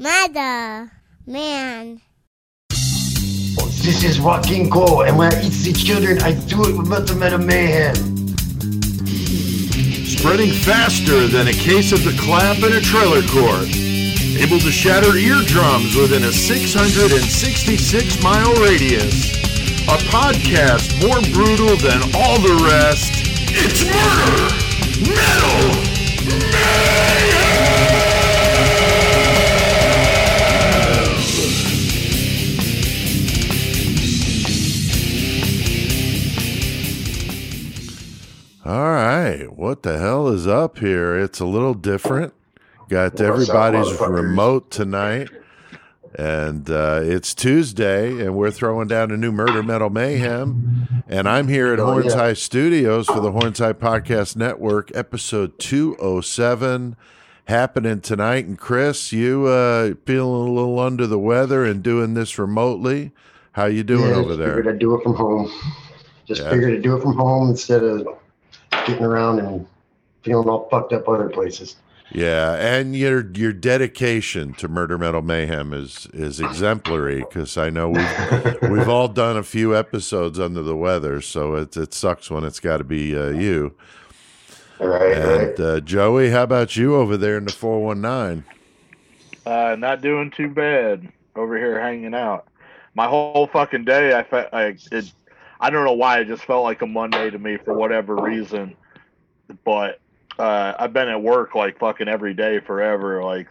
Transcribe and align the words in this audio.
Mother, 0.00 0.92
man. 1.26 2.00
This 2.70 4.04
is 4.04 4.20
Joaquin 4.20 4.70
Kroll, 4.70 5.02
and 5.02 5.18
when 5.18 5.34
I 5.34 5.42
eat 5.42 5.50
the 5.50 5.72
children, 5.72 6.22
I 6.22 6.34
do 6.46 6.62
it 6.66 6.78
with 6.78 6.86
Metal 6.86 7.16
Metal 7.16 7.40
Mayhem. 7.40 7.96
Spreading 10.06 10.52
faster 10.52 11.26
than 11.26 11.48
a 11.48 11.52
case 11.52 11.90
of 11.90 12.04
the 12.04 12.16
clap 12.20 12.58
in 12.58 12.74
a 12.74 12.80
trailer 12.80 13.26
court. 13.26 13.66
Able 14.38 14.60
to 14.60 14.70
shatter 14.70 15.16
eardrums 15.16 15.96
within 15.96 16.22
a 16.22 16.32
666 16.32 18.22
mile 18.22 18.54
radius. 18.62 19.34
A 19.88 19.98
podcast 20.14 20.94
more 21.02 21.20
brutal 21.34 21.74
than 21.74 21.98
all 22.14 22.38
the 22.38 22.54
rest. 22.70 23.10
It's 23.50 23.82
murder! 23.82 24.54
Metal! 25.10 25.87
All 38.68 38.90
right, 38.90 39.46
what 39.56 39.82
the 39.82 39.96
hell 39.98 40.28
is 40.28 40.46
up 40.46 40.76
here? 40.76 41.18
It's 41.18 41.40
a 41.40 41.46
little 41.46 41.72
different. 41.72 42.34
Got 42.90 43.18
everybody's 43.18 43.98
remote 43.98 44.70
tonight, 44.70 45.30
and 46.14 46.68
uh, 46.68 47.00
it's 47.02 47.34
Tuesday, 47.34 48.10
and 48.22 48.34
we're 48.34 48.50
throwing 48.50 48.86
down 48.86 49.10
a 49.10 49.16
new 49.16 49.32
Murder 49.32 49.62
Metal 49.62 49.88
Mayhem. 49.88 51.02
And 51.08 51.26
I'm 51.26 51.48
here 51.48 51.72
at 51.72 51.80
Oh, 51.80 51.86
Horns 51.86 52.12
yeah. 52.12 52.16
High 52.16 52.32
Studios 52.34 53.06
for 53.06 53.20
the 53.20 53.32
Horns 53.32 53.58
High 53.58 53.72
Podcast 53.72 54.36
Network, 54.36 54.94
episode 54.94 55.58
207, 55.58 56.94
happening 57.46 58.02
tonight. 58.02 58.44
And 58.44 58.58
Chris, 58.58 59.14
you 59.14 59.46
uh, 59.46 59.94
feeling 60.04 60.46
a 60.46 60.52
little 60.52 60.78
under 60.78 61.06
the 61.06 61.18
weather 61.18 61.64
and 61.64 61.82
doing 61.82 62.12
this 62.12 62.38
remotely? 62.38 63.12
How 63.52 63.64
you 63.64 63.82
doing 63.82 64.10
Yeah, 64.10 64.16
over 64.16 64.36
there? 64.36 64.56
Figured 64.56 64.74
I'd 64.74 64.78
do 64.78 64.94
it 64.94 65.02
from 65.02 65.14
home. 65.14 65.50
Just 66.26 66.42
Yeah. 66.42 66.50
figured 66.50 66.74
I'd 66.74 66.82
do 66.82 66.96
it 66.98 67.00
from 67.02 67.14
home 67.16 67.48
instead 67.48 67.82
of 67.82 68.06
getting 68.70 69.04
around 69.04 69.38
and 69.40 69.66
feeling 70.22 70.48
all 70.48 70.68
fucked 70.70 70.92
up 70.92 71.08
other 71.08 71.28
places. 71.28 71.76
Yeah, 72.10 72.54
and 72.54 72.96
your 72.96 73.30
your 73.32 73.52
dedication 73.52 74.54
to 74.54 74.68
Murder 74.68 74.96
Metal 74.96 75.20
Mayhem 75.20 75.74
is 75.74 76.08
is 76.14 76.40
exemplary 76.40 77.20
because 77.20 77.58
I 77.58 77.68
know 77.68 77.90
we've 77.90 78.62
we've 78.70 78.88
all 78.88 79.08
done 79.08 79.36
a 79.36 79.42
few 79.42 79.76
episodes 79.76 80.40
under 80.40 80.62
the 80.62 80.76
weather, 80.76 81.20
so 81.20 81.54
it 81.56 81.76
it 81.76 81.92
sucks 81.92 82.30
when 82.30 82.44
it's 82.44 82.60
got 82.60 82.78
to 82.78 82.84
be 82.84 83.16
uh, 83.16 83.28
you. 83.28 83.74
All 84.80 84.86
right, 84.86 85.18
all 85.18 85.22
right. 85.22 85.48
And 85.48 85.60
uh, 85.60 85.80
Joey, 85.80 86.30
how 86.30 86.44
about 86.44 86.76
you 86.76 86.96
over 86.96 87.18
there 87.18 87.36
in 87.36 87.44
the 87.44 87.52
four 87.52 87.84
one 87.84 88.00
nine? 88.00 88.44
Uh, 89.44 89.76
not 89.78 90.00
doing 90.00 90.30
too 90.30 90.48
bad 90.48 91.12
over 91.36 91.58
here 91.58 91.78
hanging 91.80 92.14
out. 92.14 92.48
My 92.94 93.06
whole 93.06 93.46
fucking 93.48 93.84
day, 93.84 94.16
I 94.16 94.22
felt 94.22 94.48
I 94.52 94.76
it. 94.90 95.12
I 95.60 95.70
don't 95.70 95.84
know 95.84 95.92
why 95.92 96.20
it 96.20 96.26
just 96.26 96.44
felt 96.44 96.64
like 96.64 96.82
a 96.82 96.86
Monday 96.86 97.30
to 97.30 97.38
me 97.38 97.56
for 97.56 97.74
whatever 97.74 98.16
reason, 98.16 98.76
but 99.64 100.00
uh, 100.38 100.74
I've 100.78 100.92
been 100.92 101.08
at 101.08 101.22
work 101.22 101.54
like 101.54 101.78
fucking 101.78 102.08
every 102.08 102.34
day 102.34 102.60
forever. 102.60 103.22
Like 103.22 103.48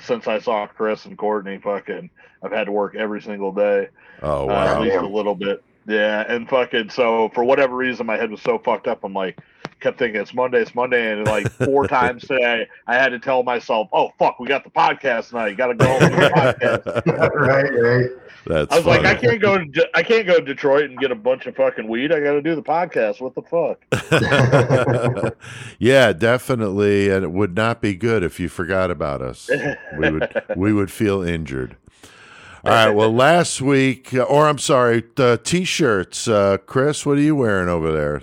since 0.00 0.26
I 0.26 0.38
saw 0.38 0.66
Chris 0.66 1.06
and 1.06 1.16
Courtney, 1.16 1.58
fucking, 1.58 2.10
I've 2.42 2.52
had 2.52 2.64
to 2.64 2.72
work 2.72 2.94
every 2.94 3.22
single 3.22 3.52
day, 3.52 3.88
Oh 4.22 4.48
uh, 4.48 4.74
at 4.74 4.80
least 4.80 4.96
a 4.96 5.06
little 5.06 5.34
bit. 5.34 5.62
Yeah, 5.86 6.24
and 6.28 6.46
fucking 6.48 6.90
so 6.90 7.30
for 7.34 7.44
whatever 7.44 7.74
reason, 7.74 8.04
my 8.04 8.18
head 8.18 8.30
was 8.30 8.42
so 8.42 8.58
fucked 8.58 8.86
up. 8.86 9.04
I'm 9.04 9.14
like, 9.14 9.38
kept 9.80 9.98
thinking 9.98 10.20
it's 10.20 10.34
Monday, 10.34 10.60
it's 10.60 10.74
Monday, 10.74 11.12
and 11.12 11.26
like 11.26 11.50
four 11.50 11.86
times 11.88 12.22
today, 12.26 12.68
I 12.86 12.94
had 12.94 13.08
to 13.10 13.18
tell 13.18 13.42
myself, 13.42 13.88
"Oh 13.92 14.10
fuck, 14.18 14.38
we 14.38 14.48
got 14.48 14.64
the 14.64 14.70
podcast 14.70 15.30
tonight. 15.30 15.56
Got 15.56 15.68
to 15.68 15.74
go 15.74 15.90
on 15.90 16.00
the 16.00 16.08
podcast." 17.06 17.34
right, 17.34 17.72
right. 17.72 18.10
That's 18.46 18.72
I 18.72 18.76
was 18.76 18.86
like, 18.86 19.04
I 19.04 19.14
can't 19.14 19.40
go. 19.40 19.58
To, 19.58 19.64
De- 19.64 19.96
I 19.96 20.02
can't 20.02 20.26
go 20.26 20.38
to 20.38 20.44
Detroit 20.44 20.84
and 20.84 20.98
get 20.98 21.10
a 21.10 21.14
bunch 21.14 21.46
of 21.46 21.56
fucking 21.56 21.86
weed. 21.86 22.12
I 22.12 22.20
got 22.20 22.32
to 22.32 22.42
do 22.42 22.54
the 22.54 22.62
podcast. 22.62 23.20
What 23.20 23.34
the 23.34 23.42
fuck? 23.42 25.34
yeah, 25.78 26.12
definitely, 26.12 27.10
and 27.10 27.24
it 27.24 27.32
would 27.32 27.54
not 27.56 27.80
be 27.80 27.94
good 27.94 28.22
if 28.22 28.40
you 28.40 28.48
forgot 28.48 28.90
about 28.90 29.22
us. 29.22 29.50
We 29.98 30.10
would 30.10 30.42
we 30.56 30.72
would 30.72 30.90
feel 30.90 31.22
injured. 31.22 31.76
All 32.64 32.72
right. 32.72 32.90
Well, 32.90 33.12
last 33.12 33.60
week, 33.60 34.12
uh, 34.14 34.22
or 34.22 34.48
I'm 34.48 34.58
sorry, 34.58 35.04
the 35.14 35.40
t-shirts. 35.42 36.26
Uh, 36.26 36.58
Chris, 36.58 37.06
what 37.06 37.16
are 37.18 37.22
you 37.22 37.36
wearing 37.36 37.68
over 37.68 37.92
there? 37.92 38.22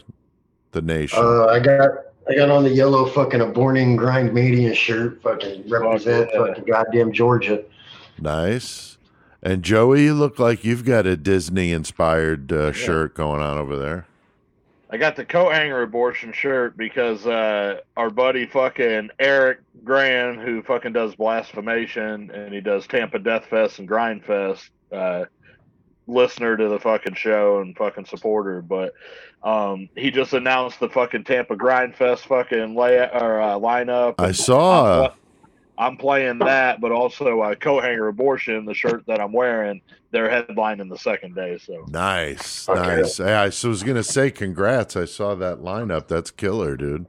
The 0.71 0.81
nation. 0.81 1.19
Uh, 1.21 1.45
I 1.45 1.59
got 1.59 1.89
I 2.27 2.35
got 2.35 2.49
on 2.49 2.63
the 2.63 2.71
yellow 2.71 3.05
fucking 3.05 3.41
a 3.41 3.45
born 3.45 3.77
in 3.77 3.95
grind 3.95 4.33
media 4.33 4.73
shirt. 4.73 5.21
Fucking 5.21 5.69
represent 5.69 6.29
yeah. 6.33 6.45
fucking 6.45 6.65
goddamn 6.65 7.11
Georgia. 7.11 7.63
nice. 8.19 8.94
And 9.45 9.61
Joey, 9.61 10.05
you 10.05 10.15
look 10.15 10.39
like 10.39 10.63
you've 10.63 10.83
got 10.83 11.05
a 11.05 11.15
Disney-inspired 11.15 12.51
uh, 12.51 12.71
shirt 12.71 13.13
going 13.13 13.43
on 13.43 13.59
over 13.59 13.75
there. 13.75 14.07
I 14.89 14.97
got 14.97 15.15
the 15.15 15.23
coat 15.23 15.53
hanger 15.53 15.83
abortion 15.83 16.33
shirt 16.33 16.75
because 16.75 17.27
uh, 17.27 17.81
our 17.95 18.09
buddy 18.09 18.47
fucking 18.47 19.11
Eric 19.19 19.59
Grand, 19.83 20.41
who 20.41 20.63
fucking 20.63 20.93
does 20.93 21.13
blasphemation 21.13 22.31
and 22.31 22.51
he 22.51 22.59
does 22.59 22.87
Tampa 22.87 23.19
Death 23.19 23.45
Fest 23.45 23.77
and 23.77 23.87
Grind 23.87 24.25
Fest, 24.25 24.71
uh, 24.91 25.25
listener 26.07 26.57
to 26.57 26.67
the 26.67 26.79
fucking 26.79 27.13
show 27.13 27.59
and 27.59 27.77
fucking 27.77 28.05
supporter, 28.05 28.63
but 28.63 28.93
um, 29.43 29.87
he 29.95 30.09
just 30.09 30.33
announced 30.33 30.79
the 30.79 30.89
fucking 30.89 31.23
Tampa 31.23 31.55
Grind 31.55 31.95
Fest 31.95 32.25
fucking 32.25 32.73
lay 32.75 32.97
or 32.97 33.41
uh, 33.41 33.59
lineup. 33.59 34.15
I 34.17 34.31
saw. 34.31 35.09
Pl- 35.09 35.17
I'm 35.77 35.97
playing 35.97 36.39
that, 36.39 36.79
but 36.81 36.91
also 36.91 37.41
uh, 37.41 37.55
coat 37.55 37.83
hanger 37.83 38.07
abortion, 38.07 38.65
the 38.65 38.73
shirt 38.73 39.03
that 39.07 39.19
I'm 39.19 39.33
wearing. 39.33 39.81
They're 40.11 40.29
headlining 40.29 40.89
the 40.89 40.97
second 40.97 41.35
day, 41.35 41.57
so 41.57 41.85
Nice, 41.89 42.69
Okay. 42.69 43.01
nice. 43.01 43.17
Hey, 43.17 43.33
I 43.33 43.45
was 43.47 43.83
gonna 43.83 44.03
say 44.03 44.31
congrats. 44.31 44.95
I 44.95 45.03
saw 45.05 45.35
that 45.35 45.59
lineup. 45.59 46.07
That's 46.07 46.31
killer, 46.31 46.77
dude. 46.77 47.05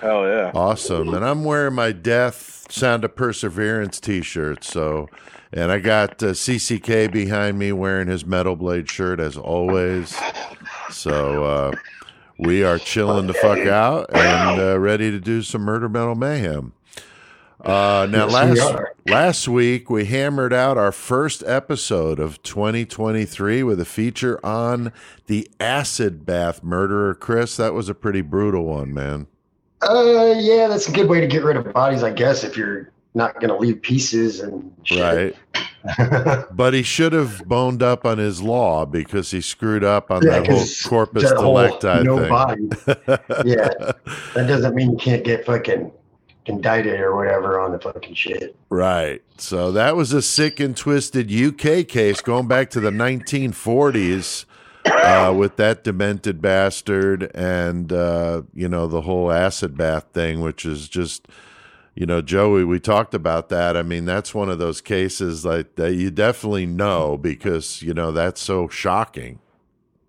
hell 0.00 0.26
yeah. 0.26 0.50
Awesome. 0.54 1.14
And 1.14 1.24
I'm 1.24 1.44
wearing 1.44 1.74
my 1.74 1.92
Death 1.92 2.66
Sound 2.70 3.04
of 3.04 3.16
Perseverance 3.16 3.98
t-shirt. 4.00 4.62
So, 4.64 5.08
and 5.52 5.72
I 5.72 5.78
got 5.78 6.22
uh, 6.22 6.32
CCK 6.34 7.10
behind 7.10 7.58
me 7.58 7.72
wearing 7.72 8.08
his 8.08 8.26
Metal 8.26 8.56
Blade 8.56 8.90
shirt 8.90 9.20
as 9.20 9.36
always. 9.38 10.14
So 10.90 11.44
uh, 11.44 11.72
we 12.38 12.62
are 12.62 12.78
chilling 12.78 13.26
the 13.26 13.34
fuck 13.34 13.58
out 13.60 14.14
and 14.14 14.60
uh, 14.60 14.78
ready 14.78 15.10
to 15.10 15.18
do 15.20 15.40
some 15.42 15.62
Murder 15.62 15.88
Metal 15.88 16.14
Mayhem. 16.14 16.72
Uh, 17.64 18.06
now, 18.10 18.26
Yes, 18.26 18.32
last 18.32 18.60
are. 18.74 18.94
last 19.06 19.48
week 19.48 19.90
we 19.90 20.06
hammered 20.06 20.52
out 20.52 20.78
our 20.78 20.92
first 20.92 21.42
episode 21.46 22.18
of 22.18 22.42
2023 22.42 23.62
with 23.62 23.78
a 23.80 23.84
feature 23.84 24.44
on 24.44 24.92
the 25.26 25.48
acid 25.60 26.24
bath 26.24 26.62
murderer. 26.62 27.14
Chris, 27.14 27.56
that 27.58 27.74
was 27.74 27.88
a 27.88 27.94
pretty 27.94 28.22
brutal 28.22 28.64
one, 28.64 28.94
man. 28.94 29.26
Uh, 29.82 30.34
yeah, 30.38 30.68
that's 30.68 30.88
a 30.88 30.92
good 30.92 31.08
way 31.08 31.20
to 31.20 31.26
get 31.26 31.42
rid 31.44 31.56
of 31.56 31.72
bodies, 31.72 32.02
I 32.02 32.10
guess, 32.10 32.44
if 32.44 32.56
you're 32.56 32.90
not 33.14 33.40
gonna 33.40 33.56
leave 33.58 33.82
pieces 33.82 34.40
and 34.40 34.72
shit. 34.84 35.00
Right. 35.00 35.36
But 36.52 36.74
he 36.74 36.82
should 36.82 37.14
have 37.14 37.42
boned 37.46 37.82
up 37.82 38.04
on 38.04 38.18
his 38.18 38.42
law 38.42 38.84
because 38.84 39.30
he 39.30 39.40
screwed 39.40 39.82
up 39.82 40.10
on 40.10 40.22
Yeah, 40.22 40.40
that 40.40 40.46
whole 40.46 40.64
corpus 40.86 41.22
that 41.22 41.36
whole 41.38 41.54
delicti 41.56 42.02
no 42.04 42.18
thing. 42.18 42.28
body. 42.28 42.68
Yeah. 43.48 43.92
That 44.34 44.46
doesn't 44.46 44.74
mean 44.74 44.90
you 44.90 44.96
can't 44.98 45.24
get 45.24 45.46
fucking 45.46 45.90
indicted 46.46 47.00
or 47.00 47.14
whatever 47.14 47.60
on 47.60 47.72
the 47.72 47.78
fucking 47.78 48.14
shit. 48.14 48.56
Right. 48.68 49.22
So 49.36 49.72
that 49.72 49.96
was 49.96 50.12
a 50.12 50.22
sick 50.22 50.60
and 50.60 50.76
twisted 50.76 51.32
UK 51.32 51.86
case 51.86 52.20
going 52.20 52.48
back 52.48 52.70
to 52.70 52.80
the 52.80 52.90
1940s 52.90 54.44
uh, 54.86 55.34
with 55.36 55.56
that 55.56 55.84
demented 55.84 56.40
bastard 56.40 57.30
and, 57.34 57.92
uh, 57.92 58.42
you 58.54 58.68
know, 58.68 58.86
the 58.86 59.02
whole 59.02 59.30
acid 59.30 59.76
bath 59.76 60.06
thing, 60.12 60.40
which 60.40 60.64
is 60.64 60.88
just, 60.88 61.28
you 61.94 62.06
know, 62.06 62.22
Joey, 62.22 62.64
we 62.64 62.80
talked 62.80 63.14
about 63.14 63.48
that. 63.50 63.76
I 63.76 63.82
mean, 63.82 64.04
that's 64.04 64.34
one 64.34 64.48
of 64.48 64.58
those 64.58 64.80
cases 64.80 65.44
like 65.44 65.76
that 65.76 65.94
you 65.94 66.10
definitely 66.10 66.66
know 66.66 67.18
because, 67.18 67.82
you 67.82 67.92
know, 67.92 68.12
that's 68.12 68.40
so 68.40 68.68
shocking. 68.68 69.40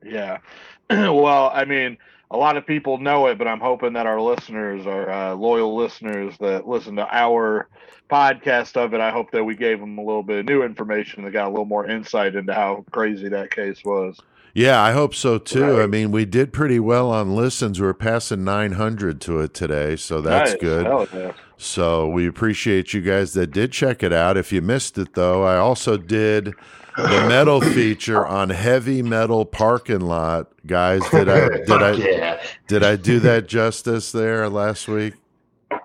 Yeah. 0.05 0.37
well, 0.89 1.51
I 1.53 1.65
mean, 1.65 1.97
a 2.31 2.37
lot 2.37 2.55
of 2.57 2.65
people 2.65 2.97
know 2.97 3.27
it, 3.27 3.37
but 3.37 3.47
I'm 3.47 3.59
hoping 3.59 3.93
that 3.93 4.07
our 4.07 4.19
listeners 4.21 4.87
are 4.87 5.09
uh, 5.11 5.33
loyal 5.35 5.75
listeners 5.75 6.33
that 6.39 6.67
listen 6.67 6.95
to 6.95 7.07
our 7.11 7.67
podcast 8.09 8.77
of 8.77 8.93
it. 8.93 9.01
I 9.01 9.11
hope 9.11 9.31
that 9.31 9.43
we 9.43 9.55
gave 9.55 9.79
them 9.79 9.97
a 9.97 10.01
little 10.01 10.23
bit 10.23 10.39
of 10.39 10.45
new 10.45 10.63
information 10.63 11.23
that 11.25 11.31
got 11.31 11.47
a 11.47 11.49
little 11.49 11.65
more 11.65 11.85
insight 11.85 12.35
into 12.35 12.53
how 12.53 12.85
crazy 12.91 13.29
that 13.29 13.51
case 13.51 13.83
was. 13.83 14.17
Yeah, 14.53 14.81
I 14.81 14.91
hope 14.91 15.15
so 15.15 15.37
too. 15.37 15.81
I 15.81 15.87
mean, 15.87 16.11
we 16.11 16.25
did 16.25 16.51
pretty 16.51 16.79
well 16.79 17.09
on 17.09 17.35
listens. 17.35 17.79
We 17.79 17.87
are 17.87 17.93
passing 17.93 18.43
900 18.43 19.21
to 19.21 19.39
it 19.39 19.53
today, 19.53 19.95
so 19.95 20.19
that's 20.19 20.51
Nice. 20.51 20.59
good. 20.59 21.07
Yeah. 21.13 21.31
So 21.57 22.09
we 22.09 22.27
appreciate 22.27 22.93
you 22.93 23.01
guys 23.01 23.33
that 23.33 23.51
did 23.51 23.71
check 23.71 24.03
it 24.03 24.11
out. 24.11 24.35
If 24.35 24.51
you 24.51 24.61
missed 24.61 24.97
it, 24.97 25.13
though, 25.13 25.43
I 25.43 25.57
also 25.57 25.95
did 25.95 26.53
the 26.97 27.25
metal 27.27 27.61
feature 27.61 28.25
on 28.25 28.49
heavy 28.49 29.01
metal 29.01 29.45
parking 29.45 30.01
lot. 30.01 30.51
Guys, 30.65 31.01
did 31.09 31.29
I 31.29 31.47
did 31.65 31.71
I 31.71 31.91
yeah. 31.93 32.43
did 32.67 32.83
I 32.83 32.95
do 32.95 33.19
that 33.19 33.47
justice 33.47 34.11
there 34.11 34.49
last 34.49 34.87
week? 34.87 35.15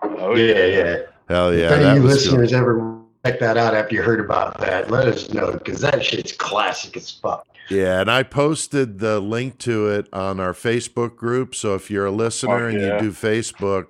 Oh 0.02 0.34
yeah, 0.34 0.64
yeah. 0.64 0.96
Hell 1.28 1.54
yeah, 1.54 1.66
if 1.66 1.72
any 1.72 1.84
of 1.84 1.96
you 1.96 2.02
listeners 2.02 2.52
ever 2.52 3.00
check 3.24 3.40
that 3.40 3.56
out 3.56 3.74
after 3.74 3.94
you 3.94 4.02
heard 4.02 4.20
about 4.20 4.58
that. 4.58 4.90
Let 4.90 5.08
us 5.08 5.32
know 5.32 5.52
because 5.52 5.80
that 5.80 6.04
shit's 6.04 6.32
classic 6.32 6.96
as 6.96 7.10
fuck. 7.10 7.46
Yeah, 7.68 8.00
and 8.00 8.10
I 8.10 8.22
posted 8.22 9.00
the 9.00 9.18
link 9.18 9.58
to 9.58 9.88
it 9.88 10.08
on 10.12 10.38
our 10.38 10.52
Facebook 10.52 11.16
group. 11.16 11.54
So 11.54 11.74
if 11.74 11.90
you're 11.90 12.06
a 12.06 12.12
listener 12.12 12.68
and 12.68 12.80
you 12.80 12.98
do 13.00 13.10
Facebook, 13.10 13.88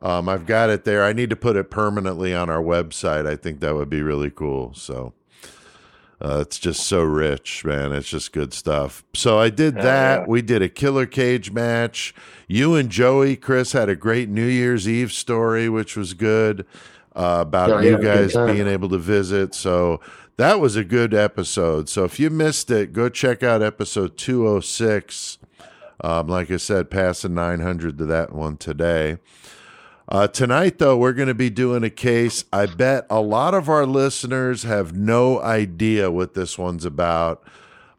um, 0.00 0.28
I've 0.28 0.46
got 0.46 0.70
it 0.70 0.84
there. 0.84 1.04
I 1.04 1.12
need 1.12 1.28
to 1.30 1.36
put 1.36 1.56
it 1.56 1.70
permanently 1.70 2.34
on 2.34 2.48
our 2.48 2.62
website. 2.62 3.26
I 3.26 3.36
think 3.36 3.60
that 3.60 3.74
would 3.74 3.90
be 3.90 4.00
really 4.00 4.30
cool. 4.30 4.72
So 4.74 5.12
uh, 6.20 6.38
it's 6.40 6.58
just 6.58 6.80
so 6.86 7.02
rich, 7.02 7.64
man. 7.64 7.92
It's 7.92 8.08
just 8.08 8.32
good 8.32 8.52
stuff. 8.52 9.04
So 9.14 9.38
I 9.38 9.50
did 9.50 9.76
that. 9.76 10.20
yeah. 10.20 10.24
We 10.26 10.42
did 10.42 10.62
a 10.62 10.68
killer 10.68 11.06
cage 11.06 11.52
match. 11.52 12.14
You 12.48 12.74
and 12.74 12.90
Joey, 12.90 13.36
Chris, 13.36 13.72
had 13.72 13.88
a 13.88 13.94
great 13.96 14.28
New 14.28 14.46
Year's 14.46 14.88
Eve 14.88 15.12
story, 15.12 15.68
which 15.68 15.96
was 15.96 16.14
good 16.14 16.66
uh, 17.14 17.38
about 17.46 17.70
Oh, 17.70 17.78
you 17.80 17.92
yeah, 18.00 18.14
guys 18.14 18.34
being 18.34 18.66
able 18.66 18.88
to 18.88 18.98
visit. 18.98 19.54
So 19.54 20.00
that 20.38 20.60
was 20.60 20.74
a 20.76 20.84
good 20.84 21.14
episode. 21.14 21.88
So 21.88 22.04
if 22.04 22.18
you 22.18 22.30
missed 22.30 22.70
it, 22.70 22.92
go 22.92 23.08
check 23.08 23.42
out 23.42 23.62
episode 23.62 24.16
206. 24.16 25.38
Um, 26.00 26.28
like 26.28 26.50
I 26.50 26.58
said, 26.58 26.90
passing 26.90 27.34
900 27.34 27.98
to 27.98 28.06
that 28.06 28.32
one 28.32 28.56
today. 28.56 29.18
Uh, 30.10 30.26
tonight, 30.26 30.78
though, 30.78 30.96
we're 30.96 31.12
going 31.12 31.28
to 31.28 31.34
be 31.34 31.50
doing 31.50 31.84
a 31.84 31.90
case. 31.90 32.44
I 32.50 32.64
bet 32.64 33.06
a 33.10 33.20
lot 33.20 33.52
of 33.52 33.68
our 33.68 33.84
listeners 33.84 34.62
have 34.62 34.94
no 34.96 35.40
idea 35.40 36.10
what 36.10 36.32
this 36.32 36.56
one's 36.56 36.86
about. 36.86 37.42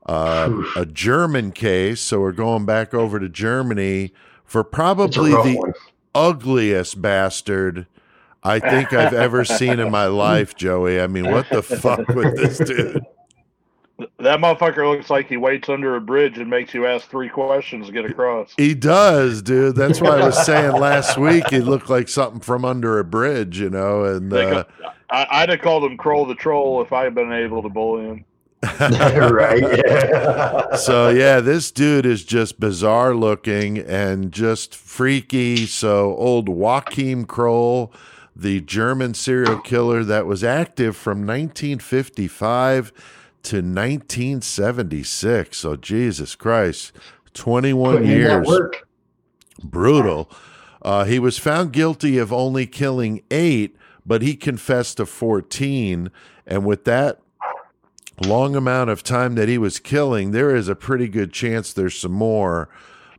Uh, 0.07 0.63
a 0.75 0.87
German 0.87 1.51
case. 1.51 2.01
So 2.01 2.19
we're 2.19 2.31
going 2.31 2.65
back 2.65 2.95
over 2.95 3.19
to 3.19 3.29
Germany 3.29 4.11
for 4.43 4.63
probably 4.63 5.29
the 5.29 5.55
one. 5.55 5.73
ugliest 6.15 6.99
bastard 6.99 7.85
I 8.41 8.59
think 8.59 8.93
I've 8.93 9.13
ever 9.13 9.45
seen 9.45 9.79
in 9.79 9.91
my 9.91 10.05
life, 10.07 10.55
Joey. 10.55 10.99
I 10.99 11.07
mean, 11.07 11.29
what 11.29 11.49
the 11.49 11.61
fuck 11.61 12.07
with 12.07 12.35
this 12.37 12.57
dude? 12.57 13.05
That 14.19 14.39
motherfucker 14.39 14.89
looks 14.89 15.09
like 15.09 15.27
he 15.27 15.37
waits 15.37 15.67
under 15.67 15.95
a 15.95 16.01
bridge 16.01 16.37
and 16.37 16.49
makes 16.49 16.73
you 16.73 16.85
ask 16.85 17.09
three 17.09 17.29
questions 17.29 17.87
to 17.87 17.91
get 17.91 18.05
across. 18.05 18.53
He 18.57 18.73
does, 18.73 19.41
dude. 19.41 19.75
That's 19.75 19.99
why 19.99 20.19
I 20.19 20.25
was 20.25 20.45
saying 20.45 20.71
last 20.73 21.17
week 21.17 21.49
he 21.49 21.59
looked 21.59 21.89
like 21.89 22.07
something 22.07 22.39
from 22.39 22.63
under 22.63 22.99
a 22.99 23.03
bridge, 23.03 23.59
you 23.59 23.69
know. 23.69 24.05
And 24.05 24.31
uh, 24.31 24.63
I, 25.09 25.27
I'd 25.31 25.49
have 25.49 25.61
called 25.61 25.83
him 25.83 25.97
Kroll 25.97 26.25
the 26.25 26.35
Troll 26.35 26.81
if 26.81 26.93
I 26.93 27.03
had 27.03 27.15
been 27.15 27.33
able 27.33 27.61
to 27.61 27.69
bully 27.69 28.05
him. 28.05 28.25
right. 28.79 29.61
Yeah. 29.61 30.75
so 30.75 31.09
yeah, 31.09 31.39
this 31.39 31.71
dude 31.71 32.05
is 32.05 32.25
just 32.25 32.59
bizarre 32.59 33.15
looking 33.15 33.77
and 33.77 34.31
just 34.31 34.75
freaky. 34.75 35.65
So 35.65 36.15
old 36.15 36.47
Joachim 36.47 37.25
Kroll, 37.25 37.93
the 38.35 38.61
German 38.61 39.13
serial 39.13 39.59
killer 39.59 40.03
that 40.03 40.25
was 40.25 40.43
active 40.43 40.95
from 40.95 41.19
1955 41.19 42.91
to 43.43 43.57
1976. 43.57 45.57
So 45.57 45.75
Jesus 45.75 46.35
Christ, 46.35 46.91
21 47.33 47.97
Putting 47.97 48.11
in 48.11 48.23
that 48.23 48.45
years. 48.45 48.71
brutal. 49.63 50.29
Uh, 50.81 51.03
he 51.03 51.19
was 51.19 51.37
found 51.37 51.73
guilty 51.73 52.17
of 52.17 52.31
only 52.31 52.65
killing 52.65 53.21
eight, 53.31 53.75
but 54.05 54.21
he 54.21 54.35
confessed 54.35 54.97
to 54.97 55.05
14. 55.05 56.11
And 56.47 56.65
with 56.65 56.85
that 56.85 57.19
long 58.25 58.55
amount 58.55 58.89
of 58.89 59.03
time 59.03 59.35
that 59.35 59.49
he 59.49 59.57
was 59.57 59.79
killing, 59.79 60.31
there 60.31 60.55
is 60.55 60.67
a 60.67 60.75
pretty 60.75 61.07
good 61.07 61.33
chance 61.33 61.73
there's 61.73 61.97
some 61.97 62.11
more. 62.13 62.69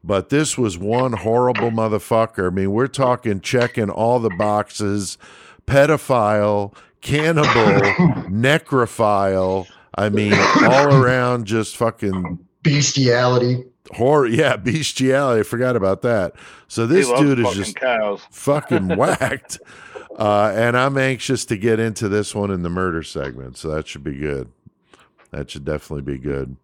But 0.03 0.31
this 0.31 0.57
was 0.57 0.79
one 0.79 1.13
horrible 1.13 1.71
motherfucker. 1.71 2.51
I 2.51 2.55
mean, 2.55 2.73
we're 2.73 2.87
talking 2.87 3.41
checking 3.41 3.91
all 3.91 4.19
the 4.19 4.31
boxes 4.31 5.19
pedophile, 5.67 6.75
cannibal, 7.03 7.51
necrophile. 8.31 9.67
I 10.01 10.09
mean, 10.11 10.35
all 10.35 10.95
around 10.95 11.47
just 11.47 11.77
fucking 11.77 12.39
Bestiality. 12.63 13.65
horror. 13.93 14.27
Yeah, 14.27 14.57
bestiality. 14.57 15.41
I 15.41 15.43
forgot 15.43 15.77
about 15.77 16.03
that. 16.03 16.35
So 16.69 16.87
this 16.87 17.09
dude 17.13 17.39
is 17.41 17.55
just 17.55 17.77
cows. 17.77 18.21
fucking 18.31 18.97
whacked. 18.97 19.59
Uh, 20.19 20.53
and 20.55 20.77
I'm 20.77 20.99
anxious 20.99 21.45
to 21.47 21.57
get 21.57 21.81
into 21.81 22.09
this 22.09 22.35
one 22.35 22.51
in 22.51 22.63
the 22.63 22.69
murder 22.71 23.03
segment. 23.03 23.57
So 23.57 23.71
that 23.71 23.89
should 23.89 24.05
be 24.05 24.17
good. 24.17 24.51
That 25.31 25.51
should 25.51 25.65
definitely 25.65 26.03
be 26.03 26.19
good. 26.19 26.57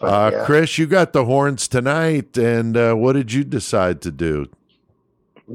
Uh, 0.00 0.30
yeah. 0.32 0.44
Chris, 0.44 0.78
you 0.78 0.86
got 0.86 1.12
the 1.12 1.24
horns 1.24 1.68
tonight. 1.68 2.38
And 2.38 2.76
uh, 2.76 2.94
what 2.94 3.14
did 3.14 3.32
you 3.32 3.44
decide 3.44 4.00
to 4.02 4.10
do? 4.10 4.46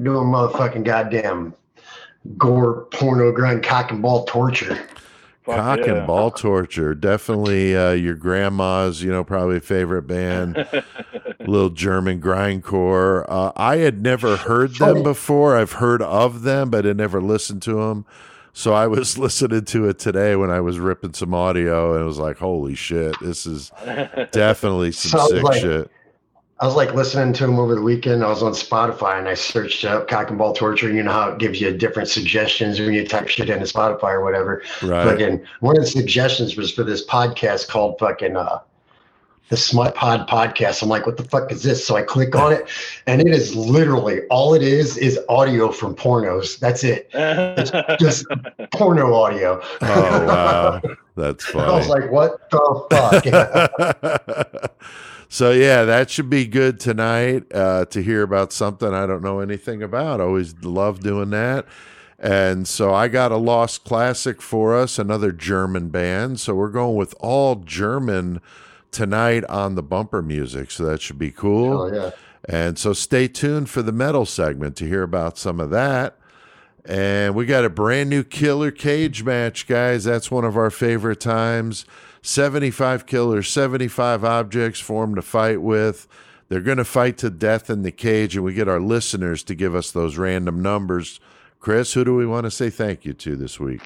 doing 0.02 0.28
motherfucking 0.28 0.84
goddamn 0.84 1.54
gore, 2.38 2.86
porno, 2.92 3.32
grind, 3.32 3.64
cock 3.64 3.92
and 3.92 4.02
ball 4.02 4.26
torture. 4.26 4.88
Fuck 5.46 5.56
Cock 5.58 5.80
yeah. 5.80 5.94
and 5.96 6.08
ball 6.08 6.32
torture. 6.32 6.94
Definitely 6.96 7.76
uh, 7.78 7.92
your 7.92 8.16
grandma's, 8.16 9.04
you 9.04 9.12
know, 9.12 9.24
probably 9.24 9.60
favorite 9.60 10.04
band. 10.04 10.56
little 11.40 11.70
German 11.70 12.22
grindcore. 12.22 13.26
Uh, 13.28 13.52
I 13.56 13.78
had 13.78 14.02
never 14.02 14.38
heard 14.38 14.76
them 14.76 15.04
before. 15.04 15.58
I've 15.58 15.74
heard 15.74 16.02
of 16.02 16.44
them, 16.44 16.70
but 16.70 16.86
I 16.86 16.94
never 16.94 17.22
listened 17.22 17.62
to 17.64 17.74
them. 17.74 18.06
So 18.54 18.74
I 18.74 18.88
was 18.88 19.18
listening 19.18 19.66
to 19.66 19.90
it 19.90 20.00
today 20.00 20.36
when 20.36 20.50
I 20.52 20.62
was 20.62 20.80
ripping 20.80 21.14
some 21.14 21.34
audio, 21.34 21.94
and 21.94 22.04
it 22.04 22.06
was 22.06 22.20
like, 22.20 22.38
"Holy 22.38 22.76
shit, 22.76 23.16
this 23.20 23.46
is 23.46 23.72
definitely 24.32 24.92
some 24.92 25.20
Sounds 25.20 25.32
sick 25.32 25.44
like- 25.44 25.62
shit." 25.62 25.92
I 26.64 26.66
was 26.66 26.76
like 26.76 26.94
listening 26.94 27.34
to 27.34 27.44
him 27.44 27.60
over 27.60 27.76
the 27.76 27.82
weekend. 27.82 28.24
I 28.24 28.30
was 28.30 28.42
on 28.42 28.54
Spotify 28.54 29.20
and 29.20 29.28
I 29.28 29.34
searched 29.34 29.84
up 29.84 30.08
cock 30.08 30.30
and 30.30 30.38
ball 30.38 30.54
torture. 30.54 30.90
You 30.90 31.04
know 31.04 31.12
how 31.12 31.32
it 31.32 31.38
gives 31.38 31.60
you 31.60 31.76
different 31.76 32.08
suggestions 32.08 32.80
when 32.80 32.94
you 32.94 33.06
type 33.06 33.28
shit 33.28 33.50
into 33.50 33.66
Spotify 33.66 34.14
or 34.14 34.24
whatever. 34.24 34.64
Right? 34.82 35.04
Fucking 35.04 35.46
one 35.60 35.76
of 35.76 35.84
the 35.84 35.90
suggestions 35.90 36.56
was 36.56 36.72
for 36.72 36.86
this 36.86 37.06
podcast 37.06 37.68
called 37.68 38.00
fucking 38.00 38.38
uh 38.38 38.60
the 39.50 39.58
Smut 39.58 39.94
Pod 39.94 40.26
podcast. 40.30 40.82
I'm 40.82 40.88
like, 40.88 41.06
what 41.06 41.18
the 41.18 41.26
fuck 41.26 41.52
is 41.52 41.64
this? 41.64 41.86
So 41.86 41.98
I 41.98 42.02
click 42.02 42.34
on 42.34 42.54
it, 42.54 42.70
and 43.08 43.20
it 43.20 43.28
is 43.28 43.54
literally 43.54 44.22
all 44.30 44.54
it 44.54 44.64
is 44.64 44.96
is 44.96 45.20
audio 45.28 45.70
from 45.70 45.94
pornos. 45.94 46.60
That's 46.60 46.86
it, 46.86 47.10
It's 47.14 47.72
just 48.02 48.26
porno 48.72 49.14
audio. 49.14 49.62
Oh 49.82 50.26
wow, 50.26 50.82
that's 51.18 51.44
funny. 51.44 51.66
I 51.74 51.76
was 51.76 51.90
like, 51.90 52.10
what 52.10 52.50
the 52.52 52.88
fuck? 52.90 54.72
so 55.34 55.50
yeah, 55.50 55.84
that 55.86 56.12
should 56.12 56.30
be 56.30 56.46
good 56.46 56.80
tonight 56.80 57.46
uh, 57.56 57.86
to 57.86 58.04
hear 58.04 58.22
about 58.22 58.54
something 58.54 58.94
I 58.94 59.08
don't 59.08 59.24
know 59.24 59.40
anything 59.40 59.82
about. 59.82 60.22
Always 60.22 60.54
love 60.64 61.00
doing 61.00 61.32
that. 61.32 61.66
And 62.20 62.68
so 62.68 62.94
I 62.94 63.08
got 63.08 63.32
a 63.32 63.38
lost 63.38 63.84
classic 63.84 64.44
for 64.44 64.78
us, 64.78 65.00
another 65.00 65.32
German 65.32 65.90
band. 65.90 66.40
So 66.40 66.54
we're 66.54 66.70
going 66.70 66.96
with 66.96 67.16
all 67.20 67.56
German 67.56 68.42
tonight 68.92 69.44
on 69.46 69.74
the 69.74 69.82
bumper 69.82 70.22
music. 70.22 70.70
So 70.70 70.86
that 70.86 71.02
should 71.02 71.18
be 71.18 71.32
cool. 71.32 71.82
oh 71.82 71.92
yeah. 71.92 72.12
And 72.48 72.78
so 72.78 72.94
stay 72.94 73.28
tuned 73.28 73.72
for 73.72 73.82
the 73.82 73.92
metal 73.92 74.28
segment 74.28 74.76
to 74.76 74.88
hear 74.88 75.02
about 75.02 75.40
some 75.40 75.60
of 75.60 75.72
that. 75.72 76.16
And 76.86 77.34
we 77.34 77.48
got 77.48 77.66
a 77.66 77.72
brand 77.72 78.12
new 78.12 78.24
killer 78.24 78.70
cage 78.70 79.24
match, 79.24 79.66
guys. 79.66 80.04
That's 80.04 80.30
one 80.30 80.46
of 80.46 80.56
our 80.56 80.70
favorite 80.70 81.22
times. 81.22 81.86
75 82.24 83.06
killers, 83.06 83.50
75 83.50 84.24
objects 84.24 84.80
for 84.80 85.06
them 85.06 85.14
to 85.16 85.22
fight 85.22 85.62
with. 85.62 86.08
They're 86.50 86.62
going 86.62 86.78
to 86.78 86.86
fight 86.86 87.18
to 87.20 87.30
death 87.30 87.70
in 87.70 87.84
the 87.84 87.92
cage, 87.92 88.36
and 88.36 88.46
we 88.46 88.54
get 88.54 88.68
our 88.68 88.80
listeners 88.80 89.44
to 89.44 89.56
give 89.56 89.76
us 89.76 89.92
those 89.92 90.18
random 90.18 90.62
numbers. 90.62 91.20
Chris, 91.60 91.94
who 91.94 92.04
do 92.04 92.16
we 92.16 92.26
want 92.26 92.46
to 92.46 92.52
say 92.52 92.70
thank 92.70 93.06
you 93.06 93.14
to 93.14 93.36
this 93.36 93.60
week? 93.60 93.82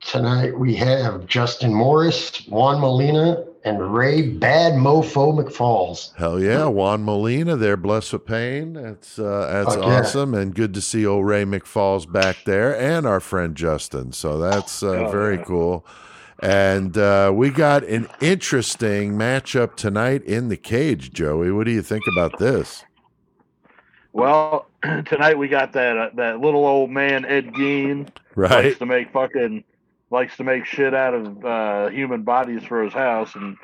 Tonight 0.00 0.58
we 0.58 0.74
have 0.76 1.26
Justin 1.26 1.72
Morris, 1.72 2.44
Juan 2.48 2.80
Molina, 2.80 3.44
and 3.64 3.94
Ray 3.94 4.22
Bad 4.22 4.72
Mofo 4.72 5.32
McFalls. 5.38 6.12
Hell 6.16 6.40
yeah, 6.42 6.66
Juan 6.66 7.04
Molina 7.04 7.54
there, 7.56 7.76
blessed 7.76 8.12
with 8.14 8.26
pain. 8.26 8.72
That's 8.72 9.16
uh, 9.18 9.48
that's 9.64 9.76
Fuck 9.76 9.84
yeah. 9.84 10.00
awesome, 10.00 10.34
and 10.34 10.54
good 10.54 10.74
to 10.74 10.80
see 10.80 11.06
old 11.06 11.24
Ray 11.24 11.44
McFalls 11.44 12.10
back 12.10 12.38
there, 12.44 12.76
and 12.76 13.06
our 13.06 13.20
friend 13.20 13.54
Justin. 13.54 14.10
So 14.10 14.38
that's 14.38 14.82
uh, 14.82 14.88
Oh, 15.06 15.10
very 15.12 15.36
yeah. 15.36 15.44
cool. 15.44 15.86
And 16.42 16.98
uh, 16.98 17.30
we 17.32 17.50
got 17.50 17.84
an 17.84 18.08
interesting 18.20 19.12
matchup 19.12 19.76
tonight 19.76 20.24
in 20.24 20.48
the 20.48 20.56
cage, 20.56 21.12
Joey. 21.12 21.52
What 21.52 21.66
do 21.66 21.70
you 21.70 21.82
think 21.82 22.02
about 22.16 22.38
this? 22.38 22.84
well, 24.12 24.66
tonight 25.06 25.38
we 25.38 25.48
got 25.48 25.72
that 25.72 25.96
uh, 25.96 26.10
that 26.14 26.40
little 26.40 26.66
old 26.66 26.90
man 26.90 27.24
Ed 27.24 27.52
Gein 27.54 28.08
Right? 28.34 28.64
likes 28.66 28.78
to 28.78 28.86
make 28.86 29.12
fucking 29.12 29.64
likes 30.10 30.36
to 30.36 30.44
make 30.44 30.66
shit 30.66 30.94
out 30.94 31.14
of 31.14 31.44
uh, 31.44 31.88
human 31.88 32.22
bodies 32.22 32.62
for 32.64 32.82
his 32.82 32.92
house, 32.92 33.34
and 33.34 33.56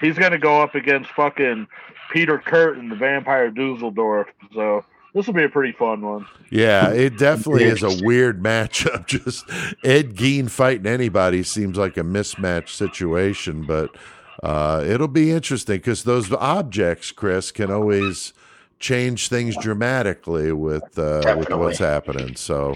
he's 0.00 0.18
gonna 0.18 0.38
go 0.38 0.60
up 0.60 0.74
against 0.74 1.10
fucking 1.10 1.66
Peter 2.10 2.38
Kürten, 2.38 2.90
the 2.90 2.96
vampire 2.96 3.50
Dusseldorf. 3.50 4.28
So 4.52 4.84
this 5.14 5.26
will 5.26 5.34
be 5.34 5.44
a 5.44 5.48
pretty 5.48 5.72
fun 5.72 6.02
one. 6.02 6.26
Yeah, 6.50 6.90
it 6.90 7.18
definitely 7.18 7.64
is 7.64 7.82
a 7.82 8.04
weird 8.04 8.42
matchup. 8.42 9.06
Just 9.06 9.48
Ed 9.82 10.14
Gein 10.14 10.50
fighting 10.50 10.86
anybody 10.86 11.42
seems 11.42 11.78
like 11.78 11.96
a 11.96 12.02
mismatch 12.02 12.68
situation, 12.70 13.64
but 13.64 13.96
uh, 14.42 14.84
it'll 14.86 15.08
be 15.08 15.30
interesting 15.30 15.76
because 15.76 16.04
those 16.04 16.32
objects, 16.32 17.12
Chris, 17.12 17.52
can 17.52 17.70
always 17.70 18.34
change 18.80 19.28
things 19.28 19.56
dramatically 19.56 20.52
with 20.52 20.98
uh, 20.98 21.36
with 21.38 21.50
what's 21.50 21.78
happening. 21.78 22.36
So 22.36 22.74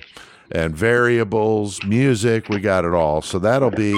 and 0.51 0.75
variables, 0.75 1.83
music. 1.85 2.49
We 2.49 2.61
got 2.61 2.85
it 2.85 2.95
all. 2.95 3.23
So 3.23 3.39
that'll 3.39 3.71
be 3.71 3.93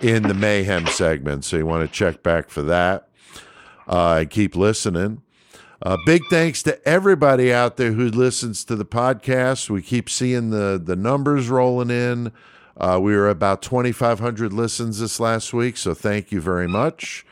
in 0.00 0.22
the 0.22 0.34
mayhem 0.34 0.86
segment. 0.86 1.44
So 1.44 1.56
you 1.56 1.66
want 1.66 1.88
to 1.88 1.94
check 1.94 2.22
back 2.22 2.50
for 2.50 2.62
that 2.62 3.08
uh, 3.88 4.18
and 4.20 4.30
keep 4.30 4.56
listening. 4.56 5.22
Uh, 5.84 5.98
big 6.06 6.22
thanks 6.30 6.62
to 6.62 6.88
everybody 6.88 7.52
out 7.52 7.76
there 7.76 7.92
who 7.92 8.08
listens 8.08 8.64
to 8.64 8.74
the 8.74 8.86
podcast. 8.86 9.68
We 9.68 9.82
keep 9.82 10.08
seeing 10.08 10.48
the 10.50 10.80
the 10.82 10.96
numbers 10.96 11.48
rolling 11.50 11.90
in. 11.90 12.32
Uh, 12.76 12.98
we 13.00 13.14
were 13.14 13.28
about 13.28 13.62
2,500 13.62 14.52
listens 14.52 14.98
this 14.98 15.20
last 15.20 15.52
week, 15.52 15.76
so 15.76 15.94
thank 15.94 16.32
you 16.32 16.40
very 16.40 16.66
much. 16.66 17.24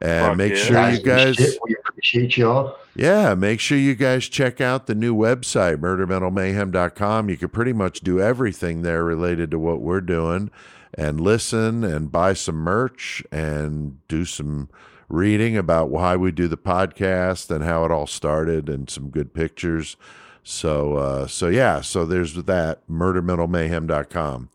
And 0.00 0.26
Fuck 0.26 0.36
make 0.36 0.52
yeah. 0.52 0.58
sure 0.58 0.90
you 0.90 1.00
guys, 1.00 1.58
we 1.64 1.74
appreciate 1.88 2.36
y'all. 2.36 2.76
yeah, 2.94 3.34
make 3.34 3.60
sure 3.60 3.78
you 3.78 3.94
guys 3.94 4.28
check 4.28 4.60
out 4.60 4.86
the 4.86 4.94
new 4.94 5.14
website, 5.14 5.78
murdermetalmayhem.com. 5.78 7.30
You 7.30 7.36
can 7.38 7.48
pretty 7.48 7.72
much 7.72 8.00
do 8.00 8.20
everything 8.20 8.82
there 8.82 9.02
related 9.02 9.50
to 9.52 9.58
what 9.58 9.80
we're 9.80 10.02
doing 10.02 10.50
and 10.94 11.20
listen 11.20 11.82
and 11.82 12.12
buy 12.12 12.34
some 12.34 12.56
merch 12.56 13.24
and 13.32 14.06
do 14.06 14.24
some 14.26 14.68
reading 15.08 15.56
about 15.56 15.90
why 15.90 16.16
we 16.16 16.32
do 16.32 16.48
the 16.48 16.56
podcast 16.56 17.50
and 17.50 17.64
how 17.64 17.84
it 17.84 17.90
all 17.90 18.06
started 18.06 18.68
and 18.68 18.88
some 18.90 19.10
good 19.10 19.34
pictures. 19.34 19.96
So, 20.42 20.96
uh, 20.96 21.26
so 21.26 21.48
yeah, 21.48 21.80
so 21.80 22.04
there's 22.04 22.34
that, 22.34 22.86
murdermetalmayhem.com. 22.88 24.50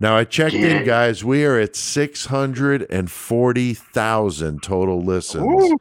Now 0.00 0.16
I 0.16 0.22
checked 0.24 0.54
in, 0.54 0.84
guys. 0.84 1.24
We 1.24 1.44
are 1.44 1.58
at 1.58 1.74
640,000 1.74 4.62
total 4.62 5.02
listens. 5.02 5.44
Woo. 5.44 5.76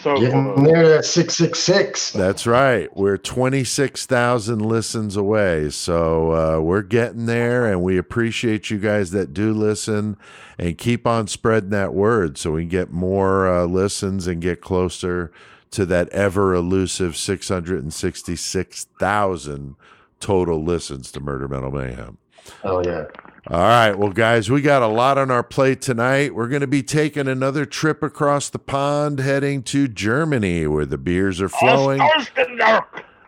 So 0.00 0.20
Getting 0.20 0.54
close. 0.54 0.64
there 0.66 0.98
at 0.98 1.04
666. 1.04 2.12
That's 2.12 2.46
right. 2.46 2.96
We're 2.96 3.18
26,000 3.18 4.64
listens 4.64 5.16
away. 5.16 5.70
So 5.70 6.32
uh, 6.32 6.60
we're 6.60 6.82
getting 6.82 7.26
there, 7.26 7.66
and 7.66 7.82
we 7.82 7.98
appreciate 7.98 8.70
you 8.70 8.78
guys 8.78 9.10
that 9.10 9.34
do 9.34 9.52
listen 9.52 10.16
and 10.56 10.78
keep 10.78 11.04
on 11.04 11.26
spreading 11.26 11.70
that 11.70 11.94
word 11.94 12.38
so 12.38 12.52
we 12.52 12.62
can 12.62 12.68
get 12.68 12.92
more 12.92 13.48
uh, 13.48 13.64
listens 13.64 14.28
and 14.28 14.40
get 14.40 14.60
closer 14.60 15.32
to 15.72 15.84
that 15.86 16.08
ever 16.10 16.54
elusive 16.54 17.16
666,000 17.16 19.74
total 20.20 20.62
listens 20.64 21.10
to 21.12 21.18
Murder 21.20 21.48
Metal 21.48 21.70
Mayhem. 21.72 22.18
Oh, 22.62 22.80
yeah. 22.84 23.04
All 23.50 23.60
right. 23.60 23.94
Well, 23.94 24.10
guys, 24.10 24.50
we 24.50 24.60
got 24.60 24.82
a 24.82 24.86
lot 24.86 25.16
on 25.16 25.30
our 25.30 25.42
plate 25.42 25.80
tonight. 25.80 26.34
We're 26.34 26.48
going 26.48 26.60
to 26.60 26.66
be 26.66 26.82
taking 26.82 27.26
another 27.26 27.64
trip 27.64 28.02
across 28.02 28.50
the 28.50 28.58
pond 28.58 29.20
heading 29.20 29.62
to 29.64 29.88
Germany 29.88 30.66
where 30.66 30.84
the 30.84 30.98
beers 30.98 31.40
are 31.40 31.48
flowing. 31.48 32.02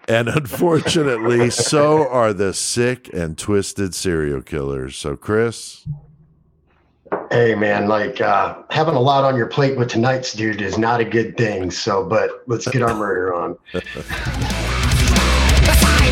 And 0.08 0.28
unfortunately, 0.28 1.48
so 1.48 2.06
are 2.06 2.34
the 2.34 2.52
sick 2.52 3.08
and 3.14 3.38
twisted 3.38 3.94
serial 3.94 4.42
killers. 4.42 4.96
So, 4.96 5.16
Chris, 5.16 5.86
Hey, 7.30 7.54
man, 7.54 7.88
like 7.88 8.20
uh, 8.20 8.56
having 8.70 8.96
a 8.96 9.00
lot 9.00 9.24
on 9.24 9.36
your 9.36 9.46
plate 9.46 9.78
with 9.78 9.88
tonight's 9.88 10.34
dude 10.34 10.60
is 10.60 10.76
not 10.76 11.00
a 11.00 11.04
good 11.04 11.36
thing. 11.36 11.70
So, 11.70 12.04
but 12.04 12.42
let's 12.46 12.68
get 12.68 12.82
our 12.82 12.94
murder 12.94 13.34
on. 13.34 13.56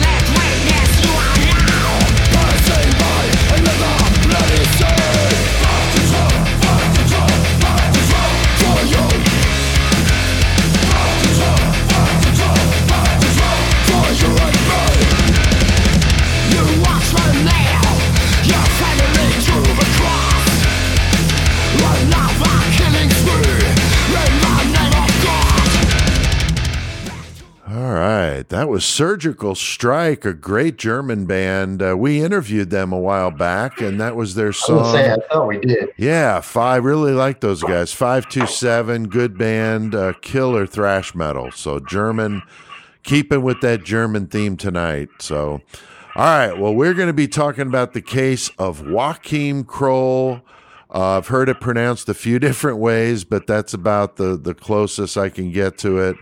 all 27.88 27.94
right. 27.94 28.46
That 28.50 28.68
was 28.68 28.84
Surgical 28.84 29.54
Strike, 29.54 30.26
a 30.26 30.34
great 30.34 30.76
German 30.76 31.24
band. 31.24 31.82
Uh, 31.82 31.96
we 31.96 32.20
interviewed 32.20 32.68
them 32.68 32.92
a 32.92 32.98
while 32.98 33.30
back, 33.30 33.80
and 33.80 33.98
that 33.98 34.14
was 34.14 34.34
their 34.34 34.48
I 34.48 34.52
song. 34.52 34.92
say, 34.92 35.10
I 35.10 35.16
thought 35.32 35.48
we 35.48 35.58
did. 35.58 35.88
Yeah, 35.96 36.40
five. 36.42 36.84
Really 36.84 37.12
like 37.12 37.40
those 37.40 37.62
guys. 37.62 37.94
Five 37.94 38.28
two 38.28 38.46
seven, 38.46 39.08
good 39.08 39.38
band, 39.38 39.94
uh, 39.94 40.12
killer 40.20 40.66
thrash 40.66 41.14
metal. 41.14 41.50
So 41.50 41.80
German, 41.80 42.42
keeping 43.04 43.40
with 43.40 43.62
that 43.62 43.84
German 43.84 44.26
theme 44.26 44.58
tonight. 44.58 45.08
So, 45.20 45.62
all 46.14 46.24
right. 46.24 46.58
Well, 46.58 46.74
we're 46.74 46.94
going 46.94 47.06
to 47.08 47.14
be 47.14 47.28
talking 47.28 47.68
about 47.68 47.94
the 47.94 48.02
case 48.02 48.50
of 48.58 48.86
Joachim 48.86 49.64
Kroll. 49.64 50.42
Uh, 50.94 51.16
I've 51.16 51.28
heard 51.28 51.48
it 51.48 51.58
pronounced 51.58 52.06
a 52.10 52.14
few 52.14 52.38
different 52.38 52.76
ways, 52.80 53.24
but 53.24 53.46
that's 53.46 53.72
about 53.72 54.16
the 54.16 54.36
the 54.36 54.52
closest 54.52 55.16
I 55.16 55.30
can 55.30 55.52
get 55.52 55.78
to 55.78 56.00
it. 56.00 56.16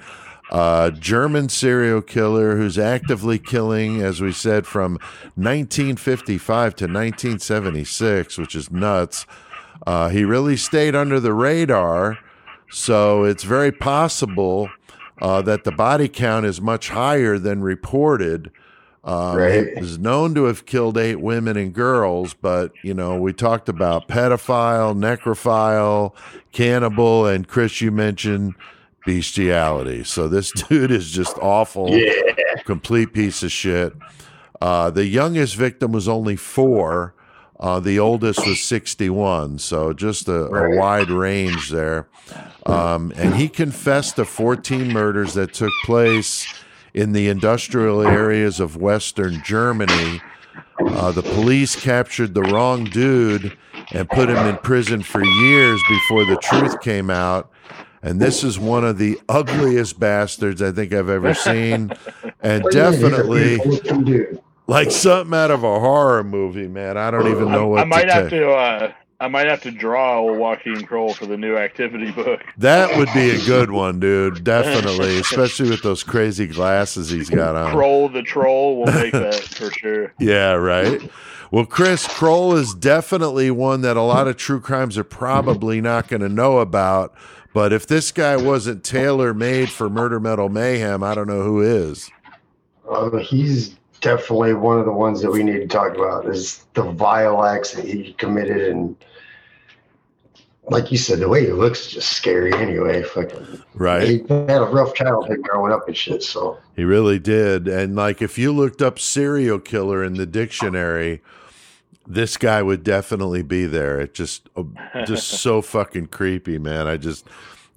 Uh, 0.50 0.90
German 0.90 1.48
serial 1.48 2.00
killer 2.00 2.56
who's 2.56 2.78
actively 2.78 3.38
killing, 3.38 4.00
as 4.00 4.20
we 4.20 4.30
said, 4.30 4.66
from 4.66 4.92
1955 5.34 6.76
to 6.76 6.84
1976, 6.84 8.38
which 8.38 8.54
is 8.54 8.70
nuts. 8.70 9.26
Uh, 9.86 10.08
he 10.08 10.24
really 10.24 10.56
stayed 10.56 10.94
under 10.94 11.18
the 11.18 11.32
radar, 11.32 12.18
so 12.70 13.24
it's 13.24 13.42
very 13.44 13.72
possible 13.72 14.70
uh, 15.20 15.42
that 15.42 15.64
the 15.64 15.72
body 15.72 16.08
count 16.08 16.46
is 16.46 16.60
much 16.60 16.90
higher 16.90 17.38
than 17.38 17.60
reported. 17.62 18.50
Um, 19.04 19.36
Right. 19.36 19.80
Was 19.80 19.98
known 19.98 20.34
to 20.34 20.44
have 20.44 20.66
killed 20.66 20.98
eight 20.98 21.20
women 21.20 21.56
and 21.56 21.72
girls, 21.72 22.34
but 22.34 22.72
you 22.82 22.92
know 22.92 23.20
we 23.20 23.32
talked 23.32 23.68
about 23.68 24.08
pedophile, 24.08 24.96
necrophile, 24.96 26.12
cannibal, 26.52 27.26
and 27.26 27.46
Chris, 27.46 27.80
you 27.80 27.92
mentioned 27.92 28.54
bestiality. 29.06 30.04
So 30.04 30.28
this 30.28 30.50
dude 30.68 30.90
is 30.90 31.10
just 31.10 31.38
awful, 31.38 31.98
complete 32.64 33.14
piece 33.14 33.42
of 33.42 33.50
shit. 33.50 33.94
Uh, 34.60 34.90
the 34.90 35.06
youngest 35.06 35.56
victim 35.56 35.92
was 35.92 36.08
only 36.08 36.36
four. 36.36 37.14
Uh, 37.58 37.80
the 37.80 37.98
oldest 37.98 38.46
was 38.46 38.62
61. 38.62 39.58
So 39.58 39.94
just 39.94 40.28
a, 40.28 40.44
a 40.46 40.76
wide 40.76 41.10
range 41.10 41.70
there. 41.70 42.08
Um, 42.66 43.12
and 43.16 43.34
he 43.34 43.48
confessed 43.48 44.16
to 44.16 44.24
14 44.24 44.92
murders 44.92 45.34
that 45.34 45.54
took 45.54 45.72
place 45.84 46.46
in 46.92 47.12
the 47.12 47.28
industrial 47.28 48.02
areas 48.02 48.60
of 48.60 48.76
Western 48.76 49.42
Germany. 49.42 50.20
Uh, 50.78 51.12
the 51.12 51.22
police 51.22 51.76
captured 51.76 52.34
the 52.34 52.42
wrong 52.42 52.84
dude 52.84 53.56
and 53.92 54.08
put 54.08 54.28
him 54.28 54.46
in 54.46 54.56
prison 54.58 55.02
for 55.02 55.24
years 55.24 55.80
before 55.88 56.24
the 56.24 56.36
truth 56.42 56.80
came 56.80 57.08
out. 57.08 57.50
And 58.06 58.20
this 58.20 58.44
is 58.44 58.56
one 58.56 58.84
of 58.84 58.98
the 58.98 59.18
ugliest 59.28 59.98
bastards 59.98 60.62
I 60.62 60.70
think 60.70 60.92
I've 60.92 61.08
ever 61.08 61.34
seen. 61.34 61.90
And 62.40 62.62
Well, 62.62 62.72
yeah, 62.72 62.90
he's 62.92 63.02
a 63.02 63.10
definitely 63.10 63.58
beautiful-looking 63.58 64.38
like 64.68 64.90
something 64.92 65.36
out 65.36 65.50
of 65.50 65.64
a 65.64 65.80
horror 65.80 66.22
movie, 66.22 66.68
man. 66.68 66.96
I 66.96 67.10
don't 67.10 67.28
even 67.28 67.50
know 67.50 67.66
what 67.68 67.80
I 67.80 67.84
might 67.84 68.04
to 68.04 68.12
have 68.12 68.30
take. 68.30 68.40
to. 68.40 68.50
Uh, 68.50 68.92
I 69.18 69.28
might 69.28 69.48
have 69.48 69.62
to 69.62 69.70
draw 69.70 70.18
old 70.18 70.38
Joaquin 70.38 70.84
Kroll 70.84 71.14
for 71.14 71.26
the 71.26 71.36
new 71.36 71.56
activity 71.56 72.10
book. 72.12 72.42
That 72.58 72.96
would 72.98 73.08
be 73.14 73.30
a 73.30 73.44
good 73.44 73.70
one, 73.70 73.98
dude. 73.98 74.44
Definitely, 74.44 75.18
especially 75.18 75.70
with 75.70 75.82
those 75.82 76.02
crazy 76.02 76.46
glasses 76.46 77.10
he's 77.10 77.30
got 77.30 77.56
on. 77.56 77.72
Kroll 77.72 78.08
the 78.08 78.22
troll 78.22 78.76
will 78.76 78.92
make 78.92 79.12
that 79.12 79.34
for 79.34 79.70
sure. 79.72 80.12
Yeah, 80.20 80.52
right. 80.52 81.10
Well, 81.50 81.64
Chris 81.64 82.06
Kroll 82.06 82.54
is 82.56 82.74
definitely 82.74 83.50
one 83.50 83.80
that 83.82 83.96
a 83.96 84.02
lot 84.02 84.28
of 84.28 84.36
true 84.36 84.60
crimes 84.60 84.98
are 84.98 85.04
probably 85.04 85.80
not 85.80 86.08
going 86.08 86.22
to 86.22 86.28
know 86.28 86.58
about. 86.58 87.14
But 87.56 87.72
if 87.72 87.86
this 87.86 88.12
guy 88.12 88.36
wasn't 88.36 88.84
tailor 88.84 89.32
made 89.32 89.70
for 89.70 89.88
murder 89.88 90.20
metal 90.20 90.50
mayhem, 90.50 91.02
I 91.02 91.14
don't 91.14 91.26
know 91.26 91.40
who 91.40 91.62
is. 91.62 92.10
Uh, 92.86 93.08
he's 93.16 93.76
definitely 94.02 94.52
one 94.52 94.78
of 94.78 94.84
the 94.84 94.92
ones 94.92 95.22
that 95.22 95.30
we 95.30 95.42
need 95.42 95.60
to 95.60 95.66
talk 95.66 95.94
about 95.94 96.26
is 96.26 96.66
the 96.74 96.82
vile 96.82 97.42
acts 97.42 97.72
that 97.72 97.86
he 97.86 98.12
committed 98.18 98.68
and 98.68 98.94
like 100.64 100.92
you 100.92 100.98
said 100.98 101.18
the 101.18 101.28
way 101.30 101.46
he 101.46 101.52
looks 101.52 101.86
is 101.86 101.92
just 101.92 102.12
scary 102.12 102.52
anyway 102.52 103.02
fucking 103.02 103.62
Right. 103.72 104.06
he 104.06 104.18
had 104.28 104.60
a 104.60 104.68
rough 104.70 104.92
childhood 104.92 105.40
growing 105.40 105.72
up 105.72 105.88
and 105.88 105.96
shit 105.96 106.22
so 106.22 106.58
He 106.76 106.84
really 106.84 107.18
did. 107.18 107.68
And 107.68 107.96
like 107.96 108.20
if 108.20 108.36
you 108.36 108.52
looked 108.52 108.82
up 108.82 108.98
serial 108.98 109.60
killer 109.60 110.04
in 110.04 110.16
the 110.16 110.26
dictionary, 110.26 111.22
this 112.06 112.36
guy 112.36 112.62
would 112.62 112.82
definitely 112.84 113.42
be 113.42 113.66
there. 113.66 114.00
It 114.00 114.14
just 114.14 114.48
uh, 114.56 114.64
just 115.04 115.28
so 115.40 115.62
fucking 115.62 116.08
creepy, 116.08 116.58
man. 116.58 116.86
I 116.86 116.96
just 116.96 117.26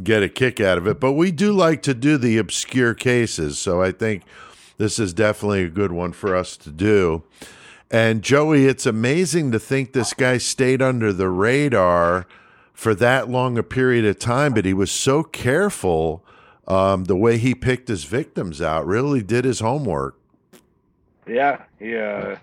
get 0.02 0.24
a 0.24 0.30
kick 0.30 0.60
out 0.60 0.78
of 0.78 0.88
it. 0.88 1.00
But 1.00 1.14
we 1.14 1.32
do 1.32 1.52
like 1.52 1.82
to 1.84 1.94
do 1.94 2.18
the 2.18 2.38
obscure 2.38 2.94
cases, 2.94 3.60
so 3.60 3.82
I 3.82 3.92
think 3.92 4.24
this 4.78 5.00
is 5.00 5.14
definitely 5.14 5.64
a 5.64 5.70
good 5.70 5.92
one 5.92 6.14
for 6.14 6.36
us 6.36 6.56
to 6.58 6.70
do. 6.70 7.24
And 7.92 8.22
Joey, 8.22 8.66
it's 8.66 8.86
amazing 8.86 9.52
to 9.52 9.60
think 9.60 9.94
this 9.94 10.14
guy 10.14 10.38
stayed 10.38 10.82
under 10.82 11.12
the 11.12 11.30
radar 11.30 12.28
for 12.74 12.94
that 12.96 13.30
long 13.30 13.58
a 13.58 13.64
period 13.64 14.06
of 14.06 14.20
time, 14.20 14.54
but 14.54 14.64
he 14.64 14.74
was 14.74 14.92
so 14.92 15.24
careful 15.24 16.24
um, 16.68 17.06
the 17.06 17.16
way 17.16 17.38
he 17.38 17.56
picked 17.56 17.88
his 17.88 18.04
victims 18.04 18.62
out, 18.62 18.86
really 18.86 19.24
did 19.24 19.44
his 19.44 19.60
homework. 19.60 20.18
Yeah, 21.28 21.64
he 21.80 21.98
uh, 21.98 22.38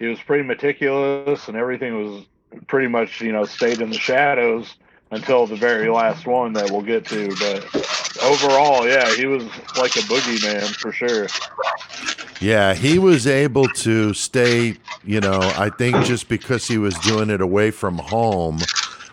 he 0.00 0.06
was 0.06 0.18
pretty 0.18 0.42
meticulous, 0.42 1.46
and 1.46 1.56
everything 1.56 1.94
was 1.94 2.24
pretty 2.66 2.88
much 2.88 3.20
you 3.20 3.30
know 3.30 3.44
stayed 3.44 3.80
in 3.80 3.90
the 3.90 3.98
shadows 3.98 4.74
until 5.12 5.46
the 5.46 5.56
very 5.56 5.88
last 5.88 6.26
one 6.26 6.52
that 6.54 6.70
we'll 6.70 6.82
get 6.82 7.04
to. 7.06 7.28
But 7.38 7.64
overall, 8.24 8.88
yeah, 8.88 9.12
he 9.14 9.26
was 9.26 9.44
like 9.76 9.94
a 9.96 10.00
boogeyman 10.00 10.74
for 10.76 10.90
sure. 10.90 11.28
Yeah, 12.40 12.74
he 12.74 12.98
was 12.98 13.26
able 13.26 13.66
to 13.68 14.14
stay, 14.14 14.76
you 15.04 15.20
know, 15.20 15.40
I 15.56 15.68
think 15.68 16.06
just 16.06 16.28
because 16.28 16.66
he 16.66 16.78
was 16.78 16.94
doing 17.00 17.28
it 17.28 17.42
away 17.42 17.70
from 17.70 17.98
home, 17.98 18.60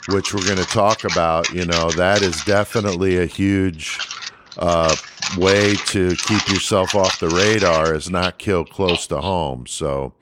which 0.07 0.33
we're 0.33 0.45
going 0.45 0.59
to 0.59 0.65
talk 0.65 1.03
about, 1.03 1.49
you 1.49 1.65
know, 1.65 1.91
that 1.91 2.21
is 2.21 2.41
definitely 2.45 3.17
a 3.17 3.25
huge 3.25 3.99
uh, 4.59 4.95
way 5.37 5.75
to 5.87 6.15
keep 6.15 6.47
yourself 6.47 6.95
off 6.95 7.19
the 7.19 7.27
radar 7.27 7.93
is 7.93 8.09
not 8.09 8.37
kill 8.37 8.63
close 8.63 9.07
to 9.07 9.19
home. 9.19 9.67
So, 9.67 10.13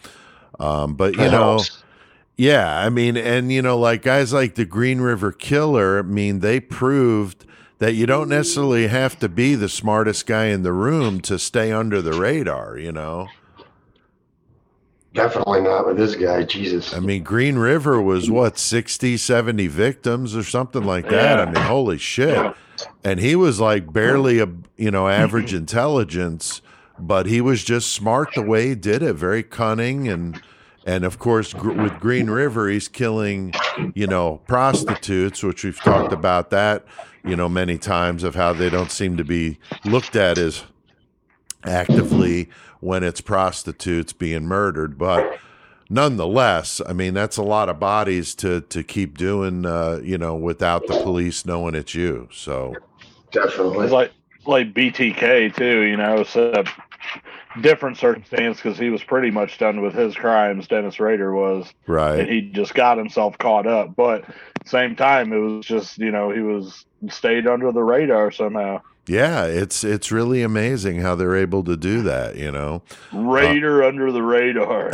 um, 0.60 0.96
but, 0.96 1.14
you 1.14 1.30
know, 1.30 1.62
yeah, 2.38 2.80
I 2.80 2.90
mean, 2.90 3.16
and 3.16 3.52
you 3.52 3.62
know, 3.62 3.78
like 3.78 4.02
guys 4.02 4.34
like 4.34 4.56
the 4.56 4.66
Green 4.66 5.00
River 5.00 5.32
Killer, 5.32 6.00
I 6.00 6.02
mean, 6.02 6.40
they 6.40 6.60
proved 6.60 7.46
that 7.80 7.94
you 7.94 8.06
don't 8.06 8.30
necessarily 8.30 8.88
have 8.88 9.20
to 9.20 9.30
be 9.30 9.56
the 9.56 9.70
smartest 9.70 10.26
guy 10.26 10.46
in 10.46 10.64
the 10.64 10.74
room 10.74 11.22
to 11.22 11.40
stay 11.40 11.72
under 11.72 12.02
the 12.02 12.14
radar, 12.14 12.78
you 12.78 12.92
know. 12.92 13.28
Definitely 15.14 15.62
not 15.62 15.86
with 15.86 15.96
this 15.96 16.16
guy. 16.16 16.44
Jesus. 16.44 16.94
I 16.94 17.00
mean, 17.00 17.24
Green 17.24 17.58
River 17.58 18.02
was 18.02 18.30
what, 18.30 18.58
60, 18.58 19.16
70 19.16 19.68
victims 19.68 20.36
or 20.36 20.44
something 20.44 20.84
like 20.84 21.08
that. 21.10 21.40
I 21.40 21.46
mean, 21.46 21.56
holy 21.56 21.98
shit. 21.98 22.54
And 23.02 23.22
he 23.22 23.34
was 23.38 23.62
like 23.62 23.94
barely 23.94 24.40
a, 24.40 24.50
you 24.76 24.92
know, 24.92 25.08
average 25.08 25.54
intelligence, 25.54 26.62
but 27.00 27.26
he 27.26 27.42
was 27.42 27.64
just 27.64 27.92
smart 27.92 28.30
the 28.36 28.42
way 28.42 28.70
he 28.70 28.76
did 28.76 29.02
it, 29.02 29.14
very 29.14 29.44
cunning 29.44 30.08
and 30.08 30.42
and 30.86 31.04
of 31.04 31.18
course 31.18 31.54
gr- 31.54 31.72
with 31.72 32.00
Green 32.00 32.30
River 32.30 32.70
he's 32.70 32.88
killing, 32.88 33.54
you 33.96 34.08
know, 34.08 34.42
prostitutes, 34.48 35.42
which 35.42 35.64
we've 35.64 35.80
talked 35.80 36.14
about 36.14 36.52
that, 36.52 36.86
you 37.24 37.36
know, 37.36 37.50
many 37.50 37.78
times 37.78 38.24
of 38.24 38.36
how 38.36 38.54
they 38.54 38.70
don't 38.70 38.92
seem 38.92 39.18
to 39.18 39.24
be 39.24 39.58
looked 39.84 40.16
at 40.16 40.38
as 40.38 40.64
actively 41.64 42.50
when 42.80 43.04
it's 43.04 43.22
prostitutes 43.22 44.14
being 44.14 44.46
murdered, 44.46 44.98
but 44.98 45.40
nonetheless, 45.90 46.82
I 46.88 46.94
mean 46.94 47.14
that's 47.14 47.38
a 47.38 47.44
lot 47.44 47.70
of 47.70 47.80
bodies 47.80 48.36
to 48.36 48.62
to 48.62 48.84
keep 48.84 49.18
doing, 49.18 49.66
uh, 49.66 50.00
you 50.04 50.18
know, 50.18 50.36
without 50.36 50.86
the 50.88 51.02
police 51.02 51.46
knowing 51.46 51.76
it's 51.76 51.96
you. 51.96 52.30
So 52.32 52.76
Definitely. 53.32 53.88
Like 53.90 54.12
like 54.46 54.74
BTK 54.74 55.56
too, 55.56 55.82
you 55.82 55.98
know, 55.98 56.24
so 56.24 56.64
different 57.62 57.98
circumstance 57.98 58.58
because 58.58 58.78
he 58.78 58.90
was 58.90 59.04
pretty 59.04 59.32
much 59.32 59.58
done 59.58 59.82
with 59.82 59.94
his 59.94 60.16
crimes. 60.16 60.68
Dennis 60.68 61.00
Rader 61.00 61.34
was, 61.34 61.74
and 61.88 61.96
right, 61.96 62.28
he 62.28 62.42
just 62.42 62.74
got 62.74 62.98
himself 62.98 63.38
caught 63.38 63.68
up. 63.68 63.96
But 63.96 64.26
same 64.66 64.96
time, 64.96 65.32
it 65.34 65.38
was 65.38 65.66
just 65.66 65.98
you 65.98 66.12
know 66.12 66.32
he 66.32 66.42
was 66.42 66.86
stayed 67.10 67.48
under 67.48 67.72
the 67.72 67.84
radar 67.84 68.32
somehow. 68.32 68.82
yeah, 69.08 69.46
it's 69.46 69.84
it's 69.84 70.12
really 70.12 70.42
amazing 70.42 71.02
how 71.02 71.16
they're 71.16 71.36
able 71.36 71.64
to 71.64 71.78
do 71.78 72.02
that. 72.04 72.36
You 72.36 72.52
know. 72.52 72.82
Rader 73.14 73.84
under 73.84 74.12
the 74.12 74.24
radar. 74.24 74.92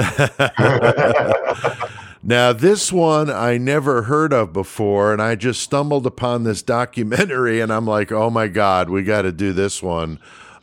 Now, 2.23 2.53
this 2.53 2.91
one 2.91 3.31
I 3.31 3.57
never 3.57 4.03
heard 4.03 4.31
of 4.31 4.53
before, 4.53 5.11
and 5.11 5.19
I 5.19 5.33
just 5.33 5.61
stumbled 5.61 6.05
upon 6.05 6.43
this 6.43 6.61
documentary, 6.61 7.59
and 7.59 7.73
I'm 7.73 7.87
like, 7.87 8.11
oh 8.11 8.29
my 8.29 8.47
God, 8.47 8.91
we 8.91 9.01
got 9.01 9.23
to 9.23 9.31
do 9.31 9.53
this 9.53 9.81
one. 9.81 10.19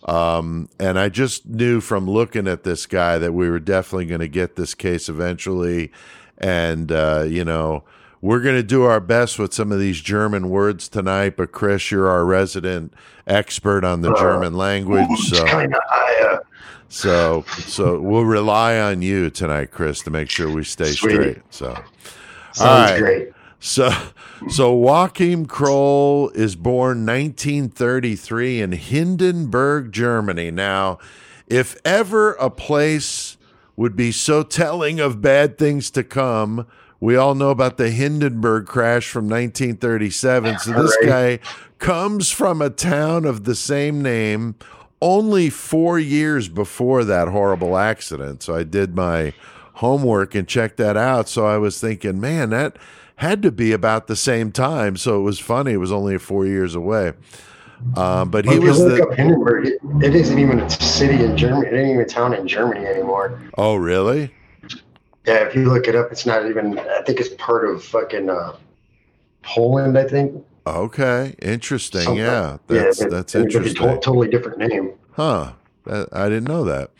Um, 0.08 0.68
and 0.80 0.98
I 0.98 1.08
just 1.08 1.46
knew 1.46 1.80
from 1.80 2.08
looking 2.08 2.48
at 2.48 2.64
this 2.64 2.86
guy 2.86 3.18
that 3.18 3.32
we 3.32 3.50
were 3.50 3.58
definitely 3.58 4.06
going 4.06 4.20
to 4.20 4.28
get 4.28 4.56
this 4.56 4.74
case 4.74 5.08
eventually. 5.08 5.92
And, 6.38 6.90
uh, 6.90 7.24
you 7.28 7.44
know, 7.44 7.84
we're 8.20 8.40
going 8.40 8.56
to 8.56 8.62
do 8.62 8.84
our 8.84 9.00
best 9.00 9.38
with 9.38 9.52
some 9.52 9.70
of 9.70 9.78
these 9.78 10.00
German 10.00 10.48
words 10.48 10.88
tonight, 10.88 11.36
but 11.36 11.52
Chris, 11.52 11.90
you're 11.90 12.08
our 12.08 12.24
resident 12.24 12.94
expert 13.26 13.84
on 13.84 14.00
the 14.00 14.14
German 14.14 14.54
language. 14.54 15.08
So. 15.20 15.44
high. 15.46 16.38
So 16.88 17.44
so 17.66 18.00
we'll 18.00 18.24
rely 18.24 18.78
on 18.78 19.02
you 19.02 19.28
tonight, 19.30 19.70
Chris, 19.70 20.00
to 20.02 20.10
make 20.10 20.30
sure 20.30 20.50
we 20.50 20.64
stay 20.64 20.90
Sweet. 20.92 21.12
straight. 21.12 21.38
So 21.50 21.78
Sounds 22.54 22.90
right. 22.92 22.98
great. 22.98 23.28
So 23.60 23.90
so 24.48 24.72
Joachim 24.72 25.46
Kroll 25.46 26.30
is 26.30 26.56
born 26.56 27.04
1933 27.04 28.60
in 28.60 28.72
Hindenburg, 28.72 29.92
Germany. 29.92 30.50
Now, 30.50 30.98
if 31.46 31.76
ever 31.84 32.32
a 32.34 32.50
place 32.50 33.36
would 33.76 33.96
be 33.96 34.12
so 34.12 34.42
telling 34.42 35.00
of 35.00 35.20
bad 35.22 35.58
things 35.58 35.90
to 35.92 36.04
come, 36.04 36.66
we 37.00 37.16
all 37.16 37.34
know 37.34 37.50
about 37.50 37.76
the 37.76 37.90
Hindenburg 37.90 38.66
crash 38.66 39.08
from 39.08 39.24
1937. 39.24 40.58
So 40.58 40.72
this 40.82 40.96
guy 41.04 41.38
comes 41.78 42.30
from 42.30 42.60
a 42.60 42.70
town 42.70 43.24
of 43.24 43.44
the 43.44 43.54
same 43.54 44.02
name 44.02 44.56
only 45.00 45.48
four 45.48 45.98
years 45.98 46.48
before 46.48 47.04
that 47.04 47.28
horrible 47.28 47.76
accident. 47.76 48.42
So 48.42 48.54
I 48.54 48.64
did 48.64 48.96
my 48.96 49.32
homework 49.74 50.34
and 50.34 50.48
checked 50.48 50.76
that 50.78 50.96
out. 50.96 51.28
So 51.28 51.46
I 51.46 51.56
was 51.56 51.80
thinking, 51.80 52.20
man, 52.20 52.50
that 52.50 52.76
had 53.18 53.42
to 53.42 53.50
be 53.52 53.72
about 53.72 54.06
the 54.06 54.16
same 54.16 54.52
time. 54.52 54.96
So 54.96 55.18
it 55.18 55.22
was 55.22 55.38
funny. 55.38 55.72
It 55.72 55.78
was 55.78 55.92
only 55.92 56.18
four 56.18 56.46
years 56.46 56.74
away. 56.74 57.12
Um, 57.96 58.30
but 58.30 58.44
he 58.44 58.54
you 58.54 58.62
was 58.62 58.78
the. 58.78 59.12
Hindenburg. 59.16 59.66
It, 59.66 59.80
it 60.02 60.14
isn't 60.14 60.38
even 60.38 60.60
a 60.60 60.70
city 60.70 61.22
in 61.24 61.36
Germany. 61.36 61.68
It 61.68 61.74
ain't 61.74 61.88
even 61.90 62.00
a 62.00 62.04
town 62.04 62.34
in 62.34 62.46
Germany 62.48 62.84
anymore. 62.86 63.40
Oh, 63.56 63.76
really? 63.76 64.32
Yeah, 65.26 65.44
if 65.46 65.54
you 65.54 65.68
look 65.70 65.86
it 65.86 65.94
up, 65.94 66.10
it's 66.10 66.26
not 66.26 66.46
even. 66.46 66.78
I 66.78 67.02
think 67.02 67.20
it's 67.20 67.28
part 67.34 67.68
of 67.68 67.84
fucking 67.84 68.30
uh, 68.30 68.56
Poland. 69.42 69.96
I 69.98 70.04
think. 70.04 70.44
Okay, 70.66 71.34
interesting. 71.40 72.02
Something. 72.02 72.24
Yeah, 72.24 72.58
that's 72.66 73.00
yeah, 73.00 73.06
that's 73.08 73.34
it- 73.34 73.46
it's 73.46 73.54
a 73.54 73.58
interesting. 73.58 73.88
to- 73.88 74.00
totally 74.00 74.28
different 74.28 74.58
name. 74.58 74.92
Huh. 75.12 75.52
I 76.12 76.28
didn't 76.28 76.44
know 76.48 76.64
that. 76.64 76.90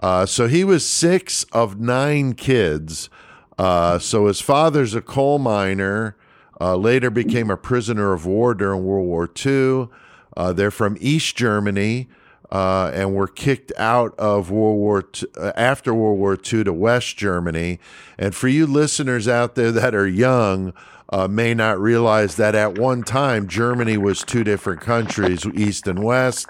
Uh, 0.00 0.26
so 0.26 0.48
he 0.48 0.64
was 0.64 0.86
six 0.86 1.44
of 1.52 1.78
nine 1.78 2.34
kids. 2.34 3.08
Uh, 3.58 3.98
so 3.98 4.26
his 4.26 4.40
father's 4.40 4.94
a 4.94 5.00
coal 5.00 5.38
miner, 5.38 6.16
uh, 6.60 6.76
later 6.76 7.10
became 7.10 7.50
a 7.50 7.56
prisoner 7.56 8.12
of 8.12 8.26
war 8.26 8.54
during 8.54 8.84
World 8.84 9.06
War 9.06 9.28
II. 9.44 9.88
Uh, 10.36 10.52
they're 10.52 10.70
from 10.70 10.96
East 11.00 11.36
Germany 11.36 12.08
uh, 12.50 12.90
and 12.94 13.14
were 13.14 13.26
kicked 13.26 13.72
out 13.76 14.14
of 14.18 14.50
World 14.50 14.78
War 14.78 15.04
II, 15.14 15.28
uh, 15.36 15.52
after 15.56 15.92
World 15.92 16.18
War 16.18 16.34
II 16.34 16.64
to 16.64 16.72
West 16.72 17.16
Germany. 17.16 17.78
And 18.18 18.34
for 18.34 18.48
you 18.48 18.66
listeners 18.66 19.26
out 19.26 19.54
there 19.54 19.72
that 19.72 19.94
are 19.94 20.06
young, 20.06 20.72
uh, 21.08 21.28
may 21.28 21.54
not 21.54 21.80
realize 21.80 22.36
that 22.36 22.54
at 22.54 22.78
one 22.78 23.02
time 23.02 23.48
Germany 23.48 23.96
was 23.96 24.22
two 24.22 24.44
different 24.44 24.80
countries, 24.80 25.44
East 25.54 25.86
and 25.86 26.02
West. 26.02 26.46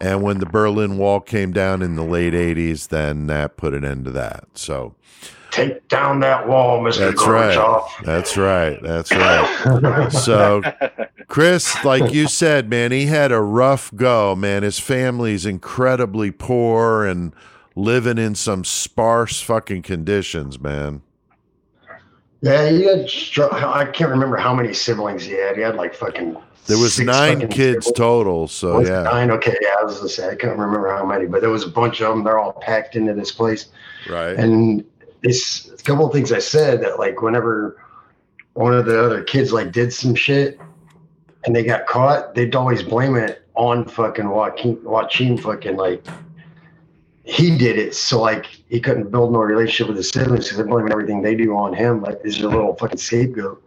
And 0.00 0.22
when 0.22 0.38
the 0.38 0.46
Berlin 0.46 0.96
Wall 0.96 1.20
came 1.20 1.52
down 1.52 1.82
in 1.82 1.94
the 1.94 2.04
late 2.04 2.32
80s, 2.32 2.88
then 2.88 3.26
that 3.26 3.56
put 3.56 3.74
an 3.74 3.84
end 3.84 4.06
to 4.06 4.10
that. 4.12 4.44
So 4.54 4.94
Take 5.50 5.88
down 5.88 6.20
that 6.20 6.46
wall, 6.46 6.80
Mister 6.80 7.06
that's 7.06 7.26
right. 7.26 7.80
That's 8.04 8.36
right. 8.36 8.80
That's 8.82 9.10
right. 9.12 10.08
So, 10.12 10.62
Chris, 11.26 11.84
like 11.84 12.12
you 12.12 12.28
said, 12.28 12.70
man, 12.70 12.92
he 12.92 13.06
had 13.06 13.32
a 13.32 13.40
rough 13.40 13.94
go, 13.96 14.36
man. 14.36 14.62
His 14.62 14.78
family's 14.78 15.44
incredibly 15.44 16.30
poor 16.30 17.04
and 17.04 17.34
living 17.74 18.18
in 18.18 18.34
some 18.34 18.64
sparse 18.64 19.40
fucking 19.40 19.82
conditions, 19.82 20.60
man. 20.60 21.02
Yeah, 22.42 22.70
he 22.70 22.84
had. 22.84 23.10
I 23.52 23.84
can't 23.84 24.10
remember 24.10 24.36
how 24.36 24.54
many 24.54 24.72
siblings 24.72 25.24
he 25.24 25.32
had. 25.32 25.56
He 25.56 25.62
had 25.62 25.74
like 25.74 25.94
fucking. 25.94 26.36
There 26.66 26.78
was 26.78 27.00
nine 27.00 27.48
kids 27.48 27.86
siblings. 27.86 27.92
total. 27.92 28.48
So, 28.48 28.78
Was 28.78 28.88
yeah. 28.88 29.02
Nine. 29.02 29.30
Okay, 29.32 29.56
yeah, 29.60 29.74
I 29.80 29.84
was 29.84 29.96
gonna 29.96 30.08
say 30.08 30.30
I 30.30 30.36
can't 30.36 30.56
remember 30.56 30.94
how 30.94 31.04
many, 31.04 31.26
but 31.26 31.40
there 31.40 31.50
was 31.50 31.64
a 31.64 31.68
bunch 31.68 32.00
of 32.00 32.10
them. 32.14 32.22
They're 32.24 32.38
all 32.38 32.52
packed 32.52 32.96
into 32.96 33.12
this 33.14 33.32
place. 33.32 33.66
Right. 34.08 34.36
And 34.36 34.84
this 35.22 35.70
couple 35.84 36.06
of 36.06 36.12
things 36.12 36.32
I 36.32 36.38
said 36.38 36.82
that 36.82 36.98
like 36.98 37.22
whenever 37.22 37.82
one 38.54 38.74
of 38.74 38.86
the 38.86 39.02
other 39.02 39.22
kids 39.22 39.52
like 39.52 39.72
did 39.72 39.92
some 39.92 40.14
shit 40.14 40.58
and 41.44 41.54
they 41.54 41.62
got 41.62 41.86
caught, 41.86 42.34
they'd 42.34 42.54
always 42.54 42.82
blame 42.82 43.16
it 43.16 43.46
on 43.54 43.86
fucking 43.86 44.28
Joaquin 44.28 44.82
Joaquin 44.82 45.36
fucking 45.36 45.76
like 45.76 46.04
he 47.24 47.56
did 47.56 47.78
it 47.78 47.94
so 47.94 48.20
like 48.20 48.46
he 48.68 48.80
couldn't 48.80 49.10
build 49.10 49.32
no 49.32 49.40
relationship 49.40 49.88
with 49.88 49.96
his 49.96 50.08
siblings 50.08 50.44
because 50.44 50.56
they're 50.56 50.66
blaming 50.66 50.92
everything 50.92 51.22
they 51.22 51.34
do 51.34 51.54
on 51.54 51.72
him 51.74 52.02
like 52.02 52.20
he's 52.22 52.40
a 52.40 52.48
little 52.48 52.74
fucking 52.76 52.98
scapegoat. 52.98 53.62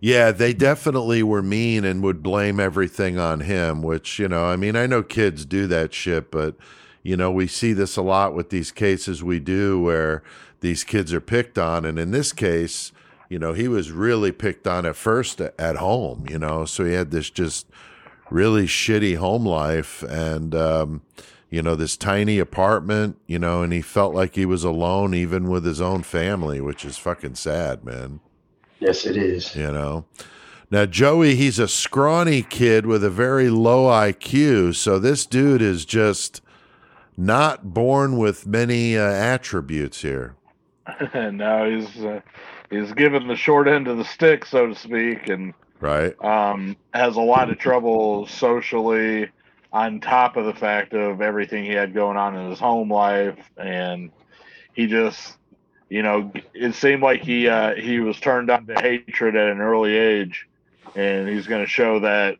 Yeah, 0.00 0.30
they 0.30 0.52
definitely 0.52 1.24
were 1.24 1.42
mean 1.42 1.84
and 1.84 2.02
would 2.04 2.22
blame 2.22 2.60
everything 2.60 3.18
on 3.18 3.40
him, 3.40 3.82
which, 3.82 4.18
you 4.18 4.28
know, 4.28 4.44
I 4.44 4.54
mean, 4.54 4.76
I 4.76 4.86
know 4.86 5.02
kids 5.02 5.44
do 5.44 5.66
that 5.66 5.92
shit, 5.92 6.30
but, 6.30 6.54
you 7.02 7.16
know, 7.16 7.30
we 7.30 7.46
see 7.46 7.72
this 7.72 7.96
a 7.96 8.02
lot 8.02 8.34
with 8.34 8.50
these 8.50 8.72
cases 8.72 9.22
we 9.22 9.40
do 9.40 9.80
where 9.80 10.22
these 10.60 10.84
kids 10.84 11.12
are 11.12 11.20
picked 11.20 11.58
on. 11.58 11.84
And 11.84 11.98
in 11.98 12.10
this 12.10 12.32
case, 12.32 12.92
you 13.28 13.38
know, 13.38 13.52
he 13.52 13.68
was 13.68 13.90
really 13.90 14.32
picked 14.32 14.66
on 14.66 14.86
at 14.86 14.96
first 14.96 15.40
at 15.40 15.76
home, 15.76 16.26
you 16.28 16.38
know, 16.38 16.64
so 16.64 16.84
he 16.84 16.94
had 16.94 17.10
this 17.10 17.30
just 17.30 17.66
really 18.30 18.66
shitty 18.66 19.16
home 19.16 19.46
life. 19.46 20.02
And, 20.02 20.54
um, 20.54 21.02
you 21.50 21.62
know, 21.62 21.74
this 21.74 21.96
tiny 21.96 22.38
apartment, 22.38 23.16
you 23.26 23.38
know, 23.38 23.62
and 23.62 23.72
he 23.72 23.80
felt 23.80 24.14
like 24.14 24.34
he 24.34 24.44
was 24.44 24.64
alone 24.64 25.14
even 25.14 25.48
with 25.48 25.64
his 25.64 25.80
own 25.80 26.02
family, 26.02 26.60
which 26.60 26.84
is 26.84 26.98
fucking 26.98 27.36
sad, 27.36 27.84
man. 27.84 28.20
Yes, 28.80 29.06
it 29.06 29.16
is. 29.16 29.56
You 29.56 29.72
know. 29.72 30.04
Now 30.70 30.84
Joey, 30.84 31.34
he's 31.34 31.58
a 31.58 31.66
scrawny 31.66 32.42
kid 32.42 32.84
with 32.84 33.02
a 33.02 33.10
very 33.10 33.48
low 33.48 33.86
IQ, 33.86 34.74
so 34.74 34.98
this 34.98 35.24
dude 35.24 35.62
is 35.62 35.86
just 35.86 36.42
not 37.18 37.74
born 37.74 38.16
with 38.16 38.46
many 38.46 38.96
uh, 38.96 39.02
attributes 39.02 40.02
here. 40.02 40.36
no, 41.14 41.70
he's 41.70 42.04
uh, 42.04 42.20
he's 42.70 42.92
given 42.92 43.26
the 43.26 43.36
short 43.36 43.68
end 43.68 43.88
of 43.88 43.98
the 43.98 44.04
stick, 44.04 44.46
so 44.46 44.68
to 44.68 44.74
speak, 44.74 45.28
and 45.28 45.52
Right. 45.80 46.14
um, 46.24 46.76
has 46.94 47.16
a 47.16 47.20
lot 47.20 47.50
of 47.50 47.58
trouble 47.58 48.26
socially. 48.26 49.28
On 49.70 50.00
top 50.00 50.38
of 50.38 50.46
the 50.46 50.54
fact 50.54 50.94
of 50.94 51.20
everything 51.20 51.62
he 51.62 51.72
had 51.72 51.92
going 51.92 52.16
on 52.16 52.34
in 52.34 52.48
his 52.48 52.58
home 52.58 52.90
life, 52.90 53.36
and 53.58 54.10
he 54.72 54.86
just, 54.86 55.36
you 55.90 56.02
know, 56.02 56.32
it 56.54 56.74
seemed 56.74 57.02
like 57.02 57.20
he 57.22 57.48
uh, 57.48 57.74
he 57.74 58.00
was 58.00 58.18
turned 58.18 58.48
on 58.48 58.66
to 58.66 58.74
hatred 58.80 59.36
at 59.36 59.50
an 59.50 59.60
early 59.60 59.94
age, 59.94 60.48
and 60.94 61.28
he's 61.28 61.46
going 61.46 61.62
to 61.62 61.70
show 61.70 62.00
that 62.00 62.38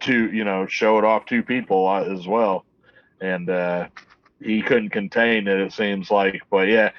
to 0.00 0.28
you 0.32 0.42
know 0.42 0.66
show 0.66 0.98
it 0.98 1.04
off 1.04 1.24
to 1.26 1.40
people 1.44 1.86
uh, 1.86 2.02
as 2.02 2.26
well, 2.26 2.64
and 3.20 3.48
uh, 3.48 3.86
he 4.40 4.62
couldn't 4.62 4.90
contain 4.90 5.48
it. 5.48 5.60
It 5.60 5.72
seems 5.72 6.10
like, 6.10 6.42
but 6.50 6.68
yeah, 6.68 6.90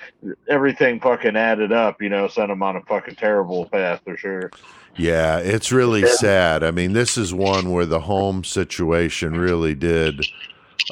everything 0.49 0.99
fucking 0.99 1.35
added 1.35 1.71
up. 1.71 2.01
You 2.01 2.09
know, 2.09 2.27
sent 2.27 2.51
him 2.51 2.63
on 2.63 2.75
a 2.75 2.81
fucking 2.81 3.15
terrible 3.15 3.65
path 3.65 4.01
for 4.03 4.17
sure. 4.17 4.51
Yeah, 4.95 5.37
it's 5.37 5.71
really 5.71 6.01
Yeah. 6.01 6.13
sad. 6.15 6.63
I 6.63 6.71
mean, 6.71 6.93
this 6.93 7.17
is 7.17 7.33
one 7.33 7.71
where 7.71 7.85
the 7.85 7.99
home 7.99 8.43
situation 8.43 9.37
really 9.37 9.75
did, 9.75 10.25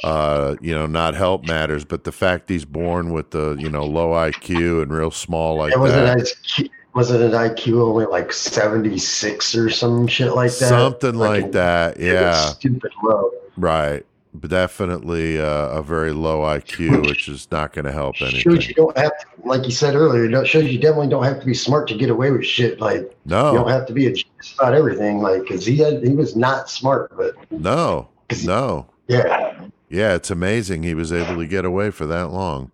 uh, 0.04 0.54
you 0.60 0.72
know, 0.72 0.86
not 0.86 1.14
help 1.14 1.44
matters. 1.48 1.84
But 1.84 2.04
the 2.04 2.12
fact 2.12 2.48
he's 2.48 2.64
born 2.64 3.12
with 3.12 3.30
the, 3.32 3.56
you 3.58 3.68
know, 3.68 3.84
low 3.84 4.10
IQ 4.12 4.82
and 4.82 4.92
real 4.92 5.10
small 5.10 5.56
like 5.56 5.72
it 5.72 5.80
wasn't 5.80 6.06
that, 6.06 6.20
as 6.20 6.68
wasn't 6.94 7.22
an 7.24 7.32
IQ 7.32 7.80
only 7.82 8.06
like 8.06 8.32
seventy 8.32 8.96
six 8.98 9.54
or 9.56 9.68
some 9.70 10.06
shit 10.06 10.32
like 10.34 10.50
that. 10.52 10.68
something 10.68 11.14
like 11.16 11.40
Fucking- 11.40 11.50
that. 11.52 11.98
Yeah, 11.98 12.32
stupid 12.36 12.92
low. 13.02 13.30
right. 13.56 14.06
Definitely 14.40 15.40
uh, 15.40 15.68
a 15.68 15.82
very 15.82 16.12
low 16.12 16.40
IQ, 16.40 17.06
which 17.06 17.28
is 17.28 17.48
not 17.50 17.72
going 17.72 17.84
to 17.84 17.92
help 17.92 18.16
Shows 18.16 18.32
anything. 18.34 18.68
you 18.68 18.74
don't 18.74 18.96
have 18.96 19.12
to, 19.18 19.26
like 19.44 19.64
you 19.64 19.70
said 19.70 19.94
earlier. 19.94 20.24
It 20.24 20.46
shows 20.46 20.64
you 20.64 20.78
definitely 20.78 21.08
don't 21.08 21.24
have 21.24 21.40
to 21.40 21.46
be 21.46 21.54
smart 21.54 21.88
to 21.88 21.96
get 21.96 22.10
away 22.10 22.30
with 22.30 22.44
shit. 22.44 22.80
Like 22.80 23.16
no, 23.24 23.52
you 23.52 23.58
don't 23.58 23.70
have 23.70 23.86
to 23.86 23.92
be 23.92 24.06
a 24.06 24.12
genius 24.12 24.54
about 24.58 24.74
everything. 24.74 25.20
Like 25.20 25.42
because 25.42 25.64
he 25.64 25.76
had 25.76 26.02
he 26.02 26.14
was 26.14 26.36
not 26.36 26.68
smart, 26.68 27.16
but 27.16 27.34
no, 27.50 28.08
no. 28.44 28.86
yeah, 29.08 29.54
Yeah, 29.88 30.14
it's 30.14 30.30
amazing 30.30 30.82
he 30.82 30.94
was 30.94 31.12
able 31.12 31.36
to 31.36 31.46
get 31.46 31.64
away 31.64 31.90
for 31.90 32.06
that 32.06 32.30
long. 32.30 32.72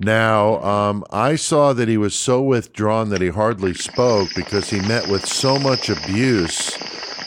Now, 0.00 0.60
um, 0.64 1.04
I 1.10 1.36
saw 1.36 1.72
that 1.74 1.88
he 1.88 1.96
was 1.96 2.14
so 2.14 2.42
withdrawn 2.42 3.10
that 3.10 3.20
he 3.20 3.28
hardly 3.28 3.72
spoke 3.72 4.30
because 4.34 4.68
he 4.68 4.80
met 4.80 5.08
with 5.08 5.24
so 5.26 5.60
much 5.60 5.88
abuse 5.88 6.74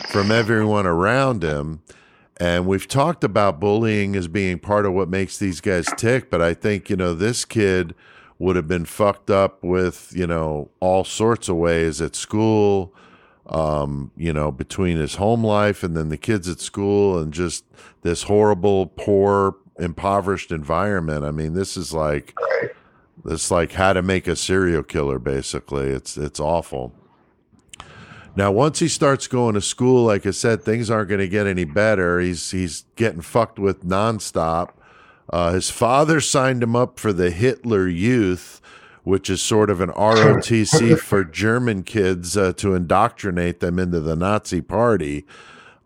from 0.10 0.30
everyone 0.30 0.86
around 0.86 1.42
him. 1.42 1.82
And 2.38 2.68
we've 2.68 2.88
talked 2.88 3.24
about 3.24 3.60
bullying 3.60 4.16
as 4.16 4.28
being 4.28 4.60
part 4.60 4.86
of 4.86 4.94
what 4.94 5.08
makes 5.08 5.38
these 5.38 5.62
guys 5.62 5.88
tick, 5.98 6.30
but 6.30 6.42
I 6.42 6.54
think, 6.54 6.90
you 6.90 6.98
know, 6.98 7.14
this 7.14 7.46
kid 7.46 7.96
would 8.40 8.58
have 8.58 8.68
been 8.68 8.86
fucked 8.86 9.30
up 9.30 9.64
with, 9.64 10.12
you 10.14 10.28
know, 10.28 10.70
all 10.82 11.06
sorts 11.06 11.48
of 11.48 11.56
ways 11.56 12.02
at 12.02 12.16
school, 12.16 12.94
um, 13.48 14.12
you 14.18 14.34
know, 14.34 14.52
between 14.52 14.98
his 14.98 15.16
home 15.16 15.44
life 15.46 15.84
and 15.84 15.96
then 15.96 16.10
the 16.10 16.18
kids 16.18 16.50
at 16.50 16.60
school 16.60 17.18
and 17.18 17.34
just 17.34 17.64
this 18.02 18.24
horrible, 18.24 18.88
poor, 18.88 19.56
impoverished 19.80 20.52
environment. 20.52 21.24
I 21.24 21.32
mean, 21.32 21.54
this 21.54 21.78
is 21.78 21.94
like 21.94 22.34
right. 22.40 22.72
this 23.24 23.50
like 23.50 23.74
how 23.74 23.94
to 23.94 24.02
make 24.02 24.28
a 24.28 24.36
serial 24.36 24.84
killer 24.84 25.20
basically. 25.20 25.88
It's 25.88 26.18
it's 26.18 26.40
awful. 26.40 26.94
Now, 28.36 28.52
once 28.52 28.80
he 28.80 28.88
starts 28.88 29.28
going 29.28 29.56
to 29.56 29.62
school, 29.62 30.06
like 30.06 30.26
I 30.26 30.32
said, 30.32 30.64
things 30.64 30.90
aren't 30.90 31.10
going 31.10 31.20
to 31.20 31.28
get 31.28 31.48
any 31.48 31.64
better. 31.64 32.20
He's 32.20 32.52
he's 32.52 32.86
getting 32.96 33.22
fucked 33.22 33.60
with 33.60 33.86
nonstop. 33.86 34.72
Uh, 35.30 35.54
his 35.54 35.70
father 35.70 36.20
signed 36.20 36.62
him 36.62 36.76
up 36.76 37.00
for 37.00 37.12
the 37.14 37.32
Hitler 37.32 37.88
Youth, 37.88 38.62
which 39.04 39.30
is 39.30 39.42
sort 39.42 39.70
of 39.70 39.82
an 39.82 39.90
ROTC 39.90 41.00
for 41.00 41.24
German 41.24 41.84
kids 41.84 42.36
uh, 42.36 42.54
to 42.54 42.76
indoctrinate 42.76 43.60
them 43.60 43.80
into 43.80 44.00
the 44.00 44.16
Nazi 44.16 44.62
Party. 44.62 45.26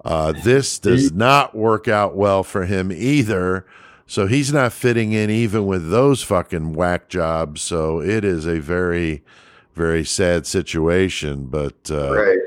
Uh, 0.03 0.31
this 0.31 0.79
does 0.79 1.11
not 1.11 1.55
work 1.55 1.87
out 1.87 2.15
well 2.15 2.43
for 2.43 2.65
him 2.65 2.91
either. 2.91 3.65
So 4.07 4.25
he's 4.25 4.51
not 4.51 4.73
fitting 4.73 5.11
in 5.11 5.29
even 5.29 5.67
with 5.67 5.91
those 5.91 6.23
fucking 6.23 6.73
whack 6.73 7.09
jobs. 7.09 7.61
So 7.61 8.01
it 8.01 8.25
is 8.25 8.47
a 8.47 8.59
very, 8.59 9.23
very 9.79 10.03
sad 10.03 10.45
situation. 10.45 11.45
But 11.45 11.89
uh, 11.89 12.13
right. 12.13 12.39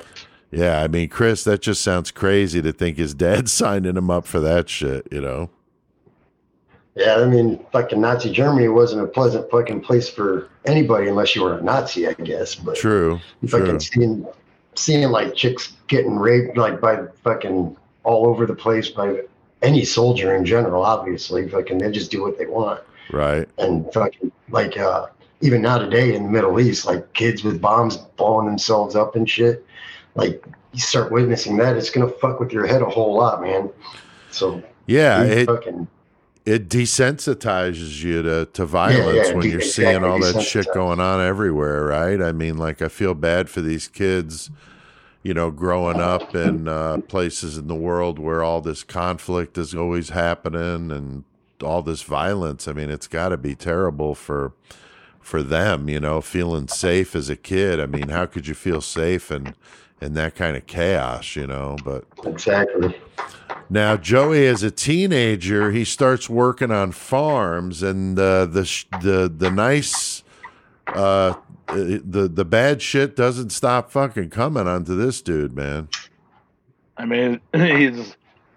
yeah, 0.51 0.83
I 0.83 0.89
mean, 0.89 1.09
Chris, 1.09 1.43
that 1.45 1.63
just 1.63 1.81
sounds 1.81 2.11
crazy 2.11 2.61
to 2.61 2.73
think 2.73 2.99
his 2.99 3.15
dad 3.15 3.49
signing 3.61 3.97
him 3.97 4.11
up 4.11 4.27
for 4.27 4.39
that 4.41 4.69
shit, 4.69 5.09
you 5.11 5.21
know? 5.21 5.51
Yeah, 6.95 7.17
I 7.17 7.25
mean, 7.25 7.65
fucking 7.73 8.03
Nazi 8.03 8.31
Germany 8.31 8.69
wasn't 8.69 9.03
a 9.03 9.07
pleasant 9.07 9.51
fucking 9.51 9.81
place 9.81 10.11
for 10.11 10.51
anybody 10.67 11.09
unless 11.09 11.35
you 11.35 11.43
were 11.43 11.57
a 11.57 11.63
Nazi, 11.63 12.07
I 12.07 12.13
guess. 12.13 12.55
But 12.55 12.77
True. 12.77 13.19
fucking 13.49 13.67
True. 13.67 13.81
seeing 13.81 14.27
seeing 14.75 15.09
like 15.11 15.35
chicks 15.35 15.73
getting 15.87 16.17
raped 16.17 16.59
like 16.59 16.83
by 16.83 17.07
fucking 17.25 17.77
all 18.05 18.27
over 18.27 18.45
the 18.45 18.55
place 18.55 18.91
by 18.91 19.23
any 19.63 19.87
soldier 19.87 20.35
in 20.35 20.45
general, 20.45 20.85
obviously. 20.85 21.49
Fucking 21.49 21.79
they 21.79 21.91
just 21.91 22.11
do 22.11 22.21
what 22.21 22.37
they 22.37 22.45
want. 22.45 22.83
Right. 23.11 23.49
And 23.57 23.91
fucking 23.95 24.31
like 24.51 24.77
uh 24.77 25.07
even 25.43 25.61
now 25.61 25.79
today 25.79 26.15
in 26.15 26.23
the 26.23 26.29
Middle 26.31 26.59
East, 26.59 26.87
like 26.87 27.13
kids 27.13 27.45
with 27.45 27.61
bombs 27.61 27.97
blowing 27.97 28.47
themselves 28.47 28.97
up 28.97 29.17
and 29.17 29.29
shit. 29.29 29.67
Like 30.15 30.45
you 30.73 30.81
start 30.81 31.13
witnessing 31.13 31.57
that, 31.59 31.77
it's 31.77 31.91
gonna 31.91 32.09
fuck 32.09 32.41
with 32.41 32.53
your 32.53 32.67
head 32.67 32.81
a 32.81 32.87
whole 32.87 33.15
lot, 33.15 33.43
man. 33.43 33.69
So 34.31 34.63
Yeah. 34.87 35.25
It, 35.25 35.47
fucking 35.47 35.89
it 36.45 36.69
desensitizes 36.69 38.03
you 38.03 38.23
to, 38.23 38.47
to 38.47 38.67
violence 38.67 39.29
yeah, 39.29 39.35
when 39.35 39.43
de- 39.43 39.49
you're 39.51 39.61
seeing 39.61 40.03
all 40.03 40.19
that 40.21 40.43
shit 40.43 40.67
going 40.75 40.99
on 40.99 41.21
everywhere, 41.21 41.85
right? 41.85 42.21
I 42.21 42.33
mean, 42.33 42.57
like, 42.57 42.83
I 42.83 42.89
feel 42.89 43.15
bad 43.15 43.49
for 43.49 43.61
these 43.61 43.87
kids, 43.87 44.51
you 45.23 45.35
know, 45.35 45.53
growing 45.53 46.01
up 46.01 46.35
in 46.35 46.67
uh, 46.67 46.99
places 47.07 47.59
in 47.59 47.69
the 47.69 47.77
world 47.77 48.19
where 48.19 48.43
all 48.43 48.61
this 48.61 48.83
conflict 48.83 49.57
is 49.57 49.73
always 49.73 50.11
happening 50.11 50.91
and 50.91 51.25
all 51.63 51.81
this 51.81 52.03
violence. 52.03 52.67
I 52.67 52.73
mean, 52.73 52.91
it's 52.91 53.07
got 53.07 53.29
to 53.29 53.37
be 53.37 53.55
terrible 53.55 54.17
for 54.17 54.53
for 55.23 55.43
them, 55.43 55.89
you 55.89 56.01
know, 56.01 56.21
feeling 56.21 56.69
safe 56.69 57.17
as 57.17 57.31
a 57.31 57.37
kid. 57.37 57.81
I 57.81 57.87
mean, 57.87 58.09
how 58.09 58.27
could 58.27 58.47
you 58.47 58.55
feel 58.55 58.81
safe 58.81 59.31
in 59.31 59.55
in 60.01 60.15
that 60.15 60.35
kind 60.35 60.57
of 60.57 60.67
chaos, 60.67 61.37
you 61.37 61.47
know? 61.47 61.77
But 61.85 62.05
exactly. 62.25 63.01
now, 63.71 63.97
Joey, 63.97 64.47
as 64.47 64.63
a 64.63 64.71
teenager, 64.71 65.71
he 65.71 65.85
starts 65.85 66.29
working 66.29 66.73
on 66.73 66.93
farms, 66.93 67.83
and 67.83 68.19
uh, 68.19 68.47
the 68.47 68.65
sh- 68.65 68.87
the 69.01 69.33
the 69.35 69.51
nice, 69.51 70.25
uh, 70.89 71.35
the 71.69 72.29
the 72.33 72.45
bad 72.45 72.83
shit 72.83 73.15
doesn't 73.17 73.51
stop 73.51 73.91
fucking 73.91 74.31
coming 74.31 74.67
onto 74.67 74.97
this 74.97 75.23
dude, 75.23 75.55
man. 75.55 75.89
I 76.97 77.07
mean, 77.07 77.41
he's 77.55 78.17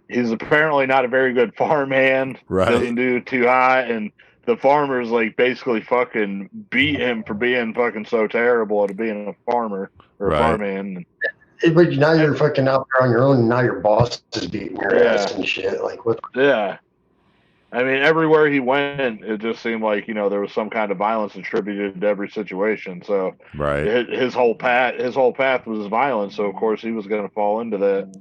he's 0.10 0.32
apparently 0.32 0.88
not 0.88 1.06
a 1.06 1.08
very 1.08 1.34
good 1.34 1.56
farm 1.56 1.92
hand. 1.92 2.40
Right. 2.50 2.72
Doesn't 2.72 2.96
do 2.96 3.22
too 3.22 3.46
high, 3.46 3.82
and 3.82 4.12
the 4.46 4.58
farmers 4.58 5.10
like 5.10 5.36
basically 5.36 5.82
fucking 5.82 6.50
beat 6.70 7.00
him 7.00 7.24
for 7.24 7.34
being 7.34 7.74
fucking 7.74 8.06
so 8.06 8.28
terrible 8.28 8.84
at 8.84 8.96
being 8.96 9.28
a 9.28 9.52
farmer 9.52 9.92
or 10.20 10.28
Right. 10.30 10.36
a 10.38 10.44
farmhand. 10.44 11.06
Hey, 11.62 11.70
But 11.72 11.92
now 11.94 12.14
you're 12.14 12.36
fucking 12.36 12.68
out 12.68 12.88
there 12.94 13.08
on 13.08 13.12
your 13.12 13.24
own, 13.24 13.38
and 13.40 13.50
now 13.50 13.62
your 13.62 13.80
boss 13.80 14.22
is 14.36 14.48
beating 14.48 14.78
your 14.78 14.96
Yeah. 14.96 15.14
ass 15.14 15.34
and 15.36 15.48
shit. 15.48 15.82
Like 15.84 16.06
what? 16.06 16.20
Yeah. 16.36 16.78
I 17.72 17.84
mean, 17.84 18.02
everywhere 18.04 18.48
he 18.48 18.60
went, 18.62 19.24
it 19.26 19.42
just 19.42 19.62
seemed 19.62 19.82
like 19.84 20.08
you 20.08 20.14
know 20.14 20.30
there 20.30 20.40
was 20.40 20.54
some 20.54 20.70
kind 20.70 20.92
of 20.92 20.98
violence 20.98 21.36
attributed 21.36 22.00
to 22.02 22.08
every 22.08 22.30
situation. 22.30 23.02
So 23.06 23.34
Right. 23.58 23.86
his, 23.86 24.08
his 24.20 24.34
whole 24.34 24.56
path, 24.56 24.96
his 24.96 25.16
whole 25.16 25.34
path 25.34 25.66
was 25.66 25.88
violence. 25.88 26.36
So 26.36 26.46
of 26.46 26.56
course 26.56 26.82
he 26.82 26.92
was 26.92 27.08
going 27.08 27.24
to 27.28 27.34
fall 27.34 27.62
into 27.62 27.78
that. 27.80 28.14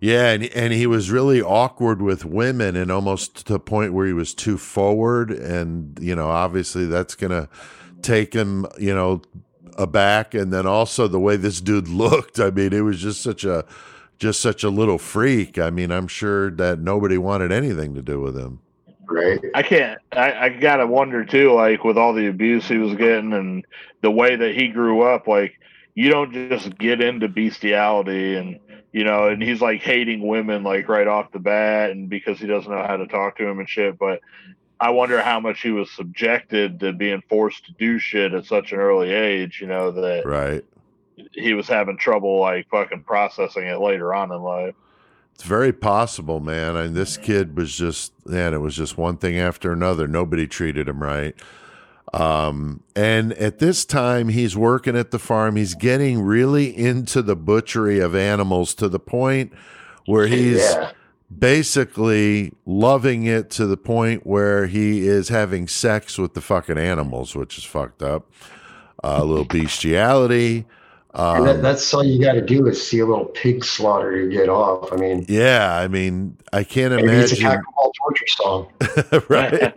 Yeah, 0.00 0.30
and 0.30 0.44
and 0.44 0.72
he 0.72 0.86
was 0.86 1.10
really 1.10 1.40
awkward 1.40 2.02
with 2.02 2.24
women, 2.24 2.76
and 2.76 2.90
almost 2.90 3.46
to 3.46 3.54
the 3.54 3.60
point 3.60 3.92
where 3.92 4.06
he 4.06 4.12
was 4.12 4.34
too 4.34 4.58
forward, 4.58 5.30
and 5.30 5.98
you 6.00 6.14
know, 6.14 6.28
obviously 6.28 6.86
that's 6.86 7.14
gonna 7.14 7.48
take 8.02 8.34
him, 8.34 8.66
you 8.78 8.94
know, 8.94 9.22
aback, 9.78 10.34
and 10.34 10.52
then 10.52 10.66
also 10.66 11.08
the 11.08 11.20
way 11.20 11.36
this 11.36 11.60
dude 11.60 11.88
looked. 11.88 12.38
I 12.38 12.50
mean, 12.50 12.72
it 12.72 12.82
was 12.82 13.00
just 13.00 13.22
such 13.22 13.44
a 13.44 13.64
just 14.18 14.40
such 14.40 14.64
a 14.64 14.70
little 14.70 14.98
freak. 14.98 15.58
I 15.58 15.70
mean, 15.70 15.90
I'm 15.90 16.08
sure 16.08 16.50
that 16.52 16.80
nobody 16.80 17.18
wanted 17.18 17.52
anything 17.52 17.94
to 17.94 18.02
do 18.02 18.20
with 18.20 18.36
him. 18.36 18.60
Right. 19.08 19.40
I 19.54 19.62
can't. 19.62 20.00
I, 20.12 20.32
I 20.32 20.48
gotta 20.48 20.86
wonder 20.86 21.24
too, 21.24 21.52
like 21.52 21.84
with 21.84 21.96
all 21.96 22.12
the 22.12 22.26
abuse 22.26 22.66
he 22.66 22.78
was 22.78 22.94
getting 22.94 23.32
and 23.32 23.64
the 24.02 24.10
way 24.10 24.36
that 24.36 24.54
he 24.54 24.68
grew 24.68 25.02
up, 25.02 25.26
like 25.26 25.58
you 25.94 26.10
don't 26.10 26.32
just 26.32 26.76
get 26.76 27.00
into 27.00 27.28
bestiality 27.28 28.36
and 28.36 28.58
you 28.96 29.04
know, 29.04 29.28
and 29.28 29.42
he's 29.42 29.60
like 29.60 29.82
hating 29.82 30.26
women 30.26 30.62
like 30.62 30.88
right 30.88 31.06
off 31.06 31.30
the 31.30 31.38
bat, 31.38 31.90
and 31.90 32.08
because 32.08 32.38
he 32.38 32.46
doesn't 32.46 32.72
know 32.72 32.82
how 32.82 32.96
to 32.96 33.06
talk 33.06 33.36
to 33.36 33.46
him 33.46 33.58
and 33.58 33.68
shit. 33.68 33.98
But 33.98 34.22
I 34.80 34.88
wonder 34.88 35.20
how 35.20 35.38
much 35.38 35.60
he 35.60 35.70
was 35.70 35.90
subjected 35.90 36.80
to 36.80 36.94
being 36.94 37.22
forced 37.28 37.66
to 37.66 37.72
do 37.72 37.98
shit 37.98 38.32
at 38.32 38.46
such 38.46 38.72
an 38.72 38.78
early 38.78 39.10
age. 39.10 39.60
You 39.60 39.66
know 39.66 39.90
that 39.90 40.24
Right. 40.24 40.64
he 41.32 41.52
was 41.52 41.68
having 41.68 41.98
trouble 41.98 42.40
like 42.40 42.70
fucking 42.70 43.02
processing 43.02 43.66
it 43.66 43.80
later 43.80 44.14
on 44.14 44.32
in 44.32 44.40
life. 44.40 44.74
It's 45.34 45.44
very 45.44 45.74
possible, 45.74 46.40
man. 46.40 46.74
I 46.74 46.84
And 46.84 46.94
this 46.94 47.18
kid 47.18 47.54
was 47.54 47.76
just, 47.76 48.14
man, 48.26 48.54
it 48.54 48.62
was 48.62 48.74
just 48.74 48.96
one 48.96 49.18
thing 49.18 49.36
after 49.36 49.72
another. 49.72 50.08
Nobody 50.08 50.46
treated 50.46 50.88
him 50.88 51.02
right. 51.02 51.34
Um, 52.12 52.82
and 52.94 53.32
at 53.34 53.58
this 53.58 53.84
time, 53.84 54.28
he's 54.28 54.56
working 54.56 54.96
at 54.96 55.10
the 55.10 55.18
farm. 55.18 55.56
He's 55.56 55.74
getting 55.74 56.22
really 56.22 56.76
into 56.76 57.22
the 57.22 57.36
butchery 57.36 57.98
of 58.00 58.14
animals 58.14 58.74
to 58.74 58.88
the 58.88 59.00
point 59.00 59.52
where 60.06 60.26
he's 60.28 60.58
yeah. 60.58 60.92
basically 61.36 62.52
loving 62.64 63.24
it 63.24 63.50
to 63.50 63.66
the 63.66 63.76
point 63.76 64.26
where 64.26 64.66
he 64.66 65.06
is 65.06 65.28
having 65.28 65.68
sex 65.68 66.18
with 66.18 66.34
the 66.34 66.40
fucking 66.40 66.78
animals, 66.78 67.34
which 67.34 67.58
is 67.58 67.64
fucked 67.64 68.02
up. 68.02 68.30
Uh, 69.04 69.18
a 69.18 69.24
little 69.24 69.44
bestiality. 69.44 70.64
Um, 71.16 71.38
And 71.38 71.46
that, 71.46 71.62
that's 71.62 71.94
all 71.94 72.04
you 72.04 72.22
got 72.22 72.34
to 72.34 72.42
do 72.42 72.66
is 72.66 72.86
see 72.86 72.98
a 72.98 73.06
little 73.06 73.24
pig 73.24 73.64
slaughter 73.64 74.22
to 74.22 74.28
get 74.30 74.50
off. 74.50 74.92
I 74.92 74.96
mean, 74.96 75.24
yeah, 75.28 75.74
I 75.74 75.88
mean, 75.88 76.36
I 76.52 76.62
can't 76.62 76.94
maybe 76.94 77.08
it's 77.16 77.32
a 77.32 77.36
imagine. 77.36 77.62
Cackleball 77.62 77.92
torture 77.98 78.26
song. 78.26 78.72
right? 79.30 79.72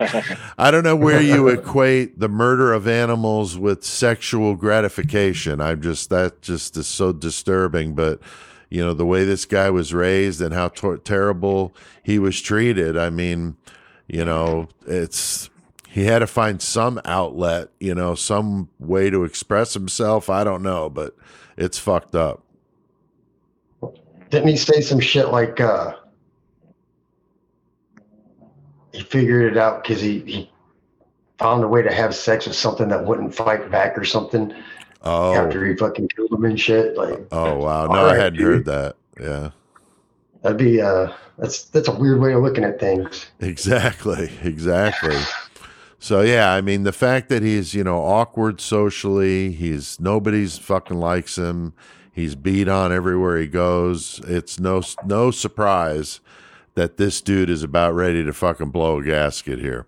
I 0.58 0.70
don't 0.70 0.84
know 0.84 0.96
where 0.96 1.20
you 1.20 1.48
equate 1.58 2.20
the 2.20 2.28
murder 2.28 2.74
of 2.74 2.86
animals 2.86 3.56
with 3.56 3.84
sexual 3.84 4.54
gratification. 4.54 5.62
I'm 5.62 5.80
just 5.80 6.10
that 6.10 6.42
just 6.42 6.76
is 6.76 6.86
so 6.86 7.10
disturbing. 7.12 7.94
But 7.94 8.20
you 8.68 8.84
know 8.84 8.92
the 8.92 9.06
way 9.06 9.24
this 9.24 9.46
guy 9.46 9.70
was 9.70 9.94
raised 9.94 10.42
and 10.42 10.52
how 10.52 10.68
terrible 10.68 11.74
he 12.02 12.18
was 12.18 12.38
treated. 12.42 12.98
I 12.98 13.08
mean, 13.08 13.56
you 14.08 14.26
know, 14.26 14.68
it's 14.86 15.48
he 15.92 16.04
had 16.04 16.20
to 16.20 16.26
find 16.26 16.62
some 16.62 17.00
outlet. 17.04 17.68
You 17.80 17.94
know, 17.94 18.14
some 18.14 18.68
way 18.78 19.10
to 19.10 19.24
express 19.24 19.74
himself. 19.74 20.30
I 20.30 20.44
don't 20.44 20.62
know, 20.62 20.88
but 20.88 21.16
it's 21.56 21.78
fucked 21.78 22.14
up. 22.14 22.42
Didn't 24.30 24.48
he 24.48 24.56
say 24.56 24.80
some 24.80 25.00
shit 25.00 25.28
like 25.28 25.60
uh, 25.60 25.94
he 28.92 29.02
figured 29.02 29.52
it 29.52 29.58
out 29.58 29.82
because 29.82 30.00
he, 30.00 30.20
he 30.20 30.50
found 31.38 31.64
a 31.64 31.68
way 31.68 31.82
to 31.82 31.92
have 31.92 32.14
sex 32.14 32.46
with 32.46 32.54
something 32.56 32.88
that 32.88 33.04
wouldn't 33.04 33.34
fight 33.34 33.70
back 33.70 33.96
or 33.98 34.04
something 34.04 34.54
Oh, 35.02 35.34
after 35.34 35.64
he 35.66 35.74
fucking 35.76 36.08
killed 36.08 36.30
him 36.30 36.44
and 36.44 36.60
shit? 36.60 36.94
Like, 36.96 37.18
oh 37.32 37.56
wow! 37.56 37.86
No, 37.86 37.92
All 38.00 38.10
I 38.10 38.16
hadn't 38.16 38.34
dude. 38.38 38.46
heard 38.46 38.64
that. 38.66 38.96
Yeah. 39.18 39.50
that'd 40.42 40.58
be 40.58 40.80
uh, 40.80 41.10
that's 41.38 41.64
that's 41.64 41.88
a 41.88 41.92
weird 41.94 42.20
way 42.20 42.34
of 42.34 42.42
looking 42.42 42.64
at 42.64 42.78
things. 42.78 43.26
Exactly, 43.40 44.30
exactly. 44.42 45.16
So 46.02 46.22
yeah, 46.22 46.54
I 46.54 46.62
mean 46.62 46.84
the 46.84 46.92
fact 46.92 47.28
that 47.28 47.42
he's, 47.42 47.74
you 47.74 47.84
know, 47.84 47.98
awkward 47.98 48.58
socially, 48.58 49.52
he's 49.52 50.00
nobody's 50.00 50.56
fucking 50.56 50.98
likes 50.98 51.36
him. 51.36 51.74
He's 52.10 52.34
beat 52.34 52.68
on 52.68 52.90
everywhere 52.90 53.36
he 53.38 53.46
goes. 53.46 54.18
It's 54.26 54.58
no 54.58 54.82
no 55.04 55.30
surprise 55.30 56.20
that 56.74 56.96
this 56.96 57.20
dude 57.20 57.50
is 57.50 57.62
about 57.62 57.94
ready 57.94 58.24
to 58.24 58.32
fucking 58.32 58.70
blow 58.70 59.00
a 59.00 59.04
gasket 59.04 59.58
here 59.58 59.86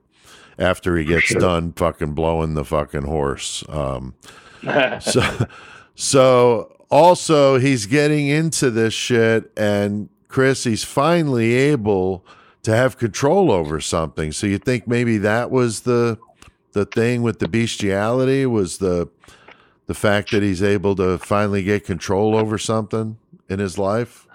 after 0.58 0.98
he 0.98 1.06
gets 1.06 1.24
sure. 1.24 1.40
done 1.40 1.72
fucking 1.72 2.12
blowing 2.12 2.54
the 2.54 2.64
fucking 2.64 3.06
horse. 3.06 3.64
Um 3.70 4.14
so 5.00 5.46
so 5.94 6.76
also 6.90 7.58
he's 7.58 7.86
getting 7.86 8.26
into 8.26 8.70
this 8.70 8.92
shit 8.92 9.50
and 9.56 10.10
chris 10.28 10.64
he's 10.64 10.84
finally 10.84 11.54
able 11.54 12.24
to 12.62 12.74
have 12.74 12.96
control 12.98 13.50
over 13.50 13.80
something 13.80 14.32
so 14.32 14.46
you 14.46 14.58
think 14.58 14.86
maybe 14.86 15.18
that 15.18 15.50
was 15.50 15.80
the 15.80 16.18
the 16.72 16.84
thing 16.86 17.22
with 17.22 17.38
the 17.38 17.48
bestiality 17.48 18.46
was 18.46 18.78
the 18.78 19.08
the 19.86 19.94
fact 19.94 20.30
that 20.30 20.42
he's 20.42 20.62
able 20.62 20.94
to 20.94 21.18
finally 21.18 21.62
get 21.62 21.84
control 21.84 22.34
over 22.36 22.56
something 22.58 23.16
in 23.48 23.58
his 23.58 23.78
life 23.78 24.26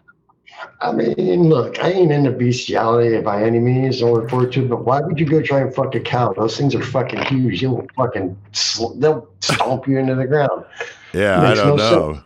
I 0.81 0.91
mean, 0.91 1.49
look, 1.49 1.77
I 1.83 1.91
ain't 1.91 2.11
into 2.11 2.31
bestiality 2.31 3.21
by 3.21 3.43
any 3.43 3.59
means, 3.59 4.01
or 4.01 4.21
refer 4.21 4.47
to, 4.47 4.67
but 4.67 4.85
why 4.85 5.01
would 5.01 5.19
you 5.19 5.25
go 5.27 5.39
try 5.39 5.59
and 5.59 5.71
fuck 5.73 5.93
a 5.93 5.99
cow? 5.99 6.33
Those 6.33 6.57
things 6.57 6.73
are 6.73 6.81
fucking 6.81 7.25
huge. 7.25 7.61
You'll 7.61 7.85
fucking, 7.95 8.35
sl- 8.53 8.95
they'll 8.95 9.29
stomp 9.39 9.87
you 9.87 9.99
into 9.99 10.15
the 10.15 10.25
ground. 10.25 10.65
yeah 11.13 11.41
i 11.41 11.53
don't 11.55 11.77
no 11.77 12.11
know 12.11 12.23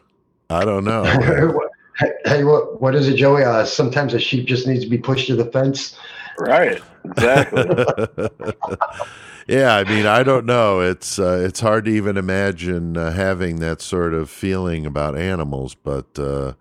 i 0.49 0.65
don't 0.65 0.83
know 0.83 1.03
man. 2.01 2.13
hey, 2.25 2.43
what, 2.43 2.81
what 2.81 2.95
is 2.95 3.07
it, 3.07 3.15
Joey? 3.15 3.43
Uh, 3.43 3.65
sometimes 3.65 4.13
a 4.13 4.19
sheep 4.19 4.45
just 4.45 4.67
needs 4.67 4.83
to 4.83 4.89
be 4.89 4.97
pushed 4.97 5.27
to 5.27 5.35
the 5.35 5.45
fence. 5.45 5.97
right. 6.39 6.81
Exactly. 7.05 7.63
yeah, 9.47 9.75
I 9.75 9.83
mean, 9.83 10.05
I 10.05 10.23
don't 10.23 10.45
know. 10.45 10.79
It's 10.81 11.17
uh, 11.17 11.43
it's 11.45 11.59
hard 11.59 11.85
to 11.85 11.91
even 11.91 12.17
imagine 12.17 12.95
uh, 12.95 13.11
having 13.11 13.59
that 13.59 13.81
sort 13.81 14.13
of 14.13 14.29
feeling 14.29 14.85
about 14.85 15.17
animals, 15.17 15.75
but 15.75 16.17
uh, 16.19 16.53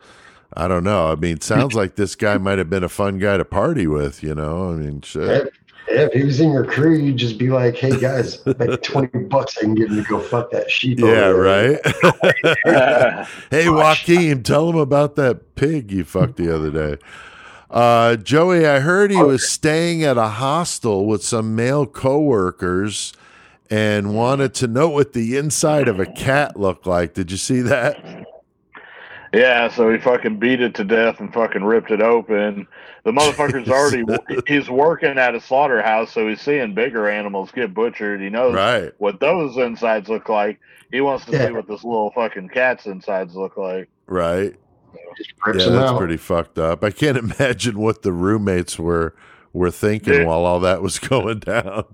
I 0.55 0.66
don't 0.66 0.85
know. 0.85 1.12
I 1.12 1.14
mean, 1.14 1.37
it 1.37 1.42
sounds 1.42 1.74
like 1.74 1.96
this 1.96 2.14
guy 2.14 2.38
might 2.38 2.59
have 2.59 2.70
been 2.70 2.85
a 2.85 2.88
fun 2.88 3.18
guy 3.18 3.37
to 3.37 3.44
party 3.44 3.87
with. 3.87 4.22
You 4.22 4.35
know, 4.35 4.70
I 4.70 4.74
mean, 4.74 5.03
shit. 5.03 5.53
If, 5.88 6.09
if 6.09 6.12
he 6.12 6.25
was 6.25 6.40
in 6.40 6.53
your 6.53 6.64
crew, 6.64 6.97
you'd 6.97 7.16
just 7.16 7.38
be 7.38 7.49
like, 7.49 7.77
hey, 7.77 7.99
guys, 7.99 8.45
like 8.47 8.83
20 8.83 9.25
bucks 9.25 9.59
I 9.59 9.62
can 9.62 9.75
give 9.75 9.90
him 9.90 9.97
to 9.97 10.09
go 10.09 10.21
fuck 10.21 10.51
that 10.51 10.71
sheep. 10.71 11.01
Yeah, 11.01 11.07
over 11.07 11.45
there." 11.45 11.81
right. 12.64 13.27
hey, 13.51 13.69
Joaquin, 13.69 14.43
tell 14.43 14.69
him 14.71 14.77
about 14.77 15.16
that 15.16 15.55
pig 15.55 15.90
you 15.90 16.05
fucked 16.05 16.37
the 16.37 16.55
other 16.55 16.71
day. 16.71 17.03
Uh, 17.71 18.16
Joey, 18.16 18.66
I 18.66 18.81
heard 18.81 19.12
he 19.12 19.23
was 19.23 19.49
staying 19.49 20.03
at 20.03 20.19
a 20.19 20.29
hostel 20.29 21.07
with 21.07 21.23
some 21.23 21.55
male 21.55 21.87
coworkers 21.87 23.12
and 23.71 24.12
wanted 24.12 24.53
to 24.55 24.66
know 24.66 24.88
what 24.88 25.12
the 25.12 25.37
inside 25.37 25.87
of 25.87 26.01
a 26.01 26.07
cat 26.07 26.59
looked 26.59 26.87
like. 26.87 27.14
Did 27.14 27.31
you 27.31 27.37
see 27.37 27.61
that? 27.61 28.27
Yeah, 29.33 29.69
so 29.69 29.93
he 29.93 29.99
fucking 29.99 30.38
beat 30.38 30.61
it 30.61 30.75
to 30.77 30.85
death 30.85 31.21
and 31.21 31.33
fucking 31.33 31.62
ripped 31.62 31.90
it 31.93 32.03
open. 32.03 32.66
The 33.05 33.12
motherfucker's 33.12 33.69
already 33.71 34.05
he's 34.47 34.69
working 34.69 35.19
at 35.19 35.35
a 35.35 35.40
slaughterhouse, 35.40 36.12
so 36.12 36.27
he's 36.29 36.40
seeing 36.40 36.75
bigger 36.75 37.09
animals 37.09 37.51
get 37.53 37.73
butchered. 37.73 38.21
He 38.21 38.29
knows 38.29 38.55
Right. 38.55 38.93
what 38.99 39.21
those 39.21 39.57
insides 39.57 40.09
look 40.09 40.29
like. 40.29 40.59
He 40.90 41.01
wants 41.01 41.25
to 41.27 41.33
Yeah. 41.33 41.47
see 41.47 41.53
what 41.53 41.69
this 41.69 41.85
little 41.85 42.11
fucking 42.11 42.49
cat's 42.49 42.87
insides 42.87 43.37
look 43.37 43.57
like. 43.57 43.88
Right. 44.07 44.55
Just 45.16 45.31
Yeah, 45.47 45.53
that's 45.77 45.90
out. 45.93 45.99
pretty 45.99 46.16
fucked 46.16 46.59
up. 46.59 46.83
I 46.83 46.90
can't 46.90 47.16
imagine 47.38 47.79
what 47.79 48.03
the 48.03 48.12
roommates 48.12 48.79
were 48.79 49.14
were 49.53 49.71
thinking 49.71 50.12
Dude. 50.12 50.27
while 50.27 50.45
all 50.45 50.61
that 50.61 50.83
was 50.83 50.99
going 51.09 51.38
down. 51.40 51.85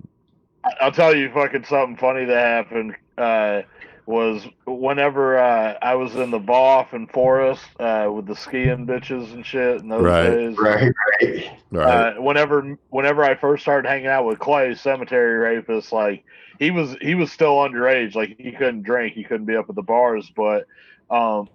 I'll 0.81 0.92
tell 0.92 1.14
you 1.14 1.31
fucking 1.33 1.64
something 1.64 1.96
funny 1.99 2.25
that 2.25 2.38
happened. 2.38 2.96
Uh, 3.18 3.62
was 4.07 4.47
whenever 4.66 5.38
uh, 5.38 5.75
I 5.83 5.95
was 5.97 6.14
in 6.14 6.31
the 6.31 6.38
Boff 6.38 6.92
and 6.92 7.11
Forest 7.11 7.64
uh, 7.81 8.09
with 8.12 8.27
the 8.27 8.37
skiing 8.37 8.87
bitches 8.87 9.33
and 9.33 9.45
shit 9.45 9.81
in 9.81 9.88
those 9.88 10.03
Right. 10.05 10.23
days. 10.23 10.57
Right, 10.59 10.92
right. 11.23 11.61
Right. 11.73 12.14
uh, 12.16 12.21
whenever 12.21 12.77
whenever 12.90 13.25
I 13.25 13.35
first 13.35 13.62
started 13.62 13.88
hanging 13.88 14.07
out 14.07 14.25
with 14.27 14.38
Clay, 14.38 14.75
cemetery 14.75 15.38
rapist, 15.38 15.92
like 15.92 16.25
he 16.59 16.71
was 16.71 16.97
he 17.01 17.14
was 17.14 17.33
still 17.33 17.57
underage, 17.57 18.14
like 18.14 18.37
he 18.38 18.53
couldn't 18.53 18.83
drink, 18.83 19.14
he 19.14 19.25
couldn't 19.25 19.47
be 19.47 19.57
up 19.57 19.69
at 19.69 19.75
the 19.75 19.83
bars, 19.83 20.31
but 20.35 20.66
um, 21.11 21.49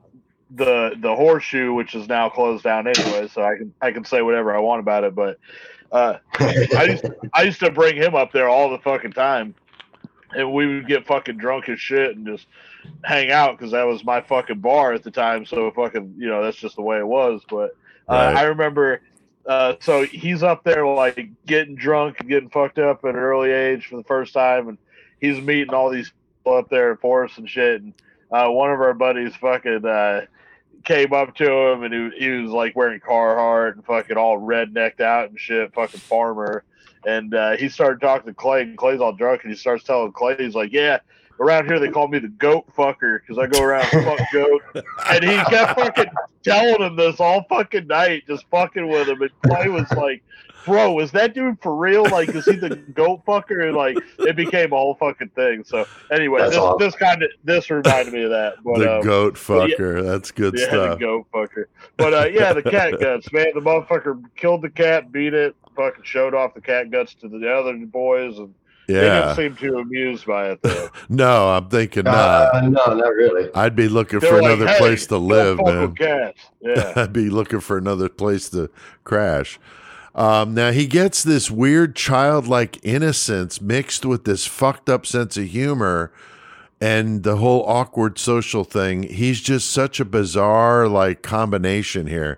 the 0.49 0.95
the 0.99 1.15
horseshoe, 1.15 1.73
which 1.73 1.95
is 1.95 2.07
now 2.07 2.29
closed 2.29 2.63
down 2.63 2.87
anyway, 2.87 3.27
so 3.27 3.41
I 3.41 3.55
can 3.55 3.73
I 3.81 3.91
can 3.91 4.03
say 4.05 4.21
whatever 4.21 4.55
I 4.55 4.59
want 4.59 4.81
about 4.81 5.03
it, 5.05 5.15
but 5.15 5.37
uh, 5.91 6.17
I 6.75 6.83
used 6.85 7.05
I 7.33 7.43
used 7.43 7.59
to 7.61 7.71
bring 7.71 7.95
him 7.95 8.15
up 8.15 8.31
there 8.33 8.49
all 8.49 8.69
the 8.69 8.79
fucking 8.79 9.13
time, 9.13 9.55
and 10.35 10.51
we 10.53 10.67
would 10.67 10.87
get 10.87 11.05
fucking 11.05 11.37
drunk 11.37 11.69
as 11.69 11.79
shit 11.79 12.15
and 12.15 12.25
just 12.25 12.47
hang 13.03 13.31
out 13.31 13.57
because 13.57 13.71
that 13.71 13.85
was 13.85 14.03
my 14.03 14.21
fucking 14.21 14.59
bar 14.59 14.93
at 14.93 15.03
the 15.03 15.11
time. 15.11 15.45
So 15.45 15.71
fucking 15.71 16.15
you 16.17 16.27
know 16.27 16.43
that's 16.43 16.57
just 16.57 16.75
the 16.75 16.81
way 16.81 16.97
it 16.99 17.07
was. 17.07 17.41
But 17.49 17.75
uh, 18.09 18.13
Right. 18.13 18.35
I 18.37 18.43
remember. 18.43 19.01
Uh, 19.43 19.73
so 19.79 20.03
he's 20.03 20.43
up 20.43 20.63
there 20.63 20.85
like 20.85 21.27
getting 21.47 21.75
drunk 21.75 22.19
and 22.19 22.29
getting 22.29 22.49
fucked 22.49 22.77
up 22.77 23.03
at 23.03 23.09
an 23.09 23.15
early 23.15 23.51
age 23.51 23.87
for 23.87 23.97
the 23.97 24.03
first 24.03 24.33
time, 24.33 24.67
and 24.69 24.77
he's 25.19 25.41
meeting 25.41 25.73
all 25.73 25.89
these 25.89 26.11
people 26.37 26.57
up 26.59 26.69
there 26.69 26.91
in 26.91 26.97
Forest 26.97 27.39
and 27.39 27.49
shit. 27.49 27.81
And 27.81 27.93
uh, 28.31 28.49
one 28.49 28.71
of 28.71 28.79
our 28.79 28.93
buddies 28.93 29.35
fucking 29.37 29.83
uh, 29.83 30.21
came 30.83 31.11
up 31.11 31.35
to 31.35 31.51
him, 31.51 31.83
and 31.83 32.13
he, 32.13 32.19
he 32.19 32.29
was 32.29 32.51
like 32.51 32.75
wearing 32.75 32.99
Carhartt 32.99 33.73
and 33.73 33.85
fucking 33.85 34.15
all 34.15 34.39
rednecked 34.39 35.01
out 35.01 35.29
and 35.29 35.39
shit, 35.39 35.73
fucking 35.73 35.99
farmer. 36.01 36.63
And 37.05 37.33
uh, 37.33 37.57
he 37.57 37.69
started 37.69 37.99
talking 38.01 38.27
to 38.27 38.33
Clay, 38.33 38.61
and 38.61 38.77
Clay's 38.77 39.01
all 39.01 39.13
drunk, 39.13 39.43
and 39.43 39.51
he 39.51 39.57
starts 39.57 39.83
telling 39.83 40.11
Clay, 40.11 40.35
he's 40.37 40.55
like, 40.55 40.71
"Yeah, 40.71 40.99
around 41.41 41.65
here 41.65 41.79
they 41.79 41.89
call 41.89 42.07
me 42.07 42.19
the 42.19 42.27
goat 42.27 42.65
fucker 42.77 43.19
because 43.19 43.37
I 43.37 43.47
go 43.47 43.63
around 43.63 43.85
fuck 43.85 44.19
goat. 44.31 44.61
And 45.09 45.23
he 45.23 45.35
kept 45.45 45.77
fucking 45.77 46.05
telling 46.43 46.81
him 46.81 46.95
this 46.95 47.19
all 47.19 47.43
fucking 47.49 47.87
night, 47.87 48.23
just 48.27 48.45
fucking 48.51 48.87
with 48.87 49.09
him. 49.09 49.21
And 49.21 49.31
Clay 49.47 49.67
was 49.67 49.91
like, 49.91 50.23
"Bro, 50.65 50.99
is 50.99 51.11
that 51.11 51.33
dude 51.33 51.61
for 51.61 51.75
real? 51.75 52.03
Like, 52.03 52.29
is 52.29 52.45
he 52.45 52.55
the 52.55 52.75
goat 52.93 53.25
fucker?" 53.25 53.67
And 53.67 53.75
like, 53.75 53.97
it 54.19 54.35
became 54.35 54.71
a 54.73 54.75
whole 54.77 54.95
fucking 54.95 55.29
thing. 55.29 55.63
So 55.63 55.85
anyway, 56.11 56.39
That's 56.41 56.51
this 56.51 56.59
awesome. 56.59 56.79
this 56.79 56.95
kind 56.95 57.23
of 57.23 57.29
this 57.43 57.69
reminded 57.69 58.13
me 58.13 58.23
of 58.23 58.29
that. 58.31 58.55
But, 58.63 58.79
the 58.79 58.97
um, 58.97 59.03
goat 59.03 59.39
but 59.47 59.69
yeah- 59.69 59.75
fucker. 59.75 60.03
That's 60.03 60.31
good 60.31 60.55
yeah, 60.57 60.65
stuff. 60.67 60.99
the 60.99 61.05
goat 61.05 61.27
fucker. 61.33 61.65
But 61.97 62.13
uh, 62.13 62.25
yeah, 62.31 62.53
the 62.53 62.63
cat 62.63 62.99
guts, 62.99 63.31
man. 63.31 63.47
The 63.53 63.61
motherfucker 63.61 64.21
killed 64.35 64.61
the 64.61 64.69
cat, 64.69 65.11
beat 65.11 65.33
it, 65.33 65.55
fucking 65.75 66.03
showed 66.03 66.33
off 66.33 66.53
the 66.53 66.61
cat 66.61 66.91
guts 66.91 67.13
to 67.15 67.27
the 67.27 67.51
other 67.53 67.73
boys, 67.85 68.37
and 68.37 68.53
they 68.87 68.95
didn't 68.95 69.35
seem 69.37 69.55
too 69.55 69.77
amused 69.77 70.25
by 70.25 70.49
it 70.49 70.61
though. 70.63 70.89
No, 71.09 71.49
I'm 71.49 71.69
thinking 71.69 72.03
not. 72.03 72.53
Uh, 72.55 72.61
no, 72.61 72.93
not 72.93 73.13
really. 73.13 73.49
I'd 73.55 73.75
be 73.75 73.87
looking 73.87 74.19
They're 74.19 74.29
for 74.31 74.41
like, 74.41 74.51
another 74.53 74.67
"Hey, 74.67 74.77
place 74.79 75.07
to 75.07 75.17
live, 75.17 75.59
man. 75.59 75.81
with 75.81 75.97
cats. 75.97 76.41
Yeah. 76.61 76.93
I'd 76.95 77.11
be 77.13 77.29
looking 77.29 77.59
for 77.59 77.77
another 77.77 78.07
place 78.09 78.49
to 78.49 78.69
crash. 79.03 79.59
Um, 80.13 80.53
now 80.53 80.71
he 80.71 80.87
gets 80.87 81.23
this 81.23 81.49
weird 81.49 81.95
childlike 81.95 82.79
innocence 82.83 83.61
mixed 83.61 84.05
with 84.05 84.25
this 84.25 84.45
fucked 84.45 84.89
up 84.89 85.05
sense 85.05 85.37
of 85.37 85.45
humor 85.45 86.11
and 86.81 87.23
the 87.23 87.37
whole 87.37 87.63
awkward 87.65 88.17
social 88.17 88.63
thing. 88.63 89.03
He's 89.03 89.39
just 89.39 89.71
such 89.71 89.99
a 89.99 90.05
bizarre 90.05 90.87
like 90.87 91.21
combination 91.21 92.07
here. 92.07 92.37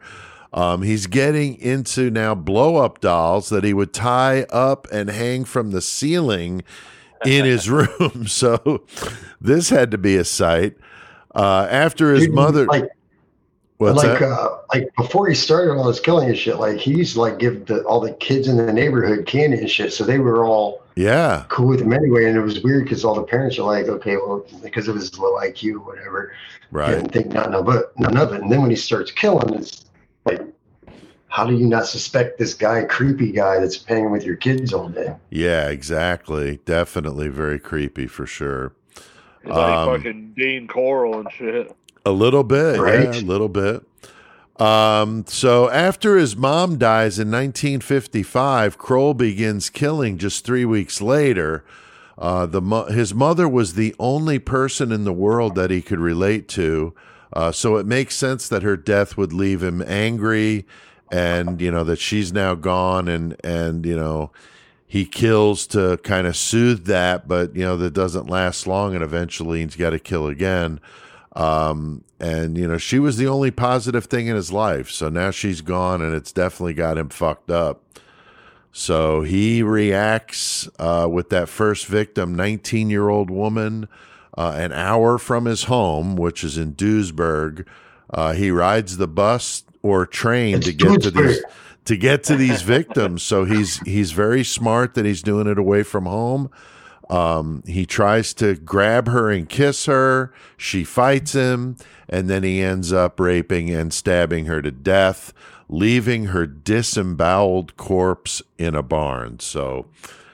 Um, 0.53 0.83
he's 0.83 1.07
getting 1.07 1.59
into 1.59 2.11
now 2.11 2.35
blow 2.35 2.75
up 2.75 3.01
dolls 3.01 3.49
that 3.49 3.63
he 3.63 3.73
would 3.73 3.93
tie 3.93 4.43
up 4.51 4.87
and 4.91 5.09
hang 5.09 5.45
from 5.45 5.71
the 5.71 5.81
ceiling 5.81 6.61
in 7.25 7.45
his 7.45 7.69
room. 7.69 8.27
So 8.27 8.83
this 9.41 9.69
had 9.69 9.89
to 9.91 9.97
be 9.97 10.15
a 10.15 10.25
sight. 10.25 10.75
Uh, 11.33 11.67
after 11.71 12.13
his 12.13 12.25
Dude, 12.25 12.35
mother, 12.35 12.65
like, 12.67 12.89
what's 13.77 14.03
like, 14.03 14.19
that? 14.19 14.29
uh, 14.29 14.57
like 14.73 14.93
before 14.95 15.27
he 15.27 15.35
started 15.35 15.73
all 15.73 15.85
this 15.85 15.99
killing 15.99 16.29
and 16.29 16.37
shit, 16.37 16.57
like 16.57 16.77
he 16.77 16.91
used 16.91 17.13
to 17.13 17.21
like 17.21 17.39
give 17.39 17.65
the, 17.65 17.83
all 17.83 17.99
the 17.99 18.13
kids 18.13 18.47
in 18.47 18.57
the 18.57 18.71
neighborhood 18.71 19.25
candy 19.25 19.57
and 19.57 19.69
shit, 19.69 19.93
so 19.93 20.03
they 20.03 20.19
were 20.19 20.45
all 20.45 20.83
yeah. 20.95 21.45
cool 21.49 21.67
with 21.67 21.81
him 21.81 21.93
anyway. 21.93 22.25
And 22.25 22.37
it 22.37 22.41
was 22.41 22.61
weird 22.61 22.83
because 22.85 23.03
all 23.03 23.15
the 23.15 23.23
parents 23.23 23.57
are 23.57 23.63
like, 23.63 23.87
okay, 23.87 24.15
well, 24.17 24.45
because 24.61 24.87
of 24.87 24.95
his 24.95 25.17
low 25.17 25.33
IQ 25.39 25.75
or 25.75 25.79
whatever, 25.79 26.33
Right. 26.71 26.95
didn't 26.95 27.11
think 27.11 27.27
nothing 27.27 27.53
of 27.53 27.69
it, 27.69 27.85
none 27.97 28.17
of 28.17 28.33
it. 28.33 28.41
And 28.41 28.51
then 28.51 28.61
when 28.61 28.69
he 28.71 28.75
starts 28.75 29.11
killing, 29.11 29.53
it's 29.53 29.85
like, 30.25 30.41
how 31.27 31.45
do 31.45 31.55
you 31.55 31.67
not 31.67 31.87
suspect 31.87 32.37
this 32.37 32.53
guy, 32.53 32.83
creepy 32.83 33.31
guy, 33.31 33.59
that's 33.59 33.83
hanging 33.85 34.11
with 34.11 34.23
your 34.23 34.35
kids 34.35 34.71
all 34.71 34.89
day? 34.89 35.15
Yeah, 35.29 35.69
exactly. 35.69 36.59
Definitely 36.65 37.27
very 37.29 37.59
creepy 37.59 38.05
for 38.07 38.25
sure. 38.27 38.73
He's 39.43 39.51
like 39.51 39.57
Um, 39.57 39.97
fucking 39.97 40.33
Dean 40.37 40.67
Corll 40.67 41.19
and 41.19 41.31
shit. 41.31 41.75
A 42.05 42.11
little 42.11 42.43
bit, 42.43 42.79
Right. 42.79 43.03
yeah, 43.15 43.21
a 43.21 43.23
little 43.23 43.49
bit. 43.49 43.83
Um, 44.59 45.25
so 45.27 45.69
after 45.69 46.17
his 46.17 46.35
mom 46.35 46.77
dies 46.77 47.17
in 47.17 47.31
1955, 47.31 48.77
Kroll 48.77 49.13
begins 49.13 49.69
killing 49.69 50.17
just 50.17 50.45
three 50.45 50.65
weeks 50.65 51.01
later. 51.01 51.63
Uh, 52.17 52.45
the 52.45 52.61
mo- 52.61 52.85
his 52.85 53.13
mother 53.15 53.47
was 53.49 53.73
the 53.73 53.95
only 53.99 54.37
person 54.39 54.91
in 54.91 55.03
the 55.05 55.13
world 55.13 55.55
that 55.55 55.71
he 55.71 55.81
could 55.81 55.99
relate 55.99 56.47
to, 56.49 56.93
uh, 57.33 57.51
so 57.51 57.77
it 57.77 57.87
makes 57.87 58.15
sense 58.15 58.47
that 58.47 58.61
her 58.61 58.77
death 58.77 59.17
would 59.17 59.33
leave 59.33 59.63
him 59.63 59.81
angry, 59.87 60.67
and 61.11 61.59
you 61.59 61.71
know 61.71 61.83
that 61.83 61.97
she's 61.99 62.31
now 62.31 62.53
gone, 62.53 63.07
and 63.07 63.35
and 63.43 63.83
you 63.87 63.95
know 63.95 64.29
he 64.85 65.05
kills 65.05 65.65
to 65.65 65.97
kind 66.03 66.27
of 66.27 66.37
soothe 66.37 66.85
that, 66.85 67.27
but 67.27 67.55
you 67.55 67.63
know 67.63 67.75
that 67.77 67.93
doesn't 67.95 68.29
last 68.29 68.67
long, 68.67 68.93
and 68.93 69.03
eventually 69.03 69.61
he's 69.63 69.75
got 69.75 69.89
to 69.89 69.99
kill 69.99 70.27
again. 70.27 70.79
Um, 71.33 72.03
and 72.19 72.57
you 72.57 72.67
know, 72.67 72.77
she 72.77 72.99
was 72.99 73.17
the 73.17 73.27
only 73.27 73.51
positive 73.51 74.05
thing 74.05 74.27
in 74.27 74.35
his 74.35 74.51
life. 74.51 74.89
So 74.89 75.09
now 75.09 75.31
she's 75.31 75.61
gone 75.61 76.01
and 76.01 76.13
it's 76.13 76.31
definitely 76.31 76.73
got 76.73 76.97
him 76.97 77.09
fucked 77.09 77.51
up. 77.51 77.81
So 78.71 79.21
he 79.21 79.61
reacts 79.61 80.67
uh, 80.79 81.07
with 81.09 81.29
that 81.29 81.47
first 81.49 81.85
victim, 81.85 82.35
19 82.35 82.89
year 82.89 83.09
old 83.09 83.29
woman, 83.29 83.87
uh, 84.37 84.55
an 84.55 84.71
hour 84.71 85.17
from 85.17 85.45
his 85.45 85.65
home, 85.65 86.15
which 86.15 86.43
is 86.43 86.57
in 86.57 86.73
Duisburg. 86.73 87.67
Uh, 88.09 88.33
he 88.33 88.49
rides 88.51 88.97
the 88.97 89.07
bus 89.07 89.63
or 89.81 90.05
train 90.05 90.57
It's 90.57 90.67
to 90.67 90.73
get 90.73 91.01
to 91.01 91.11
these 91.11 91.43
to 91.85 91.97
get 91.97 92.23
to 92.23 92.35
these 92.35 92.61
victims. 92.61 93.21
So 93.23 93.45
he's 93.45 93.79
he's 93.81 94.11
very 94.11 94.43
smart 94.43 94.95
that 94.95 95.05
he's 95.05 95.21
doing 95.21 95.47
it 95.47 95.57
away 95.57 95.83
from 95.83 96.05
home. 96.05 96.49
Um, 97.09 97.63
he 97.65 97.85
tries 97.85 98.33
to 98.35 98.55
grab 98.55 99.07
her 99.07 99.29
and 99.29 99.47
kiss 99.47 99.85
her. 99.85 100.33
She 100.57 100.83
fights 100.83 101.33
him, 101.33 101.77
and 102.09 102.29
then 102.29 102.43
he 102.43 102.61
ends 102.61 102.93
up 102.93 103.19
raping 103.19 103.69
and 103.69 103.93
stabbing 103.93 104.45
her 104.45 104.61
to 104.61 104.71
death, 104.71 105.33
leaving 105.69 106.25
her 106.25 106.45
disemboweled 106.45 107.77
corpse 107.77 108.41
in 108.57 108.75
a 108.75 108.83
barn. 108.83 109.39
So, 109.39 109.85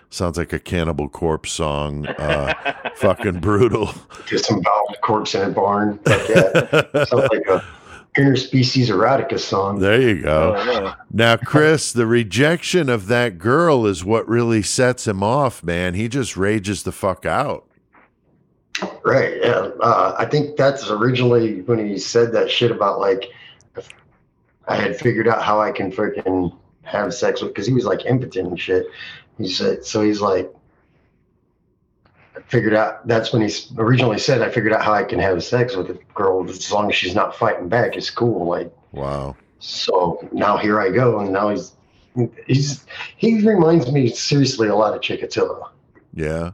sounds 0.09 0.37
like 0.37 0.53
a 0.53 0.59
Cannibal 0.59 1.09
Corpse 1.09 1.51
song. 1.51 2.07
Uh, 2.07 2.53
fucking 2.95 3.39
brutal. 3.39 3.93
Disemboweled 4.27 4.97
corpse 5.01 5.35
in 5.35 5.49
a 5.49 5.51
barn. 5.51 5.99
Like 6.05 6.27
that. 6.27 7.07
Sounds 7.09 7.29
like 7.31 7.47
a 7.47 7.63
interspecies 8.17 8.87
erotica 8.87 9.39
song. 9.39 9.79
There 9.79 10.01
you 10.01 10.21
go. 10.23 10.93
Now, 11.11 11.37
Chris, 11.37 11.93
the 11.93 12.07
rejection 12.07 12.89
of 12.89 13.07
that 13.07 13.37
girl 13.37 13.85
is 13.85 14.03
what 14.03 14.27
really 14.27 14.61
sets 14.61 15.07
him 15.07 15.23
off, 15.23 15.63
man. 15.63 15.93
He 15.93 16.07
just 16.07 16.35
rages 16.35 16.83
the 16.83 16.91
fuck 16.91 17.25
out. 17.25 17.65
Right. 19.03 19.37
Yeah. 19.41 19.69
Uh, 19.81 20.15
I 20.17 20.25
think 20.25 20.57
that's 20.57 20.89
originally 20.89 21.61
when 21.61 21.87
he 21.87 21.97
said 21.97 22.31
that 22.33 22.49
shit 22.49 22.71
about 22.71 22.99
like, 22.99 23.25
if 23.75 23.89
I 24.67 24.75
had 24.75 24.97
figured 24.97 25.27
out 25.27 25.41
how 25.41 25.61
I 25.61 25.71
can 25.71 25.91
freaking 25.91 26.55
have 26.83 27.13
sex 27.13 27.41
with, 27.41 27.51
because 27.51 27.67
he 27.67 27.73
was 27.73 27.85
like 27.85 28.05
impotent 28.05 28.47
and 28.47 28.59
shit. 28.59 28.85
He 29.37 29.47
said, 29.49 29.85
so 29.85 30.01
he's 30.01 30.21
like, 30.21 30.45
I 30.45 30.58
figured 32.47 32.73
out, 32.73 33.07
that's 33.07 33.31
when 33.33 33.41
he 33.47 33.53
originally 33.77 34.19
said, 34.19 34.41
I 34.41 34.49
figured 34.49 34.73
out 34.73 34.83
how 34.83 34.93
I 34.93 35.03
can 35.03 35.19
have 35.19 35.43
sex 35.43 35.75
with 35.75 35.89
a 35.89 35.99
girl 36.13 36.47
as 36.49 36.71
long 36.71 36.89
as 36.89 36.95
she's 36.95 37.15
not 37.15 37.35
fighting 37.35 37.67
back. 37.69 37.95
It's 37.95 38.09
cool. 38.09 38.47
Like, 38.47 38.71
Wow. 38.91 39.35
so 39.59 40.27
now 40.31 40.57
here 40.57 40.79
I 40.79 40.89
go. 40.89 41.19
And 41.19 41.31
now 41.33 41.49
he's, 41.49 41.73
he's, 42.47 42.85
he 43.17 43.45
reminds 43.47 43.91
me 43.91 44.09
seriously 44.09 44.67
a 44.67 44.75
lot 44.75 44.93
of 44.93 45.01
Chikatilo. 45.01 45.69
Yeah. 46.13 46.51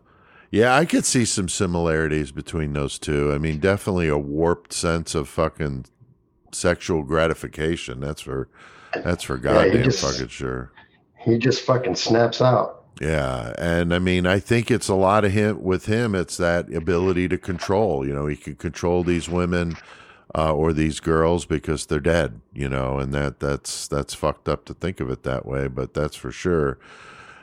Yeah, 0.51 0.75
I 0.75 0.85
could 0.85 1.05
see 1.05 1.25
some 1.25 1.49
similarities 1.49 2.31
between 2.31 2.73
those 2.73 2.97
two. 2.99 3.33
I 3.33 3.37
mean, 3.37 3.59
definitely 3.59 4.07
a 4.07 4.17
warped 4.17 4.71
sense 4.73 5.13
of 5.13 5.27
fucking 5.27 5.85
sexual 6.53 7.03
gratification. 7.03 7.99
That's 7.99 8.21
for 8.21 8.47
that's 9.03 9.23
for 9.23 9.37
goddamn 9.37 9.83
just- 9.83 10.01
fucking 10.01 10.29
sure. 10.29 10.71
He 11.19 11.37
just 11.39 11.63
fucking 11.65 11.95
snaps 11.95 12.39
out. 12.41 12.74
Yeah, 13.01 13.53
and 13.57 13.93
I 13.93 13.99
mean, 13.99 14.25
I 14.25 14.39
think 14.39 14.71
it's 14.71 14.87
a 14.87 14.95
lot 14.95 15.25
of 15.25 15.33
him 15.33 15.61
with 15.61 15.85
him. 15.85 16.15
It's 16.15 16.37
that 16.37 16.73
ability 16.73 17.27
to 17.27 17.37
control. 17.37 18.07
You 18.07 18.13
know, 18.13 18.25
he 18.27 18.37
can 18.37 18.55
control 18.55 19.03
these 19.03 19.27
women 19.27 19.75
uh, 20.33 20.53
or 20.53 20.71
these 20.71 21.01
girls 21.01 21.45
because 21.45 21.85
they're 21.85 21.99
dead. 21.99 22.39
You 22.53 22.69
know, 22.69 22.97
and 22.97 23.13
that 23.13 23.41
that's 23.41 23.87
that's 23.87 24.13
fucked 24.13 24.47
up 24.47 24.63
to 24.65 24.73
think 24.73 25.01
of 25.01 25.09
it 25.09 25.23
that 25.23 25.45
way, 25.45 25.67
but 25.67 25.93
that's 25.93 26.15
for 26.15 26.31
sure. 26.31 26.79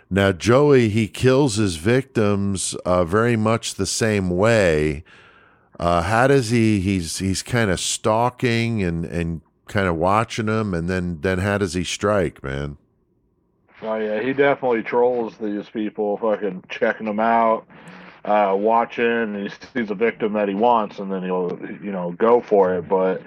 Now, 0.09 0.33
Joey, 0.33 0.89
he 0.91 1.09
kills 1.09 1.57
his 1.57 1.77
victims 1.77 2.75
uh, 2.85 3.05
very 3.05 3.37
much 3.37 3.75
the 3.75 3.87
same 3.87 4.31
way. 4.31 5.05
Uh, 5.81 6.03
how 6.03 6.27
does 6.27 6.51
he? 6.51 6.81
He's 6.81 7.19
he's 7.19 7.43
kind 7.43 7.71
of 7.71 7.79
stalking 7.79 8.83
and 8.83 9.05
and 9.05 9.43
kind 9.69 9.87
of 9.87 9.97
watching 9.97 10.47
them, 10.47 10.73
and 10.73 10.89
then 10.89 11.21
then 11.21 11.39
how 11.39 11.59
does 11.59 11.75
he 11.75 11.85
strike, 11.85 12.43
man? 12.43 12.79
Oh 13.83 13.97
yeah, 13.97 14.21
he 14.21 14.33
definitely 14.33 14.83
trolls 14.83 15.37
these 15.39 15.69
people, 15.69 16.17
fucking 16.19 16.65
checking 16.69 17.07
them 17.07 17.21
out, 17.21 17.67
uh, 18.25 18.55
watching. 18.57 19.05
And 19.05 19.37
he 19.37 19.49
sees 19.75 19.91
a 19.91 19.95
victim 19.95 20.35
that 20.35 20.49
he 20.49 20.55
wants, 20.55 20.99
and 20.99 21.11
then 21.13 21.23
he'll, 21.25 21.59
you 21.83 21.91
know, 21.93 22.13
go 22.13 22.41
for 22.41 22.75
it. 22.77 22.89
But 22.89 23.23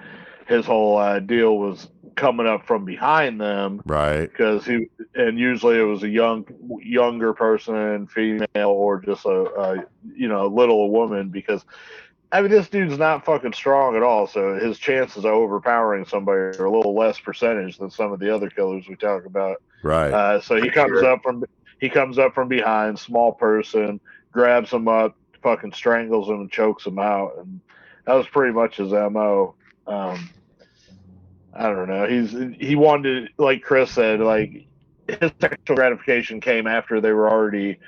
his 0.47 0.65
whole 0.65 0.97
uh, 0.97 1.19
deal 1.19 1.57
was 1.57 1.89
coming 2.15 2.47
up 2.47 2.65
from 2.65 2.85
behind 2.85 3.41
them 3.41 3.81
Right. 3.85 4.29
because 4.31 4.65
he, 4.65 4.87
and 5.15 5.37
usually 5.37 5.77
it 5.77 5.83
was 5.83 6.03
a 6.03 6.09
young, 6.09 6.45
younger 6.81 7.33
person, 7.33 8.07
female, 8.07 8.47
or 8.55 9.01
just 9.01 9.25
a, 9.25 9.29
a 9.29 9.83
you 10.15 10.29
know, 10.29 10.47
little 10.47 10.89
woman. 10.89 11.29
Because 11.29 11.65
I 12.35 12.41
mean, 12.41 12.51
this 12.51 12.67
dude's 12.67 12.97
not 12.97 13.23
fucking 13.23 13.53
strong 13.53 13.95
at 13.95 14.03
all, 14.03 14.27
so 14.27 14.55
his 14.59 14.77
chances 14.77 15.19
of 15.19 15.31
overpowering 15.31 16.03
somebody 16.03 16.57
are 16.57 16.65
a 16.65 16.69
little 16.69 16.93
less 16.93 17.17
percentage 17.17 17.77
than 17.77 17.89
some 17.89 18.11
of 18.11 18.19
the 18.19 18.33
other 18.35 18.49
killers 18.49 18.89
we 18.89 18.97
talk 18.97 19.25
about. 19.25 19.63
Right. 19.83 20.11
Uh, 20.11 20.41
so 20.41 20.61
he 20.61 20.69
comes 20.69 20.99
Sure. 20.99 21.13
up 21.13 21.23
from 21.23 21.45
he 21.79 21.87
comes 21.87 22.19
up 22.19 22.35
from 22.35 22.49
behind, 22.49 22.99
small 22.99 23.31
person, 23.31 24.01
grabs 24.33 24.69
him 24.73 24.89
up, 24.89 25.15
fucking 25.43 25.71
strangles 25.71 26.27
him 26.27 26.41
and 26.41 26.51
chokes 26.51 26.85
him 26.85 26.99
out, 26.99 27.37
and 27.37 27.61
that 28.03 28.15
was 28.15 28.27
pretty 28.27 28.51
much 28.51 28.75
his 28.75 28.91
mo. 28.91 29.55
Um, 29.87 30.29
I 31.53 31.69
don't 31.69 31.87
know. 31.87 32.05
He's 32.05 32.31
he 32.59 32.75
wanted, 32.75 33.29
like 33.37 33.61
Chris 33.61 33.91
said, 33.91 34.19
like 34.19 34.65
his 35.07 35.31
sexual 35.39 35.77
gratification 35.77 36.41
came 36.41 36.67
after 36.67 36.99
they 36.99 37.13
were 37.13 37.29
already 37.29 37.79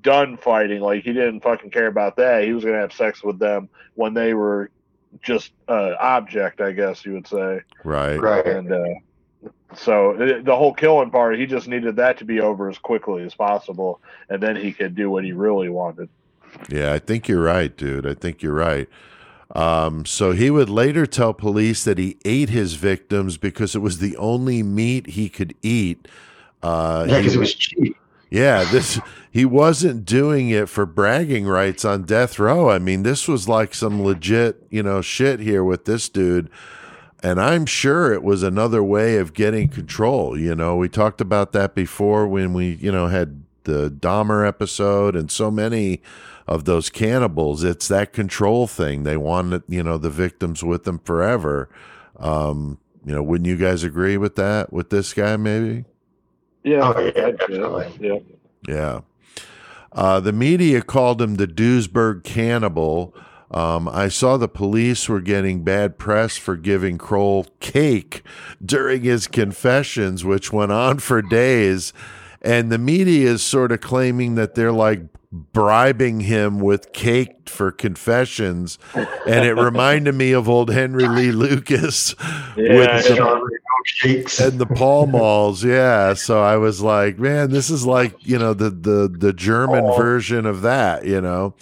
done 0.00 0.36
fighting. 0.36 0.80
Like 0.80 1.04
he 1.04 1.12
didn't 1.12 1.40
fucking 1.40 1.70
care 1.70 1.86
about 1.86 2.16
that. 2.16 2.44
He 2.44 2.52
was 2.52 2.64
gonna 2.64 2.78
have 2.78 2.92
sex 2.92 3.22
with 3.22 3.38
them 3.38 3.68
when 3.94 4.14
they 4.14 4.34
were 4.34 4.70
just 5.22 5.52
uh, 5.68 5.92
object, 6.00 6.60
I 6.60 6.72
guess 6.72 7.04
you 7.04 7.12
would 7.12 7.26
say. 7.26 7.60
Right. 7.84 8.16
Right. 8.16 8.46
And 8.46 8.72
uh, 8.72 9.50
so 9.74 10.10
it, 10.20 10.44
the 10.44 10.56
whole 10.56 10.72
killing 10.72 11.10
part, 11.10 11.38
he 11.38 11.46
just 11.46 11.68
needed 11.68 11.96
that 11.96 12.18
to 12.18 12.24
be 12.24 12.40
over 12.40 12.68
as 12.68 12.78
quickly 12.78 13.22
as 13.24 13.34
possible, 13.34 14.00
and 14.28 14.42
then 14.42 14.56
he 14.56 14.72
could 14.72 14.94
do 14.94 15.10
what 15.10 15.24
he 15.24 15.32
really 15.32 15.68
wanted. 15.68 16.08
Yeah, 16.68 16.92
I 16.92 16.98
think 16.98 17.28
you're 17.28 17.42
right, 17.42 17.74
dude. 17.74 18.06
I 18.06 18.14
think 18.14 18.42
you're 18.42 18.54
right. 18.54 18.88
Um, 19.54 20.06
so 20.06 20.32
he 20.32 20.50
would 20.50 20.70
later 20.70 21.06
tell 21.06 21.34
police 21.34 21.84
that 21.84 21.98
he 21.98 22.18
ate 22.24 22.48
his 22.48 22.74
victims 22.74 23.36
because 23.36 23.74
it 23.74 23.80
was 23.80 23.98
the 23.98 24.16
only 24.16 24.62
meat 24.62 25.08
he 25.08 25.28
could 25.28 25.54
eat. 25.62 26.08
Uh, 26.62 27.06
Yeah, 27.08 27.18
because 27.18 27.34
it 27.34 27.38
was 27.38 27.54
cheap. 27.54 27.96
Yeah, 28.32 28.64
this 28.64 28.98
he 29.30 29.44
wasn't 29.44 30.06
doing 30.06 30.48
it 30.48 30.70
for 30.70 30.86
bragging 30.86 31.44
rights 31.44 31.84
on 31.84 32.04
death 32.04 32.38
row. 32.38 32.70
I 32.70 32.78
mean, 32.78 33.02
this 33.02 33.28
was 33.28 33.46
like 33.46 33.74
some 33.74 34.02
legit, 34.02 34.66
you 34.70 34.82
know, 34.82 35.02
shit 35.02 35.40
here 35.40 35.62
with 35.62 35.84
this 35.84 36.08
dude. 36.08 36.48
And 37.22 37.38
I'm 37.38 37.66
sure 37.66 38.12
it 38.14 38.22
was 38.22 38.42
another 38.42 38.82
way 38.82 39.18
of 39.18 39.34
getting 39.34 39.68
control. 39.68 40.38
You 40.38 40.54
know, 40.54 40.76
we 40.76 40.88
talked 40.88 41.20
about 41.20 41.52
that 41.52 41.74
before 41.74 42.26
when 42.26 42.54
we, 42.54 42.76
you 42.76 42.90
know, 42.90 43.08
had 43.08 43.42
the 43.64 43.90
Dahmer 43.90 44.48
episode 44.48 45.14
and 45.14 45.30
so 45.30 45.50
many 45.50 46.00
of 46.46 46.64
those 46.64 46.88
cannibals. 46.88 47.62
It's 47.62 47.86
that 47.88 48.14
control 48.14 48.66
thing. 48.66 49.02
They 49.02 49.18
wanted, 49.18 49.62
you 49.68 49.82
know, 49.82 49.98
the 49.98 50.10
victims 50.10 50.64
with 50.64 50.84
them 50.84 51.00
forever. 51.00 51.68
Um, 52.16 52.78
you 53.04 53.14
know, 53.14 53.22
wouldn't 53.22 53.46
you 53.46 53.58
guys 53.58 53.84
agree 53.84 54.16
with 54.16 54.36
that 54.36 54.72
with 54.72 54.88
this 54.88 55.12
guy 55.12 55.36
maybe? 55.36 55.84
Yeah, 56.64 56.92
Oh, 56.96 57.00
yeah, 57.00 57.30
definitely. 57.32 57.92
yeah. 58.00 58.18
Yeah. 58.68 59.00
Uh, 59.90 60.20
the 60.20 60.32
media 60.32 60.80
called 60.82 61.20
him 61.20 61.34
the 61.34 61.46
Duisburg 61.46 62.24
cannibal. 62.24 63.14
Um, 63.50 63.88
I 63.88 64.08
saw 64.08 64.36
the 64.38 64.48
police 64.48 65.08
were 65.08 65.20
getting 65.20 65.62
bad 65.64 65.98
press 65.98 66.38
for 66.38 66.56
giving 66.56 66.96
Kroll 66.96 67.46
cake 67.60 68.22
during 68.64 69.02
his 69.02 69.26
confessions, 69.26 70.24
which 70.24 70.52
went 70.52 70.72
on 70.72 71.00
for 71.00 71.20
days. 71.20 71.92
And 72.40 72.72
the 72.72 72.78
media 72.78 73.28
is 73.30 73.42
sort 73.42 73.70
of 73.70 73.80
claiming 73.82 74.36
that 74.36 74.54
they're 74.54 74.72
like 74.72 75.00
bribing 75.32 76.20
him 76.20 76.60
with 76.60 76.92
cake 76.92 77.48
for 77.48 77.72
confessions. 77.72 78.78
And 78.94 79.44
it 79.46 79.54
reminded 79.54 80.14
me 80.14 80.32
of 80.32 80.48
old 80.48 80.70
Henry 80.70 81.08
Lee 81.08 81.32
Lucas 81.32 82.14
Yeah, 82.56 82.76
with 82.76 83.04
Strawberry 83.06 83.56
milkshakes. 83.84 84.46
and 84.46 84.58
the 84.58 84.66
Pall 84.66 85.06
Malls, 85.06 85.64
yeah. 85.64 86.12
So 86.14 86.42
I 86.42 86.56
was 86.58 86.82
like, 86.82 87.18
man, 87.18 87.50
this 87.50 87.70
is 87.70 87.86
like 87.86 88.14
you 88.26 88.38
know 88.38 88.52
the 88.54 88.68
the 88.70 89.08
the 89.08 89.32
German 89.32 89.84
Oh. 89.86 89.96
version 89.96 90.44
of 90.44 90.60
that, 90.62 91.06
you 91.06 91.20
know. 91.20 91.54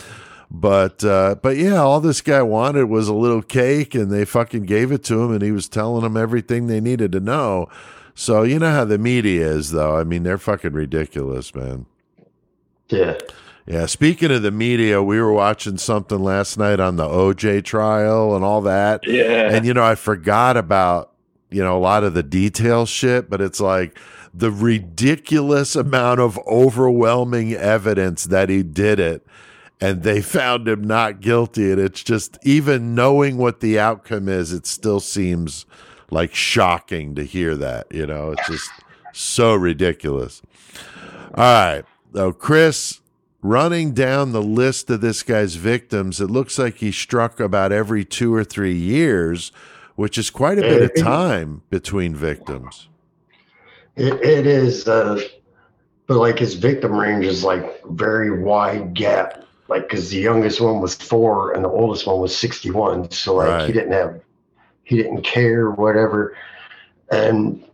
But 0.51 1.05
uh, 1.05 1.37
but 1.41 1.57
yeah, 1.57 1.77
all 1.77 2.01
this 2.01 2.21
guy 2.23 2.43
wanted 2.43 2.87
was 2.87 3.07
a 3.07 3.15
little 3.15 3.41
cake, 3.43 3.95
and 3.95 4.11
they 4.11 4.25
fucking 4.25 4.65
gave 4.65 4.91
it 4.91 5.05
to 5.05 5.23
him, 5.23 5.31
and 5.33 5.43
he 5.43 5.53
was 5.53 5.69
telling 5.69 6.03
them 6.03 6.17
everything 6.17 6.67
they 6.67 6.81
needed 6.81 7.13
to 7.13 7.21
know. 7.21 7.69
So 8.17 8.43
you 8.43 8.59
know 8.59 8.73
how 8.73 8.85
the 8.85 8.99
media 8.99 9.47
is, 9.47 9.71
though. 9.71 9.97
I 9.97 10.03
mean, 10.03 10.25
they're 10.25 10.39
fucking 10.39 10.73
ridiculous, 10.73 11.55
man. 11.55 11.87
yeah. 12.89 13.17
Yeah, 13.67 13.87
speaking 13.87 14.31
of 14.31 14.43
the 14.43 14.51
media, 14.51 15.03
we 15.03 15.21
were 15.21 15.33
watching 15.33 15.79
something 15.79 16.19
last 16.19 16.59
night 16.59 16.81
on 16.81 16.97
the 16.97 17.05
OJ 17.07 17.65
trial 17.65 18.35
and 18.35 18.45
all 18.45 18.63
that. 18.63 19.07
Yeah. 19.07 19.53
and 19.53 19.67
you 19.67 19.75
know 19.75 19.85
i 19.85 19.95
forgot 19.95 20.57
about 20.57 21.13
you 21.51 21.63
know 21.63 21.77
a 21.77 21.81
lot 21.81 22.05
of 22.05 22.15
the 22.15 22.23
detail 22.23 22.87
shit 22.87 23.29
but 23.29 23.41
it's 23.41 23.61
like 23.61 23.99
the 24.33 24.51
ridiculous 24.51 25.75
amount 25.75 26.21
of 26.21 26.39
overwhelming 26.47 27.53
evidence 27.55 28.25
that 28.25 28.49
he 28.49 28.63
did 28.63 29.01
it 29.01 29.27
and 29.81 30.03
they 30.03 30.21
found 30.21 30.69
him 30.69 30.83
not 30.85 31.21
guilty. 31.21 31.73
And 31.73 31.81
it's 31.81 32.03
just 32.03 32.39
even 32.43 32.95
knowing 32.95 33.39
what 33.39 33.61
the 33.61 33.79
outcome 33.79 34.29
is 34.29 34.53
it 34.53 34.67
still 34.67 35.01
seems 35.01 35.67
like 36.11 36.35
shocking 36.35 37.15
to 37.15 37.25
hear 37.25 37.57
that 37.57 37.87
you 37.91 38.07
know? 38.07 38.33
It's 38.33 38.47
just 38.47 38.71
so 39.13 39.55
ridiculous. 39.55 40.43
All 41.35 41.45
right. 41.45 41.85
So 42.15 42.33
chris 42.33 43.01
running 43.43 43.93
down 43.93 44.33
the 44.33 44.43
list 44.43 44.91
of 44.91 45.01
this 45.01 45.23
guy's 45.23 45.55
victims, 45.55 46.21
it 46.21 46.31
looks 46.31 46.59
like 46.59 46.77
he 46.77 46.93
struck 46.93 47.41
about 47.41 47.73
every 47.73 48.05
two 48.05 48.35
or 48.35 48.45
three 48.45 48.75
years, 48.75 49.53
which 49.97 50.19
is 50.19 50.31
quite 50.31 50.59
a 50.59 50.63
bit 50.63 50.83
of 50.83 50.95
time 51.03 51.63
between 51.71 52.15
victims. 52.15 52.89
It, 53.97 54.15
it 54.23 54.47
is, 54.47 54.87
uh, 54.87 55.21
but 56.07 56.17
like 56.17 56.39
his 56.39 56.55
victim 56.55 56.93
range 56.93 57.25
is 57.25 57.45
like 57.45 57.83
very 57.91 58.43
wide 58.43 58.95
gap. 58.95 59.45
Like, 59.69 59.89
because 59.89 60.11
the 60.11 60.19
youngest 60.19 60.61
one 60.61 60.81
was 60.81 60.97
four 60.97 61.53
and 61.53 61.65
the 61.65 61.69
oldest 61.69 62.05
one 62.07 62.19
was 62.19 62.37
61. 62.37 63.13
So, 63.13 63.37
like, 63.37 63.49
Right. 63.49 63.67
he 63.69 63.73
didn't 63.73 63.93
have, 63.93 64.21
he 64.83 64.97
didn't 64.97 65.23
care, 65.23 65.71
whatever. 65.71 66.37
And, 67.13 67.65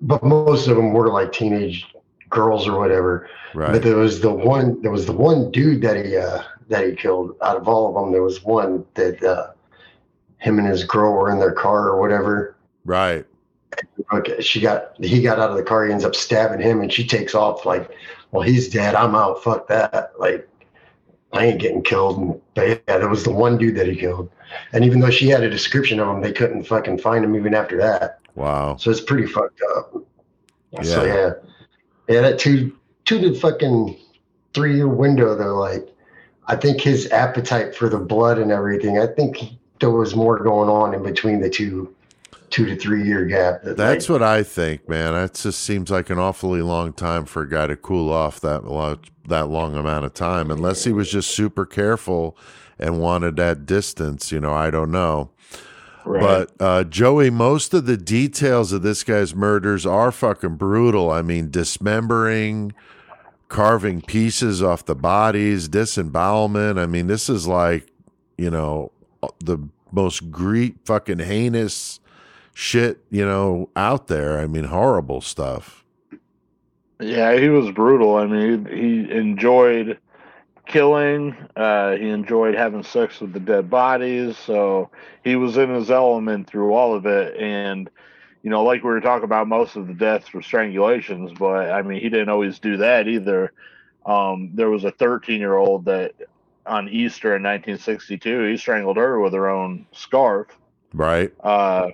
but 0.00 0.22
most 0.22 0.68
of 0.68 0.76
them 0.76 0.92
were 0.92 1.10
like 1.10 1.32
teenage 1.32 1.92
girls 2.32 2.66
or 2.66 2.78
whatever. 2.78 3.28
But 3.72 3.82
there 3.82 3.96
was 3.96 4.20
the 4.20 4.32
one, 4.32 4.82
there 4.82 4.90
was 4.90 5.06
the 5.06 5.12
one 5.12 5.50
dude 5.50 5.82
that 5.82 6.04
he, 6.04 6.16
uh, 6.16 6.42
that 6.68 6.86
he 6.86 6.96
killed 6.96 7.36
out 7.42 7.56
of 7.56 7.68
all 7.68 7.88
of 7.88 7.94
them. 7.94 8.12
There 8.12 8.22
was 8.22 8.42
one 8.42 8.84
that, 8.94 9.22
uh, 9.22 9.52
him 10.38 10.58
and 10.58 10.66
his 10.66 10.84
girl 10.84 11.12
were 11.12 11.30
in 11.30 11.38
their 11.38 11.52
car 11.52 11.88
or 11.88 12.00
whatever. 12.00 12.56
Right. 12.84 13.24
Okay, 14.12 14.40
she 14.42 14.60
got 14.60 14.96
he 15.02 15.22
got 15.22 15.38
out 15.38 15.50
of 15.50 15.56
the 15.56 15.62
car. 15.62 15.86
He 15.86 15.92
ends 15.92 16.04
up 16.04 16.14
stabbing 16.14 16.60
him, 16.60 16.82
and 16.82 16.92
she 16.92 17.06
takes 17.06 17.34
off 17.34 17.64
like, 17.64 17.90
"Well, 18.30 18.42
he's 18.42 18.68
dead. 18.68 18.94
I'm 18.94 19.14
out. 19.14 19.42
Fuck 19.42 19.66
that. 19.68 20.12
Like, 20.18 20.46
I 21.32 21.46
ain't 21.46 21.60
getting 21.60 21.82
killed." 21.82 22.18
And, 22.18 22.40
but 22.54 22.68
yeah, 22.68 22.98
that 22.98 23.08
was 23.08 23.24
the 23.24 23.32
one 23.32 23.56
dude 23.56 23.76
that 23.76 23.86
he 23.86 23.96
killed, 23.96 24.30
and 24.72 24.84
even 24.84 25.00
though 25.00 25.10
she 25.10 25.28
had 25.28 25.42
a 25.42 25.48
description 25.48 26.00
of 26.00 26.08
him, 26.08 26.20
they 26.20 26.32
couldn't 26.32 26.64
fucking 26.64 26.98
find 26.98 27.24
him 27.24 27.34
even 27.34 27.54
after 27.54 27.78
that. 27.78 28.18
Wow. 28.34 28.76
So 28.76 28.90
it's 28.90 29.00
pretty 29.00 29.26
fucked 29.26 29.62
up. 29.76 29.94
So 30.82 31.04
Yeah. 31.04 31.32
Yeah, 32.08 32.20
that 32.22 32.38
two 32.38 32.76
two 33.04 33.20
to 33.20 33.38
fucking 33.38 33.96
three 34.54 34.76
year 34.76 34.88
window 34.88 35.34
though. 35.34 35.58
Like, 35.58 35.88
I 36.46 36.56
think 36.56 36.80
his 36.80 37.10
appetite 37.10 37.74
for 37.74 37.88
the 37.88 37.98
blood 37.98 38.38
and 38.38 38.50
everything. 38.50 38.98
I 38.98 39.06
think 39.06 39.38
there 39.80 39.90
was 39.90 40.14
more 40.14 40.38
going 40.38 40.68
on 40.68 40.94
in 40.94 41.02
between 41.02 41.40
the 41.40 41.50
two 41.50 41.94
two 42.50 42.66
to 42.66 42.76
three 42.76 43.04
year 43.04 43.24
gap. 43.24 43.62
That, 43.62 43.76
That's 43.76 44.08
like, 44.08 44.20
what 44.20 44.22
I 44.22 44.42
think, 44.42 44.88
man. 44.88 45.14
That 45.14 45.34
just 45.34 45.60
seems 45.62 45.90
like 45.90 46.10
an 46.10 46.18
awfully 46.18 46.62
long 46.62 46.92
time 46.92 47.24
for 47.24 47.42
a 47.42 47.48
guy 47.48 47.66
to 47.66 47.76
cool 47.76 48.12
off 48.12 48.40
that 48.40 48.64
long, 48.64 48.98
that 49.26 49.48
long 49.48 49.74
amount 49.74 50.04
of 50.04 50.14
time, 50.14 50.50
unless 50.50 50.84
he 50.84 50.92
was 50.92 51.10
just 51.10 51.30
super 51.30 51.64
careful 51.64 52.36
and 52.78 53.00
wanted 53.00 53.36
that 53.36 53.66
distance. 53.66 54.30
You 54.30 54.40
know, 54.40 54.52
I 54.52 54.70
don't 54.70 54.92
know. 54.92 55.30
Right. 56.04 56.20
But 56.20 56.52
uh, 56.58 56.84
Joey, 56.84 57.30
most 57.30 57.74
of 57.74 57.86
the 57.86 57.96
details 57.96 58.72
of 58.72 58.82
this 58.82 59.04
guy's 59.04 59.34
murders 59.34 59.86
are 59.86 60.10
fucking 60.10 60.56
brutal. 60.56 61.10
I 61.10 61.22
mean, 61.22 61.50
dismembering, 61.50 62.72
carving 63.48 64.00
pieces 64.02 64.62
off 64.62 64.84
the 64.84 64.94
bodies, 64.94 65.68
disembowelment. 65.68 66.78
I 66.78 66.86
mean, 66.86 67.06
this 67.06 67.28
is 67.28 67.46
like, 67.46 67.88
you 68.36 68.50
know, 68.50 68.90
the 69.38 69.58
most 69.92 70.30
gre- 70.30 70.74
fucking 70.84 71.20
heinous 71.20 72.00
shit, 72.54 73.04
you 73.10 73.24
know, 73.24 73.68
out 73.76 74.08
there. 74.08 74.40
I 74.40 74.46
mean, 74.46 74.64
horrible 74.64 75.20
stuff. 75.20 75.84
Yeah, 77.00 77.36
he 77.36 77.48
was 77.48 77.70
brutal. 77.72 78.16
I 78.16 78.26
mean, 78.26 78.66
he, 78.66 79.04
he 79.04 79.10
enjoyed 79.12 79.98
killing. 80.66 81.36
Uh, 81.56 81.92
he 81.92 82.08
enjoyed 82.08 82.54
having 82.54 82.82
sex 82.82 83.20
with 83.20 83.32
the 83.32 83.40
dead 83.40 83.68
bodies. 83.70 84.36
So 84.36 84.90
he 85.24 85.36
was 85.36 85.56
in 85.56 85.70
his 85.70 85.90
element 85.90 86.48
through 86.48 86.72
all 86.72 86.94
of 86.94 87.06
it. 87.06 87.36
And, 87.36 87.90
you 88.42 88.50
know, 88.50 88.62
like 88.62 88.82
we 88.82 88.90
were 88.90 89.00
talking 89.00 89.24
about, 89.24 89.48
most 89.48 89.76
of 89.76 89.86
the 89.86 89.94
deaths 89.94 90.32
were 90.32 90.40
strangulations, 90.40 91.36
but 91.38 91.70
I 91.70 91.82
mean, 91.82 92.00
he 92.00 92.08
didn't 92.08 92.28
always 92.28 92.58
do 92.58 92.76
that 92.78 93.08
either. 93.08 93.52
Um, 94.04 94.50
there 94.54 94.70
was 94.70 94.84
a 94.84 94.90
13 94.90 95.38
year 95.40 95.56
old 95.56 95.84
that 95.86 96.14
on 96.66 96.88
Easter 96.88 97.36
in 97.36 97.42
1962, 97.42 98.50
he 98.50 98.56
strangled 98.56 98.96
her 98.96 99.20
with 99.20 99.32
her 99.32 99.48
own 99.48 99.86
scarf. 99.92 100.48
Right? 100.92 101.32
Uh, 101.40 101.90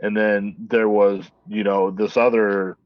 and 0.00 0.16
then 0.16 0.56
there 0.58 0.88
was, 0.88 1.24
you 1.48 1.64
know, 1.64 1.90
this 1.90 2.16
other 2.16 2.76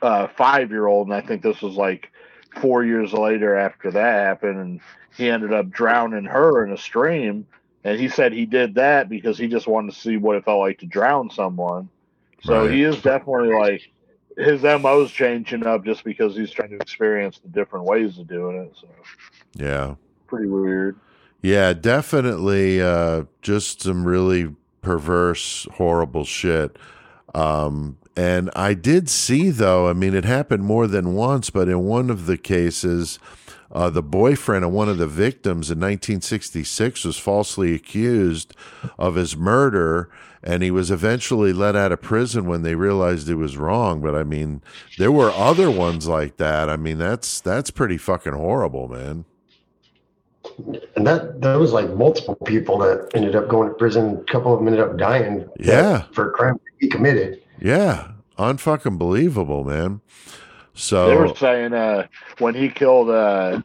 uh, 0.00 0.28
five 0.28 0.70
year 0.70 0.86
old, 0.86 1.08
and 1.08 1.14
I 1.14 1.20
think 1.20 1.42
this 1.42 1.60
was 1.60 1.74
like 1.74 2.11
four 2.56 2.84
years 2.84 3.12
later 3.12 3.56
after 3.56 3.90
that 3.90 4.24
happened, 4.26 4.58
and 4.58 4.80
he 5.16 5.28
ended 5.28 5.52
up 5.52 5.70
drowning 5.70 6.24
her 6.24 6.64
in 6.64 6.72
a 6.72 6.76
stream. 6.78 7.46
And 7.84 7.98
he 7.98 8.08
said 8.08 8.32
he 8.32 8.46
did 8.46 8.76
that 8.76 9.08
because 9.08 9.36
he 9.36 9.48
just 9.48 9.66
wanted 9.66 9.92
to 9.92 9.98
see 9.98 10.16
what 10.16 10.36
it 10.36 10.44
felt 10.44 10.60
like 10.60 10.78
to 10.78 10.86
drown 10.86 11.30
someone. 11.30 11.88
So 12.42 12.62
Right. 12.62 12.70
he 12.72 12.82
is 12.82 13.02
definitely 13.02 13.52
like 13.52 13.82
his 14.36 14.62
MO's 14.62 15.10
changing 15.10 15.66
up 15.66 15.84
just 15.84 16.04
because 16.04 16.36
he's 16.36 16.50
trying 16.50 16.70
to 16.70 16.76
experience 16.76 17.38
the 17.40 17.48
different 17.48 17.84
ways 17.86 18.18
of 18.18 18.28
doing 18.28 18.56
it. 18.56 18.76
So 18.80 18.88
Yeah. 19.56 19.94
pretty 20.28 20.48
weird. 20.48 20.96
Yeah, 21.42 21.72
definitely. 21.72 22.80
Uh, 22.80 23.24
just 23.42 23.82
some 23.82 24.04
really 24.04 24.54
perverse, 24.80 25.66
horrible 25.72 26.24
shit. 26.24 26.78
Um, 27.34 27.98
and 28.16 28.50
I 28.54 28.74
did 28.74 29.08
see, 29.08 29.50
though, 29.50 29.88
I 29.88 29.92
mean, 29.92 30.14
it 30.14 30.24
happened 30.24 30.64
more 30.64 30.86
than 30.86 31.14
once, 31.14 31.50
but 31.50 31.68
in 31.68 31.84
one 31.84 32.10
of 32.10 32.26
the 32.26 32.36
cases, 32.36 33.18
Uh, 33.74 33.88
the 33.88 34.02
boyfriend 34.02 34.66
of 34.66 34.70
one 34.70 34.90
of 34.90 34.98
the 34.98 35.06
victims 35.06 35.70
in 35.70 35.80
1966 35.80 37.06
was 37.06 37.16
falsely 37.16 37.74
accused 37.74 38.54
of 38.98 39.14
his 39.14 39.34
murder, 39.34 40.10
and 40.42 40.62
he 40.62 40.70
was 40.70 40.90
eventually 40.90 41.54
let 41.54 41.74
out 41.74 41.90
of 41.90 42.02
prison 42.02 42.44
when 42.44 42.60
they 42.62 42.74
realized 42.74 43.28
he 43.28 43.34
was 43.34 43.56
wrong. 43.56 44.02
But 44.02 44.14
I 44.14 44.24
mean, 44.24 44.60
there 44.98 45.10
were 45.10 45.30
other 45.30 45.70
ones 45.70 46.06
like 46.06 46.36
that. 46.36 46.68
I 46.68 46.76
mean, 46.76 46.98
that's 46.98 47.40
that's 47.40 47.70
pretty 47.70 47.96
fucking 47.96 48.34
horrible, 48.34 48.88
man. 48.88 49.24
And 50.96 51.06
that 51.06 51.40
there 51.40 51.58
was 51.58 51.72
like 51.72 51.88
multiple 51.94 52.34
people 52.44 52.76
that 52.80 53.08
ended 53.14 53.34
up 53.34 53.48
going 53.48 53.68
to 53.70 53.74
prison. 53.74 54.18
A 54.18 54.32
couple 54.32 54.52
of 54.52 54.58
them 54.58 54.68
ended 54.68 54.82
up 54.84 54.98
dying. 54.98 55.48
Yeah. 55.58 56.02
For 56.12 56.28
a 56.28 56.32
crime 56.32 56.60
he 56.78 56.88
committed. 56.88 57.41
Yeah, 57.62 58.08
unfucking 58.38 58.98
believable, 58.98 59.62
man. 59.62 60.00
So 60.74 61.08
They 61.08 61.16
were 61.16 61.34
saying 61.36 61.72
uh, 61.74 62.06
when 62.38 62.54
he 62.54 62.68
killed, 62.68 63.10
uh, 63.10 63.62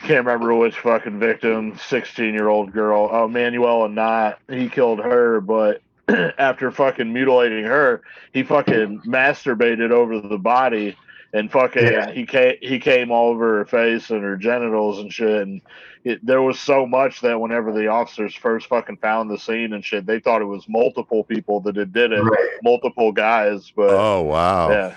can't 0.00 0.24
remember 0.26 0.54
which 0.54 0.78
fucking 0.78 1.20
victim, 1.20 1.78
16 1.88 2.32
year 2.34 2.48
old 2.48 2.72
girl, 2.72 3.08
oh, 3.12 3.28
Manuela 3.28 3.88
Knott, 3.88 4.38
he 4.48 4.68
killed 4.68 4.98
her, 5.00 5.40
but 5.40 5.82
after 6.38 6.70
fucking 6.70 7.12
mutilating 7.12 7.64
her, 7.64 8.02
he 8.32 8.42
fucking 8.42 9.02
masturbated 9.06 9.90
over 9.90 10.20
the 10.20 10.38
body 10.38 10.96
and 11.32 11.52
fucking 11.52 11.84
Yeah. 11.84 12.10
he 12.10 12.24
came 12.24 12.56
he 12.62 12.78
came 12.78 13.10
all 13.10 13.28
over 13.30 13.58
her 13.58 13.66
face 13.66 14.08
and 14.10 14.22
her 14.22 14.36
genitals 14.36 14.98
and 14.98 15.12
shit 15.12 15.42
and 15.42 15.60
it, 16.04 16.24
there 16.24 16.42
was 16.42 16.58
so 16.58 16.86
much 16.86 17.20
that 17.20 17.40
whenever 17.40 17.72
the 17.72 17.88
officers 17.88 18.34
first 18.34 18.66
fucking 18.68 18.96
found 18.98 19.30
the 19.30 19.38
scene 19.38 19.72
and 19.72 19.84
shit 19.84 20.06
they 20.06 20.20
thought 20.20 20.40
it 20.42 20.46
was 20.46 20.64
multiple 20.68 21.24
people 21.24 21.60
that 21.60 21.76
had 21.76 21.92
did 21.92 22.12
it 22.12 22.22
Right. 22.22 22.48
multiple 22.62 23.12
guys 23.12 23.72
but 23.74 23.90
oh 23.90 24.22
wow, 24.22 24.70
yeah 24.70 24.96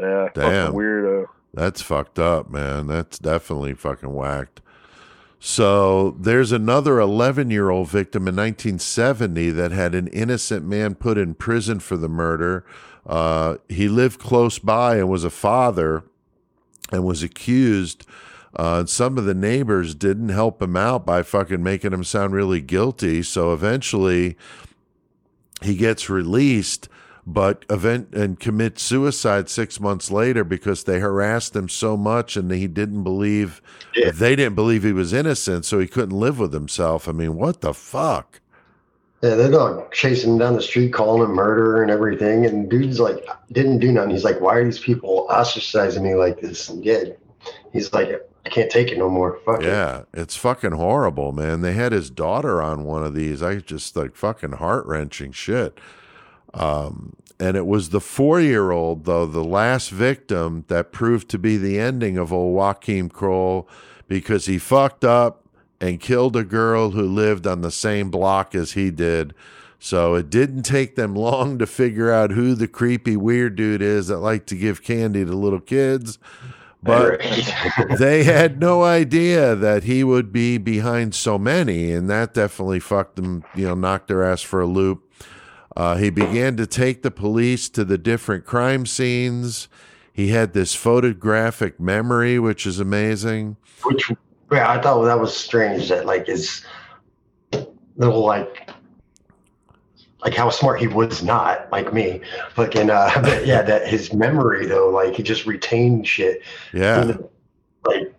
yeah 0.00 0.28
Damn. 0.34 0.72
weirdo 0.72 1.26
That's 1.52 1.82
fucked 1.82 2.18
up, 2.18 2.48
man. 2.50 2.86
That's 2.86 3.18
definitely 3.18 3.74
fucking 3.74 4.12
whacked. 4.14 4.60
So 5.42 6.12
there's 6.20 6.52
another 6.52 7.00
11 7.00 7.50
year 7.50 7.70
old 7.70 7.88
victim 7.88 8.28
in 8.28 8.36
1970 8.36 9.50
that 9.50 9.72
had 9.72 9.94
an 9.94 10.06
innocent 10.08 10.66
man 10.66 10.94
put 10.94 11.16
in 11.18 11.34
prison 11.34 11.80
for 11.80 11.96
the 11.96 12.08
murder. 12.08 12.64
Uh, 13.06 13.56
he 13.68 13.88
lived 13.88 14.20
close 14.20 14.58
by 14.58 14.96
and 14.96 15.08
was 15.08 15.24
a 15.24 15.30
father 15.30 16.04
and 16.92 17.04
was 17.04 17.22
accused. 17.22 18.06
Uh, 18.56 18.84
some 18.84 19.16
of 19.16 19.24
the 19.24 19.34
neighbors 19.34 19.94
didn't 19.94 20.30
help 20.30 20.60
him 20.60 20.76
out 20.76 21.06
by 21.06 21.22
fucking 21.22 21.62
making 21.62 21.92
him 21.92 22.04
sound 22.04 22.32
really 22.34 22.60
guilty. 22.60 23.22
So 23.22 23.52
eventually 23.52 24.36
he 25.62 25.76
gets 25.76 26.08
released 26.10 26.88
but 27.26 27.64
event 27.70 28.12
and 28.14 28.40
commits 28.40 28.82
suicide 28.82 29.48
six 29.48 29.78
months 29.78 30.10
later 30.10 30.42
because 30.42 30.84
they 30.84 30.98
harassed 30.98 31.54
him 31.54 31.68
so 31.68 31.96
much 31.96 32.36
and 32.36 32.50
he 32.50 32.66
didn't 32.66 33.04
believe 33.04 33.60
Yeah. 33.94 34.10
they 34.10 34.34
didn't 34.34 34.54
believe 34.54 34.82
he 34.82 34.92
was 34.92 35.12
innocent, 35.12 35.64
so 35.64 35.78
he 35.78 35.86
couldn't 35.86 36.18
live 36.18 36.38
with 36.38 36.52
himself. 36.52 37.08
I 37.08 37.12
mean, 37.12 37.36
what 37.36 37.60
the 37.60 37.74
fuck? 37.74 38.40
Yeah, 39.22 39.34
they're 39.34 39.50
dog 39.50 39.92
chasing 39.92 40.32
him 40.32 40.38
down 40.38 40.54
the 40.54 40.62
street, 40.62 40.94
calling 40.94 41.22
him 41.28 41.34
murderer 41.36 41.82
and 41.82 41.90
everything. 41.90 42.46
And 42.46 42.70
dude's 42.70 42.98
like, 42.98 43.24
didn't 43.52 43.78
do 43.78 43.92
nothing. 43.92 44.10
He's 44.10 44.24
like, 44.24 44.40
why 44.40 44.56
are 44.56 44.64
these 44.64 44.78
people 44.80 45.26
ostracizing 45.30 46.02
me 46.02 46.14
like 46.14 46.40
this? 46.40 46.70
And 46.70 46.82
yeah, 46.82 47.04
he's 47.72 47.92
like, 47.92 48.08
I 48.46 48.48
can't 48.48 48.70
take 48.70 48.88
it 48.88 48.98
no 48.98 49.10
more. 49.10 49.38
Fuck 49.44 49.62
it. 49.62 49.66
Yeah, 49.66 50.02
it's 50.14 50.36
fucking 50.36 50.72
horrible, 50.72 51.32
man. 51.32 51.60
They 51.60 51.74
had 51.74 51.92
his 51.92 52.10
daughter 52.10 52.62
on 52.62 52.84
one 52.84 53.04
of 53.04 53.14
these. 53.14 53.42
I 53.42 53.56
just 53.56 53.96
like 53.96 54.16
fucking 54.16 54.52
heart 54.52 54.86
wrenching 54.86 55.32
shit. 55.32 55.78
Um, 56.54 57.14
and 57.38 57.56
it 57.56 57.66
was 57.66 57.90
the 57.90 58.00
four 58.00 58.40
year 58.40 58.70
old, 58.70 59.04
though, 59.04 59.26
the 59.26 59.44
last 59.44 59.90
victim 59.90 60.64
that 60.68 60.92
proved 60.92 61.28
to 61.30 61.38
be 61.38 61.56
the 61.56 61.78
ending 61.78 62.16
of 62.16 62.32
old 62.32 62.54
Joaquin 62.54 63.08
Kroll 63.08 63.68
because 64.08 64.46
he 64.46 64.58
fucked 64.58 65.04
up 65.04 65.44
and 65.80 66.00
killed 66.00 66.36
a 66.36 66.44
girl 66.44 66.90
who 66.90 67.02
lived 67.02 67.46
on 67.46 67.62
the 67.62 67.70
same 67.70 68.10
block 68.10 68.54
as 68.54 68.72
he 68.72 68.90
did. 68.90 69.34
So 69.78 70.14
it 70.14 70.28
didn't 70.28 70.64
take 70.64 70.94
them 70.94 71.14
long 71.14 71.58
to 71.58 71.66
figure 71.66 72.12
out 72.12 72.32
who 72.32 72.54
the 72.54 72.68
creepy 72.68 73.16
weird 73.16 73.56
dude 73.56 73.80
is 73.80 74.08
that 74.08 74.18
liked 74.18 74.46
to 74.48 74.56
give 74.56 74.82
candy 74.82 75.24
to 75.24 75.32
little 75.32 75.60
kids. 75.60 76.18
But 76.82 77.20
they 77.98 78.24
had 78.24 78.58
no 78.58 78.82
idea 78.82 79.54
that 79.54 79.84
he 79.84 80.02
would 80.02 80.32
be 80.32 80.58
behind 80.58 81.14
so 81.14 81.38
many, 81.38 81.92
and 81.92 82.08
that 82.08 82.34
definitely 82.34 82.80
fucked 82.80 83.16
them, 83.16 83.44
you 83.54 83.66
know, 83.66 83.74
knocked 83.74 84.08
their 84.08 84.22
ass 84.24 84.40
for 84.42 84.60
a 84.60 84.66
loop. 84.66 85.02
Uh, 85.76 85.96
he 85.96 86.10
began 86.10 86.56
to 86.56 86.66
take 86.66 87.02
the 87.02 87.10
police 87.10 87.68
to 87.68 87.84
the 87.84 87.98
different 87.98 88.44
crime 88.44 88.86
scenes. 88.86 89.68
He 90.12 90.28
had 90.28 90.52
this 90.52 90.74
photographic 90.74 91.78
memory, 91.78 92.38
which 92.38 92.66
is 92.66 92.80
amazing. 92.80 93.56
Which, 93.84 94.10
yeah, 94.50 94.70
I 94.70 94.80
thought 94.80 95.04
that 95.04 95.20
was 95.20 95.36
strange. 95.36 95.88
That 95.88 96.06
like 96.06 96.26
his 96.26 96.64
little 97.96 98.24
like, 98.24 98.69
like 100.22 100.34
how 100.34 100.50
smart 100.50 100.80
he 100.80 100.86
was 100.86 101.22
not 101.22 101.70
like 101.72 101.92
me. 101.92 102.20
Fucking, 102.54 102.90
uh, 102.90 103.10
but 103.22 103.46
yeah, 103.46 103.62
that 103.62 103.86
his 103.86 104.12
memory 104.12 104.66
though, 104.66 104.90
like 104.90 105.14
he 105.14 105.22
just 105.22 105.46
retained 105.46 106.06
shit. 106.06 106.42
Yeah, 106.72 107.16
like 107.84 108.14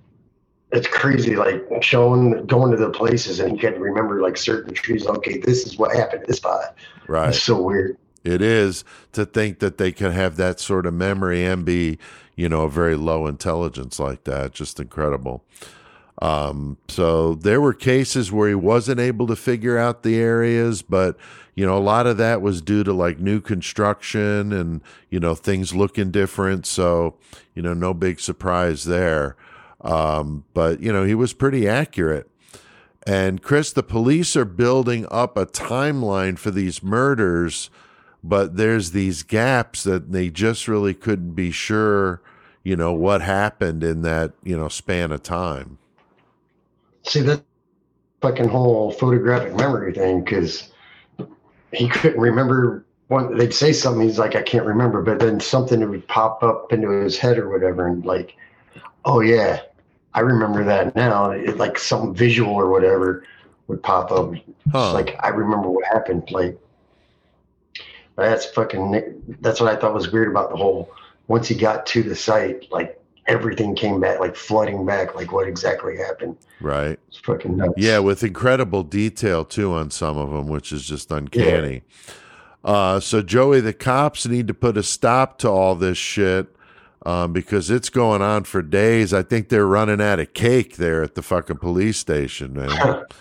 it's 0.71 0.87
crazy 0.87 1.35
like 1.35 1.61
showing 1.81 2.45
going 2.45 2.71
to 2.71 2.77
the 2.77 2.89
places 2.89 3.39
and 3.41 3.51
he 3.51 3.57
can 3.57 3.79
remember 3.79 4.21
like 4.21 4.37
certain 4.37 4.73
trees 4.73 5.05
okay 5.05 5.37
this 5.37 5.65
is 5.67 5.77
what 5.77 5.93
happened 5.93 6.21
at 6.21 6.27
this 6.27 6.37
spot 6.37 6.77
right. 7.07 7.27
it's 7.27 7.43
so 7.43 7.61
weird 7.61 7.97
It 8.23 8.41
is 8.41 8.83
to 9.13 9.25
think 9.25 9.59
that 9.59 9.77
they 9.77 9.91
can 9.91 10.11
have 10.11 10.37
that 10.37 10.59
sort 10.59 10.85
of 10.85 10.93
memory 10.93 11.43
and 11.43 11.65
be, 11.65 11.97
you 12.35 12.47
know, 12.47 12.63
a 12.63 12.69
very 12.69 12.95
low 12.95 13.25
intelligence 13.25 13.99
like 13.99 14.25
that. 14.25 14.53
Just 14.53 14.79
incredible. 14.79 15.43
Um, 16.21 16.77
so 16.87 17.33
there 17.33 17.59
were 17.59 17.73
cases 17.73 18.31
where 18.31 18.47
he 18.47 18.55
wasn't 18.55 18.99
able 18.99 19.25
to 19.25 19.35
figure 19.35 19.77
out 19.77 20.03
the 20.03 20.19
areas, 20.19 20.83
but 20.83 21.17
you 21.55 21.65
know, 21.65 21.77
a 21.77 21.79
lot 21.79 22.07
of 22.07 22.17
that 22.17 22.41
was 22.41 22.61
due 22.61 22.83
to 22.83 22.93
like 22.93 23.19
new 23.19 23.41
construction 23.41 24.53
and 24.53 24.81
you 25.09 25.19
know 25.19 25.35
things 25.35 25.73
looking 25.75 26.11
different. 26.11 26.65
So 26.65 27.15
you 27.55 27.61
know, 27.61 27.73
no 27.73 27.93
big 27.93 28.19
surprise 28.19 28.85
there. 28.85 29.35
Um, 29.81 30.45
but 30.53 30.79
you 30.81 30.91
know, 30.91 31.03
he 31.03 31.15
was 31.15 31.33
pretty 31.33 31.67
accurate. 31.67 32.29
And 33.05 33.41
Chris, 33.41 33.73
the 33.73 33.83
police 33.83 34.35
are 34.35 34.45
building 34.45 35.07
up 35.09 35.35
a 35.35 35.45
timeline 35.47 36.37
for 36.37 36.51
these 36.51 36.83
murders, 36.83 37.71
but 38.23 38.57
there's 38.57 38.91
these 38.91 39.23
gaps 39.23 39.83
that 39.83 40.11
they 40.11 40.29
just 40.29 40.67
really 40.67 40.93
couldn't 40.93 41.31
be 41.31 41.49
sure, 41.49 42.21
you 42.63 42.75
know, 42.75 42.93
what 42.93 43.21
happened 43.21 43.83
in 43.83 44.03
that, 44.03 44.33
you 44.43 44.55
know, 44.55 44.67
span 44.67 45.11
of 45.11 45.23
time. 45.23 45.79
see 47.03 47.21
that 47.21 47.43
fucking 48.21 48.47
whole 48.47 48.91
photographic 48.91 49.55
memory 49.55 49.93
thing 49.93 50.23
because 50.23 50.71
he 51.73 51.87
couldn't 51.87 52.19
remember 52.19 52.85
one 53.07 53.37
they'd 53.37 53.53
say 53.53 53.73
something 53.73 54.07
he's 54.07 54.19
like 54.19 54.35
i 54.35 54.41
can't 54.41 54.65
remember 54.65 55.01
but 55.01 55.19
then 55.19 55.39
something 55.39 55.87
would 55.89 56.07
pop 56.07 56.43
up 56.43 56.71
into 56.71 56.89
his 56.89 57.17
head 57.17 57.37
or 57.37 57.49
whatever 57.49 57.87
and 57.87 58.05
like 58.05 58.35
oh 59.05 59.19
yeah 59.19 59.59
i 60.13 60.19
remember 60.19 60.63
that 60.63 60.95
now 60.95 61.31
it, 61.31 61.57
like 61.57 61.77
some 61.77 62.15
visual 62.15 62.53
or 62.53 62.69
whatever 62.69 63.25
would 63.67 63.81
pop 63.83 64.11
up 64.11 64.33
Huh. 64.71 64.93
Like 64.93 65.15
I 65.19 65.29
remember 65.29 65.69
what 65.69 65.85
happened. 65.85 66.29
Like 66.31 66.57
that's 68.15 68.45
fucking. 68.45 69.37
That's 69.41 69.59
what 69.59 69.73
I 69.75 69.79
thought 69.79 69.93
was 69.93 70.11
weird 70.11 70.29
about 70.29 70.49
the 70.49 70.57
whole. 70.57 70.91
Once 71.27 71.47
he 71.47 71.55
got 71.55 71.85
to 71.87 72.03
the 72.03 72.15
site, 72.15 72.71
like 72.71 73.00
everything 73.31 73.73
came 73.75 73.99
back, 74.01 74.19
like 74.19 74.35
flooding 74.35 74.85
back, 74.85 75.15
like 75.15 75.31
what 75.31 75.47
exactly 75.47 75.97
happened. 75.97 76.35
right. 76.59 76.99
It's 77.07 77.17
fucking 77.17 77.57
nuts. 77.57 77.73
Yeah, 77.77 77.99
with 77.99 78.23
incredible 78.23 78.83
detail 78.83 79.45
too 79.45 79.73
on 79.73 79.89
some 79.89 80.17
of 80.17 80.29
them, 80.31 80.47
which 80.47 80.71
is 80.71 80.83
just 80.83 81.11
uncanny. 81.11 81.83
Uh, 82.63 82.99
so 82.99 83.21
Joey, 83.21 83.61
the 83.61 83.73
cops 83.73 84.27
need 84.27 84.47
to 84.47 84.53
put 84.53 84.77
a 84.77 84.83
stop 84.83 85.39
to 85.39 85.49
all 85.49 85.75
this 85.75 85.97
shit 85.97 86.47
um, 87.05 87.33
because 87.33 87.71
it's 87.71 87.89
going 87.89 88.21
on 88.21 88.43
for 88.43 88.61
days. 88.61 89.13
I 89.13 89.23
think 89.23 89.49
they're 89.49 89.65
running 89.65 90.01
out 90.01 90.19
of 90.19 90.33
cake 90.33 90.75
there 90.75 91.01
at 91.01 91.15
the 91.15 91.23
fucking 91.23 91.57
police 91.57 91.97
station, 91.97 92.53
man. 92.53 93.05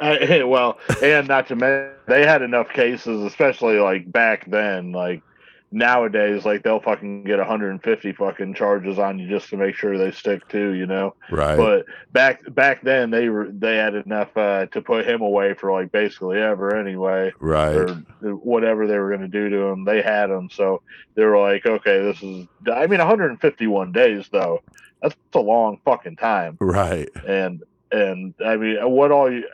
Uh, 0.00 0.16
well, 0.46 0.78
and 1.02 1.26
not 1.26 1.48
to 1.48 1.56
mention, 1.56 1.92
they 2.06 2.24
had 2.24 2.40
enough 2.40 2.68
cases, 2.68 3.20
especially 3.24 3.80
like 3.80 4.10
back 4.12 4.48
then. 4.48 4.92
Like 4.92 5.22
nowadays, 5.70 6.44
like 6.44 6.62
they'll 6.62 6.80
fucking 6.80 7.24
get 7.24 7.38
150 7.38 8.12
fucking 8.12 8.54
charges 8.54 8.98
on 8.98 9.18
you 9.18 9.28
just 9.28 9.48
to 9.50 9.56
make 9.56 9.74
sure 9.74 9.98
they 9.98 10.10
stick 10.10 10.46
to, 10.48 10.72
you 10.72 10.86
know. 10.86 11.14
right. 11.30 11.56
But 11.56 11.86
back 12.12 12.42
back 12.54 12.82
then, 12.82 13.10
they 13.10 13.28
were 13.28 13.48
they 13.50 13.76
had 13.76 13.94
enough 13.94 14.36
uh, 14.36 14.66
to 14.66 14.80
put 14.80 15.06
him 15.06 15.20
away 15.20 15.54
for 15.54 15.72
like 15.72 15.92
basically 15.92 16.38
ever 16.38 16.76
anyway, 16.76 17.32
right. 17.40 17.74
or 17.76 17.88
whatever 18.22 18.86
they 18.86 18.98
were 18.98 19.08
going 19.08 19.20
to 19.20 19.28
do 19.28 19.48
to 19.48 19.66
him. 19.66 19.84
They 19.84 20.02
had 20.02 20.30
him, 20.30 20.48
so 20.50 20.82
they 21.14 21.24
were 21.24 21.38
like, 21.40 21.66
okay, 21.66 22.00
this 22.02 22.22
is. 22.22 22.46
I 22.72 22.86
mean, 22.86 22.98
151 22.98 23.92
days 23.92 24.28
though. 24.30 24.62
That's 25.02 25.14
a 25.34 25.38
long 25.38 25.78
fucking 25.84 26.16
time 26.16 26.56
Right. 26.60 27.08
and 27.26 27.62
and 27.92 28.34
I 28.44 28.56
mean, 28.56 28.76
what 28.90 29.12
all 29.12 29.32
you, 29.32 29.44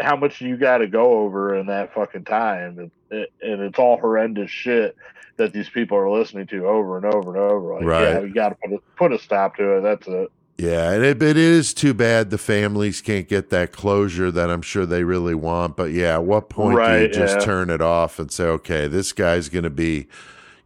how 0.00 0.16
much 0.16 0.40
you 0.40 0.56
got 0.56 0.78
to 0.78 0.86
go 0.86 1.20
over 1.20 1.54
in 1.54 1.66
that 1.66 1.94
fucking 1.94 2.24
time, 2.24 2.78
and, 2.78 3.26
and 3.42 3.60
it's 3.60 3.78
all 3.78 3.98
horrendous 3.98 4.50
shit 4.50 4.96
that 5.36 5.52
these 5.52 5.68
people 5.68 5.96
are 5.96 6.10
listening 6.10 6.46
to 6.48 6.66
over 6.66 6.96
and 6.96 7.06
over 7.06 7.34
and 7.34 7.52
over. 7.52 7.74
Like, 7.74 7.84
yeah, 7.84 8.20
you 8.20 8.34
got 8.34 8.50
to 8.50 8.54
put 8.56 8.72
a, 8.72 8.78
put 8.96 9.12
a 9.12 9.18
stop 9.18 9.56
to 9.56 9.78
it. 9.78 9.80
That's 9.80 10.06
it. 10.06 10.30
Yeah, 10.58 10.90
and 10.90 11.02
it, 11.02 11.22
it 11.22 11.38
is 11.38 11.72
too 11.72 11.94
bad 11.94 12.28
the 12.28 12.36
families 12.36 13.00
can't 13.00 13.26
get 13.26 13.48
that 13.48 13.72
closure 13.72 14.30
that 14.30 14.50
I'm 14.50 14.60
sure 14.60 14.84
they 14.84 15.04
really 15.04 15.34
want. 15.34 15.76
But 15.76 15.92
yeah, 15.92 16.14
at 16.14 16.24
what 16.24 16.50
point 16.50 16.78
do 16.78 17.00
you 17.00 17.08
just 17.08 17.38
yeah. 17.38 17.44
turn 17.44 17.70
it 17.70 17.80
off 17.80 18.18
and 18.18 18.30
say, 18.30 18.44
okay, 18.44 18.86
this 18.86 19.12
guy's 19.12 19.48
going 19.48 19.64
to 19.64 19.70
be, 19.70 20.06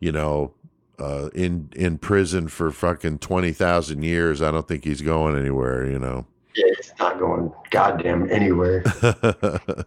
you 0.00 0.10
know, 0.10 0.52
uh, 0.98 1.28
in 1.32 1.70
in 1.76 1.98
prison 1.98 2.48
for 2.48 2.72
fucking 2.72 3.18
twenty 3.18 3.52
thousand 3.52 4.02
years? 4.02 4.42
I 4.42 4.50
don't 4.50 4.66
think 4.66 4.84
he's 4.84 5.00
going 5.00 5.38
anywhere. 5.38 5.88
You 5.88 6.00
know. 6.00 6.26
Yeah, 6.54 6.66
it's 6.68 6.92
not 6.98 7.18
going 7.18 7.52
goddamn 7.70 8.30
anywhere. 8.30 8.84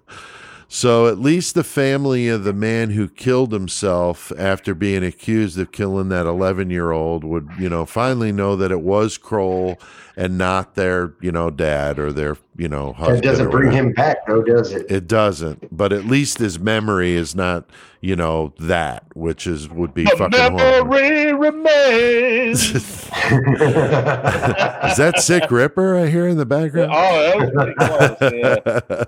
so 0.67 1.07
at 1.07 1.17
least 1.17 1.55
the 1.55 1.63
family 1.63 2.27
of 2.27 2.43
the 2.43 2.53
man 2.53 2.89
who 2.89 3.07
killed 3.07 3.53
himself 3.53 4.31
after 4.37 4.75
being 4.75 5.03
accused 5.03 5.57
of 5.57 5.71
killing 5.71 6.09
that 6.09 6.25
11 6.25 6.69
year 6.69 6.91
old 6.91 7.23
would 7.23 7.49
you 7.57 7.69
know 7.69 7.85
finally 7.85 8.31
know 8.31 8.55
that 8.55 8.71
it 8.71 8.81
was 8.81 9.17
kroll 9.17 9.77
and 10.17 10.37
not 10.37 10.75
their 10.75 11.13
you 11.21 11.31
know 11.31 11.49
dad 11.49 11.99
or 11.99 12.11
their 12.11 12.35
you 12.57 12.67
know 12.67 12.91
husband 12.91 13.19
That 13.19 13.23
doesn't 13.23 13.49
bring 13.51 13.67
whatever. 13.67 13.87
him 13.87 13.93
back, 13.93 14.25
though, 14.27 14.41
does 14.41 14.73
it? 14.73 14.85
it 14.89 15.07
doesn't 15.07 15.75
but 15.75 15.93
at 15.93 16.05
least 16.05 16.39
his 16.39 16.59
memory 16.59 17.13
is 17.13 17.35
not 17.35 17.69
you 18.01 18.15
know 18.15 18.53
that 18.59 19.05
which 19.15 19.45
is 19.47 19.69
would 19.69 19.93
be 19.93 20.03
The 20.05 20.15
fucking 20.17 20.57
horrible 20.57 21.37
remains. 21.37 22.73
is 23.27 24.97
that 24.97 25.13
sick 25.17 25.49
ripper 25.51 25.97
i 25.97 26.07
hear 26.07 26.27
in 26.27 26.37
the 26.37 26.45
background 26.45 26.91
oh, 26.93 27.29
that 27.29 27.37
was 27.37 27.51
pretty 27.51 27.73
close. 27.75 28.17
Yeah. 28.33 29.03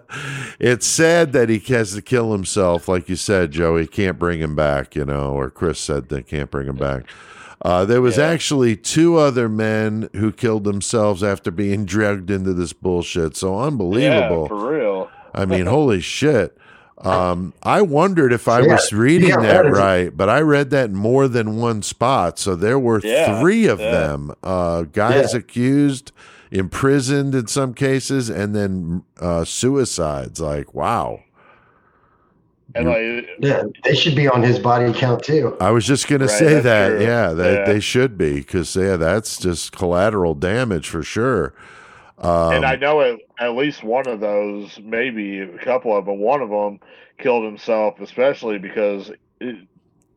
it's 0.59 0.85
sad 0.85 1.31
that 1.33 1.49
he 1.49 1.59
has 1.73 1.93
to 1.95 2.01
kill 2.01 2.31
himself, 2.31 2.87
like 2.87 3.09
you 3.09 3.15
said, 3.15 3.51
Joey. 3.51 3.87
Can't 3.87 4.19
bring 4.19 4.39
him 4.39 4.55
back, 4.55 4.95
you 4.95 5.05
know, 5.05 5.33
or 5.33 5.49
Chris 5.49 5.79
said 5.79 6.09
they 6.09 6.21
can't 6.21 6.51
bring 6.51 6.67
him 6.67 6.75
back. 6.75 7.05
Uh, 7.63 7.83
there 7.85 8.01
was 8.01 8.17
Yeah. 8.17 8.27
actually 8.27 8.75
two 8.75 9.17
other 9.17 9.49
men 9.49 10.09
who 10.15 10.31
killed 10.31 10.63
themselves 10.63 11.21
after 11.23 11.51
being 11.51 11.83
dragged 11.85 12.31
into 12.31 12.53
this 12.53 12.71
bullshit. 12.73 13.35
So 13.35 13.59
unbelievable. 13.59 14.43
Yeah, 14.43 14.47
for 14.47 14.71
real. 14.71 15.09
I 15.35 15.45
mean, 15.45 15.65
holy 15.65 15.99
shit. 16.01 16.57
Um, 17.01 17.53
I 17.63 17.81
wondered 17.81 18.33
if 18.33 18.47
I 18.49 18.59
Yeah, 18.61 18.73
was 18.73 18.91
reading 18.91 19.29
yeah, 19.29 19.37
that 19.37 19.63
that 19.63 19.65
is- 19.67 19.77
right, 19.77 20.15
but 20.15 20.27
I 20.29 20.41
read 20.41 20.69
that 20.71 20.89
in 20.89 20.95
more 20.95 21.27
than 21.29 21.55
one 21.57 21.81
spot. 21.81 22.37
So 22.39 22.55
there 22.55 22.77
were 22.79 22.99
Yeah, 23.03 23.39
three 23.39 23.67
of 23.67 23.79
yeah. 23.79 23.91
them. 23.91 24.33
Uh, 24.43 24.81
guys 24.83 25.31
Yeah. 25.33 25.39
accused, 25.39 26.11
imprisoned 26.51 27.35
in 27.35 27.47
some 27.47 27.73
cases, 27.73 28.29
and 28.29 28.53
then 28.55 29.03
uh, 29.21 29.43
suicides. 29.45 30.39
Like, 30.41 30.73
wow. 30.73 31.19
And 32.75 32.87
like, 32.87 33.27
yeah, 33.39 33.63
they 33.83 33.95
should 33.95 34.15
be 34.15 34.27
on 34.27 34.43
his 34.43 34.59
body 34.59 34.93
count 34.93 35.23
too. 35.23 35.57
I 35.59 35.71
was 35.71 35.85
just 35.85 36.07
gonna 36.07 36.25
Right, 36.25 36.29
say 36.37 36.59
that. 36.59 36.89
true. 36.89 37.01
Yeah, 37.01 37.29
they 37.33 37.53
Yeah. 37.55 37.65
they 37.65 37.79
should 37.79 38.17
be 38.17 38.35
because 38.35 38.75
yeah, 38.75 38.95
that's 38.95 39.37
just 39.37 39.71
collateral 39.75 40.35
damage 40.35 40.87
for 40.89 41.01
sure. 41.01 41.53
Um, 42.19 42.53
and 42.53 42.65
I 42.65 42.75
know 42.75 43.01
at, 43.01 43.17
at 43.39 43.55
least 43.55 43.83
one 43.83 44.07
of 44.07 44.19
those, 44.19 44.77
maybe 44.83 45.39
a 45.39 45.57
couple 45.59 45.95
of 45.97 46.05
them, 46.05 46.19
one 46.19 46.41
of 46.41 46.49
them 46.49 46.79
killed 47.17 47.45
himself, 47.45 47.99
especially 48.01 48.59
because 48.59 49.09
it, 49.39 49.55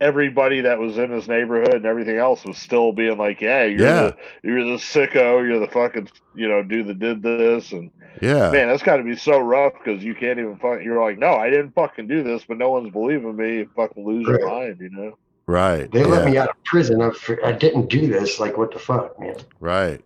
everybody 0.01 0.61
that 0.63 0.79
was 0.79 0.99
in 0.99 1.11
his 1.11 1.29
neighborhood 1.29 1.75
and 1.75 1.87
everything 1.87 2.17
else 2.17 2.45
was 2.45 2.59
still 2.59 2.93
being 2.93 3.17
like, 3.19 3.41
"Yeah, 3.41 3.65
you're 3.65 3.81
Yeah. 3.81 4.03
the 4.03 4.17
you're 4.43 4.65
the 4.65 4.77
sicko, 4.79 5.47
you're 5.47 5.61
the 5.61 5.69
fucking 5.69 6.09
you 6.35 6.49
know 6.49 6.63
dude 6.63 6.89
that 6.89 6.99
did 6.99 7.23
this," 7.23 7.73
and 7.73 7.91
yeah, 8.21 8.51
man, 8.51 8.69
that's 8.69 8.83
got 8.83 8.97
to 8.97 9.03
be 9.03 9.17
so 9.17 9.39
rough 9.39 9.73
because 9.73 10.03
you 10.05 10.15
can't 10.15 10.39
even 10.39 10.57
fucking. 10.57 10.85
You're 10.85 11.03
like, 11.03 11.19
"No, 11.19 11.35
I 11.35 11.51
didn't 11.51 11.73
fucking 11.73 12.09
do 12.09 12.23
this," 12.23 12.45
but 12.47 12.59
no 12.59 12.71
one's 12.71 12.93
believing 12.93 13.37
me. 13.37 13.59
You 13.59 13.71
fucking 13.75 14.05
lose 14.05 14.27
your 14.27 14.49
mind, 14.49 14.79
you 14.81 14.91
know. 14.91 15.17
right. 15.47 15.91
They 15.91 16.05
let 16.05 16.29
me 16.29 16.37
out 16.37 16.51
of 16.51 16.63
prison. 16.65 17.01
I, 17.01 17.11
I 17.45 17.53
didn't 17.53 17.89
do 17.89 18.07
this. 18.07 18.39
Like, 18.41 18.59
what 18.59 18.73
the 18.73 18.79
fuck, 18.79 19.19
man? 19.19 19.37
Right. 19.61 20.01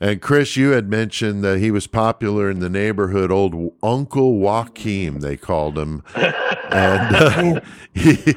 And 0.00 0.22
Chris, 0.22 0.56
you 0.56 0.70
had 0.70 0.88
mentioned 0.88 1.42
that 1.42 1.58
he 1.58 1.70
was 1.70 1.88
popular 1.88 2.48
in 2.50 2.60
the 2.60 2.70
neighborhood. 2.70 3.32
Old 3.32 3.72
Uncle 3.82 4.38
Joaquim, 4.38 5.20
they 5.20 5.36
called 5.36 5.76
him, 5.76 6.04
and 6.14 7.16
uh, 7.16 7.60
he 7.94 8.36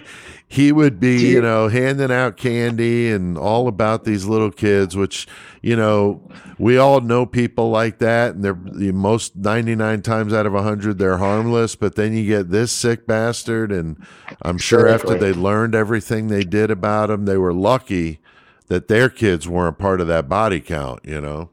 he 0.52 0.74
would 0.74 0.99
be, 0.99 1.30
you 1.30 1.41
know, 1.41 1.70
handing 1.70 2.12
out 2.12 2.36
candy 2.36 3.10
and 3.10 3.38
all 3.38 3.70
about 3.70 4.04
these 4.04 4.26
little 4.26 4.52
kids. 4.52 4.97
Which, 4.97 5.26
you 5.62 5.78
know, 5.78 6.30
we 6.60 6.78
all 6.78 6.99
know 6.99 7.26
people 7.26 7.70
like 7.70 7.99
that, 7.99 8.36
and 8.36 8.43
they're 8.43 8.60
the 8.62 8.91
most 8.91 9.38
ninety 9.38 9.76
nine 9.76 10.02
times 10.02 10.34
out 10.34 10.45
of 10.45 10.52
hundred 10.52 10.97
they're 10.97 11.20
harmless. 11.20 11.78
But 11.78 11.95
then 11.95 12.12
you 12.14 12.28
get 12.28 12.49
this 12.49 12.74
sick 12.74 13.08
bastard, 13.08 13.72
and 13.72 13.95
I'm 14.41 14.58
sure 14.58 14.89
after 14.89 15.18
they 15.18 15.32
learned 15.32 15.74
everything 15.74 16.28
they 16.28 16.43
did 16.43 16.70
about 16.70 17.10
him, 17.10 17.24
they 17.24 17.38
were 17.38 17.54
lucky 17.54 18.20
that 18.68 18.89
their 18.89 19.10
kids 19.10 19.47
weren't 19.47 19.78
part 19.78 20.02
of 20.02 20.08
that 20.08 20.28
body 20.28 20.60
count, 20.60 20.99
you 21.06 21.22
know? 21.22 21.49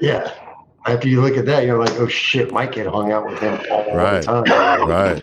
Yeah. 0.00 0.32
After 0.86 1.08
you 1.08 1.20
look 1.20 1.36
at 1.36 1.44
that, 1.44 1.64
you're 1.66 1.78
like, 1.78 1.92
oh 2.00 2.08
shit, 2.08 2.52
my 2.52 2.66
kid 2.66 2.86
hung 2.86 3.12
out 3.12 3.26
with 3.28 3.38
him 3.38 3.60
all 3.70 3.94
Right. 3.94 4.24
the 4.24 4.42
time. 4.44 4.88
Right. 4.88 5.22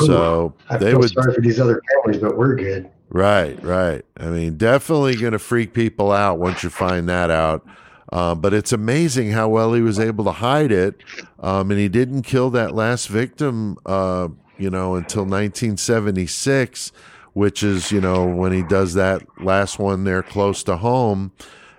So 0.00 0.54
I 0.68 0.76
they 0.76 0.90
feel 0.90 1.00
would, 1.00 1.10
sorry 1.10 1.34
for 1.34 1.40
these 1.40 1.60
other 1.60 1.80
families, 1.94 2.20
but 2.20 2.36
we're 2.36 2.54
good. 2.56 2.90
right, 3.10 3.62
right. 3.62 4.04
I 4.16 4.26
mean, 4.26 4.56
definitely 4.56 5.16
going 5.16 5.32
to 5.32 5.38
freak 5.38 5.72
people 5.72 6.12
out 6.12 6.38
once 6.38 6.62
you 6.62 6.70
find 6.70 7.08
that 7.08 7.30
out. 7.30 7.66
Um, 8.12 8.40
but 8.40 8.54
it's 8.54 8.72
amazing 8.72 9.32
how 9.32 9.48
well 9.48 9.72
he 9.72 9.80
was 9.80 9.98
able 9.98 10.24
to 10.24 10.32
hide 10.32 10.70
it. 10.70 11.02
Um, 11.40 11.70
and 11.70 11.80
he 11.80 11.88
didn't 11.88 12.22
kill 12.22 12.50
that 12.50 12.74
last 12.74 13.08
victim, 13.08 13.76
uh, 13.86 14.28
you 14.56 14.70
know, 14.70 14.94
until 14.94 15.22
1976, 15.22 16.92
which 17.32 17.62
is, 17.64 17.90
you 17.90 18.00
know, 18.00 18.24
when 18.24 18.52
he 18.52 18.62
does 18.62 18.94
that 18.94 19.22
last 19.42 19.78
one 19.80 20.04
there 20.04 20.22
close 20.22 20.62
to 20.64 20.76
home. 20.76 21.32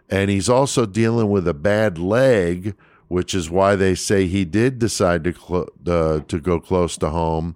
And 0.10 0.30
he's 0.30 0.50
also 0.50 0.86
dealing 0.86 1.30
with 1.30 1.48
a 1.48 1.54
bad 1.54 1.98
leg, 1.98 2.76
which 3.08 3.34
is 3.34 3.50
why 3.50 3.76
they 3.76 3.96
say 3.96 4.28
he 4.28 4.44
did 4.44 4.78
decide 4.78 5.24
to 5.24 5.34
clo- 5.34 5.70
uh, 5.88 6.20
to 6.28 6.40
go 6.40 6.60
close 6.60 6.98
to 6.98 7.10
home. 7.12 7.56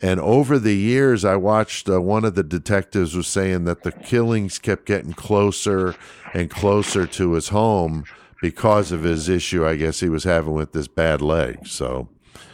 And 0.00 0.20
over 0.20 0.58
the 0.58 0.74
years, 0.76 1.24
I 1.24 1.36
watched 1.36 1.88
uh, 1.88 2.00
one 2.00 2.24
of 2.24 2.34
the 2.36 2.44
detectives 2.44 3.16
was 3.16 3.26
saying 3.26 3.64
that 3.64 3.82
the 3.82 3.90
killings 3.92 4.58
kept 4.58 4.86
getting 4.86 5.12
closer 5.12 5.96
and 6.32 6.48
closer 6.48 7.06
to 7.06 7.32
his 7.32 7.48
home 7.48 8.04
because 8.40 8.92
of 8.92 9.02
his 9.02 9.28
issue. 9.28 9.66
I 9.66 9.74
guess 9.76 9.98
he 10.00 10.08
was 10.08 10.22
having 10.24 10.52
with 10.52 10.72
this 10.72 10.86
bad 10.86 11.20
leg. 11.20 11.66
So 11.66 12.08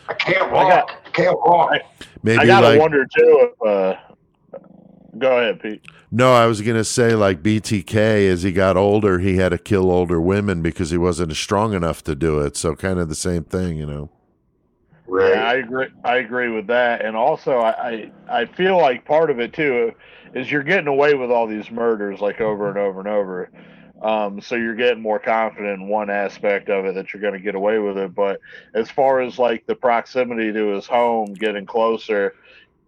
I 0.08 0.14
can't 0.14 0.42
I 0.42 0.52
walk. 0.52 0.68
got- 0.70 0.90
I 1.06 1.10
can't 1.10 1.38
walk. 1.38 1.72
maybe 2.22 2.38
I 2.40 2.46
gotta 2.46 2.68
like 2.70 2.80
wonder 2.80 3.04
too 3.06 3.50
if. 3.62 3.62
Uh, 3.68 3.94
go 5.18 5.38
ahead, 5.38 5.60
Pete. 5.60 5.84
no, 6.10 6.32
I 6.34 6.46
was 6.46 6.60
gonna 6.62 6.82
say 6.82 7.14
like 7.14 7.40
BTK 7.42 8.28
as 8.28 8.42
he 8.42 8.50
got 8.52 8.76
older, 8.76 9.18
he 9.20 9.36
had 9.36 9.50
to 9.50 9.58
kill 9.58 9.90
older 9.92 10.20
women 10.20 10.60
because 10.62 10.90
he 10.90 10.98
wasn't 10.98 11.36
strong 11.36 11.72
enough 11.74 12.02
to 12.04 12.14
do 12.16 12.40
it. 12.40 12.56
So 12.56 12.74
kind 12.74 12.98
of 12.98 13.08
the 13.08 13.14
same 13.14 13.44
thing, 13.44 13.76
you 13.76 13.86
know. 13.86 14.10
Right. 15.06 15.36
Yeah, 15.36 15.44
I 15.44 15.54
agree. 15.54 15.86
I 16.02 16.16
agree 16.16 16.48
with 16.50 16.66
that, 16.68 17.04
and 17.04 17.16
also 17.16 17.58
I, 17.58 17.90
I 18.28 18.40
I 18.42 18.46
feel 18.46 18.76
like 18.78 19.04
part 19.04 19.30
of 19.30 19.38
it 19.40 19.52
too 19.52 19.92
is 20.34 20.50
you're 20.50 20.62
getting 20.64 20.88
away 20.88 21.14
with 21.14 21.30
all 21.30 21.46
these 21.46 21.70
murders 21.70 22.20
like 22.20 22.40
over 22.40 22.68
and 22.68 22.78
over 22.78 22.98
and 23.00 23.08
over. 23.08 23.50
Um, 24.02 24.40
so 24.40 24.56
you're 24.56 24.74
getting 24.74 25.02
more 25.02 25.20
confident 25.20 25.80
in 25.80 25.88
one 25.88 26.10
aspect 26.10 26.68
of 26.68 26.84
it 26.84 26.94
that 26.96 27.12
you're 27.12 27.20
going 27.22 27.34
to 27.34 27.40
get 27.40 27.54
away 27.54 27.78
with 27.78 27.96
it. 27.96 28.14
But 28.14 28.40
as 28.74 28.90
far 28.90 29.20
as 29.20 29.38
like 29.38 29.64
the 29.66 29.76
proximity 29.76 30.52
to 30.52 30.68
his 30.74 30.86
home 30.86 31.36
getting 31.36 31.64
closer, 31.66 32.34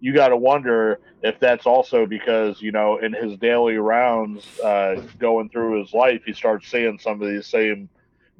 you 0.01 0.15
got 0.15 0.29
to 0.29 0.37
wonder 0.37 0.99
if 1.23 1.39
that's 1.41 1.67
also 1.67 2.07
because 2.07 2.61
you 2.61 2.73
know 2.73 2.99
in 2.99 3.13
his 3.13 3.37
daily 3.39 3.77
rounds, 3.77 4.47
uh, 4.65 4.97
going 5.19 5.49
through 5.51 5.81
his 5.81 5.93
life, 5.93 6.23
he 6.27 6.33
starts 6.33 6.69
seeing 6.71 6.99
some 6.99 7.23
of 7.23 7.29
these 7.29 7.49
same 7.49 7.89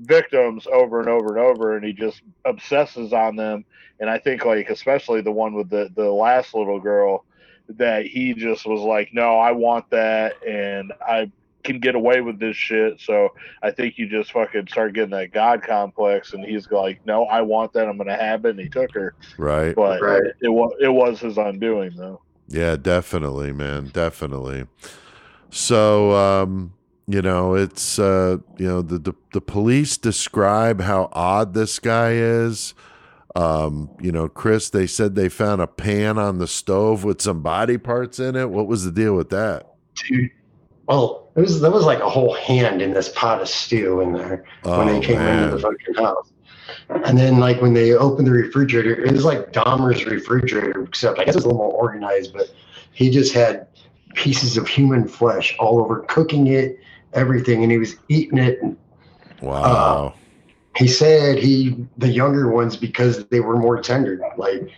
victims 0.01 0.67
over 0.73 1.01
and 1.01 1.09
over 1.09 1.37
and 1.37 1.39
over, 1.45 1.77
and 1.77 1.85
he 1.85 1.93
just 1.93 2.23
obsesses 2.45 3.13
on 3.13 3.37
them. 3.37 3.65
And 4.01 4.11
I 4.11 4.19
think 4.19 4.45
like 4.45 4.69
especially 4.71 5.23
the 5.23 5.33
one 5.33 5.55
with 5.55 5.71
the 5.71 5.91
the 5.95 6.11
last 6.11 6.55
little 6.55 6.81
girl 6.81 7.25
that 7.71 8.07
he 8.07 8.33
just 8.35 8.67
was 8.67 8.81
like, 8.81 9.11
no, 9.13 9.39
I 9.39 9.53
want 9.53 9.91
that, 9.91 10.35
and 10.47 10.93
I 11.01 11.31
can 11.65 11.81
get 11.81 11.97
away 11.97 12.21
with 12.21 12.39
this 12.39 12.57
shit. 12.57 13.01
So 13.01 13.31
I 13.63 13.73
think 13.73 13.99
you 13.99 14.09
just 14.09 14.31
fucking 14.33 14.69
start 14.69 14.93
getting 14.93 15.11
that 15.11 15.33
god 15.33 15.63
complex, 15.63 16.33
and 16.33 16.45
he's 16.45 16.71
like, 16.71 17.05
no, 17.07 17.25
I 17.25 17.41
want 17.41 17.73
that. 17.73 17.89
I'm 17.89 17.97
gonna 17.99 18.17
have 18.17 18.45
it. 18.45 18.51
And 18.51 18.61
he 18.61 18.69
took 18.69 18.93
her, 18.95 19.15
Right. 19.39 19.75
but 19.75 20.01
Right. 20.01 20.23
it 20.43 20.49
was 20.49 20.73
it 20.81 20.89
was 20.93 21.21
his 21.21 21.39
undoing 21.39 21.93
though. 21.97 22.21
Yeah, 22.49 22.77
definitely, 22.77 23.53
man, 23.53 23.89
definitely. 23.89 24.67
So, 25.51 26.13
um, 26.13 26.73
you 27.07 27.23
know, 27.23 27.55
it's 27.55 27.99
uh, 27.99 28.39
you 28.59 28.67
know, 28.67 28.83
the, 28.83 28.99
the 28.99 29.15
the 29.33 29.41
police 29.41 29.97
describe 29.97 30.81
how 30.81 31.09
odd 31.13 31.55
this 31.55 31.79
guy 31.79 32.13
is. 32.13 32.75
Um, 33.35 33.91
you 34.01 34.11
know, 34.13 34.29
Chris, 34.29 34.71
they 34.71 34.87
said 34.87 35.15
they 35.15 35.29
found 35.29 35.61
a 35.61 35.67
pan 35.67 36.19
on 36.19 36.39
the 36.39 36.47
stove 36.47 37.05
with 37.05 37.21
some 37.21 37.43
body 37.43 37.77
parts 37.79 38.19
in 38.19 38.35
it. 38.35 38.51
What 38.51 38.67
was 38.67 38.85
the 38.85 38.91
deal 38.91 39.15
with 39.15 39.31
that? 39.31 39.75
Dude. 40.09 40.31
Well, 40.89 41.31
it 41.37 41.41
was 41.41 41.61
there 41.61 41.71
was 41.71 41.85
like 41.85 42.01
a 42.01 42.09
whole 42.09 42.33
hand 42.35 42.81
in 42.81 42.93
this 42.95 43.11
pot 43.11 43.43
of 43.43 43.49
stew 43.49 44.01
in 44.01 44.13
there 44.13 44.45
when 44.63 44.89
Oh, 44.89 45.01
they 45.01 45.07
came 45.07 45.19
man. 45.19 45.45
into 45.45 45.57
the 45.57 45.63
fucking 45.63 45.95
house. 45.97 46.33
And 46.89 47.19
then 47.19 47.39
like 47.39 47.61
when 47.61 47.75
they 47.75 47.93
opened 47.93 48.27
the 48.27 48.33
refrigerator, 48.33 49.05
it 49.05 49.13
was 49.13 49.25
like 49.25 49.53
Dahmer's 49.53 50.05
refrigerator, 50.07 50.83
except 50.83 51.19
I 51.19 51.25
guess 51.25 51.35
it 51.35 51.39
was 51.39 51.45
a 51.45 51.49
little 51.49 51.63
more 51.63 51.73
organized, 51.73 52.33
but 52.33 52.49
he 52.93 53.11
just 53.11 53.35
had 53.35 53.67
pieces 54.15 54.57
of 54.57 54.67
human 54.67 55.07
flesh 55.07 55.55
all 55.59 55.81
over 55.81 56.01
cooking 56.09 56.47
it 56.47 56.79
everything, 57.17 57.63
and 57.63 57.73
he 57.73 57.79
was 57.79 57.97
eating 58.09 58.39
it. 58.39 58.61
And 58.63 58.77
uh, 59.43 59.47
Wow. 59.47 60.15
he 60.77 60.87
said 60.89 61.39
he 61.39 61.87
the 61.99 62.09
younger 62.09 62.51
ones 62.51 62.77
because 62.77 63.27
they 63.29 63.41
were 63.41 63.57
more 63.57 63.81
tender, 63.81 64.21
like, 64.37 64.71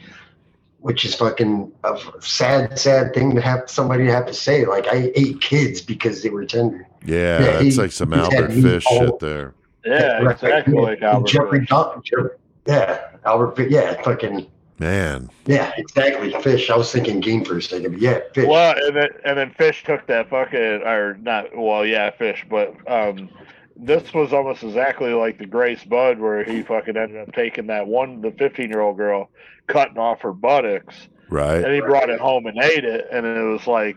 which 0.81 1.05
is 1.05 1.15
fucking 1.15 1.71
a 1.85 1.99
sad, 2.21 2.79
sad 2.79 3.13
thing 3.15 3.35
to 3.35 3.41
have 3.41 3.69
somebody 3.69 4.05
to 4.07 4.13
have 4.13 4.27
to 4.27 4.35
say. 4.35 4.65
Like, 4.65 4.87
I 4.87 5.11
ate 5.15 5.41
kids 5.41 5.81
because 5.81 6.23
they 6.23 6.31
were 6.31 6.45
tender. 6.45 6.87
yeah, 7.05 7.17
yeah, 7.17 7.39
that's 7.53 7.63
he- 7.77 7.81
like 7.83 7.93
some 7.93 8.13
Albert 8.13 8.53
Fish 8.53 8.85
all- 8.91 8.99
shit 9.01 9.19
there. 9.19 9.55
Yeah, 9.85 10.19
Right. 10.23 10.33
exactly 10.35 10.75
like 10.75 11.03
Albert. 11.03 11.29
Jeffrey, 11.29 11.61
Fish. 11.61 11.69
Dahmer- 11.71 12.05
Jeffrey, 12.05 12.31
yeah, 12.67 12.99
Albert, 13.25 13.71
yeah, 13.71 14.03
fucking, 14.03 14.47
Man. 14.79 15.29
yeah, 15.47 15.73
exactly. 15.77 16.33
Fish. 16.43 16.71
I 16.71 16.77
was 16.77 16.93
thinking 16.93 17.21
game 17.21 17.45
for 17.45 17.57
a 17.59 17.63
second, 17.63 17.93
but 17.93 18.01
yeah, 18.01 18.21
fish. 18.33 18.47
Well, 18.47 18.75
and 18.77 18.97
then 18.97 19.09
and 19.25 19.39
then 19.39 19.51
Fish 19.53 19.83
took 19.85 20.07
that 20.07 20.31
fucking 20.31 20.59
or 20.59 21.17
not. 21.21 21.57
Well, 21.57 21.85
yeah, 21.85 22.11
Fish, 22.11 22.47
but 22.49 22.75
um, 22.91 23.29
this 23.77 24.15
was 24.15 24.33
almost 24.33 24.63
exactly 24.63 25.13
like 25.15 25.39
the 25.39 25.47
Grace 25.47 25.83
Budd, 25.85 26.21
where 26.21 26.45
he 26.45 26.63
fucking 26.63 26.97
ended 26.97 27.17
up 27.29 27.35
taking 27.35 27.67
that 27.69 27.87
one, 27.87 28.21
the 28.21 28.31
fifteen 28.31 28.71
year 28.71 28.81
old 28.81 28.97
girl, 28.97 29.31
cutting 29.67 29.99
off 29.99 30.21
her 30.21 30.33
buttocks, 30.33 31.09
Right. 31.29 31.63
and 31.65 31.75
he 31.75 31.81
brought 31.81 32.09
it 32.11 32.21
home 32.21 32.47
and 32.47 32.59
ate 32.63 32.85
it, 32.85 33.09
and 33.13 33.27
it 33.27 33.43
was 33.43 33.67
like. 33.67 33.97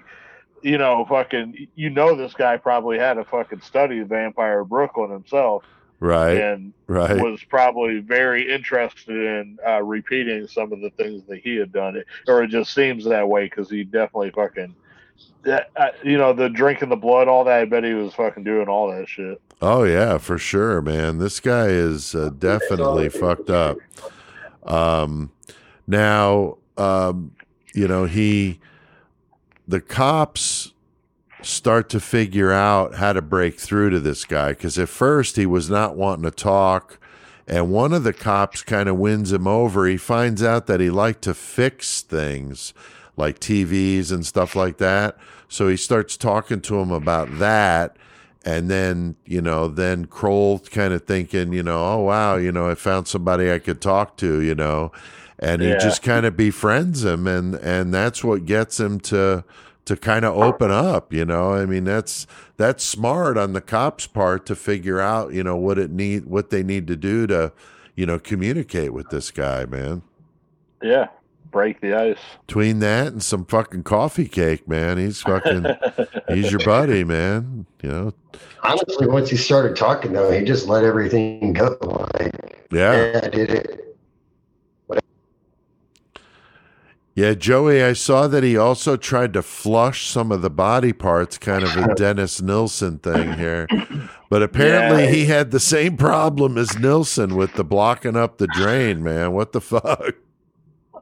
You 0.63 0.77
know, 0.77 1.07
fucking, 1.09 1.69
you 1.73 1.89
know, 1.89 2.15
this 2.15 2.35
guy 2.35 2.55
probably 2.57 2.99
had 2.99 3.17
a 3.17 3.23
fucking 3.25 3.61
study 3.61 3.97
of 3.97 4.09
Vampire 4.09 4.63
Brooklyn 4.63 5.09
himself, 5.09 5.63
Right. 6.01 6.37
and 6.37 6.73
Right. 6.87 7.21
was 7.21 7.41
probably 7.43 7.99
very 7.99 8.51
interested 8.51 9.15
in 9.15 9.59
uh, 9.65 9.83
repeating 9.83 10.47
some 10.47 10.73
of 10.73 10.81
the 10.81 10.89
things 10.89 11.23
that 11.29 11.39
he 11.39 11.55
had 11.55 11.71
done. 11.71 11.95
It 11.95 12.07
or 12.27 12.43
it 12.43 12.47
just 12.47 12.73
seems 12.73 13.05
that 13.05 13.29
way 13.29 13.45
because 13.45 13.69
he 13.69 13.83
definitely 13.83 14.31
fucking, 14.31 14.75
uh, 15.45 15.59
you 16.03 16.17
know, 16.17 16.33
the 16.33 16.49
drinking 16.49 16.89
the 16.89 16.95
blood, 16.97 17.27
all 17.27 17.43
that. 17.45 17.59
I 17.61 17.65
bet 17.65 17.83
he 17.83 17.93
was 17.93 18.13
fucking 18.15 18.43
doing 18.43 18.67
all 18.67 18.91
that 18.91 19.07
shit. 19.07 19.39
Oh 19.61 19.83
yeah, 19.83 20.17
for 20.17 20.39
sure, 20.39 20.81
man. 20.81 21.19
This 21.19 21.39
guy 21.39 21.67
is 21.67 22.15
uh, 22.15 22.29
definitely 22.37 23.07
fucked 23.09 23.51
up. 23.51 23.77
Um, 24.63 25.31
now, 25.85 26.57
um, 26.77 27.35
you 27.73 27.87
know, 27.87 28.05
he, 28.05 28.59
the 29.67 29.79
cops 29.79 30.70
start 31.41 31.89
to 31.89 31.99
figure 31.99 32.51
out 32.51 32.95
how 32.95 33.13
to 33.13 33.21
break 33.21 33.59
through 33.59 33.89
to 33.91 33.99
this 33.99 34.25
guy 34.25 34.49
because 34.49 34.77
at 34.77 34.89
first 34.89 35.35
he 35.35 35.45
was 35.45 35.69
not 35.69 35.95
wanting 35.95 36.23
to 36.23 36.31
talk. 36.31 36.99
And 37.47 37.71
one 37.71 37.93
of 37.93 38.03
the 38.03 38.13
cops 38.13 38.63
kind 38.63 38.87
of 38.87 38.97
wins 38.97 39.31
him 39.31 39.47
over. 39.47 39.85
He 39.87 39.97
finds 39.97 40.43
out 40.43 40.67
that 40.67 40.79
he 40.79 40.89
liked 40.89 41.23
to 41.23 41.33
fix 41.33 42.01
things 42.01 42.73
like 43.17 43.39
TVs 43.39 44.11
and 44.11 44.25
stuff 44.25 44.55
like 44.55 44.77
that. 44.77 45.17
So 45.49 45.67
he 45.67 45.77
starts 45.77 46.15
talking 46.15 46.61
to 46.61 46.79
him 46.79 46.91
about 46.91 47.39
that. 47.39 47.97
And 48.43 48.69
then, 48.69 49.15
you 49.25 49.41
know, 49.41 49.67
then 49.67 50.05
Kroll 50.05 50.59
kind 50.59 50.93
of 50.93 51.05
thinking, 51.05 51.53
you 51.53 51.61
know, 51.61 51.83
oh, 51.83 51.99
wow, 51.99 52.37
you 52.37 52.51
know, 52.51 52.69
I 52.69 52.75
found 52.75 53.07
somebody 53.07 53.51
I 53.51 53.59
could 53.59 53.81
talk 53.81 54.17
to, 54.17 54.41
you 54.41 54.55
know, 54.55 54.91
and 55.37 55.61
he 55.61 55.69
just 55.73 56.01
kind 56.01 56.25
of 56.25 56.35
befriends 56.35 57.03
him. 57.03 57.27
And, 57.27 57.55
and 57.55 57.93
that's 57.93 58.23
what 58.23 58.45
gets 58.45 58.79
him 58.79 58.99
to, 59.01 59.43
to 59.85 59.95
kind 59.97 60.25
of 60.25 60.37
open 60.37 60.71
up, 60.71 61.11
you 61.13 61.25
know, 61.25 61.53
I 61.53 61.65
mean, 61.65 61.83
that's, 61.83 62.27
that's 62.57 62.83
smart 62.83 63.37
on 63.37 63.53
the 63.53 63.61
cops 63.61 64.07
part 64.07 64.45
to 64.45 64.55
figure 64.55 64.99
out, 64.99 65.33
you 65.33 65.43
know, 65.43 65.55
what 65.55 65.79
it 65.79 65.91
need, 65.91 66.25
what 66.25 66.49
they 66.49 66.63
need 66.63 66.87
to 66.87 66.95
do 66.95 67.25
to, 67.27 67.51
you 67.95 68.05
know, 68.05 68.19
communicate 68.19 68.93
with 68.93 69.09
this 69.09 69.31
guy, 69.31 69.65
man. 69.65 70.03
Yeah, 70.81 71.07
break 71.49 71.81
the 71.81 71.93
ice. 71.93 72.19
Between 72.45 72.79
that 72.79 73.07
and 73.07 73.23
some 73.23 73.45
fucking 73.45 73.83
coffee 73.83 74.27
cake, 74.27 74.67
man, 74.67 74.97
he's 74.97 75.21
fucking, 75.21 75.65
he's 76.29 76.51
your 76.51 76.63
buddy, 76.63 77.03
man. 77.03 77.65
You 77.81 77.89
know, 77.89 78.13
Honestly, 78.63 79.07
once 79.07 79.29
he 79.29 79.37
started 79.37 79.75
talking, 79.75 80.13
though, 80.13 80.31
he 80.31 80.43
just 80.43 80.67
let 80.67 80.83
everything 80.83 81.53
go. 81.53 81.77
Like, 81.81 82.67
yeah. 82.71 83.11
yeah, 83.13 83.21
I 83.23 83.29
did 83.29 83.49
it. 83.49 83.90
Yeah, 87.13 87.33
Joey, 87.33 87.83
I 87.83 87.91
saw 87.93 88.27
that 88.27 88.41
he 88.43 88.55
also 88.57 88.95
tried 88.95 89.33
to 89.33 89.41
flush 89.41 90.07
some 90.07 90.31
of 90.31 90.41
the 90.41 90.49
body 90.49 90.93
parts, 90.93 91.37
kind 91.37 91.63
of 91.63 91.75
a 91.75 91.93
Dennis 91.95 92.41
Nilsen 92.41 92.99
thing 92.99 93.33
here. 93.33 93.67
But 94.29 94.41
apparently 94.43 95.03
Yeah. 95.03 95.09
he 95.11 95.25
had 95.25 95.51
the 95.51 95.59
same 95.59 95.97
problem 95.97 96.57
as 96.57 96.79
Nilsen 96.79 97.35
with 97.35 97.53
the 97.55 97.65
blocking 97.65 98.15
up 98.15 98.37
the 98.37 98.47
drain, 98.47 99.03
man. 99.03 99.33
What 99.33 99.51
the 99.51 99.59
fuck? 99.59 100.15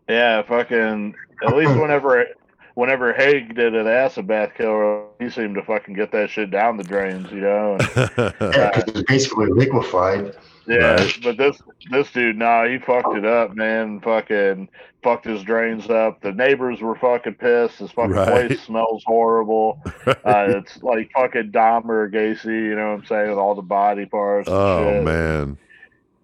yeah, 0.10 0.42
fucking. 0.42 1.14
At 1.46 1.56
least 1.56 1.76
whenever, 1.80 2.26
whenever 2.74 3.14
Haigh 3.14 3.42
did 3.42 3.76
an 3.76 3.86
acid 3.86 4.26
bath 4.26 4.54
killer, 4.58 5.04
he 5.20 5.30
seemed 5.30 5.54
to 5.56 5.64
fucking 5.64 5.94
get 5.94 6.12
that 6.12 6.32
shit 6.32 6.50
down 6.50 6.78
the 6.78 6.84
drains, 6.84 7.32
you 7.32 7.42
know. 7.42 7.78
And, 7.80 7.82
Yeah, 8.42 8.72
because 8.74 8.84
it's 8.88 9.04
basically 9.04 9.46
liquefied. 9.52 10.36
Yeah, 10.70 10.94
Right. 10.96 11.20
but 11.24 11.38
this 11.38 11.60
this 11.90 12.12
dude, 12.12 12.38
nah, 12.38 12.66
he 12.68 12.78
fucked 12.78 13.16
it 13.18 13.26
up, 13.26 13.56
man. 13.56 14.00
Fucking 14.02 14.70
fucked 15.04 15.26
his 15.26 15.42
drains 15.44 15.90
up. 15.90 16.22
The 16.22 16.32
neighbors 16.32 16.80
were 16.82 16.96
fucking 16.96 17.36
pissed. 17.36 17.80
His 17.80 17.92
fucking 17.92 18.12
Right. 18.12 18.48
place 18.48 18.62
smells 18.64 19.04
horrible. 19.06 19.80
Uh, 20.08 20.60
it's 20.64 20.82
like 20.84 21.10
fucking 21.16 21.52
Dahmer 21.52 22.12
Gacy, 22.14 22.46
you 22.46 22.76
know 22.76 22.92
what 22.92 23.00
I'm 23.00 23.06
saying, 23.06 23.30
with 23.30 23.40
all 23.40 23.56
the 23.56 23.62
body 23.62 24.06
parts. 24.06 24.48
oh, 24.50 25.02
man. 25.02 25.58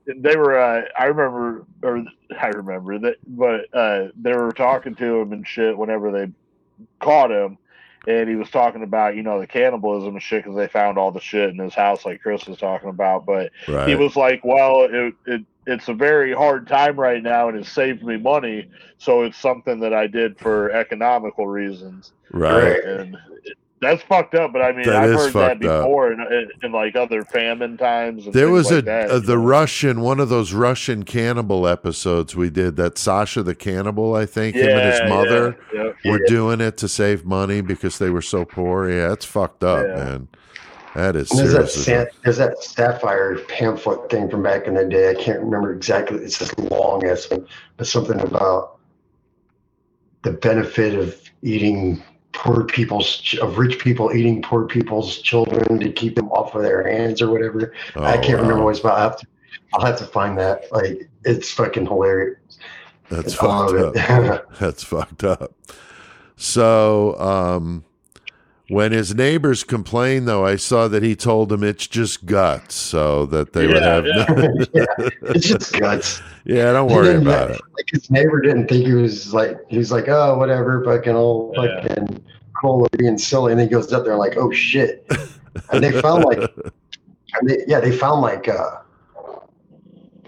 They 0.06 0.36
were. 0.36 0.60
Uh, 0.60 0.82
I 1.00 1.06
remember, 1.06 1.66
or 1.82 2.04
I 2.40 2.48
remember 2.50 3.00
that, 3.00 3.16
but 3.26 3.74
uh, 3.74 4.10
they 4.22 4.34
were 4.34 4.52
talking 4.52 4.94
to 4.96 5.22
him 5.22 5.34
and 5.34 5.48
shit 5.48 5.76
whenever 5.78 6.12
they 6.12 6.32
caught 7.00 7.32
him. 7.32 7.58
And 8.08 8.30
he 8.30 8.36
was 8.36 8.50
talking 8.50 8.84
about, 8.84 9.16
you 9.16 9.24
know, 9.24 9.40
the 9.40 9.48
cannibalism 9.48 10.14
and 10.14 10.22
shit 10.22 10.44
because 10.44 10.58
they 10.58 10.68
found 10.68 10.98
all 10.98 11.12
the 11.12 11.20
shit 11.20 11.50
in 11.50 11.58
his 11.58 11.74
house, 11.74 12.06
like 12.06 12.22
Chris 12.22 12.46
was 12.46 12.58
talking 12.58 12.90
about. 12.90 13.26
But 13.26 13.52
Right. 13.68 13.90
he 13.90 13.96
was 13.96 14.16
like, 14.16 14.42
"Well, 14.44 14.88
it, 14.92 15.14
it 15.26 15.42
it's 15.66 15.88
a 15.88 15.94
very 15.94 16.34
hard 16.34 16.68
time 16.68 17.00
right 17.00 17.22
now, 17.22 17.50
and 17.50 17.58
it 17.58 17.66
saved 17.66 18.04
me 18.04 18.18
money, 18.18 18.70
so 18.98 19.24
it's 19.24 19.38
something 19.38 19.80
that 19.80 19.94
I 19.94 20.08
did 20.08 20.40
for 20.40 20.72
economical 20.72 21.48
reasons." 21.48 22.14
right. 22.32 22.84
And 22.84 23.18
that's 23.82 24.02
fucked 24.04 24.36
up. 24.36 24.54
But 24.54 24.62
I 24.62 24.72
mean, 24.72 24.86
That 24.86 24.96
I've 24.96 25.10
heard 25.16 25.34
that 25.34 25.52
up. 25.52 25.60
before 25.60 26.12
in, 26.12 26.20
in, 26.22 26.50
in 26.64 26.72
like 26.72 26.96
other 26.96 27.24
famine 27.24 27.78
times. 27.78 28.26
And 28.26 28.34
There 28.34 28.50
was 28.50 28.72
like 28.72 28.80
a, 28.80 28.82
that, 28.84 29.12
uh, 29.12 29.16
a 29.16 29.20
the 29.20 29.36
know? 29.36 29.42
Russian 29.42 30.02
one 30.02 30.20
of 30.20 30.30
those 30.30 30.54
Russian 30.54 31.04
cannibal 31.04 31.68
episodes 31.68 32.36
we 32.36 32.50
did 32.50 32.76
that 32.78 32.98
Sasha 32.98 33.44
the 33.44 33.56
cannibal 33.56 34.16
I 34.16 34.26
think 34.26 34.56
him 34.56 34.70
and 34.70 34.92
his 34.92 35.10
mother 35.10 35.58
yeah, 35.74 35.92
yeah. 36.04 36.12
were 36.12 36.20
doing 36.26 36.62
it 36.62 36.78
to 36.78 36.88
save 36.88 37.26
money 37.26 37.62
because 37.62 37.98
they 38.00 38.10
were 38.10 38.22
so 38.22 38.46
poor. 38.46 38.90
Yeah, 38.90 39.12
it's 39.14 39.26
fucked 39.26 39.64
up, 39.64 39.86
Yeah. 39.86 39.96
man. 39.96 40.28
That 40.96 41.18
is 41.18 41.30
And 41.32 41.42
there's 41.42 41.52
that, 41.54 41.70
sa- 41.70 42.18
there's 42.24 42.38
that 42.38 42.64
sapphire 42.64 43.38
pamphlet 43.50 44.10
thing 44.10 44.30
from 44.30 44.44
back 44.44 44.66
in 44.66 44.76
the 44.76 44.86
day. 44.86 45.10
I 45.10 45.14
can't 45.16 45.42
remember 45.42 45.74
exactly. 45.74 46.20
It's 46.20 46.38
this 46.38 46.58
long 46.58 47.06
ass 47.06 47.26
thing, 47.26 47.46
but 47.76 47.86
something 47.86 48.18
about 48.22 48.78
the 50.22 50.32
benefit 50.32 50.96
of 50.98 51.20
eating 51.42 52.02
poor 52.36 52.64
people's 52.64 53.36
of 53.42 53.58
rich 53.58 53.80
people 53.80 54.14
eating 54.14 54.42
poor 54.42 54.66
people's 54.68 55.20
children 55.20 55.80
to 55.80 55.92
keep 55.92 56.16
them 56.16 56.30
off 56.30 56.54
of 56.56 56.62
their 56.62 56.88
hands 56.88 57.22
or 57.22 57.30
whatever. 57.32 57.74
I 57.96 58.18
Oh, 58.18 58.22
can't 58.22 58.40
remember 58.42 58.64
what 58.64 58.72
it's 58.72 58.80
about. 58.82 58.98
I 58.98 59.02
have 59.02 59.18
to, 59.18 59.28
I'll 59.74 59.86
have 59.86 59.98
to 59.98 60.06
find 60.06 60.38
that. 60.38 60.72
Like 60.72 61.10
it's 61.24 61.52
fucking 61.52 61.88
hilarious. 61.88 62.38
That's 63.10 63.38
I 63.42 63.46
love 63.46 63.94
fucked 63.94 64.10
up. 64.10 64.56
That's 64.60 64.84
fucked 64.84 65.24
up. 65.24 65.54
So, 66.38 67.18
um, 67.20 67.84
when 68.70 68.92
his 68.92 69.14
neighbors 69.14 69.64
complained, 69.64 70.28
though, 70.28 70.46
I 70.46 70.56
saw 70.56 70.88
that 70.88 71.04
he 71.04 71.16
told 71.16 71.50
them 71.50 71.64
it's 71.64 71.86
just 71.88 72.26
guts, 72.26 72.76
so 72.76 73.26
that 73.28 73.54
they 73.54 73.68
would 73.68 73.82
have. 73.84 74.04
No, 74.06 74.66
yeah, 74.74 74.86
it's 75.24 75.48
just 75.48 75.74
guts. 75.80 76.22
yeah, 76.46 76.72
don't 76.74 76.90
He 76.90 76.96
worry 76.96 77.06
didn't 77.08 77.22
about 77.28 77.52
it. 77.52 77.62
Like 77.78 77.90
his 77.92 78.10
neighbor 78.10 78.42
didn't 78.42 78.68
think 78.68 78.86
he 78.88 78.94
was 78.94 79.34
like 79.34 79.58
he 79.68 79.78
was 79.78 79.92
like 79.92 80.08
oh 80.08 80.38
whatever 80.38 80.84
fucking 80.84 81.16
old 81.16 81.56
Yeah. 81.58 81.82
fucking 81.88 82.24
cool 82.62 82.88
being 82.98 83.18
silly 83.18 83.52
and 83.52 83.60
he 83.62 83.68
goes 83.68 83.92
up 83.94 84.06
there 84.06 84.16
like 84.16 84.38
oh 84.38 84.50
shit 84.52 85.06
and 85.72 85.84
they 85.84 85.92
found 86.02 86.24
like 86.24 86.40
and 87.40 87.50
they, 87.50 87.58
yeah 87.68 87.80
they 87.82 87.92
found 87.92 88.22
like 88.22 88.48
uh 88.48 88.78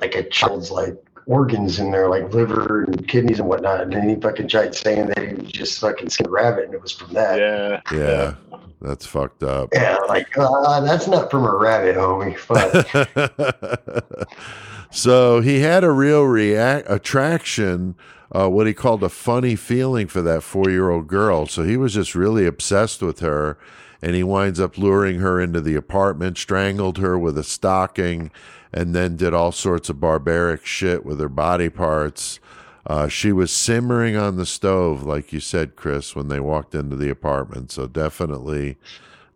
like 0.02 0.14
a 0.16 0.24
child's 0.30 0.70
like 0.70 0.96
organs 1.28 1.78
in 1.80 1.91
there 1.91 2.09
like 2.09 2.34
liver 2.34 2.84
and 2.84 3.07
kidneys 3.07 3.39
and 3.39 3.47
whatnot. 3.47 3.82
And 3.82 3.93
then 3.93 4.09
he 4.09 4.15
fucking 4.15 4.47
tried 4.47 4.73
saying 4.73 5.07
that 5.07 5.19
he 5.19 5.34
was 5.36 5.51
just 5.51 5.80
fucking 5.80 6.09
skinned 6.09 6.32
rabbit 6.32 6.65
and 6.65 6.73
it 6.73 6.82
was 6.82 6.93
from 6.93 7.13
that. 7.13 7.38
Yeah, 7.39 7.82
Yeah, 7.91 8.36
that's 8.82 9.05
fucked 9.05 9.43
up. 9.43 9.69
yeah 9.73 9.97
like 10.07 10.36
uh, 10.38 10.80
that's 10.82 11.07
not 11.07 11.30
from 11.30 11.45
a 11.45 11.55
rabbit 11.55 11.95
homie. 11.97 12.38
But 12.47 14.28
so 14.91 15.41
he 15.41 15.59
had 15.59 15.84
a 15.84 15.91
real 15.91 16.23
react 16.23 16.89
attraction, 16.89 17.95
uh, 18.32 18.49
what 18.49 18.67
he 18.67 18.73
called 18.73 19.03
a 19.03 19.09
funny 19.09 19.55
feeling 19.55 20.07
for 20.07 20.21
that 20.21 20.43
four 20.43 20.69
year 20.69 20.89
old 20.89 21.07
girl. 21.07 21.45
So 21.45 21.63
he 21.63 21.75
was 21.78 21.93
just 21.93 22.15
really 22.15 22.45
obsessed 22.45 23.01
with 23.01 23.19
her, 23.19 23.57
and 24.01 24.15
he 24.15 24.23
winds 24.23 24.59
up 24.59 24.78
luring 24.78 25.19
her 25.19 25.41
into 25.41 25.59
the 25.59 25.75
apartment, 25.75 26.38
strangled 26.38 26.97
her 26.99 27.17
with 27.19 27.38
a 27.38 27.43
stocking, 27.43 28.32
and 28.74 28.93
then 28.93 29.15
did 29.15 29.34
all 29.34 29.51
sorts 29.51 29.89
of 29.89 29.99
barbaric 29.99 30.65
shit 30.65 31.05
with 31.05 31.20
her 31.20 31.30
body 31.30 31.70
parts. 31.70 32.39
Uh, 32.86 33.07
she 33.07 33.32
was 33.32 33.51
simmering 33.51 34.15
on 34.15 34.38
the 34.38 34.45
stove, 34.45 35.03
like 35.03 35.34
you 35.34 35.39
said, 35.39 35.76
Chris, 35.76 36.15
when 36.15 36.30
they 36.30 36.39
walked 36.39 36.74
into 36.74 36.95
the 36.95 37.09
apartment. 37.09 37.72
So 37.72 37.86
definitely, 37.86 38.78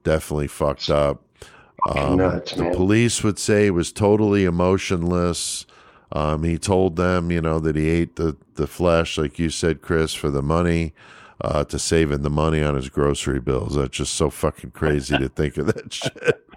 definitely 0.03 0.47
fucked 0.47 0.89
up. 0.89 1.21
Um, 1.89 2.17
Nuts, 2.17 2.53
the 2.53 2.69
police 2.71 3.23
would 3.23 3.39
say 3.39 3.65
he 3.65 3.71
was 3.71 3.91
totally 3.91 4.45
emotionless. 4.45 5.65
Um, 6.13 6.43
he 6.43 6.57
told 6.57 6.95
them, 6.95 7.31
you 7.31 7.41
know, 7.41 7.59
that 7.59 7.75
he 7.75 7.89
ate 7.89 8.15
the, 8.15 8.37
the 8.55 8.67
flesh, 8.67 9.17
like 9.17 9.39
you 9.39 9.49
said, 9.49 9.81
Chris, 9.81 10.13
for 10.13 10.29
the 10.29 10.41
money, 10.41 10.93
uh, 11.41 11.63
to 11.65 11.79
saving 11.79 12.21
the 12.21 12.29
money 12.29 12.61
on 12.61 12.75
his 12.75 12.89
grocery 12.89 13.39
bills. 13.39 13.75
That's 13.75 13.97
just 13.97 14.13
so 14.13 14.29
fucking 14.29 14.71
crazy 14.71 15.17
to 15.17 15.27
think 15.27 15.57
of 15.57 15.67
that 15.67 15.91
shit. 15.93 16.47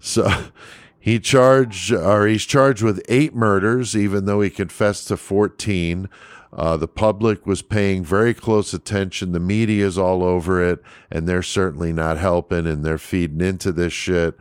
So 0.00 0.28
he 1.02 1.18
charged, 1.18 1.92
or 1.92 2.28
he's 2.28 2.44
charged 2.44 2.80
with 2.82 3.02
eight 3.08 3.34
murders, 3.34 3.96
even 3.96 4.24
though 4.24 4.40
he 4.40 4.50
confessed 4.50 5.08
to 5.08 5.16
14. 5.16 6.08
Uh, 6.52 6.76
the 6.76 6.86
public 6.86 7.44
was 7.44 7.60
paying 7.60 8.04
very 8.04 8.32
close 8.32 8.72
attention. 8.72 9.32
The 9.32 9.40
media's 9.40 9.98
all 9.98 10.22
over 10.22 10.62
it, 10.62 10.80
and 11.10 11.26
they're 11.28 11.42
certainly 11.42 11.92
not 11.92 12.18
helping, 12.18 12.66
and 12.68 12.84
they're 12.84 12.98
feeding 12.98 13.40
into 13.40 13.72
this 13.72 13.92
shit. 13.92 14.36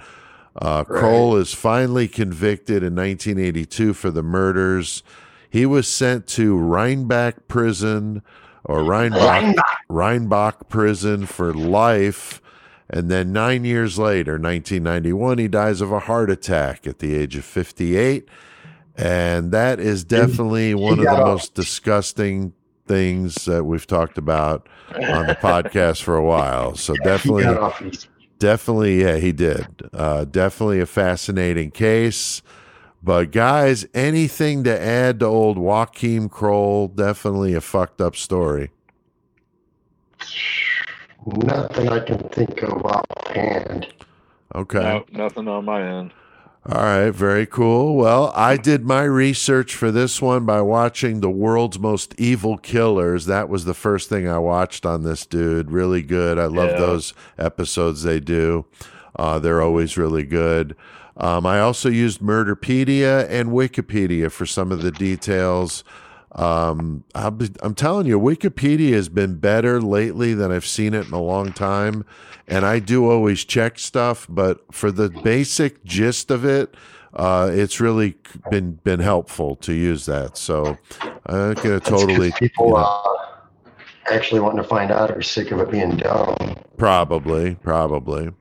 Uh, 0.56 0.84
Right. 0.88 1.00
Kroll 1.00 1.36
is 1.38 1.54
finally 1.54 2.08
convicted 2.08 2.84
in 2.84 2.94
1982 2.96 3.94
for 3.94 4.12
the 4.12 4.22
murders. 4.22 5.02
He 5.50 5.66
was 5.66 5.88
sent 5.88 6.28
to 6.28 6.56
Rheinbach 6.58 7.48
prison 7.48 8.22
or 8.66 8.84
Rheinbach, 8.84 9.56
Rheinbach 9.90 10.70
prison 10.70 11.26
for 11.26 11.54
life. 11.54 12.40
And 12.92 13.10
then 13.10 13.32
nine 13.32 13.64
years 13.64 13.98
later, 13.98 14.34
1991, 14.34 15.38
he 15.38 15.48
dies 15.48 15.80
of 15.80 15.94
a 15.94 16.00
heart 16.00 16.30
attack 16.30 16.86
at 16.86 17.00
the 17.00 17.16
age 17.16 17.38
of 17.38 17.46
58. 17.46 18.28
And 18.98 19.54
that 19.54 19.80
is 19.80 20.04
definitely 20.04 20.76
one 20.76 21.00
of 21.00 21.06
the 21.06 21.26
most 21.26 21.56
disgusting 21.56 22.52
things 22.88 23.46
that 23.46 23.64
we've 23.64 23.88
talked 23.88 24.18
about 24.18 24.68
on 24.90 25.26
the 25.26 25.36
podcast 25.36 26.04
for 26.04 26.18
a 26.18 26.24
while. 26.24 26.76
So 26.82 26.94
definitely 27.04 27.44
got 27.44 27.58
off 27.58 27.82
easy. 27.82 28.10
Definitely, 28.40 29.02
yeah, 29.02 29.18
he 29.18 29.32
did. 29.32 29.68
Uh, 29.94 30.26
definitely 30.26 30.82
a 30.82 30.86
fascinating 30.86 31.72
case. 31.72 32.42
But 33.02 33.32
guys, 33.32 33.86
anything 33.94 34.64
to 34.66 34.82
add 34.82 35.22
to 35.22 35.28
old 35.28 35.58
Joachim 35.58 36.28
Kroll? 36.28 36.90
Definitely 36.90 37.54
a 37.54 37.62
fucked 37.62 38.02
up 38.02 38.18
story. 38.18 38.72
Nothing 41.26 41.90
I 41.90 42.00
can 42.00 42.20
think 42.30 42.62
of 42.64 42.84
offhand. 42.86 43.88
Okay. 44.56 44.80
No, 44.82 45.06
nothing 45.12 45.48
on 45.48 45.66
my 45.66 45.82
end. 45.82 46.12
All 46.68 46.82
right, 46.82 47.10
very 47.10 47.48
cool. 47.48 47.96
Well, 47.96 48.32
I 48.36 48.56
did 48.56 48.86
my 48.86 49.02
research 49.04 49.74
for 49.76 49.90
this 49.92 50.22
one 50.22 50.46
by 50.46 50.62
watching 50.62 51.20
The 51.22 51.30
World's 51.30 51.80
Most 51.80 52.14
Evil 52.20 52.58
Killers. 52.60 53.26
That 53.26 53.50
was 53.50 53.66
the 53.66 53.74
first 53.74 54.10
thing 54.10 54.28
I 54.28 54.38
watched 54.38 54.86
on 54.86 55.02
this 55.04 55.26
dude. 55.26 55.72
Really 55.72 56.04
good. 56.04 56.38
I 56.38 56.46
love 56.46 56.72
Yeah. 56.72 56.78
those 56.80 57.14
episodes 57.40 58.04
they 58.04 58.20
do. 58.20 58.66
Uh, 59.16 59.40
they're 59.40 59.62
always 59.62 59.98
really 59.98 60.24
good. 60.24 60.76
Um, 61.18 61.46
I 61.48 61.60
also 61.60 61.90
used 61.90 62.22
Murderpedia 62.22 63.28
and 63.30 63.50
Wikipedia 63.50 64.32
for 64.32 64.46
some 64.46 64.72
of 64.72 64.84
the 64.84 64.92
details. 64.92 65.84
Um, 66.34 67.04
I'll 67.14 67.32
be, 67.32 67.50
I'm 67.62 67.76
telling 67.76 68.08
you, 68.08 68.20
Wikipedia 68.20 68.94
has 68.94 69.10
been 69.10 69.38
better 69.38 69.82
lately 69.82 70.34
than 70.34 70.52
I've 70.52 70.66
seen 70.66 70.94
it 70.94 71.08
in 71.08 71.14
a 71.14 71.22
long 71.22 71.52
time. 71.52 72.06
And 72.48 72.66
I 72.66 72.80
do 72.80 73.10
always 73.10 73.44
check 73.44 73.80
stuff, 73.80 74.28
but 74.30 74.74
for 74.74 74.92
the 74.92 75.10
basic 75.10 75.84
gist 75.84 76.32
of 76.32 76.46
it, 76.46 76.76
uh, 77.14 77.50
it's 77.52 77.80
really 77.80 78.16
been 78.50 78.74
been 78.84 79.00
helpful 79.00 79.56
to 79.58 79.74
use 79.74 80.06
that. 80.06 80.38
So 80.38 80.78
I'm 81.26 81.54
gonna 81.56 81.80
totally 81.80 82.32
people 82.34 82.68
you 82.68 82.74
know, 82.74 82.78
uh, 82.78 83.18
actually 84.10 84.40
wanting 84.40 84.62
to 84.62 84.68
find 84.68 84.92
out 84.92 85.12
are 85.12 85.22
sick 85.22 85.52
of 85.52 85.60
it 85.60 85.70
being 85.70 85.98
dumb. 85.98 86.58
Probably, 86.78 87.56
probably. 87.56 88.32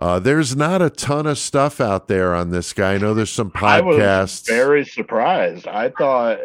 Uh, 0.00 0.18
there's 0.20 0.54
not 0.54 0.80
a 0.80 0.90
ton 0.90 1.26
of 1.26 1.38
stuff 1.38 1.80
out 1.80 2.06
there 2.06 2.34
on 2.34 2.50
this 2.50 2.72
guy. 2.72 2.94
I 2.94 2.98
know 2.98 3.14
there's 3.14 3.30
some 3.30 3.50
I 3.56 3.80
was 3.80 3.96
podcasts. 3.96 4.46
very 4.46 4.84
surprised. 4.84 5.66
I 5.66 5.90
thought 5.90 6.38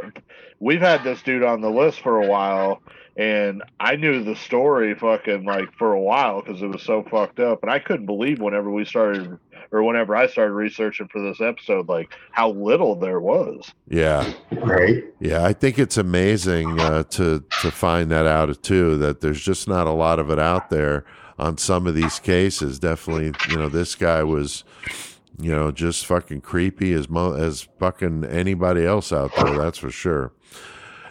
we've 0.63 0.81
had 0.81 1.03
this 1.03 1.21
dude 1.21 1.43
on 1.43 1.61
the 1.61 1.69
list 1.69 1.99
for 2.01 2.21
a 2.21 2.27
while, 2.27 2.81
and 3.17 3.61
I 3.79 3.95
knew 3.95 4.23
the 4.23 4.35
story 4.35 4.95
fucking 4.95 5.45
like 5.45 5.71
for 5.77 5.93
a 5.93 5.99
while 6.01 6.41
because 6.41 6.61
it 6.61 6.67
was 6.67 6.81
so 6.81 7.03
fucked 7.03 7.39
up, 7.39 7.61
and 7.63 7.71
I 7.71 7.79
couldn't 7.79 8.05
believe 8.05 8.39
whenever 8.39 8.71
we 8.71 8.85
started 8.85 9.37
or 9.71 9.83
whenever 9.83 10.15
I 10.15 10.27
started 10.27 10.53
researching 10.53 11.07
for 11.07 11.21
this 11.21 11.41
episode, 11.41 11.89
like 11.89 12.13
how 12.31 12.51
little 12.51 12.95
there 12.95 13.19
was. 13.19 13.71
yeah, 13.87 14.31
Right? 14.51 15.03
yeah. 15.19 15.43
I 15.43 15.53
think 15.53 15.79
it's 15.79 15.97
amazing 15.97 16.79
uh, 16.79 17.03
to 17.03 17.43
to 17.61 17.71
find 17.71 18.09
that 18.11 18.25
out 18.27 18.61
too. 18.63 18.97
That 18.97 19.21
there's 19.21 19.41
just 19.43 19.67
not 19.67 19.87
a 19.87 19.91
lot 19.91 20.19
of 20.19 20.29
it 20.29 20.39
out 20.39 20.69
there 20.69 21.05
on 21.39 21.57
some 21.57 21.87
of 21.87 21.95
these 21.95 22.19
cases. 22.19 22.77
Definitely, 22.79 23.33
you 23.49 23.57
know, 23.57 23.69
this 23.69 23.95
guy 23.95 24.23
was. 24.23 24.63
You 25.41 25.49
know, 25.49 25.71
just 25.71 26.05
fucking 26.05 26.41
creepy 26.41 26.93
as 26.93 27.09
mo- 27.09 27.33
as 27.33 27.67
fucking 27.79 28.23
anybody 28.23 28.85
else 28.85 29.11
out 29.11 29.31
there. 29.35 29.57
That's 29.57 29.79
for 29.79 29.89
sure. 29.89 30.31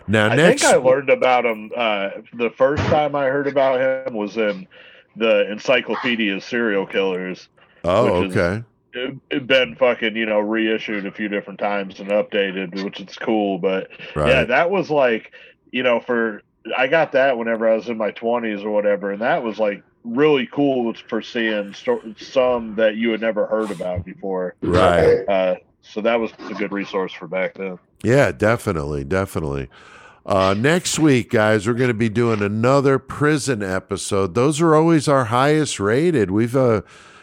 Now, 0.08 0.28
I 0.28 0.36
next, 0.36 0.62
think 0.62 0.74
I 0.74 0.76
learned 0.78 1.10
about 1.10 1.44
him. 1.44 1.70
Uh, 1.76 2.10
the 2.34 2.50
first 2.50 2.82
time 2.84 3.14
I 3.14 3.26
heard 3.26 3.46
about 3.46 3.80
him 3.80 4.14
was 4.14 4.36
in 4.36 4.66
the 5.16 5.50
Encyclopedia 5.50 6.36
of 6.36 6.44
Serial 6.44 6.86
Killers. 6.86 7.48
oh, 7.84 8.24
is- 8.24 8.36
okay, 8.36 8.64
It, 8.94 9.16
it 9.30 9.46
been 9.46 9.74
fucking 9.76 10.16
you 10.16 10.26
know 10.26 10.40
reissued 10.40 11.06
a 11.06 11.12
few 11.12 11.28
different 11.28 11.60
times 11.60 12.00
and 12.00 12.10
updated, 12.10 12.82
which 12.84 13.00
is 13.00 13.16
cool. 13.16 13.58
But 13.58 13.88
right, 14.14 14.28
yeah, 14.28 14.44
that 14.44 14.70
was 14.70 14.90
like 14.90 15.32
you 15.70 15.82
know 15.82 16.00
for 16.00 16.42
I 16.76 16.86
got 16.86 17.12
that 17.12 17.38
whenever 17.38 17.68
I 17.68 17.74
was 17.74 17.88
in 17.88 17.96
my 17.96 18.10
twenties 18.10 18.62
or 18.62 18.70
whatever, 18.70 19.12
and 19.12 19.22
that 19.22 19.42
was 19.42 19.58
like 19.58 19.82
really 20.04 20.48
cool 20.50 20.92
for 21.08 21.22
seeing 21.22 21.74
some 22.16 22.74
that 22.74 22.96
you 22.96 23.10
had 23.10 23.20
never 23.20 23.46
heard 23.46 23.70
about 23.70 24.04
before. 24.04 24.54
right. 24.60 25.24
Uh, 25.28 25.54
so 25.82 26.00
that 26.00 26.18
was 26.18 26.32
a 26.48 26.54
good 26.54 26.72
resource 26.72 27.12
for 27.12 27.26
back 27.26 27.54
then. 27.54 27.78
Yeah, 28.02 28.32
definitely, 28.32 29.04
definitely. 29.04 29.68
Uh, 30.24 30.54
next 30.56 30.98
week, 30.98 31.30
guys, 31.30 31.66
we're 31.66 31.74
going 31.74 31.88
to 31.88 31.94
be 31.94 32.08
doing 32.08 32.42
another 32.42 32.98
prison 32.98 33.62
episode. 33.62 34.34
Those 34.34 34.60
are 34.60 34.74
always 34.74 35.08
our 35.08 35.26
highest 35.26 35.80
rated. 35.80 36.30
We've, 36.30 36.54
uh, 36.56 36.82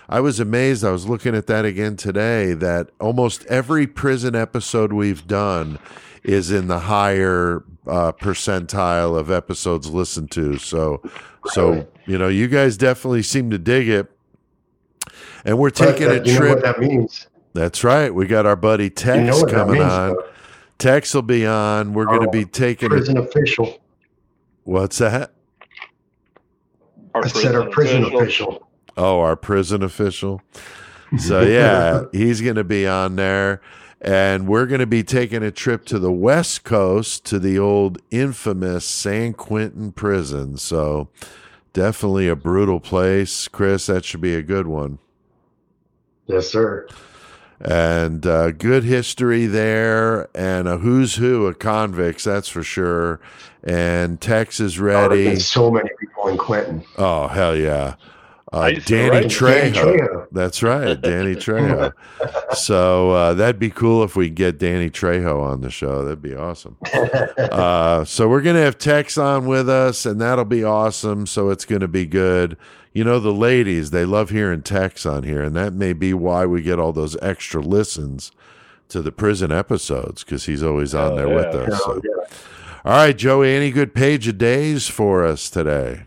I 0.10 0.20
was 0.20 0.40
amazed. 0.40 0.84
I 0.84 0.92
was 0.92 1.08
looking 1.08 1.36
at 1.36 1.48
that 1.48 1.64
again 1.66 1.96
today. 1.96 2.54
That 2.54 2.90
almost 3.00 3.46
every 3.46 3.88
prison 3.88 4.36
episode 4.36 4.92
we've 4.92 5.26
done 5.28 5.80
is 6.24 6.52
in 6.52 6.68
the 6.68 6.80
higher 6.80 7.64
uh, 7.88 8.12
percentile 8.12 9.18
of 9.18 9.32
episodes 9.32 9.90
listened 9.90 10.32
to. 10.32 10.58
So, 10.58 11.02
so 11.52 11.88
you 12.06 12.18
know, 12.18 12.28
you 12.28 12.48
guys 12.50 12.76
definitely 12.76 13.24
seem 13.24 13.50
to 13.52 13.58
dig 13.58 13.88
it. 13.88 14.08
And 15.46 15.58
we're 15.58 15.70
But 15.70 15.76
taking 15.94 16.08
that- 16.10 16.24
a 16.24 16.30
you 16.30 16.34
know 16.34 16.40
trip. 16.40 16.56
what 16.56 16.64
that 16.64 16.80
means? 16.80 17.28
That's 17.54 17.84
right. 17.84 18.14
We 18.14 18.28
got 18.28 18.46
our 18.46 18.56
buddy 18.58 18.86
You 18.86 18.90
Tex 18.90 19.40
know 19.42 19.46
coming 19.46 19.80
means? 19.80 19.86
on. 19.92 20.10
though? 20.16 20.24
Tex 20.80 21.14
will 21.14 21.22
be 21.22 21.46
on. 21.46 21.94
We're 21.94 22.06
going 22.06 22.22
to 22.22 22.30
be 22.30 22.46
taking 22.46 22.88
a, 22.88 22.90
Prison 22.90 23.18
official. 23.18 23.82
what's 24.64 24.98
that? 24.98 25.34
Our 27.14 27.26
I 27.26 27.28
said 27.28 27.54
our 27.54 27.70
prison 27.70 28.06
official. 28.06 28.68
Oh, 28.96 29.20
our 29.20 29.36
prison 29.36 29.84
official. 29.84 30.42
So 31.18 31.42
yeah, 31.42 32.04
he's 32.12 32.40
going 32.40 32.56
to 32.56 32.64
be 32.64 32.88
on 32.88 33.18
there, 33.18 33.62
and 34.00 34.48
we're 34.48 34.68
going 34.68 34.80
to 34.80 34.88
be 34.88 35.04
taking 35.04 35.44
a 35.44 35.52
trip 35.52 35.86
to 35.86 36.00
the 36.00 36.12
West 36.12 36.64
Coast 36.64 37.26
to 37.26 37.40
the 37.40 37.60
old 37.60 38.00
infamous 38.10 38.86
San 38.86 39.34
Quentin 39.34 39.92
prison. 39.92 40.56
So 40.58 41.10
definitely 41.74 42.30
a 42.30 42.36
brutal 42.36 42.80
place, 42.80 43.50
Chris. 43.50 43.88
That 43.88 44.06
should 44.06 44.22
be 44.22 44.36
a 44.36 44.44
good 44.44 44.68
one. 44.68 45.00
Yes, 46.28 46.48
sir. 46.48 46.88
And 47.62 48.26
uh, 48.26 48.52
good 48.52 48.86
history 48.86 49.46
there, 49.46 50.30
and 50.34 50.68
a 50.68 50.78
who's 50.78 51.16
who 51.16 51.46
of 51.46 51.60
convicts, 51.60 52.24
that's 52.24 52.48
for 52.48 52.64
sure. 52.64 53.20
And 53.64 54.22
Tex 54.22 54.62
is 54.62 54.78
There 54.78 54.86
ready. 54.86 55.26
been 55.26 55.40
so 55.42 55.70
many 55.70 55.90
people 56.00 56.30
in 56.30 56.38
Quentin. 56.38 56.84
Oh 56.98 57.28
hell 57.28 57.56
yeah, 57.58 57.96
uh, 58.52 58.70
Danny 58.72 58.82
Danny 58.86 59.26
Trejo. 59.28 59.74
Trejo. 59.74 60.28
That's 60.32 60.64
right, 60.64 61.00
Danny 61.00 61.36
Trejo. 61.36 61.94
so 62.56 63.12
uh, 63.12 63.34
that'd 63.36 63.60
be 63.60 63.70
cool 63.70 64.04
if 64.04 64.16
we 64.16 64.30
get 64.30 64.58
Danny 64.58 64.90
Trejo 64.90 65.42
on 65.42 65.62
the 65.62 65.70
show. 65.70 66.04
That'd 66.04 66.22
be 66.22 66.36
awesome. 66.36 66.78
Uh, 67.50 68.04
so 68.06 68.28
we're 68.28 68.42
gonna 68.42 68.62
have 68.62 68.78
Tex 68.78 69.18
on 69.18 69.46
with 69.46 69.68
us, 69.70 70.06
and 70.06 70.20
that'll 70.22 70.46
be 70.46 70.64
awesome. 70.64 71.26
So 71.26 71.50
it's 71.50 71.66
gonna 71.66 71.88
be 71.88 72.06
good. 72.06 72.58
You 72.94 73.04
know, 73.04 73.20
the 73.20 73.34
ladies 73.34 73.92
they 73.92 74.06
love 74.06 74.30
hearing 74.30 74.62
Tex 74.62 75.06
on 75.06 75.24
here, 75.24 75.42
and 75.42 75.56
that 75.56 75.74
may 75.74 75.94
be 75.94 76.14
why 76.14 76.46
we 76.46 76.62
get 76.62 76.80
all 76.80 76.92
those 76.94 77.18
extra 77.22 77.62
listens 77.62 78.32
to 78.90 79.02
the 79.02 79.12
prison 79.12 79.52
episodes 79.52 80.24
because 80.24 80.46
he's 80.46 80.64
always 80.64 80.94
on 80.96 81.14
Oh, 81.14 81.16
there 81.16 81.30
with 81.30 81.54
yeah. 81.54 81.62
us. 81.76 81.82
Oh, 81.86 81.96
So. 81.96 82.02
yeah. 82.04 82.38
All 82.86 82.94
right, 82.98 83.18
Joey, 83.18 83.54
any 83.54 83.72
good 83.72 83.94
page 83.94 84.28
of 84.28 84.38
days 84.38 84.88
for 84.88 85.24
us 85.26 85.50
today? 85.50 86.04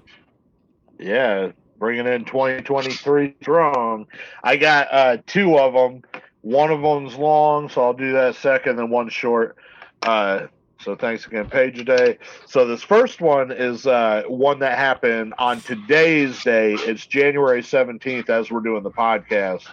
Yeah, 0.99 1.53
bringing 1.83 2.07
in 2.07 2.25
2023 2.25 3.35
strong. 3.43 4.07
I 4.45 4.57
got 4.57 4.87
uh, 4.93 5.17
two 5.27 5.59
of 5.59 5.73
them. 5.73 6.03
One 6.43 6.71
of 6.71 6.81
them's 6.81 7.17
long, 7.17 7.69
so 7.69 7.83
I'll 7.83 7.93
do 7.93 8.13
that 8.13 8.37
second, 8.37 8.79
and 8.79 8.89
one 8.89 9.09
short. 9.09 9.57
Uh, 10.01 10.47
So 10.79 10.95
thanks 10.95 11.27
again, 11.27 11.51
Page 11.51 11.85
Day. 11.85 12.19
So 12.47 12.67
this 12.69 12.85
first 12.85 13.21
one 13.21 13.51
is 13.51 13.85
uh, 13.85 14.23
one 14.29 14.61
that 14.61 14.79
happened 14.79 15.35
on 15.39 15.61
today's 15.61 16.41
day. 16.45 16.75
It's 16.75 17.05
January 17.05 17.63
17th 17.63 18.31
as 18.31 18.49
we're 18.53 18.61
doing 18.61 18.85
the 18.85 18.91
podcast. 18.93 19.67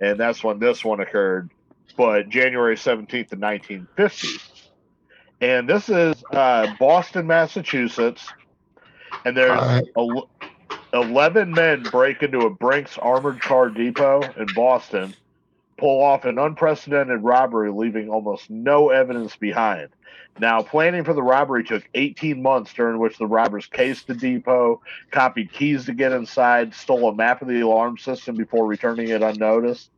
And 0.00 0.18
that's 0.18 0.42
when 0.42 0.60
this 0.60 0.82
one 0.82 1.00
occurred. 1.00 1.50
But 1.94 2.30
January 2.30 2.76
17th 2.76 3.32
of 3.32 3.38
1950. 3.38 4.28
And 5.42 5.68
this 5.68 5.90
is 5.90 6.24
uh, 6.32 6.74
Boston, 6.78 7.26
Massachusetts. 7.26 8.26
And 9.26 9.36
there's 9.36 9.60
right. 9.60 9.84
el- 9.96 10.30
11 10.92 11.52
men 11.52 11.82
break 11.84 12.22
into 12.22 12.40
a 12.40 12.50
Brinks 12.50 12.98
armored 12.98 13.40
car 13.40 13.70
depot 13.70 14.22
in 14.36 14.46
Boston, 14.54 15.14
pull 15.78 16.02
off 16.02 16.24
an 16.24 16.38
unprecedented 16.38 17.22
robbery, 17.22 17.70
leaving 17.70 18.08
almost 18.08 18.50
no 18.50 18.90
evidence 18.90 19.36
behind. 19.36 19.88
Now, 20.38 20.62
planning 20.62 21.04
for 21.04 21.12
the 21.12 21.22
robbery 21.22 21.64
took 21.64 21.88
18 21.94 22.42
months, 22.42 22.72
during 22.72 22.98
which 22.98 23.18
the 23.18 23.26
robbers 23.26 23.66
cased 23.66 24.06
the 24.06 24.14
depot, 24.14 24.80
copied 25.10 25.52
keys 25.52 25.84
to 25.86 25.92
get 25.92 26.12
inside, 26.12 26.74
stole 26.74 27.08
a 27.08 27.14
map 27.14 27.42
of 27.42 27.48
the 27.48 27.60
alarm 27.60 27.98
system 27.98 28.36
before 28.36 28.66
returning 28.66 29.08
it 29.08 29.22
unnoticed. 29.22 29.90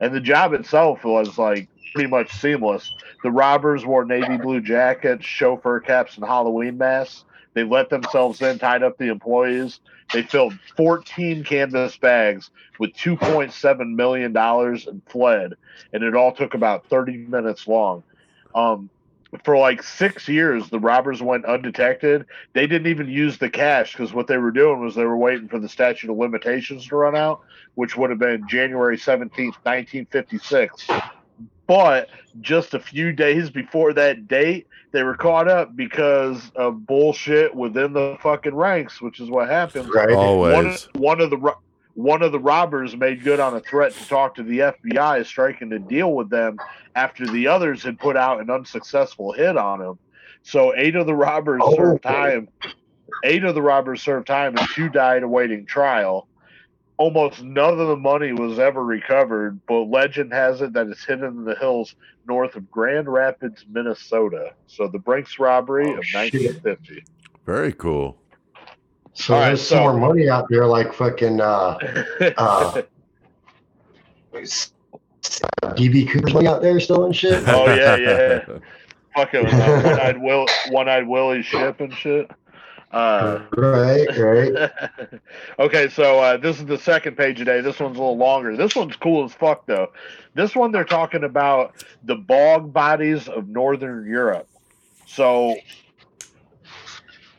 And 0.00 0.14
the 0.14 0.20
job 0.20 0.52
itself 0.52 1.04
was 1.04 1.38
like 1.38 1.68
pretty 1.94 2.08
much 2.08 2.32
seamless. 2.32 2.92
The 3.22 3.30
robbers 3.30 3.84
wore 3.84 4.04
navy 4.04 4.36
blue 4.36 4.60
jackets, 4.60 5.24
chauffeur 5.24 5.80
caps, 5.80 6.16
and 6.16 6.24
Halloween 6.24 6.78
masks. 6.78 7.24
They 7.54 7.64
let 7.64 7.90
themselves 7.90 8.40
in, 8.42 8.58
tied 8.58 8.82
up 8.82 8.98
the 8.98 9.08
employees. 9.08 9.80
They 10.12 10.22
filled 10.22 10.58
14 10.76 11.44
canvas 11.44 11.96
bags 11.96 12.50
with 12.78 12.92
$2.7 12.94 13.94
million 13.94 14.36
and 14.36 15.02
fled. 15.08 15.54
And 15.92 16.02
it 16.02 16.14
all 16.14 16.32
took 16.32 16.54
about 16.54 16.86
30 16.86 17.16
minutes 17.16 17.66
long. 17.66 18.02
Um, 18.54 18.90
for 19.44 19.58
like 19.58 19.82
six 19.82 20.26
years, 20.26 20.70
the 20.70 20.78
robbers 20.78 21.22
went 21.22 21.44
undetected. 21.44 22.24
They 22.54 22.66
didn't 22.66 22.86
even 22.86 23.08
use 23.08 23.36
the 23.36 23.50
cash 23.50 23.92
because 23.92 24.12
what 24.12 24.26
they 24.26 24.38
were 24.38 24.50
doing 24.50 24.80
was 24.80 24.94
they 24.94 25.04
were 25.04 25.18
waiting 25.18 25.48
for 25.48 25.58
the 25.58 25.68
statute 25.68 26.10
of 26.10 26.16
limitations 26.16 26.86
to 26.88 26.96
run 26.96 27.14
out, 27.14 27.40
which 27.74 27.96
would 27.96 28.10
have 28.10 28.18
been 28.18 28.48
January 28.48 28.96
17th, 28.96 29.56
1956. 29.64 30.88
But 31.66 32.08
just 32.40 32.72
a 32.74 32.80
few 32.80 33.12
days 33.12 33.50
before 33.50 33.92
that 33.92 34.26
date, 34.26 34.66
they 34.92 35.02
were 35.02 35.16
caught 35.16 35.48
up 35.48 35.76
because 35.76 36.50
of 36.56 36.86
bullshit 36.86 37.54
within 37.54 37.92
the 37.92 38.16
fucking 38.22 38.54
ranks, 38.54 39.02
which 39.02 39.20
is 39.20 39.28
what 39.28 39.48
happened. 39.48 39.92
Right. 39.92 40.08
One, 40.08 40.16
Always. 40.16 40.88
one 40.94 41.20
of 41.20 41.30
the 41.30 41.54
one 41.94 42.22
of 42.22 42.30
the 42.30 42.38
robbers 42.38 42.96
made 42.96 43.24
good 43.24 43.40
on 43.40 43.54
a 43.54 43.60
threat 43.60 43.92
to 43.92 44.08
talk 44.08 44.36
to 44.36 44.44
the 44.44 44.60
FBI, 44.60 45.26
striking 45.26 45.72
a 45.72 45.80
deal 45.80 46.14
with 46.14 46.30
them 46.30 46.56
after 46.94 47.26
the 47.26 47.48
others 47.48 47.82
had 47.82 47.98
put 47.98 48.16
out 48.16 48.40
an 48.40 48.50
unsuccessful 48.50 49.32
hit 49.32 49.56
on 49.56 49.80
him. 49.82 49.98
So 50.42 50.72
eight 50.76 50.94
of 50.94 51.06
the 51.06 51.14
robbers 51.16 51.60
Oh. 51.64 51.74
served 51.74 52.04
time. 52.04 52.48
Eight 53.24 53.42
of 53.42 53.56
the 53.56 53.62
robbers 53.62 54.00
served 54.00 54.28
time, 54.28 54.56
and 54.56 54.68
two 54.68 54.88
died 54.88 55.24
awaiting 55.24 55.66
trial. 55.66 56.27
Almost 56.98 57.42
none 57.42 57.78
of 57.78 57.86
the 57.88 57.96
money 57.96 58.32
was 58.32 58.58
ever 58.58 58.84
recovered, 58.84 59.60
but 59.68 59.82
legend 59.84 60.32
has 60.32 60.60
it 60.60 60.72
that 60.72 60.88
it's 60.88 61.04
hidden 61.04 61.24
in 61.26 61.44
the 61.44 61.54
hills 61.54 61.94
north 62.26 62.56
of 62.56 62.68
Grand 62.70 63.08
Rapids, 63.08 63.64
Minnesota. 63.70 64.52
So 64.66 64.88
the 64.88 64.98
Brinks 64.98 65.38
robbery 65.38 65.88
Oh, 65.94 65.98
of 65.98 66.04
shit. 66.04 66.34
1950. 66.34 67.04
Very 67.46 67.72
cool. 67.72 68.18
So 69.14 69.34
All 69.34 69.40
right, 69.40 69.46
there's 69.48 69.62
some 69.66 69.78
so- 69.78 69.82
more 69.84 69.96
money 70.08 70.28
out 70.28 70.46
there, 70.50 70.66
like 70.66 70.92
fucking 70.92 71.40
uh, 71.40 71.78
uh, 72.36 72.82
DB 75.76 76.08
Cooper's 76.10 76.34
money 76.34 76.46
out 76.48 76.62
there 76.62 76.78
still 76.80 77.04
and 77.04 77.14
shit. 77.14 77.42
Oh, 77.48 77.66
yeah, 77.74 77.96
yeah. 77.96 78.40
Fucking 79.16 79.46
uh, 79.46 79.80
one-eyed 79.82 80.20
Will, 80.22 80.46
one-eyed 80.70 81.08
Willie 81.08 81.42
ship 81.42 81.80
and 81.80 81.92
shit. 81.92 82.30
Uh, 82.90 83.40
Right, 83.56 84.06
right. 84.16 84.70
okay, 85.58 85.88
so 85.88 86.20
uh, 86.20 86.36
this 86.36 86.58
is 86.58 86.66
the 86.66 86.78
second 86.78 87.16
page 87.16 87.38
today. 87.38 87.60
This 87.60 87.78
one's 87.80 87.96
a 87.96 88.00
little 88.00 88.16
longer. 88.16 88.56
This 88.56 88.74
one's 88.74 88.96
cool 88.96 89.24
as 89.24 89.32
fuck, 89.34 89.66
though. 89.66 89.88
This 90.34 90.56
one 90.56 90.72
they're 90.72 90.84
talking 90.84 91.24
about 91.24 91.84
the 92.04 92.14
bog 92.14 92.72
bodies 92.72 93.28
of 93.28 93.48
Northern 93.48 94.06
Europe. 94.06 94.48
So 95.06 95.56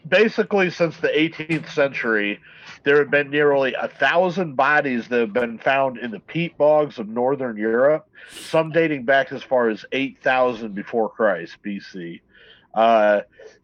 basically, 0.08 0.70
since 0.70 0.98
the 0.98 1.08
18th 1.08 1.70
century, 1.72 2.40
there 2.84 2.98
have 2.98 3.12
been 3.12 3.30
nearly 3.30 3.74
a 3.74 3.88
thousand 3.88 4.56
bodies 4.56 5.08
that 5.10 5.20
have 5.20 5.34
been 5.34 5.58
found 5.60 5.98
in 5.98 6.12
the 6.12 6.20
peat 6.20 6.58
bogs 6.58 6.98
of 6.98 7.08
Northern 7.08 7.58
Europe, 7.58 8.08
some 8.32 8.72
dating 8.72 9.04
back 9.04 9.32
as 9.32 9.44
far 9.44 9.70
as 9.70 9.86
8,000 9.92 10.74
before 10.74 11.10
Christ, 11.10 11.58
BC. 11.64 12.22
Uh, 12.74 13.22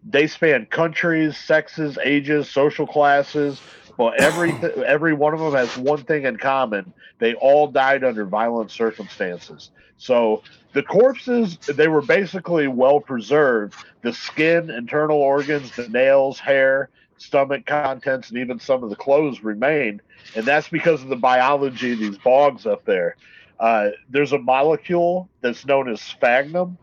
they 0.08 0.28
span 0.28 0.66
countries, 0.68 1.38
sexes, 1.38 1.98
ages, 2.04 2.50
social 2.50 2.88
classes, 2.88 3.62
but 3.98 4.20
every 4.22 4.52
every 4.86 5.14
one 5.14 5.34
of 5.34 5.40
them 5.40 5.54
has 5.54 5.78
one 5.78 6.04
thing 6.04 6.26
in 6.26 6.38
common: 6.38 6.94
they 7.20 7.34
all 7.36 7.68
died 7.68 8.04
under 8.04 8.26
violent 8.26 8.72
circumstances. 8.72 9.72
So 9.98 10.44
the 10.74 10.84
corpses 10.84 11.58
they 11.58 11.88
were 11.88 12.02
basically 12.02 12.68
well 12.68 13.00
preserved. 13.00 13.76
The 14.02 14.14
skin, 14.14 14.70
internal 14.70 15.18
organs, 15.18 15.76
the 15.76 15.88
nails, 15.88 16.40
hair, 16.40 16.90
stomach 17.18 17.66
contents, 17.66 18.30
and 18.30 18.38
even 18.40 18.60
some 18.60 18.84
of 18.84 18.90
the 18.90 18.96
clothes 18.96 19.44
remained, 19.44 20.02
and 20.36 20.46
that's 20.46 20.70
because 20.70 21.02
of 21.02 21.10
the 21.10 21.16
biology 21.16 21.94
of 21.94 22.00
these 22.00 22.18
bogs 22.18 22.66
up 22.66 22.86
there. 22.86 23.16
Uh, 23.60 23.90
there's 24.10 24.34
a 24.34 24.38
molecule 24.38 25.30
that's 25.42 25.66
known 25.66 25.90
as 25.90 26.02
sphagnum, 26.02 26.78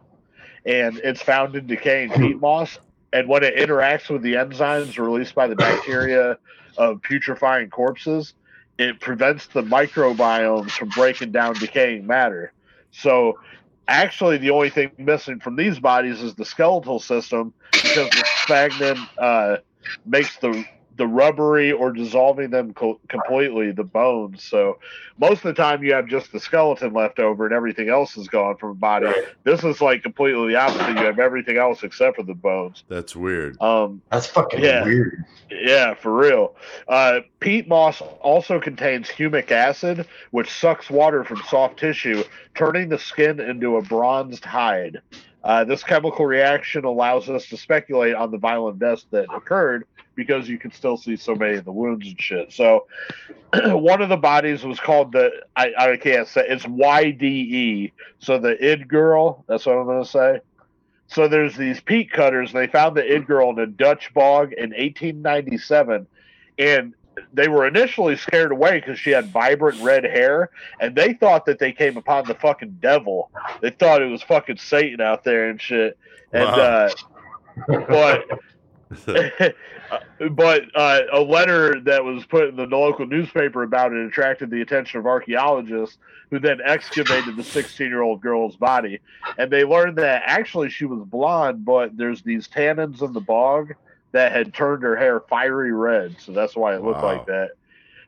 and 0.65 0.99
it's 0.99 1.23
found 1.23 1.57
in 1.57 1.67
decaying 1.67 2.11
peat 2.11 2.37
moss. 2.41 2.79
And 3.13 3.29
when 3.29 3.43
it 3.43 3.57
interacts 3.57 4.09
with 4.09 4.23
the 4.23 4.35
enzymes 4.35 4.99
released 4.99 5.35
by 5.35 5.47
the 5.47 5.57
bacteria 5.57 6.39
of 6.79 7.03
putrefying 7.03 7.71
corpses, 7.71 8.35
it 8.79 9.01
prevents 9.01 9.47
the 9.49 9.63
microbiomes 9.63 10.71
from 10.71 10.89
breaking 10.89 11.31
down 11.33 11.55
decaying 11.55 12.07
matter. 12.07 12.53
So, 12.91 13.39
actually, 13.87 14.39
the 14.39 14.51
only 14.51 14.71
thing 14.71 14.93
missing 14.97 15.41
from 15.41 15.57
these 15.57 15.79
bodies 15.79 16.23
is 16.23 16.35
the 16.35 16.45
skeletal 16.45 16.99
system 16.99 17.53
because 17.71 18.09
the 18.11 18.25
sphagnum 18.43 19.07
uh, 19.19 19.57
makes 20.07 20.39
the 20.39 20.65
the 20.97 21.07
rubbery 21.07 21.73
or 21.73 21.93
dissolving 21.93 22.51
them 22.51 22.75
co- 22.75 23.01
completely 23.09 23.73
the 23.73 23.85
bones. 23.85 24.45
So 24.45 24.79
most 25.19 25.39
of 25.39 25.55
the 25.55 25.55
time 25.55 25.83
you 25.83 25.95
have 25.95 26.07
just 26.07 26.33
the 26.33 26.41
skeleton 26.41 26.93
left 26.93 27.19
over 27.19 27.47
and 27.47 27.55
everything 27.55 27.89
else 27.89 28.17
is 28.17 28.29
gone 28.29 28.57
from 28.57 28.71
the 28.71 28.75
body. 28.75 29.11
This 29.45 29.65
is 29.65 29.81
like 29.81 30.03
completely 30.03 30.49
the 30.49 30.57
opposite. 30.57 30.89
You 30.99 31.05
have 31.07 31.19
everything 31.19 31.57
else 31.57 31.83
except 31.83 32.17
for 32.17 32.23
the 32.23 32.35
bones. 32.35 32.85
That's 32.89 33.17
weird. 33.17 33.61
Um, 33.61 34.03
That's 34.11 34.27
fucking 34.27 34.63
Yeah. 34.63 34.85
weird. 34.85 35.25
yeah, 35.51 35.95
for 35.95 36.15
real. 36.15 36.55
Uh, 36.89 37.21
peat 37.41 37.69
moss 37.69 38.01
also 38.21 38.61
contains 38.61 39.09
humic 39.09 39.51
acid, 39.51 40.07
which 40.31 40.51
sucks 40.51 40.91
water 40.91 41.25
from 41.25 41.43
soft 41.49 41.79
tissue, 41.79 42.23
turning 42.55 42.89
the 42.89 42.99
skin 42.99 43.41
into 43.41 43.77
a 43.77 43.83
bronzed 43.83 44.45
hide. 44.45 45.01
Uh, 45.45 45.65
this 45.65 45.83
chemical 45.83 46.25
reaction 46.25 46.85
allows 46.85 47.29
us 47.29 47.47
to 47.49 47.57
speculate 47.57 48.15
on 48.15 48.31
the 48.31 48.39
violent 48.39 48.79
deaths 48.79 49.07
that 49.11 49.27
occurred 49.35 49.85
because 50.15 50.49
you 50.49 50.59
can 50.59 50.71
still 50.71 50.97
see 50.97 51.17
so 51.17 51.35
many 51.35 51.57
of 51.57 51.65
the 51.65 51.73
wounds 51.73 52.07
and 52.07 52.21
shit. 52.21 52.53
So, 52.53 52.87
one 53.55 54.03
of 54.03 54.09
the 54.09 54.17
bodies 54.17 54.65
was 54.65 54.79
called 54.79 55.13
the 55.13 55.31
I, 55.57 55.73
I 55.77 55.97
can't 55.97 56.29
say 56.29 56.47
it's 56.47 56.65
YDE. 56.65 57.93
So 58.19 58.39
the 58.39 58.63
id 58.65 58.89
girl. 58.89 59.45
That's 59.49 59.67
what 59.67 59.77
I'm 59.77 60.03
to 60.03 60.09
say. 60.09 60.41
So 61.09 61.29
there's 61.29 61.57
these 61.57 61.81
peat 61.81 62.11
cutters, 62.11 62.53
they 62.53 62.67
found 62.67 62.97
the 62.97 63.05
id 63.05 63.27
girl 63.27 63.51
in 63.51 63.59
a 63.59 63.67
Dutch 63.67 64.15
bog 64.15 64.53
in 64.53 64.71
1897, 64.71 66.07
and 66.59 66.95
they 67.33 67.49
were 67.49 67.67
initially 67.67 68.17
scared 68.17 68.53
away 68.53 68.81
because 68.81 68.99
she 68.99 69.11
had 69.11 69.33
vibrant 69.33 69.83
red 69.83 70.05
hair, 70.05 70.51
and 70.81 70.95
they 70.95 71.15
thought 71.15 71.47
that 71.47 71.59
they 71.59 71.73
came 71.73 71.97
upon 71.97 72.27
the 72.27 72.35
fucking 72.35 72.79
devil. 72.81 73.31
They 73.61 73.71
thought 73.71 74.03
it 74.03 74.11
was 74.11 74.23
fucking 74.23 74.59
Satan 74.59 75.01
out 75.01 75.25
there 75.25 75.49
and 75.49 75.61
shit. 75.61 75.99
And 76.33 76.45
Wow. 76.45 76.89
uh, 77.67 77.83
but 77.89 78.25
but 80.31 80.63
uh, 80.75 81.01
a 81.13 81.21
letter 81.21 81.81
that 81.81 82.05
was 82.05 82.25
put 82.27 82.49
in 82.49 82.57
the 82.57 82.65
local 82.65 83.07
newspaper 83.07 83.63
about 83.63 83.93
it 83.93 84.07
attracted 84.07 84.51
the 84.51 84.61
attention 84.61 85.01
of 85.01 85.07
archaeologists 85.07 85.99
who 86.31 86.39
then 86.39 86.61
excavated 86.65 87.37
the 87.37 87.45
16 87.45 87.87
year 87.87 88.03
old 88.03 88.21
girl's 88.21 88.57
body 88.57 89.01
and 89.39 89.51
they 89.51 89.65
learned 89.65 89.99
that 89.99 90.23
actually 90.25 90.71
she 90.71 90.85
was 90.85 91.03
blonde 91.07 91.65
but 91.65 91.97
there's 91.97 92.23
these 92.23 92.49
tannins 92.49 93.03
in 93.03 93.13
the 93.13 93.21
bog 93.21 93.75
that 94.13 94.33
had 94.33 94.55
turned 94.55 94.83
her 94.83 94.97
hair 94.97 95.21
fiery 95.21 95.73
red 95.73 96.17
so 96.21 96.33
that's 96.33 96.55
why 96.57 96.75
it 96.75 96.83
looked 96.83 97.03
Wow. 97.03 97.13
like 97.17 97.27
that 97.27 97.51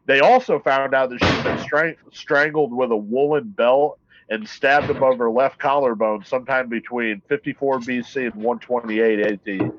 they 0.07 0.21
also 0.21 0.59
found 0.61 0.95
out 0.95 1.11
that 1.11 1.19
she'd 1.25 1.45
been 1.45 1.59
strang- 1.59 1.97
strangled 2.13 2.73
with 2.75 2.91
a 2.91 2.97
woolen 2.97 3.49
belt 3.57 3.99
and 4.29 4.49
stabbed 4.49 4.91
above 4.91 5.19
her 5.19 5.31
left 5.31 5.59
collarbone 5.59 6.25
sometime 6.25 6.69
between 6.69 7.23
54 7.29 7.79
BC 7.81 8.25
and 8.33 8.35
128 8.35 9.21
AD. 9.21 9.73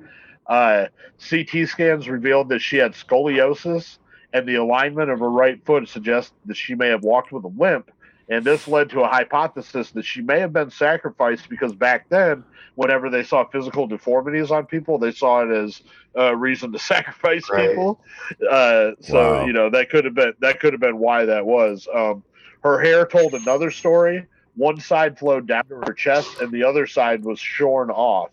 Uh, 0.47 0.87
CT 1.29 1.67
scans 1.67 2.07
revealed 2.09 2.49
that 2.49 2.59
she 2.59 2.77
had 2.77 2.93
scoliosis, 2.93 3.97
and 4.33 4.47
the 4.47 4.55
alignment 4.55 5.09
of 5.09 5.19
her 5.19 5.29
right 5.29 5.63
foot 5.65 5.87
suggests 5.89 6.31
that 6.45 6.57
she 6.57 6.75
may 6.75 6.87
have 6.89 7.03
walked 7.03 7.31
with 7.31 7.43
a 7.43 7.47
limp. 7.57 7.89
And 8.29 8.45
this 8.45 8.67
led 8.67 8.89
to 8.91 9.01
a 9.01 9.07
hypothesis 9.07 9.91
that 9.91 10.05
she 10.05 10.21
may 10.21 10.39
have 10.39 10.53
been 10.53 10.71
sacrificed 10.71 11.49
because 11.49 11.75
back 11.75 12.07
then, 12.09 12.45
whenever 12.75 13.09
they 13.09 13.23
saw 13.23 13.45
physical 13.47 13.87
deformities 13.87 14.51
on 14.51 14.65
people, 14.65 14.97
they 14.99 15.11
saw 15.11 15.41
it 15.43 15.51
as 15.51 15.81
a 16.15 16.35
reason 16.35 16.71
to 16.73 16.79
sacrifice 16.93 17.49
Right. 17.51 17.69
people. 17.69 18.01
Uh, 18.49 18.91
so 19.01 19.33
Wow. 19.33 19.45
you 19.45 19.53
know 19.53 19.69
that 19.69 19.89
could 19.89 20.05
have 20.05 20.15
been 20.15 20.33
that 20.41 20.59
could 20.59 20.73
have 20.73 20.81
been 20.81 20.97
why 20.99 21.25
that 21.25 21.45
was. 21.45 21.87
Um, 21.93 22.23
her 22.63 22.79
hair 22.81 23.05
told 23.05 23.35
another 23.35 23.71
story. 23.71 24.25
One 24.55 24.79
side 24.79 25.19
flowed 25.19 25.47
down 25.47 25.67
to 25.69 25.75
her 25.75 25.93
chest, 25.93 26.35
and 26.39 26.51
the 26.51 26.63
other 26.63 26.87
side 26.87 27.23
was 27.23 27.39
shorn 27.39 27.91
off. 27.91 28.31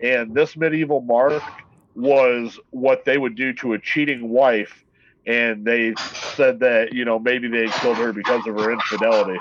And 0.00 0.34
this 0.34 0.56
medieval 0.56 1.00
mark 1.00 1.52
was 1.94 2.60
what 2.70 3.04
they 3.04 3.18
would 3.18 3.34
do 3.36 3.52
to 3.54 3.72
a 3.74 3.78
cheating 3.80 4.28
wife. 4.30 4.84
And 5.26 5.64
they 5.64 5.94
said 6.34 6.60
that 6.60 6.92
you 6.92 7.04
know 7.04 7.18
maybe 7.18 7.48
they 7.48 7.68
killed 7.68 7.98
her 7.98 8.12
because 8.12 8.46
of 8.46 8.54
her 8.56 8.72
infidelity. 8.72 9.38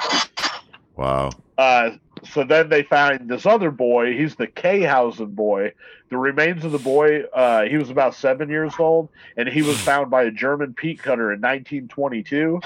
Wow. 0.96 1.32
Uh, 1.58 1.92
so 2.24 2.44
then 2.44 2.70
they 2.70 2.84
find 2.84 3.30
this 3.30 3.46
other 3.46 3.72
boy. 3.72 4.16
He's 4.16 4.36
the 4.36 4.48
Kayhausen 4.48 5.36
boy. 5.36 5.74
The 6.10 6.18
remains 6.18 6.66
of 6.66 6.72
the 6.72 6.78
boy, 6.78 7.24
uh, 7.34 7.64
he 7.64 7.78
was 7.78 7.90
about 7.90 8.16
seven 8.16 8.50
years 8.50 8.74
old, 8.78 9.10
and 9.38 9.48
he 9.48 9.62
was 9.62 9.80
found 9.80 10.12
by 10.12 10.24
a 10.24 10.32
German 10.32 10.74
peat 10.74 11.02
cutter 11.02 11.32
in 11.32 11.40
1922. 11.40 12.60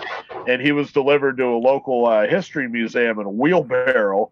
And 0.48 0.62
he 0.62 0.72
was 0.72 0.92
delivered 0.92 1.38
to 1.38 1.46
a 1.46 1.58
local 1.58 2.08
uh, 2.08 2.28
history 2.28 2.68
museum 2.68 3.20
in 3.20 3.26
a 3.26 3.30
wheelbarrow. 3.30 4.32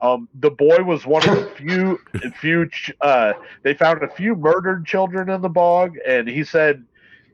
Um, 0.00 0.28
the 0.38 0.50
boy 0.50 0.82
was 0.84 1.06
one 1.06 1.28
of 1.28 1.36
the 1.36 1.50
few, 1.56 2.00
few. 2.40 2.70
Uh, 3.00 3.32
they 3.62 3.74
found 3.74 4.02
a 4.02 4.08
few 4.08 4.34
murdered 4.34 4.86
children 4.86 5.28
in 5.30 5.40
the 5.40 5.48
bog, 5.48 5.96
and 6.06 6.28
he 6.28 6.44
said 6.44 6.84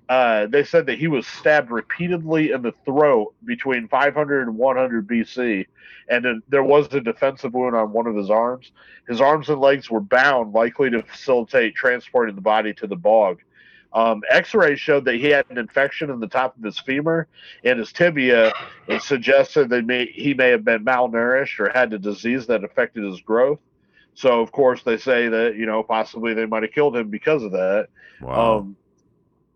uh, 0.09 0.47
they 0.47 0.65
said 0.65 0.87
that 0.87 0.99
he 0.99 1.09
was 1.09 1.27
stabbed 1.27 1.71
repeatedly 1.71 2.53
in 2.53 2.63
the 2.63 2.75
throat 2.85 3.35
between 3.45 3.89
500 3.89 4.43
and 4.43 4.57
100 4.57 5.09
BC, 5.09 5.67
and 6.09 6.25
then 6.25 6.43
there 6.49 6.63
was 6.63 6.93
a 6.93 7.01
defensive 7.01 7.55
wound 7.55 7.75
on 7.75 7.93
one 7.93 8.07
of 8.07 8.15
his 8.15 8.29
arms. 8.29 8.73
His 9.09 9.21
arms 9.21 9.49
and 9.49 9.61
legs 9.61 9.91
were 9.91 10.01
bound, 10.01 10.53
likely 10.53 10.91
to 10.91 11.03
facilitate 11.03 11.75
transporting 11.75 12.35
the 12.35 12.43
body 12.43 12.75
to 12.75 12.87
the 12.87 12.97
bog. 12.97 13.41
Um, 13.95 14.23
X-rays 14.29 14.81
showed 14.81 15.05
that 15.05 15.15
he 15.15 15.27
had 15.27 15.47
an 15.51 15.57
infection 15.57 16.11
in 16.11 16.19
the 16.19 16.27
top 16.27 16.57
of 16.57 16.65
his 16.65 16.79
femur 16.81 17.29
and 17.63 17.79
his 17.79 17.93
tibia. 17.93 18.53
and 18.89 19.01
suggested 19.01 19.71
that 19.71 19.87
may, 19.87 20.07
he 20.07 20.35
may 20.35 20.51
have 20.51 20.65
been 20.65 20.85
malnourished 20.85 21.61
or 21.61 21.71
had 21.71 21.93
a 21.93 21.99
disease 21.99 22.47
that 22.49 22.65
affected 22.65 23.05
his 23.05 23.21
growth. 23.21 23.61
So, 24.15 24.41
of 24.41 24.53
course, 24.53 24.83
they 24.83 24.97
say 24.97 25.29
that 25.29 25.57
you 25.57 25.67
know 25.67 25.83
possibly 25.83 26.35
they 26.35 26.47
might 26.47 26.63
have 26.63 26.73
killed 26.73 26.97
him 26.97 27.09
because 27.09 27.43
of 27.43 27.53
that. 27.53 27.89
Wow. 28.21 28.59
Um, 28.59 28.77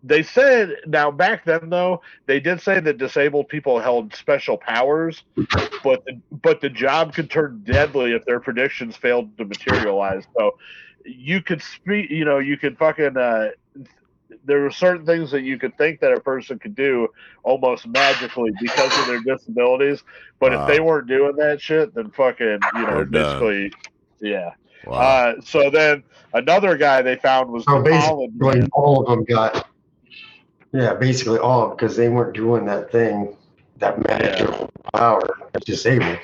they 0.02 0.22
said 0.22 0.76
now 0.86 1.10
back 1.10 1.44
then 1.44 1.70
though 1.70 2.02
they 2.26 2.38
did 2.40 2.60
say 2.60 2.78
that 2.80 2.98
disabled 2.98 3.48
people 3.48 3.80
held 3.80 4.14
special 4.14 4.56
powers, 4.56 5.24
but 5.82 6.04
the, 6.04 6.20
but 6.42 6.60
the 6.60 6.70
job 6.70 7.14
could 7.14 7.30
turn 7.30 7.62
deadly 7.64 8.12
if 8.12 8.24
their 8.24 8.40
predictions 8.40 8.96
failed 8.96 9.36
to 9.38 9.44
materialize. 9.44 10.24
So 10.36 10.56
you 11.04 11.42
could 11.42 11.62
speak, 11.62 12.10
you 12.10 12.24
know, 12.24 12.38
you 12.38 12.56
could 12.56 12.78
fucking. 12.78 13.16
Uh, 13.16 13.48
there 14.44 14.60
were 14.60 14.70
certain 14.70 15.04
things 15.04 15.30
that 15.30 15.42
you 15.42 15.58
could 15.58 15.76
think 15.78 16.00
that 16.00 16.12
a 16.12 16.20
person 16.20 16.58
could 16.58 16.74
do 16.74 17.08
almost 17.42 17.86
magically 17.86 18.50
because 18.60 18.96
of 19.00 19.06
their 19.06 19.20
disabilities, 19.20 20.02
but 20.38 20.52
Wow. 20.52 20.62
if 20.62 20.68
they 20.68 20.80
weren't 20.80 21.06
doing 21.06 21.36
that 21.36 21.60
shit, 21.60 21.94
then 21.94 22.10
fucking, 22.10 22.58
you 22.74 22.80
know, 22.82 22.86
They're 22.94 23.04
done. 23.04 23.40
basically, 23.40 23.72
yeah. 24.20 24.50
wow. 24.86 24.98
Uh, 24.98 25.34
so 25.42 25.70
then 25.70 26.02
another 26.34 26.76
guy 26.76 27.02
they 27.02 27.16
found 27.16 27.50
was 27.50 27.64
So 27.64 27.82
the 27.82 27.96
Holland 27.98 28.38
basically, 28.38 28.60
man. 28.60 28.68
all 28.72 29.00
of 29.02 29.06
them 29.08 29.24
got. 29.24 29.67
Yeah, 30.72 30.94
basically 30.94 31.38
all 31.38 31.70
because 31.70 31.96
they 31.96 32.08
weren't 32.08 32.34
doing 32.34 32.66
that 32.66 32.92
thing, 32.92 33.36
that 33.78 34.06
magical 34.06 34.70
power, 34.94 35.38
disabled. 35.64 36.18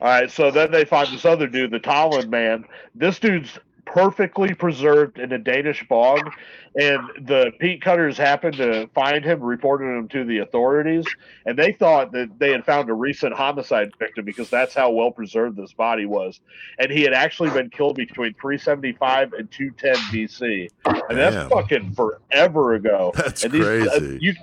All 0.00 0.08
right, 0.08 0.30
so 0.30 0.50
then 0.50 0.70
they 0.70 0.84
find 0.84 1.12
this 1.12 1.24
other 1.24 1.46
dude, 1.46 1.70
the 1.70 1.80
Tolland 1.80 2.28
man. 2.28 2.64
This 2.94 3.18
dude's 3.18 3.58
perfectly 3.92 4.54
preserved 4.54 5.18
in 5.18 5.32
a 5.32 5.38
Danish 5.38 5.86
bog, 5.88 6.30
and 6.76 7.00
the 7.20 7.52
peat 7.58 7.82
cutters 7.82 8.16
happened 8.16 8.56
to 8.56 8.86
find 8.94 9.24
him, 9.24 9.40
reported 9.40 9.86
him 9.86 10.08
to 10.08 10.24
the 10.24 10.38
authorities, 10.38 11.04
and 11.46 11.58
they 11.58 11.72
thought 11.72 12.12
that 12.12 12.38
they 12.38 12.52
had 12.52 12.64
found 12.64 12.88
a 12.90 12.94
recent 12.94 13.34
homicide 13.34 13.90
victim 13.98 14.24
because 14.24 14.50
that's 14.50 14.74
how 14.74 14.90
well 14.90 15.10
preserved 15.10 15.56
this 15.56 15.72
body 15.72 16.06
was, 16.06 16.40
and 16.78 16.90
he 16.90 17.02
had 17.02 17.12
actually 17.12 17.50
been 17.50 17.70
killed 17.70 17.96
between 17.96 18.34
375 18.34 19.32
and 19.32 19.50
210 19.50 19.96
BC, 20.12 20.68
and 20.84 21.18
that's 21.18 21.36
Damn. 21.36 21.50
fucking 21.50 21.92
forever 21.92 22.74
ago. 22.74 23.12
That's 23.18 23.44
and 23.44 23.52
these, 23.52 23.64
uh, 23.64 23.90
crazy. 23.98 24.18
you, 24.20 24.34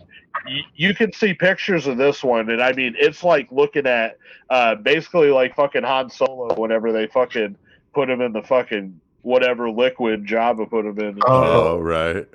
you 0.48 0.64
you 0.76 0.94
can 0.94 1.14
see 1.14 1.34
pictures 1.34 1.88
of 1.88 1.98
this 1.98 2.24
one, 2.24 2.50
and 2.50 2.62
I 2.62 2.74
mean, 2.74 2.96
it's 2.98 3.24
like 3.24 3.48
looking 3.52 3.88
at 3.88 4.18
uh, 4.50 4.76
basically 4.76 5.30
like 5.30 5.56
fucking 5.56 5.84
Han 5.84 6.10
Solo 6.10 6.54
whenever 6.56 6.92
they 6.92 7.08
fucking 7.08 7.56
put 7.94 8.10
him 8.10 8.22
in 8.22 8.34
the 8.34 8.44
fucking 8.44 9.00
whatever 9.26 9.70
liquid 9.72 10.26
Jabba 10.26 10.70
put 10.70 10.86
him 10.86 11.00
in. 11.00 11.20
oh, 11.26 11.80
right. 11.80 12.28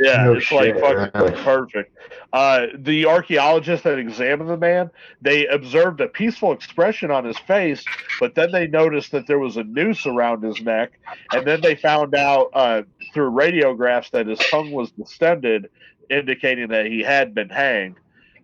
yeah, 0.00 0.24
no 0.24 0.32
it's 0.32 0.50
like 0.50 0.78
fucking 0.80 1.20
really. 1.20 1.42
perfect. 1.42 1.96
Uh, 2.32 2.68
the 2.74 3.04
archaeologists 3.04 3.84
that 3.84 3.98
examined 3.98 4.48
the 4.48 4.56
man, 4.56 4.90
they 5.20 5.46
observed 5.46 6.00
a 6.00 6.08
peaceful 6.08 6.50
expression 6.52 7.10
on 7.10 7.26
his 7.26 7.38
face, 7.40 7.84
but 8.18 8.34
then 8.34 8.50
they 8.50 8.66
noticed 8.66 9.12
that 9.12 9.26
there 9.26 9.38
was 9.38 9.58
a 9.58 9.64
noose 9.64 10.06
around 10.06 10.42
his 10.42 10.60
neck, 10.62 10.98
and 11.32 11.46
then 11.46 11.60
they 11.60 11.74
found 11.74 12.14
out 12.14 12.48
uh, 12.54 12.82
through 13.12 13.30
radiographs 13.30 14.10
that 14.10 14.26
his 14.26 14.38
tongue 14.50 14.72
was 14.72 14.90
distended, 14.92 15.68
indicating 16.08 16.68
that 16.68 16.86
he 16.86 17.02
had 17.02 17.34
been 17.34 17.50
hanged. 17.50 17.96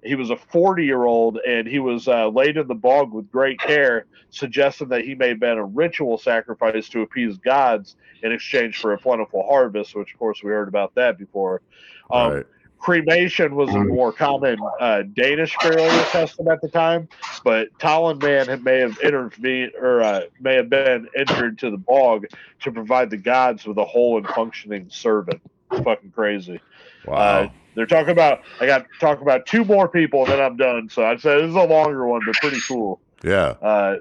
He 0.02 0.14
was 0.14 0.30
a 0.30 0.36
40 0.36 0.84
year 0.84 1.04
old 1.04 1.38
and 1.38 1.66
he 1.66 1.78
was 1.78 2.08
uh, 2.08 2.28
laid 2.28 2.56
in 2.56 2.66
the 2.68 2.74
bog 2.74 3.12
with 3.12 3.30
great 3.30 3.60
care, 3.60 4.06
suggesting 4.30 4.88
that 4.88 5.04
he 5.04 5.14
may 5.14 5.28
have 5.28 5.40
been 5.40 5.58
a 5.58 5.64
ritual 5.64 6.18
sacrifice 6.18 6.88
to 6.90 7.02
appease 7.02 7.36
gods 7.38 7.96
in 8.22 8.32
exchange 8.32 8.78
for 8.78 8.92
a 8.92 8.98
plentiful 8.98 9.46
harvest, 9.48 9.94
which, 9.94 10.12
of 10.12 10.18
course, 10.18 10.42
we 10.42 10.50
heard 10.50 10.68
about 10.68 10.94
that 10.94 11.18
before. 11.18 11.62
Um, 12.10 12.32
right. 12.32 12.46
cremation 12.78 13.54
was 13.54 13.74
a 13.74 13.80
more 13.80 14.12
common 14.12 14.58
uh, 14.80 15.02
Danish 15.14 15.56
burial 15.60 15.88
custom 16.04 16.48
at 16.48 16.60
the 16.60 16.68
time, 16.68 17.08
but 17.44 17.68
Tolland 17.78 18.22
man 18.22 18.62
may 18.62 18.78
have 18.78 18.98
intervened 18.98 19.72
or 19.80 20.00
uh, 20.00 20.22
may 20.40 20.54
have 20.54 20.70
been 20.70 21.08
entered 21.16 21.58
to 21.58 21.70
the 21.70 21.76
bog 21.76 22.26
to 22.60 22.72
provide 22.72 23.10
the 23.10 23.16
gods 23.16 23.66
with 23.66 23.78
a 23.78 23.84
whole 23.84 24.16
and 24.16 24.26
functioning 24.28 24.86
servant. 24.90 25.40
It's 25.70 25.82
fucking 25.82 26.12
crazy. 26.12 26.60
Wow. 27.06 27.50
They're 27.78 27.86
talking 27.86 28.10
about. 28.10 28.42
I 28.60 28.66
got 28.66 28.80
to 28.80 28.98
talk 29.00 29.22
about 29.22 29.46
two 29.46 29.64
more 29.64 29.88
people, 29.88 30.24
and 30.24 30.32
then 30.32 30.40
I'm 30.40 30.56
done. 30.56 30.90
So 30.90 31.04
I'd 31.04 31.20
say 31.20 31.40
this 31.40 31.48
is 31.48 31.54
a 31.54 31.62
longer 31.62 32.06
one, 32.06 32.20
but 32.26 32.34
pretty 32.36 32.60
cool 32.60 33.00
yeah. 33.22 33.54
uh, 33.62 33.96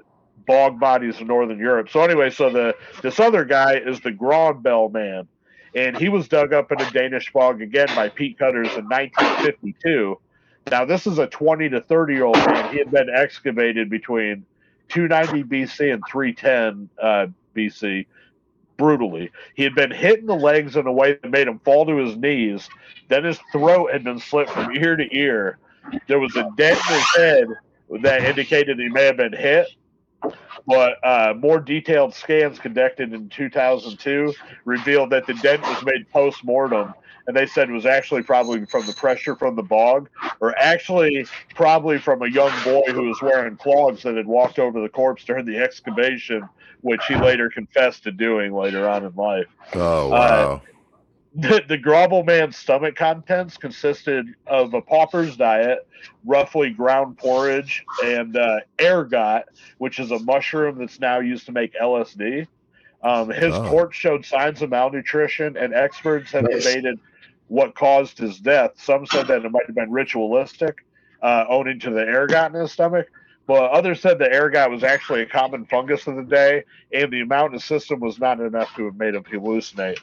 bog 0.46 0.78
bodies 0.78 1.20
in 1.20 1.26
northern 1.26 1.58
Europe. 1.58 1.88
So 1.90 2.00
anyway, 2.00 2.30
so 2.30 2.50
the 2.50 2.74
this 3.02 3.20
other 3.20 3.44
guy 3.44 3.76
is 3.76 4.00
the 4.00 4.12
Grauballe 4.12 4.92
man, 4.92 5.28
and 5.74 5.96
he 5.96 6.08
was 6.08 6.28
dug 6.28 6.52
up 6.52 6.72
in 6.72 6.80
a 6.80 6.90
Danish 6.90 7.32
bog 7.32 7.62
again 7.62 7.88
by 7.94 8.08
peat 8.08 8.38
cutters 8.38 8.68
in 8.76 8.84
1952. 8.88 10.18
Now 10.70 10.84
this 10.84 11.06
is 11.06 11.18
a 11.18 11.26
20 11.26 11.70
to 11.70 11.80
30 11.80 12.14
year 12.14 12.24
old 12.24 12.36
man. 12.36 12.72
He 12.72 12.78
had 12.78 12.90
been 12.90 13.08
excavated 13.10 13.90
between 13.90 14.44
290 14.88 15.44
BC 15.44 15.92
and 15.92 16.02
310 16.10 16.88
uh, 17.00 17.26
BC. 17.54 18.06
Brutally, 18.78 19.30
he 19.54 19.64
had 19.64 19.74
been 19.74 19.90
hit 19.90 20.20
in 20.20 20.26
the 20.26 20.36
legs 20.36 20.76
in 20.76 20.86
a 20.86 20.92
way 20.92 21.18
that 21.20 21.30
made 21.30 21.48
him 21.48 21.58
fall 21.58 21.84
to 21.84 21.96
his 21.96 22.16
knees. 22.16 22.68
Then 23.08 23.24
his 23.24 23.38
throat 23.52 23.92
had 23.92 24.04
been 24.04 24.20
slit 24.20 24.48
from 24.48 24.74
ear 24.74 24.96
to 24.96 25.16
ear. 25.16 25.58
There 26.06 26.20
was 26.20 26.34
a 26.36 26.48
dent 26.56 26.78
in 26.88 26.94
his 26.94 27.16
head 27.16 27.48
that 28.02 28.24
indicated 28.24 28.78
he 28.78 28.88
may 28.88 29.04
have 29.04 29.16
been 29.16 29.32
hit 29.32 29.66
but 30.66 31.02
uh, 31.02 31.34
more 31.38 31.60
detailed 31.60 32.14
scans 32.14 32.58
conducted 32.58 33.12
in 33.12 33.28
2002 33.30 34.34
revealed 34.64 35.10
that 35.10 35.26
the 35.26 35.34
dent 35.34 35.62
was 35.62 35.82
made 35.84 36.08
post 36.10 36.44
mortem, 36.44 36.92
and 37.26 37.36
they 37.36 37.46
said 37.46 37.70
it 37.70 37.72
was 37.72 37.86
actually 37.86 38.22
probably 38.22 38.64
from 38.66 38.84
the 38.86 38.92
pressure 38.92 39.34
from 39.34 39.56
the 39.56 39.62
bog, 39.62 40.10
or 40.40 40.56
actually 40.58 41.26
probably 41.54 41.98
from 41.98 42.22
a 42.22 42.28
young 42.28 42.52
boy 42.64 42.82
who 42.92 43.04
was 43.04 43.20
wearing 43.22 43.56
clogs 43.56 44.02
that 44.02 44.16
had 44.16 44.26
walked 44.26 44.58
over 44.58 44.80
the 44.80 44.88
corpse 44.88 45.24
during 45.24 45.46
the 45.46 45.56
excavation, 45.56 46.46
which 46.80 47.06
he 47.06 47.16
later 47.16 47.50
confessed 47.50 48.04
to 48.04 48.12
doing 48.12 48.52
later 48.54 48.88
on 48.88 49.04
in 49.04 49.14
life. 49.14 49.46
Oh, 49.74 50.10
wow. 50.10 50.62
The, 51.34 51.62
the 51.68 51.78
Grauballe 51.78 52.24
man's 52.26 52.56
stomach 52.56 52.96
contents 52.96 53.58
consisted 53.58 54.26
of 54.46 54.72
a 54.74 54.80
pauper's 54.80 55.36
diet, 55.36 55.78
roughly 56.24 56.70
ground 56.70 57.18
porridge, 57.18 57.84
and 58.02 58.34
uh, 58.36 58.60
ergot, 58.80 59.44
which 59.76 59.98
is 60.00 60.10
a 60.10 60.18
mushroom 60.18 60.78
that's 60.78 60.98
now 60.98 61.20
used 61.20 61.46
to 61.46 61.52
make 61.52 61.74
LSD. 61.74 62.48
Um, 63.04 63.28
his 63.30 63.54
Oh. 63.54 63.62
corpse 63.68 63.96
showed 63.96 64.24
signs 64.24 64.62
of 64.62 64.70
malnutrition, 64.70 65.56
and 65.56 65.74
experts 65.74 66.32
have 66.32 66.44
Nice. 66.44 66.64
debated 66.64 66.98
what 67.46 67.74
caused 67.74 68.18
his 68.18 68.40
death. 68.40 68.72
Some 68.76 69.06
said 69.06 69.28
that 69.28 69.44
it 69.44 69.52
might 69.52 69.66
have 69.66 69.76
been 69.76 69.92
ritualistic, 69.92 70.76
uh, 71.22 71.44
owing 71.48 71.78
to 71.80 71.90
the 71.90 72.06
ergot 72.06 72.54
in 72.54 72.60
his 72.60 72.72
stomach. 72.72 73.06
But 73.48 73.70
others 73.72 74.02
said 74.02 74.18
the 74.18 74.30
ergot 74.30 74.70
was 74.70 74.84
actually 74.84 75.22
a 75.22 75.26
common 75.26 75.64
fungus 75.64 76.06
of 76.06 76.16
the 76.16 76.22
day, 76.22 76.64
and 76.92 77.10
the 77.10 77.22
amount 77.22 77.46
in 77.48 77.52
his 77.54 77.64
system 77.64 77.98
was 77.98 78.20
not 78.20 78.40
enough 78.40 78.72
to 78.76 78.84
have 78.84 78.96
made 78.96 79.14
him 79.14 79.24
hallucinate. 79.24 79.98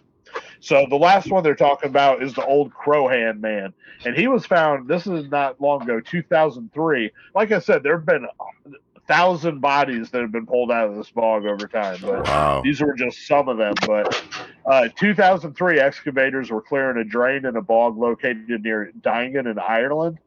So 0.59 0.88
the 0.89 0.95
last 0.95 1.30
one 1.30 1.43
they're 1.43 1.53
talking 1.55 1.89
about 1.89 2.23
is 2.23 2.34
the 2.34 2.43
old 2.43 2.73
Croghan 2.73 3.39
man, 3.39 3.72
and 4.03 4.17
he 4.17 4.27
was 4.27 4.47
found. 4.47 4.88
This 4.88 5.05
is 5.05 5.30
not 5.30 5.61
long 5.61 5.84
ago, 5.84 6.01
2003. 6.01 7.11
Like 7.35 7.51
I 7.51 7.59
said, 7.59 7.84
there 7.84 7.97
have 7.97 8.05
been 8.05 8.26
a 8.65 8.99
thousand 9.07 9.61
bodies 9.61 10.09
that 10.09 10.22
have 10.22 10.31
been 10.31 10.47
pulled 10.47 10.72
out 10.72 10.89
of 10.89 10.95
this 10.95 11.11
bog 11.11 11.45
over 11.45 11.67
time, 11.67 11.99
but 12.01 12.27
Wow. 12.27 12.61
these 12.63 12.81
were 12.81 12.95
just 12.95 13.27
some 13.27 13.47
of 13.47 13.57
them. 13.57 13.76
But 13.85 14.23
uh, 14.65 14.89
2003, 14.97 15.80
excavators 15.80 16.49
were 16.49 16.63
clearing 16.63 16.97
a 16.97 17.03
drain 17.03 17.45
in 17.45 17.55
a 17.55 17.61
bog 17.61 17.95
located 17.97 18.63
near 18.63 18.91
Daingean 19.01 19.45
in 19.49 19.59
Ireland. 19.59 20.17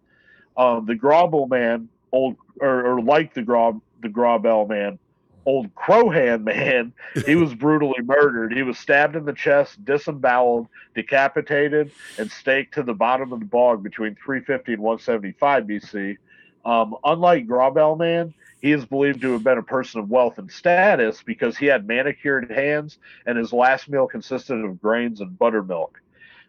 Um, 0.57 0.87
the 0.87 0.95
Grauballe 0.95 1.49
man, 1.49 1.89
old 2.13 2.37
or, 2.61 2.87
or 2.87 3.01
like 3.01 3.35
the 3.35 3.43
Grob 3.43 3.81
the 4.01 4.09
Grauballe 4.09 4.69
man, 4.69 4.99
old 5.47 5.75
Croghan 5.75 6.45
man, 6.45 6.93
he 7.27 7.35
was 7.35 7.55
brutally 7.55 8.03
murdered. 8.03 8.53
He 8.53 8.63
was 8.63 8.79
stabbed 8.79 9.17
in 9.17 9.25
the 9.25 9.33
chest, 9.33 9.85
disemboweled, 9.85 10.69
decapitated, 10.95 11.91
and 12.19 12.31
staked 12.31 12.75
to 12.75 12.83
the 12.83 12.95
bottom 12.95 13.33
of 13.33 13.41
the 13.41 13.47
bog 13.47 13.83
between 13.83 14.15
350 14.15 14.75
and 14.75 14.83
175 14.83 15.65
BC. 15.65 16.17
Um, 16.65 16.97
unlike 17.05 17.47
Grauballe 17.47 17.99
man, 17.99 18.35
he 18.61 18.73
is 18.73 18.85
believed 18.85 19.23
to 19.23 19.33
have 19.33 19.45
been 19.45 19.59
a 19.59 19.63
person 19.63 20.01
of 20.01 20.11
wealth 20.11 20.39
and 20.39 20.51
status 20.51 21.23
because 21.23 21.57
he 21.57 21.67
had 21.67 21.87
manicured 21.87 22.51
hands 22.51 22.99
and 23.25 23.39
his 23.39 23.53
last 23.53 23.89
meal 23.89 24.07
consisted 24.07 24.65
of 24.65 24.81
grains 24.83 25.21
and 25.21 25.39
buttermilk. 25.39 26.01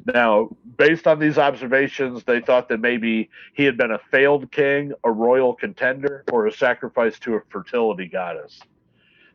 Now, 0.06 0.50
based 0.78 1.08
on 1.08 1.20
these 1.20 1.38
observations, 1.38 2.24
they 2.24 2.40
thought 2.40 2.70
that 2.70 2.80
maybe 2.80 3.30
he 3.54 3.64
had 3.66 3.78
been 3.78 3.92
a 3.92 4.00
failed 4.12 4.52
king, 4.52 4.94
a 5.04 5.12
royal 5.12 5.54
contender, 5.54 6.24
or 6.32 6.48
a 6.48 6.52
sacrifice 6.52 7.20
to 7.20 7.36
a 7.36 7.42
fertility 7.50 8.08
goddess. 8.08 8.60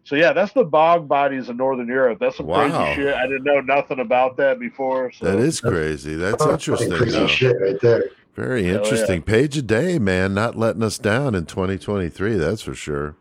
So 0.05 0.17
yeah, 0.17 0.33
that's 0.33 0.53
the 0.53 0.65
bog 0.65 1.09
bodies 1.09 1.49
of 1.49 1.57
Northern 1.57 1.89
Europe. 1.89 2.19
That's 2.21 2.37
some 2.37 2.47
Wow. 2.47 2.95
crazy 2.95 2.95
shit. 3.03 3.15
I 3.15 3.27
didn't 3.27 3.45
know 3.45 3.61
nothing 3.61 4.01
about 4.01 4.37
that 4.39 4.59
before. 4.59 5.11
So 5.13 5.25
That 5.27 5.39
is 5.39 5.61
crazy. 5.61 6.15
That's 6.15 6.45
Oh, 6.45 6.53
interesting. 6.53 6.91
crazy 6.93 7.19
though. 7.19 7.27
shit 7.27 7.57
right 7.61 7.81
there. 7.81 8.05
Very 8.35 8.65
Hell 8.65 8.73
yeah. 8.75 8.79
interesting. 8.83 9.23
Page 9.23 9.57
a 9.57 9.63
day, 9.63 9.99
man. 9.99 10.35
Not 10.35 10.57
letting 10.57 10.83
us 10.83 10.99
down 10.99 11.35
in 11.35 11.47
2023. 11.47 12.37
That's 12.37 12.63
for 12.63 12.75
sure. 12.75 13.15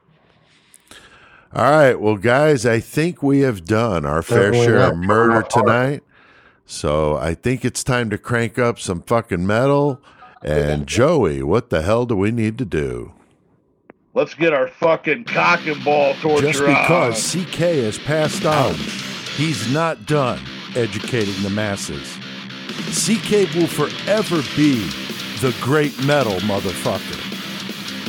All 1.53 1.69
right. 1.71 1.99
Well, 1.99 2.17
guys, 2.17 2.65
I 2.65 2.79
think 2.79 3.21
we 3.21 3.41
have 3.41 3.63
done 3.63 4.05
our 4.05 4.21
fair 4.23 4.51
Definitely 4.51 4.65
share 4.65 4.79
of 4.91 4.97
murder 4.97 5.43
Come 5.43 5.61
on. 5.61 5.65
tonight. 5.67 6.03
So 6.65 7.17
I 7.17 7.33
think 7.33 7.65
it's 7.65 7.83
time 7.83 8.09
to 8.09 8.17
crank 8.17 8.57
up 8.57 8.79
some 8.79 9.01
fucking 9.01 9.45
metal. 9.45 10.01
And 10.41 10.87
Joey, 10.87 11.41
what 11.43 11.69
the 11.69 11.81
hell 11.81 12.05
do 12.05 12.15
we 12.15 12.31
need 12.31 12.57
to 12.57 12.65
do? 12.65 13.13
let's 14.13 14.33
get 14.35 14.53
our 14.53 14.67
fucking 14.67 15.23
cock 15.25 15.65
and 15.65 15.83
ball 15.83 16.13
torture 16.15 16.51
Just 16.51 16.61
on. 16.61 16.67
because 16.67 17.33
CK 17.33 17.57
has 17.83 17.97
passed 17.99 18.45
on, 18.45 18.75
he's 19.35 19.71
not 19.73 20.05
done 20.05 20.39
educating 20.75 21.41
the 21.41 21.49
masses. 21.49 22.17
CK 22.91 23.53
will 23.55 23.67
forever 23.67 24.41
be 24.55 24.85
the 25.41 25.55
great 25.61 25.97
metal 26.05 26.39
motherfucker. 26.41 27.19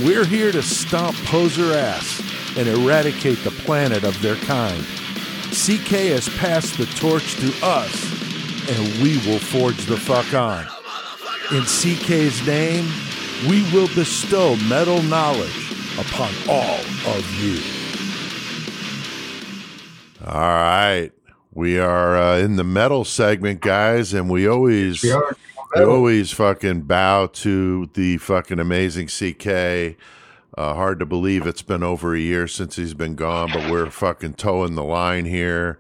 We're 0.05 0.25
here 0.25 0.53
to 0.53 0.63
stomp 0.63 1.17
poser 1.25 1.73
ass 1.73 2.21
and 2.57 2.69
eradicate 2.69 3.39
the 3.39 3.51
planet 3.51 4.05
of 4.05 4.21
their 4.23 4.37
kind. 4.37 4.85
CK 5.51 6.11
has 6.11 6.29
passed 6.31 6.77
the 6.79 6.87
torch 6.87 7.37
to 7.37 7.53
us, 7.65 8.24
and 8.69 9.03
we 9.03 9.19
will 9.27 9.39
forge 9.39 9.85
the 9.87 9.97
fuck 9.97 10.33
on. 10.35 10.65
In 11.53 11.63
CK's 11.65 12.47
name, 12.47 12.87
we 13.49 13.63
will 13.73 13.89
bestow 13.95 14.57
metal 14.69 15.03
knowledge 15.03 15.71
upon 15.99 16.33
all 16.49 16.81
of 17.15 17.25
you. 17.43 17.61
All 20.27 20.41
right. 20.41 21.11
We 21.53 21.79
are 21.79 22.17
uh, 22.17 22.39
in 22.39 22.57
the 22.57 22.65
metal 22.65 23.05
segment, 23.05 23.61
guys, 23.61 24.15
and 24.15 24.31
we 24.31 24.49
always 24.49 25.03
We 25.03 25.15
we 25.77 25.83
always 25.83 26.33
fucking 26.33 26.83
bow 26.83 27.27
to 27.27 27.91
the 27.95 28.17
fucking 28.19 28.59
amazing 28.59 29.09
CK. 29.09 29.97
Uh, 30.57 30.75
hard 30.75 31.01
to 31.01 31.07
believe 31.07 31.47
it's 31.47 31.63
been 31.63 31.83
over 31.83 32.15
a 32.15 32.21
year 32.21 32.47
since 32.49 32.77
he's 32.77 32.95
been 32.95 33.17
gone, 33.17 33.51
but 33.53 33.71
we're 33.71 33.91
fucking 33.91 34.35
towing 34.35 34.77
the 34.77 34.85
line 34.85 35.25
here 35.25 35.79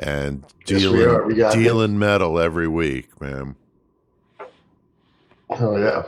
and 0.00 0.44
Yes, 0.66 0.84
we 0.84 0.98
dealing. 0.98 1.26
We 1.26 1.34
dealing 1.34 1.98
metal 1.98 2.38
every 2.38 2.68
week, 2.68 3.20
man. 3.20 3.56
Oh 5.50 5.76
yeah. 5.76 6.04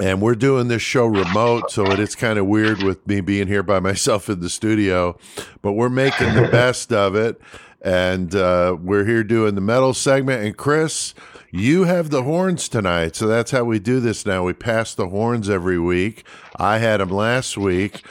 And 0.00 0.20
we're 0.20 0.34
doing 0.34 0.68
this 0.68 0.82
show 0.82 1.06
remote, 1.06 1.70
so 1.70 1.86
it 1.86 1.98
is 1.98 2.14
kind 2.14 2.38
of 2.38 2.46
weird 2.46 2.82
with 2.82 3.06
me 3.06 3.20
being 3.20 3.48
here 3.48 3.62
by 3.62 3.80
myself 3.90 4.28
in 4.28 4.40
the 4.40 4.48
studio, 4.48 5.18
but 5.62 5.72
we're 5.72 5.88
making 5.88 6.34
the 6.34 6.48
best 6.48 6.92
of 6.92 7.14
it. 7.14 7.40
And 7.82 8.34
uh, 8.34 8.76
we're 8.80 9.06
here 9.06 9.24
doing 9.24 9.54
the 9.54 9.60
metal 9.60 9.94
segment. 9.94 10.44
And 10.44 10.56
Chris, 10.56 11.14
you 11.50 11.84
have 11.84 12.10
the 12.10 12.22
horns 12.22 12.68
tonight, 12.68 13.16
so 13.16 13.26
that's 13.26 13.50
how 13.50 13.64
we 13.64 13.78
do 13.78 14.00
this 14.00 14.26
now. 14.26 14.44
We 14.44 14.52
pass 14.52 14.94
the 14.94 15.08
horns 15.08 15.48
every 15.48 15.78
week. 15.78 16.24
I 16.56 16.78
had 16.78 17.00
them 17.00 17.10
last 17.10 17.56
week, 17.56 18.02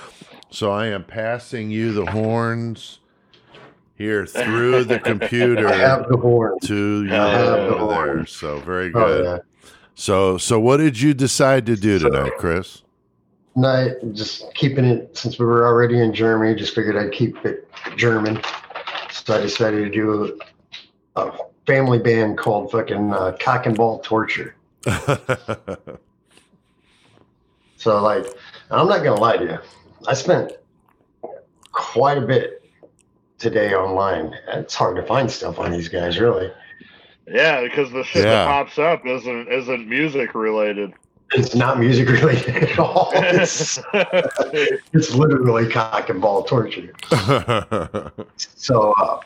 so 0.50 0.72
I 0.72 0.88
am 0.88 1.04
passing 1.04 1.72
you 1.72 1.94
the 1.94 2.08
horns 2.08 2.99
here 4.00 4.26
through 4.26 4.86
the 4.86 4.98
computer 5.04 5.68
I 5.68 5.76
have 5.76 6.08
the 6.10 6.18
horn. 6.18 6.58
to 6.64 7.04
you 7.04 7.10
the 7.10 7.18
over 7.22 7.70
there. 7.70 7.78
horn. 7.78 8.26
So 8.28 8.58
very 8.62 8.88
Oh 8.88 8.92
good. 9.06 9.26
yeah. 9.26 9.38
So, 9.94 10.38
so 10.40 10.60
what 10.60 10.78
did 10.78 11.00
you 11.00 11.14
decide 11.14 11.66
to 11.68 11.76
do 11.76 12.00
tonight, 12.00 12.32
Chris? 12.38 12.82
Night, 13.56 13.92
just 14.14 14.52
keeping 14.56 14.86
it 14.86 15.16
since 15.18 15.38
we 15.38 15.46
were 15.46 15.68
already 15.68 16.00
in 16.00 16.14
Germany. 16.14 16.56
Just 16.56 16.74
figured 16.74 16.96
I'd 16.96 17.12
keep 17.12 17.46
it 17.46 17.70
German, 17.98 18.42
so 19.12 19.36
I 19.36 19.42
decided 19.42 19.84
to 19.84 19.90
do 19.90 20.40
a, 21.18 21.22
a 21.22 21.38
family 21.68 22.00
band 22.00 22.38
called 22.38 22.72
fucking 22.72 23.12
uh, 23.12 23.36
Cock 23.42 23.66
and 23.66 23.76
Ball 23.76 24.00
Torture. 24.00 24.56
So 27.78 28.02
like, 28.04 28.26
I'm 28.72 28.88
not 28.90 29.04
gonna 29.06 29.22
lie 29.22 29.38
to 29.38 29.44
you, 29.46 29.58
I 30.06 30.14
spent 30.14 30.52
quite 31.72 32.18
a 32.18 32.22
bit 32.28 32.59
today 33.40 33.74
online. 33.74 34.36
It's 34.50 34.76
hard 34.76 34.96
to 34.98 35.04
find 35.04 35.30
stuff 35.32 35.58
on 35.60 35.72
these 35.72 35.88
guys, 35.88 36.20
really. 36.20 36.52
Yeah, 37.28 37.62
because 37.62 37.92
the 37.92 38.04
shit 38.04 38.24
Yeah. 38.26 38.32
that 38.32 38.48
pops 38.48 38.78
up 38.78 39.06
isn't 39.06 39.52
isn't 39.52 39.88
music 39.88 40.36
related. 40.36 40.94
It's 41.32 41.54
not 41.56 41.80
music 41.80 42.10
related 42.22 42.56
at 42.58 42.80
all. 42.80 43.12
It's, 43.16 43.80
it's 44.94 45.14
literally 45.14 45.70
cock 45.70 46.10
and 46.10 46.22
ball 46.22 46.44
torture. 46.44 46.94
So, 48.38 48.94
uh, 48.98 49.20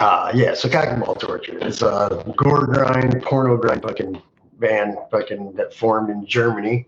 uh, 0.00 0.32
yeah, 0.34 0.54
so 0.54 0.68
cock 0.68 0.88
and 0.88 1.04
ball 1.04 1.14
torture. 1.14 1.56
It's 1.60 1.82
a 1.82 2.24
gore 2.36 2.66
grind, 2.66 3.22
porno 3.22 3.56
grind 3.56 3.82
fucking 3.82 4.20
band 4.58 4.96
fucking 5.10 5.52
that 5.52 5.72
formed 5.74 6.10
in 6.10 6.26
Germany. 6.26 6.86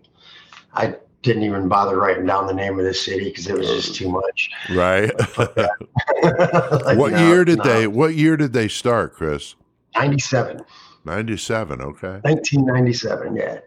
I 0.73 0.95
didn't 1.21 1.43
even 1.43 1.67
bother 1.67 1.97
writing 1.97 2.25
down 2.25 2.47
the 2.47 2.53
name 2.53 2.77
of 2.77 2.85
the 2.85 2.93
city 2.93 3.25
because 3.25 3.47
it 3.47 3.57
was 3.57 3.67
just 3.67 3.95
too 3.95 4.09
much. 4.09 4.49
right. 4.71 5.11
Like, 5.37 6.97
what 6.97 7.13
no, 7.13 7.27
year 7.27 7.43
did 7.43 7.59
no. 7.59 7.63
they? 7.63 7.87
What 7.87 8.15
year 8.15 8.37
did 8.37 8.53
they 8.53 8.67
start, 8.67 9.13
Chris? 9.13 9.55
97. 9.95 10.61
Ninety-seven. 11.05 11.81
Okay. 11.81 12.19
1997, 12.21 13.35
yeah. 13.35 13.59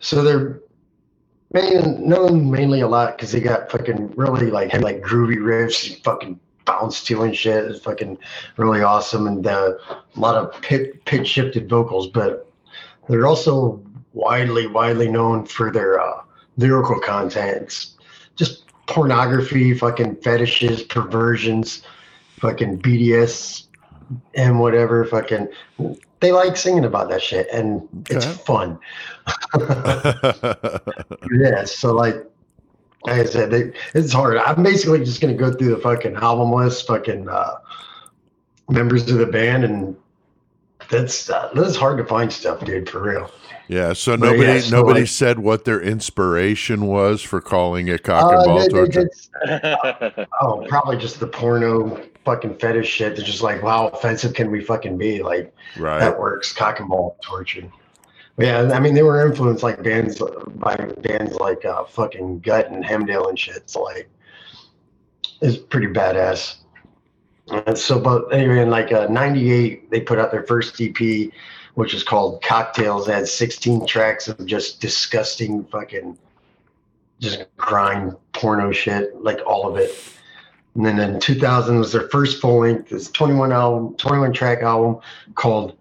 So 0.00 0.22
they're 0.22 0.60
main, 1.52 2.08
known 2.08 2.50
mainly 2.50 2.80
a 2.80 2.88
lot 2.88 3.16
because 3.16 3.32
they 3.32 3.40
got 3.40 3.70
fucking 3.70 4.14
really 4.16 4.50
like 4.50 4.70
had 4.70 4.82
like 4.82 5.02
groovy 5.02 5.36
riffs, 5.36 5.90
you 5.90 5.96
fucking 5.96 6.40
bounce 6.64 7.04
to 7.04 7.22
and 7.22 7.36
shit. 7.36 7.64
It's 7.64 7.80
fucking 7.80 8.18
really 8.56 8.82
awesome 8.82 9.26
and 9.26 9.46
uh, 9.46 9.74
a 9.90 10.20
lot 10.20 10.34
of 10.34 10.60
pit, 10.62 11.04
pitch 11.04 11.28
shifted 11.28 11.68
vocals. 11.68 12.08
But 12.08 12.50
they're 13.08 13.26
also 13.26 13.82
widely 14.14 14.66
widely 14.66 15.10
known 15.10 15.46
for 15.46 15.70
their 15.70 16.00
uh, 16.00 16.22
lyrical 16.56 17.00
content. 17.00 17.62
It's 17.62 17.94
just 18.36 18.64
pornography, 18.86 19.74
fucking 19.74 20.16
fetishes, 20.16 20.82
perversions, 20.82 21.82
fucking 22.40 22.80
BDS 22.80 23.66
and 24.34 24.60
whatever. 24.60 25.04
Fucking 25.04 25.48
they 26.22 26.32
like 26.32 26.56
singing 26.56 26.84
about 26.84 27.08
that 27.10 27.20
shit 27.20 27.48
and 27.52 27.86
it's 28.08 28.24
fun. 28.24 28.78
yeah, 31.32 31.64
so 31.64 31.92
like, 31.92 32.14
like 33.04 33.20
I 33.20 33.24
said, 33.24 33.50
they, 33.50 33.72
it's 33.94 34.12
hard. 34.12 34.36
I'm 34.36 34.62
basically 34.62 35.04
just 35.04 35.20
gonna 35.20 35.34
go 35.34 35.52
through 35.52 35.74
the 35.74 35.80
fucking 35.80 36.14
album 36.14 36.52
list, 36.52 36.86
fucking 36.86 37.28
uh, 37.28 37.56
members 38.70 39.10
of 39.10 39.18
the 39.18 39.26
band, 39.26 39.64
and 39.64 39.96
that's 40.88 41.28
uh, 41.28 41.50
that's 41.54 41.74
hard 41.74 41.98
to 41.98 42.04
find 42.04 42.32
stuff, 42.32 42.64
dude, 42.64 42.88
for 42.88 43.02
real. 43.02 43.28
Yeah. 43.68 43.92
So 43.92 44.16
But 44.16 44.26
nobody, 44.32 44.52
yeah, 44.52 44.60
so 44.60 44.76
nobody 44.76 45.00
like- 45.00 45.08
said 45.08 45.38
what 45.38 45.64
their 45.64 45.80
inspiration 45.80 46.86
was 46.86 47.22
for 47.22 47.40
calling 47.40 47.88
it 47.88 48.02
cock 48.02 48.32
and 48.32 48.40
Uh, 48.42 48.44
ball 48.44 48.68
torture. 48.68 49.08
it's- 49.44 50.26
oh, 50.40 50.64
probably 50.68 50.96
just 50.96 51.20
the 51.20 51.26
porno 51.26 52.00
fucking 52.24 52.56
fetish 52.56 52.88
shit. 52.88 53.16
They're 53.16 53.24
just 53.24 53.42
like, 53.42 53.62
how 53.62 53.88
offensive 53.88 54.34
can 54.34 54.50
we 54.50 54.60
fucking 54.60 54.96
be? 54.98 55.22
Like, 55.22 55.52
Right. 55.78 55.98
that 56.00 56.18
works. 56.18 56.52
Cock 56.52 56.80
and 56.80 56.88
ball 56.88 57.16
torture. 57.22 57.64
But 58.36 58.46
yeah, 58.46 58.70
I 58.72 58.80
mean, 58.80 58.94
they 58.94 59.02
were 59.02 59.26
influenced 59.26 59.62
like 59.62 59.82
bands 59.82 60.20
by 60.56 60.74
bands 61.02 61.34
like 61.34 61.64
uh, 61.64 61.84
fucking 61.84 62.40
Gut 62.40 62.70
and 62.70 62.82
Hemdale 62.84 63.28
and 63.28 63.38
shit. 63.38 63.68
So 63.68 63.82
like, 63.82 64.08
it's 65.42 65.56
pretty 65.58 65.88
badass. 65.88 66.56
And 67.50 67.76
so, 67.76 67.98
but 68.00 68.32
anyway, 68.32 68.60
in 68.60 68.70
like 68.70 68.92
uh, 68.92 69.06
'98, 69.10 69.90
they 69.90 70.00
put 70.00 70.18
out 70.18 70.30
their 70.30 70.44
first 70.44 70.80
EP, 70.80 71.30
which 71.74 71.94
is 71.94 72.02
called 72.02 72.42
Cocktails. 72.42 73.08
It 73.08 73.14
had 73.14 73.28
16 73.28 73.86
tracks 73.86 74.28
of 74.28 74.44
just 74.46 74.80
disgusting 74.80 75.64
fucking, 75.64 76.18
just 77.20 77.44
grind 77.56 78.16
porno 78.32 78.72
shit, 78.72 79.22
like 79.22 79.40
all 79.46 79.68
of 79.68 79.76
it. 79.76 79.94
And 80.74 80.84
then 80.86 80.98
in 80.98 81.20
2000 81.20 81.78
was 81.78 81.92
their 81.92 82.08
first 82.08 82.40
full 82.40 82.60
length, 82.60 82.88
this 82.90 83.10
21 83.10 83.52
album, 83.52 83.94
21 83.96 84.32
track 84.32 84.62
album 84.62 85.00
called 85.34 85.76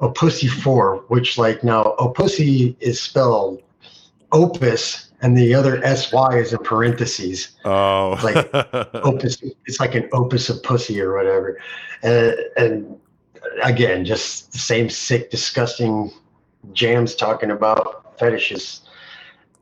"A 0.00 0.10
Pussy 0.10 0.46
4, 0.46 1.04
which 1.08 1.38
like 1.38 1.64
now 1.64 1.82
"A 1.98 2.12
Pussy 2.12 2.76
is 2.80 3.00
spelled 3.00 3.62
Opus, 4.32 5.12
and 5.22 5.36
the 5.36 5.54
other 5.54 5.80
SY 5.82 6.38
is 6.38 6.52
in 6.52 6.58
parentheses. 6.58 7.56
Oh, 7.64 8.18
Like, 8.22 8.50
Opus, 8.94 9.42
it's 9.66 9.80
like 9.80 9.94
an 9.94 10.08
opus 10.12 10.48
of 10.48 10.62
pussy 10.62 11.00
or 11.00 11.16
whatever. 11.16 11.58
And, 12.02 12.36
and 12.56 13.00
again, 13.62 14.04
just 14.04 14.52
the 14.52 14.58
same 14.58 14.88
sick, 14.90 15.30
disgusting 15.30 16.10
jams 16.72 17.14
talking 17.14 17.50
about 17.50 18.18
fetishes. 18.18 18.82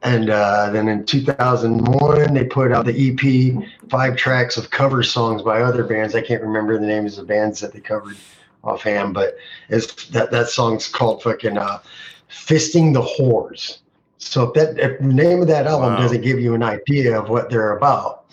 And 0.03 0.29
uh, 0.29 0.71
then 0.71 0.89
in 0.89 1.07
2001, 1.07 2.35
they 2.35 2.45
put 2.45 2.73
out 2.73 2.85
the 2.85 2.93
EP, 3.11 3.89
five 3.89 4.17
tracks 4.17 4.57
of 4.59 4.71
cover 4.71 5.03
songs 5.03 5.41
by 5.43 5.63
other 5.63 5.83
bands. 5.83 6.15
I 6.15 6.21
can't 6.21 6.43
remember 6.43 6.79
the 6.79 6.87
names 6.87 7.17
of 7.17 7.27
the 7.27 7.33
bands 7.33 7.59
that 7.61 7.73
they 7.73 7.81
covered 7.81 8.17
offhand, 8.63 9.15
but 9.15 9.37
it's 9.71 10.07
that 10.09 10.31
that 10.31 10.49
song's 10.49 10.89
called 10.89 11.23
fucking 11.23 11.57
uh, 11.57 11.79
"Fisting 12.31 12.93
the 12.93 13.03
Whores." 13.03 13.79
So 14.19 14.45
if 14.45 14.55
that 14.55 14.79
if 14.79 14.99
the 14.99 15.07
name 15.07 15.41
of 15.41 15.49
that 15.49 15.67
album 15.67 15.95
Wow. 15.95 16.01
doesn't 16.01 16.21
give 16.23 16.39
you 16.39 16.55
an 16.55 16.63
idea 16.63 17.19
of 17.19 17.29
what 17.31 17.49
they're 17.51 17.77
about, 17.77 18.25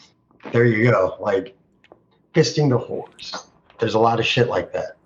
there 0.52 0.66
you 0.66 0.90
go. 0.90 1.16
Like 1.20 1.56
fisting 2.34 2.70
the 2.70 2.80
whores. 2.80 3.46
There's 3.80 3.94
a 3.96 4.00
lot 4.00 4.20
of 4.20 4.26
shit 4.26 4.48
like 4.48 4.72
that. 4.74 4.98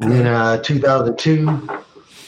And 0.00 0.12
then 0.12 0.26
uh, 0.26 0.58
2002 0.62 1.68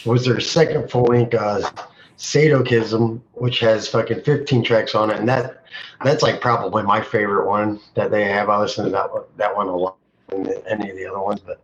was 0.07 0.25
their 0.25 0.41
second 0.41 0.91
full 0.91 1.05
length, 1.05 1.35
uh, 1.35 1.71
Sadokism, 2.19 3.21
which 3.33 3.61
has 3.61 3.89
fucking 3.89 4.23
15 4.23 4.63
tracks 4.63 4.95
on 4.95 5.11
it, 5.11 5.19
and 5.19 5.29
that 5.29 5.65
that's 6.05 6.23
like 6.23 6.41
probably 6.41 6.83
my 6.83 7.01
favorite 7.01 7.47
one 7.47 7.81
that 7.95 8.11
they 8.11 8.25
have. 8.25 8.49
I 8.49 8.59
listen 8.59 8.85
to 8.85 8.91
that 8.91 9.13
one, 9.13 9.23
that 9.37 9.55
one 9.55 9.69
a 9.69 9.77
lot 9.77 9.97
than 10.29 10.47
any 10.69 10.91
of 10.91 10.97
the 10.97 11.07
other 11.07 11.21
ones, 11.21 11.41
but 11.41 11.61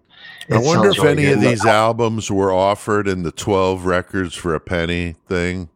I 0.51 0.59
wonder 0.59 0.91
if 0.91 0.99
really 0.99 1.27
any 1.27 1.33
of 1.33 1.41
these 1.41 1.65
albums 1.65 2.31
were 2.31 2.53
offered 2.53 3.09
in 3.09 3.23
the 3.23 3.33
12 3.33 3.85
records 3.85 4.35
for 4.35 4.55
a 4.55 4.61
penny 4.61 5.17
thing. 5.29 5.69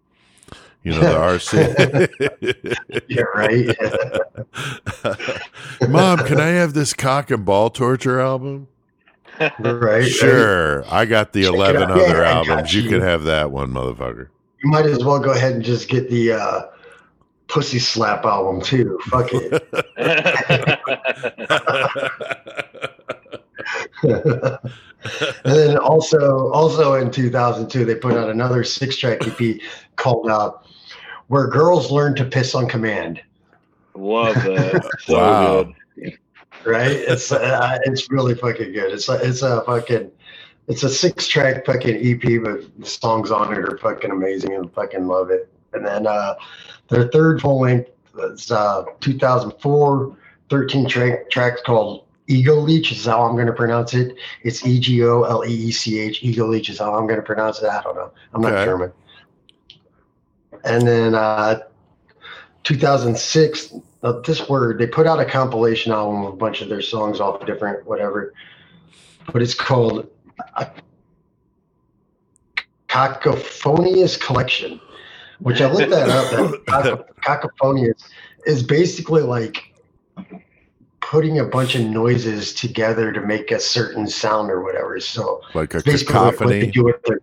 You 0.83 0.93
know, 0.93 1.01
the 1.01 1.07
RC. 2.21 3.05
yeah, 3.09 3.23
right. 3.35 3.77
Mom, 5.91 6.19
can 6.21 6.41
I 6.41 6.49
have 6.49 6.73
this 6.73 6.95
cock 6.95 7.31
and 7.31 7.45
ball 7.45 7.71
torture 7.71 8.21
album? 8.21 8.69
Right. 9.41 9.53
right. 9.59 10.07
Sure. 10.07 10.85
I 10.93 11.05
got 11.07 11.33
the 11.33 11.45
Check 11.45 11.55
11 11.55 11.91
other 11.91 12.23
Yeah, 12.23 12.33
albums. 12.35 12.75
You 12.75 12.83
you. 12.83 12.91
can 12.91 13.01
have 13.01 13.25
that 13.25 13.51
one, 13.51 13.73
motherfucker. 13.73 14.29
You 14.62 14.71
might 14.71 14.87
as 14.87 15.03
well 15.05 15.19
go 15.19 15.33
ahead 15.33 15.53
and 15.53 15.65
just 15.65 15.89
get 15.89 16.11
the 16.11 16.33
uh, 16.33 16.62
Pussy 17.49 17.79
Slap 17.79 18.25
album 18.25 18.61
too. 18.61 18.99
Fuck 19.05 19.31
it. 19.33 19.69
and 24.03 24.59
then 25.45 25.77
also 25.79 26.51
also 26.53 26.95
in 26.95 27.11
2002 27.11 27.85
they 27.85 27.95
put 27.95 28.15
out 28.15 28.31
another 28.31 28.65
six 28.65 28.97
track 28.97 29.27
ep 29.27 29.41
called 29.97 30.29
uh, 30.29 30.53
where 31.29 31.47
girls 31.49 31.91
learn 31.91 32.15
to 32.17 32.25
piss 32.25 32.55
on 32.55 32.69
command 32.69 33.21
Love 33.95 34.35
that. 34.35 34.89
So 35.01 35.17
Wow. 35.17 35.62
good. 35.65 35.75
Right 36.65 36.91
it's 36.93 37.32
uh, 37.32 37.78
it's 37.85 38.11
really 38.11 38.35
fucking 38.35 38.73
good 38.73 38.93
it's 38.93 39.09
a, 39.09 39.15
it's 39.27 39.43
a 39.43 39.62
fucking 39.65 40.11
it's 40.69 40.82
a 40.82 40.89
six 40.89 41.27
track 41.27 41.65
fucking 41.65 41.97
ep 41.97 42.43
but 42.43 42.78
the 42.78 42.87
songs 42.87 43.31
on 43.31 43.53
it 43.53 43.59
are 43.59 43.78
fucking 43.78 44.11
amazing 44.11 44.55
and 44.55 44.73
fucking 44.73 45.07
love 45.07 45.31
it 45.31 45.51
and 45.73 45.85
then 45.85 46.07
uh 46.07 46.35
their 46.89 47.09
third 47.09 47.41
full 47.41 47.61
length 47.61 47.91
is 48.19 48.51
uh 48.51 48.85
2004 49.01 50.16
13 50.51 50.89
track 50.89 51.31
tracks 51.31 51.61
called 51.65 52.05
Ego 52.27 52.55
Leech 52.55 52.93
is 52.93 53.07
how 53.07 53.23
I'm 53.23 53.35
going 53.35 53.49
to 53.49 53.53
pronounce 53.53 53.93
it. 53.93 54.15
It's 54.45 54.65
E 54.65 54.78
G 54.78 55.03
O 55.03 55.24
L 55.24 55.45
E 55.45 55.53
E 55.53 55.73
C 55.73 55.99
H. 55.99 56.23
Ego 56.23 56.47
Leech 56.47 56.69
is 56.69 56.78
how 56.78 56.95
I'm 56.95 57.07
going 57.07 57.19
to 57.19 57.24
pronounce 57.27 57.61
it. 57.61 57.69
I 57.69 57.82
don't 57.82 57.97
know. 57.97 58.12
I'm 58.32 58.41
not 58.41 58.53
Okay. 58.53 58.65
German. 58.65 58.93
And 60.65 60.87
then 60.87 61.15
uh, 61.16 61.61
2006, 62.65 63.74
uh, 64.03 64.12
this 64.20 64.49
word, 64.49 64.78
they 64.78 64.87
put 64.87 65.07
out 65.07 65.20
a 65.20 65.24
compilation 65.24 65.93
album 65.93 66.24
of 66.24 66.32
a 66.35 66.37
bunch 66.37 66.61
of 66.62 66.69
their 66.69 66.82
songs 66.82 67.20
off 67.20 67.45
different 67.47 67.87
whatever, 67.87 68.35
but 69.32 69.43
it's 69.43 69.55
called 69.55 70.09
uh, 70.57 70.65
Cacophonious 72.89 74.16
Collection, 74.16 74.81
which 75.41 75.61
I 75.61 75.70
looked 75.70 75.91
that 75.91 76.09
up. 76.09 77.16
Cacophonious 77.23 78.03
is 78.47 78.62
basically 78.62 79.23
like 79.23 79.73
putting 81.01 81.39
a 81.39 81.45
bunch 81.45 81.74
of 81.74 81.82
noises 81.87 82.53
together 82.55 83.12
to 83.12 83.20
make 83.20 83.51
a 83.51 83.61
certain 83.61 84.07
sound 84.07 84.51
or 84.51 84.62
whatever. 84.62 84.99
So 85.01 85.41
Like 85.55 85.74
a 85.74 85.82
basically 85.82 86.15
what- 86.15 86.41
what 86.41 86.49
they 86.49 86.66
cacophony. 86.66 86.70
do 86.73 86.85
with 86.85 87.03
their, 87.05 87.20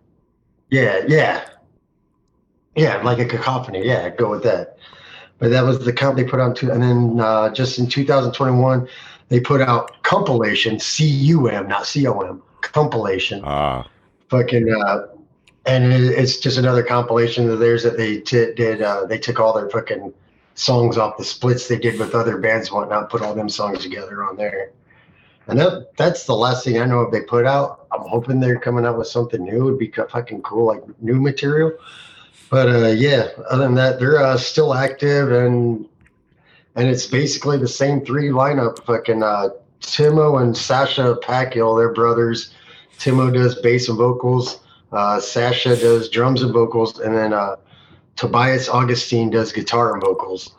yeah, 0.70 1.04
yeah, 1.08 1.48
yeah, 2.76 3.02
like 3.02 3.18
a 3.18 3.24
cacophony. 3.24 3.84
Yeah, 3.86 4.10
go 4.10 4.30
with 4.30 4.42
that. 4.44 4.77
But 5.38 5.50
that 5.50 5.64
was 5.64 5.84
the 5.84 5.92
count 5.92 6.16
they 6.16 6.24
put 6.24 6.40
on 6.40 6.54
two, 6.54 6.70
and 6.70 6.82
then 6.82 7.20
uh, 7.20 7.50
just 7.50 7.78
in 7.78 7.88
2021, 7.88 8.88
they 9.28 9.40
put 9.40 9.60
out 9.60 10.02
compilation 10.02 10.80
C 10.80 11.06
U 11.06 11.48
M, 11.48 11.68
not 11.68 11.86
C 11.86 12.06
O 12.06 12.20
M, 12.20 12.42
compilation. 12.62 13.42
Ah, 13.44 13.88
fucking 14.28 14.72
uh 14.72 15.06
and 15.66 15.92
it, 15.92 16.02
it's 16.02 16.38
just 16.38 16.58
another 16.58 16.82
compilation 16.82 17.48
of 17.50 17.58
theirs 17.58 17.82
that 17.82 17.96
they 17.96 18.20
t- 18.20 18.52
did 18.54 18.82
uh 18.82 19.04
they 19.06 19.18
took 19.18 19.40
all 19.40 19.52
their 19.52 19.68
fucking 19.70 20.12
songs 20.54 20.98
off 20.98 21.16
the 21.16 21.24
splits 21.24 21.68
they 21.68 21.78
did 21.78 21.98
with 21.98 22.14
other 22.14 22.38
bands 22.38 22.68
and 22.68 22.76
whatnot 22.76 23.10
put 23.10 23.22
all 23.22 23.34
them 23.34 23.48
songs 23.48 23.78
together 23.80 24.24
on 24.24 24.36
there. 24.36 24.72
And 25.46 25.58
that 25.58 25.96
that's 25.96 26.24
the 26.24 26.34
last 26.34 26.64
thing 26.64 26.80
i 26.80 26.84
know 26.84 27.02
if 27.02 27.12
they 27.12 27.22
put 27.22 27.46
out. 27.46 27.86
I'm 27.92 28.06
hoping 28.06 28.40
they're 28.40 28.58
coming 28.58 28.84
out 28.84 28.98
with 28.98 29.06
something 29.06 29.42
new. 29.42 29.68
It'd 29.68 29.78
be 29.78 29.90
fucking 29.90 30.42
cool 30.42 30.66
like 30.66 30.82
new 31.00 31.20
material 31.20 31.72
but 32.50 32.68
uh 32.68 32.88
yeah 32.88 33.28
other 33.50 33.64
than 33.64 33.74
that 33.74 33.98
they're 33.98 34.22
uh 34.22 34.36
still 34.36 34.74
active 34.74 35.32
and 35.32 35.86
and 36.74 36.88
it's 36.88 37.06
basically 37.06 37.58
the 37.58 37.68
same 37.68 38.04
three 38.04 38.28
lineup 38.28 38.84
fucking 38.84 39.22
uh 39.22 39.48
timo 39.80 40.42
and 40.42 40.56
sasha 40.56 41.16
pacquiao 41.22 41.78
they're 41.78 41.92
brothers 41.92 42.54
Timo 42.98 43.32
does 43.32 43.54
bass 43.60 43.88
and 43.88 43.96
vocals. 43.96 44.60
Uh, 44.92 45.20
Sasha 45.20 45.76
does 45.76 46.08
drums 46.08 46.42
and 46.42 46.52
vocals, 46.52 46.98
and 46.98 47.14
then 47.14 47.32
uh, 47.32 47.56
Tobias 48.16 48.68
Augustine 48.68 49.30
does 49.30 49.52
guitar 49.52 49.92
and 49.92 50.02
vocals. 50.02 50.54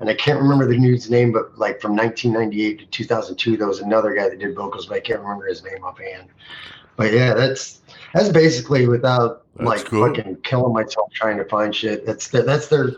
And 0.00 0.10
I 0.10 0.14
can't 0.14 0.40
remember 0.40 0.66
the 0.66 0.78
dude's 0.78 1.08
name, 1.08 1.32
but 1.32 1.56
like 1.58 1.80
from 1.80 1.96
1998 1.96 2.78
to 2.80 2.86
2002, 2.86 3.56
there 3.56 3.66
was 3.66 3.80
another 3.80 4.14
guy 4.14 4.28
that 4.28 4.38
did 4.38 4.54
vocals, 4.54 4.86
but 4.86 4.96
I 4.96 5.00
can't 5.00 5.20
remember 5.20 5.46
his 5.46 5.62
name 5.62 5.84
offhand. 5.84 6.28
But 6.96 7.12
yeah, 7.12 7.34
that's 7.34 7.80
that's 8.16 8.28
basically 8.30 8.88
without 8.88 9.44
That's 9.56 9.66
like 9.68 9.84
cool. 9.86 10.06
fucking 10.06 10.36
killing 10.42 10.72
myself 10.72 11.12
trying 11.12 11.36
to 11.38 11.44
find 11.44 11.74
shit. 11.74 12.06
That's 12.06 12.28
the, 12.28 12.42
that's 12.42 12.68
their 12.68 12.92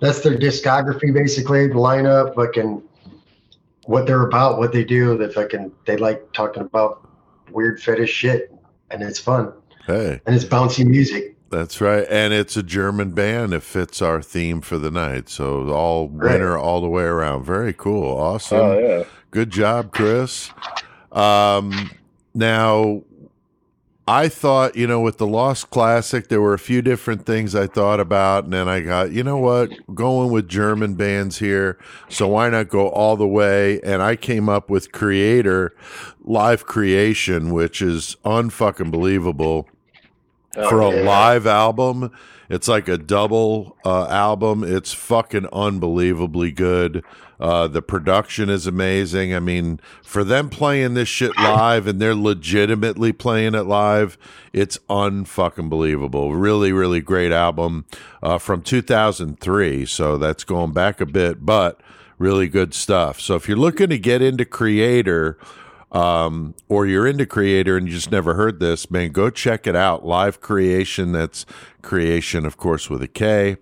that's 0.00 0.20
their 0.22 0.36
discography 0.38 1.12
basically, 1.12 1.68
the 1.68 1.74
lineup, 1.74 2.34
fucking 2.34 2.82
what 3.84 4.06
they're 4.06 4.26
about, 4.26 4.58
what 4.58 4.72
they 4.72 4.84
do. 4.84 5.16
They 5.16 5.32
fucking 5.32 5.72
they 5.86 5.96
like 5.96 6.32
talking 6.32 6.62
about 6.62 7.08
weird 7.50 7.80
fetish 7.82 8.10
shit, 8.10 8.54
and 8.90 9.02
it's 9.02 9.18
fun 9.18 9.52
hey, 9.86 10.20
and 10.26 10.34
it's 10.34 10.44
bouncy 10.44 10.86
music. 10.86 11.36
that's 11.50 11.80
right. 11.80 12.06
And 12.08 12.32
it's 12.32 12.56
a 12.56 12.62
German 12.62 13.10
band. 13.10 13.52
It 13.52 13.62
fits 13.62 14.00
our 14.02 14.22
theme 14.22 14.60
for 14.60 14.78
the 14.78 14.90
night. 14.90 15.28
So 15.28 15.68
all 15.70 16.08
Right. 16.08 16.32
winter 16.32 16.56
all 16.58 16.80
the 16.80 16.88
way 16.88 17.04
around. 17.04 17.44
Very 17.44 17.72
cool. 17.72 18.16
Awesome. 18.16 18.58
Oh 18.58 18.78
yeah. 18.78 19.04
Good 19.32 19.50
job, 19.50 19.92
Chris. 19.92 20.50
Um, 21.12 21.90
now, 22.34 23.02
I 24.12 24.28
thought, 24.28 24.74
you 24.74 24.88
know, 24.88 25.00
with 25.00 25.18
the 25.18 25.26
Lost 25.26 25.70
Classic, 25.70 26.26
there 26.26 26.40
were 26.40 26.52
a 26.52 26.58
few 26.58 26.82
different 26.82 27.24
things 27.26 27.54
I 27.54 27.68
thought 27.68 28.00
about, 28.00 28.42
and 28.42 28.52
then 28.52 28.68
I 28.68 28.80
got, 28.80 29.12
you 29.12 29.22
know 29.22 29.36
what, 29.38 29.70
going 29.94 30.32
with 30.32 30.48
German 30.48 30.94
bands 30.94 31.38
here, 31.38 31.78
so 32.08 32.26
why 32.26 32.48
not 32.50 32.68
go 32.68 32.88
all 32.88 33.16
the 33.16 33.28
way? 33.28 33.80
And 33.82 34.02
I 34.02 34.16
came 34.16 34.48
up 34.48 34.68
with 34.68 34.90
Kreator 34.90 35.70
Live 36.24 36.66
Kreation, 36.66 37.52
which 37.52 37.80
is 37.80 38.16
unfucking 38.24 38.90
believable 38.90 39.68
Oh, 40.56 40.68
for 40.68 40.80
a 40.80 40.90
yeah. 40.92 41.02
live 41.08 41.46
album. 41.46 42.10
It's 42.48 42.66
like 42.66 42.88
a 42.88 42.98
double 42.98 43.76
uh, 43.84 44.08
album. 44.08 44.64
It's 44.64 44.92
fucking 44.92 45.46
unbelievably 45.52 46.50
good. 46.50 47.04
Uh, 47.40 47.66
the 47.66 47.80
production 47.80 48.50
is 48.50 48.66
amazing. 48.66 49.34
I 49.34 49.40
mean, 49.40 49.80
for 50.02 50.22
them 50.22 50.50
playing 50.50 50.92
this 50.92 51.08
shit 51.08 51.34
live 51.38 51.86
and 51.86 51.98
they're 52.00 52.14
legitimately 52.14 53.12
playing 53.12 53.54
it 53.54 53.62
live, 53.62 54.18
it's 54.52 54.78
unfucking 54.90 55.70
believable. 55.70 56.34
Really, 56.34 56.70
really 56.70 57.00
great 57.00 57.32
album 57.32 57.86
uh, 58.22 58.36
from 58.36 58.60
2003. 58.60 59.86
So 59.86 60.18
that's 60.18 60.44
going 60.44 60.72
back 60.72 61.00
a 61.00 61.06
bit, 61.06 61.46
but 61.46 61.80
really 62.18 62.46
good 62.46 62.74
stuff. 62.74 63.18
So 63.18 63.36
if 63.36 63.48
you're 63.48 63.56
looking 63.56 63.88
to 63.88 63.98
get 63.98 64.20
into 64.20 64.44
Kreator, 64.44 65.36
um, 65.92 66.54
or 66.68 66.86
you're 66.86 67.06
into 67.06 67.26
Kreator 67.26 67.76
and 67.76 67.88
you 67.88 67.94
just 67.94 68.12
never 68.12 68.34
heard 68.34 68.60
this, 68.60 68.90
man, 68.90 69.12
go 69.12 69.30
check 69.30 69.66
it 69.66 69.74
out. 69.74 70.04
Live 70.04 70.40
Kreation. 70.40 71.12
That's 71.12 71.46
creation, 71.82 72.44
of 72.44 72.56
course, 72.58 72.90
with 72.90 73.02
a 73.02 73.08
K, 73.08 73.56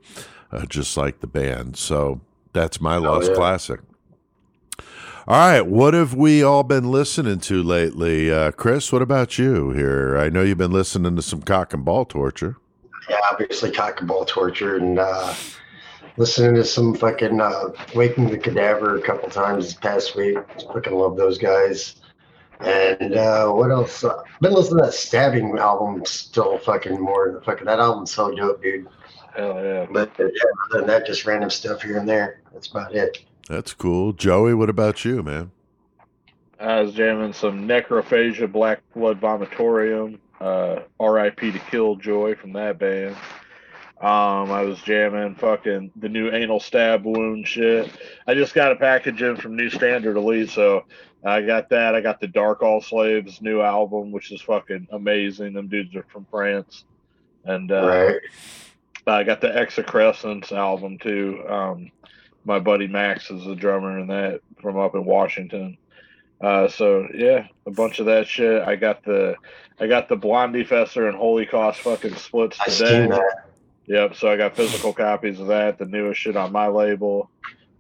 uh, 0.51 0.67
just 0.67 0.97
like 0.97 1.21
the 1.21 1.27
band. 1.27 1.77
So 1.77 2.21
that's 2.59 2.81
my 2.81 2.97
lost 2.97 3.29
yeah. 3.29 3.35
classic. 3.37 3.81
All 5.29 5.37
right, 5.37 5.61
what 5.61 5.95
have 5.95 6.15
we 6.15 6.43
all 6.43 6.63
been 6.63 6.91
listening 6.91 7.39
to 7.41 7.63
lately, 7.63 8.33
uh, 8.33 8.51
Chris? 8.51 8.91
What 8.91 9.03
about 9.03 9.39
you 9.39 9.71
here? 9.71 10.17
I 10.17 10.29
know 10.29 10.43
you've 10.43 10.59
been 10.59 10.73
listening 10.73 11.15
to 11.17 11.23
some 11.23 11.43
cock 11.43 11.73
and 11.73 11.85
ball 11.85 12.05
torture. 12.05 12.57
Yeah, 13.09 13.19
obviously 13.31 13.71
cock 13.71 14.01
and 14.01 14.09
ball 14.09 14.25
torture 14.25 14.77
and 14.77 14.99
uh, 14.99 15.35
listening 16.17 16.55
to 16.55 16.65
some 16.65 16.95
fucking 16.95 17.41
uh, 17.41 17.69
Waking 17.95 18.31
the 18.31 18.39
Cadaver 18.39 18.97
a 18.97 19.03
couple 19.03 19.29
times 19.29 19.67
this 19.67 19.75
past 19.75 20.17
week. 20.17 20.39
Fucking 20.73 20.95
love 20.95 21.17
those 21.17 21.39
guys. 21.39 21.97
And 22.61 23.15
uh, 23.15 23.51
what 23.51 23.71
else? 23.71 24.03
Uh, 24.03 24.23
been 24.41 24.53
listening 24.53 24.79
to 24.79 24.87
that 24.87 24.95
Stabbing 24.95 25.59
album 25.59 26.05
still 26.07 26.59
fucking 26.59 26.99
more. 26.99 27.41
Fucking 27.45 27.67
that 27.67 27.79
album's 27.79 28.11
so 28.11 28.35
dope, 28.35 28.63
dude. 28.63 28.89
Hell 29.37 29.63
yeah. 29.63 29.87
But 29.91 30.19
uh, 30.19 30.25
yeah, 30.25 30.31
other 30.71 30.81
than 30.81 30.87
that, 30.87 31.07
just 31.07 31.25
random 31.27 31.51
stuff 31.51 31.83
here 31.83 31.99
and 31.99 32.09
there. 32.09 32.41
That's 32.53 32.69
about 32.69 32.95
it. 32.95 33.25
That's 33.49 33.73
cool. 33.75 34.13
Joey, 34.13 34.55
what 34.55 34.69
about 34.69 35.05
you, 35.05 35.23
man? 35.23 35.51
I 36.61 36.81
was 36.81 36.93
jamming 36.93 37.33
some 37.33 37.69
Necrophagia 37.69 38.51
Black 38.51 38.83
Blood 38.95 39.21
Vomitorium, 39.21 40.19
uh, 40.41 40.81
R.I.P. 40.99 41.53
to 41.53 41.59
Killjoy 41.59 42.37
from 42.37 42.53
that 42.55 42.79
band. 42.79 43.17
Um, 44.01 44.53
I 44.53 44.63
was 44.63 44.81
jamming 44.83 45.35
fucking 45.37 45.91
the 45.97 46.09
new 46.09 46.31
anal 46.31 46.61
stab 46.61 47.05
wound 47.05 47.49
shit. 47.49 47.91
I 48.29 48.35
just 48.35 48.55
got 48.55 48.71
a 48.71 48.77
package 48.77 49.23
in 49.23 49.37
from 49.37 49.57
New 49.57 49.71
Standard 49.71 50.17
Elite, 50.17 50.51
so 50.51 50.85
I 51.25 51.43
got 51.43 51.69
that. 51.71 51.97
I 51.97 52.01
got 52.01 52.21
the 52.21 52.29
Dark 52.29 52.63
All 52.63 52.81
Slaves 52.81 53.43
new 53.43 53.61
album, 53.61 54.13
which 54.13 54.31
is 54.31 54.41
fucking 54.41 54.87
amazing. 54.93 55.55
Them 55.55 55.67
dudes 55.67 55.97
are 55.97 56.07
from 56.13 56.27
France, 56.31 56.85
and 57.45 57.73
uh, 57.73 57.89
right. 57.89 58.21
I 59.09 59.25
got 59.25 59.41
the 59.41 59.49
Exocrescence 59.49 60.53
album 60.53 60.99
too. 60.99 61.43
Um, 61.49 61.91
my 62.45 62.59
buddy 62.59 62.87
Max 62.87 63.31
is 63.31 63.45
the 63.45 63.55
drummer 63.55 63.99
in 63.99 64.07
that 64.09 64.41
from 64.61 64.79
up 64.79 64.95
in 64.95 65.05
Washington. 65.05 65.77
Uh, 66.41 66.69
so 66.69 67.07
yeah, 67.15 67.47
a 67.67 67.71
bunch 67.71 67.99
of 67.99 68.07
that 68.07 68.27
shit. 68.27 68.63
I 68.63 68.77
got 68.77 69.05
the 69.05 69.35
I 69.81 69.87
got 69.87 70.09
the 70.09 70.17
Blondie 70.17 70.65
Fester 70.65 71.09
and 71.09 71.17
Holy 71.17 71.47
Cost 71.47 71.81
fucking 71.81 72.15
splits 72.17 72.59
I 72.61 72.67
today. 72.67 73.01
seen 73.01 73.11
that. 73.11 73.45
Yep. 73.87 74.17
So 74.17 74.31
I 74.31 74.37
got 74.37 74.55
physical 74.55 74.93
copies 74.93 75.41
of 75.41 75.47
that, 75.49 75.79
the 75.79 75.87
newest 75.87 76.21
shit 76.21 76.37
on 76.37 76.53
my 76.53 76.69
label, 76.69 77.31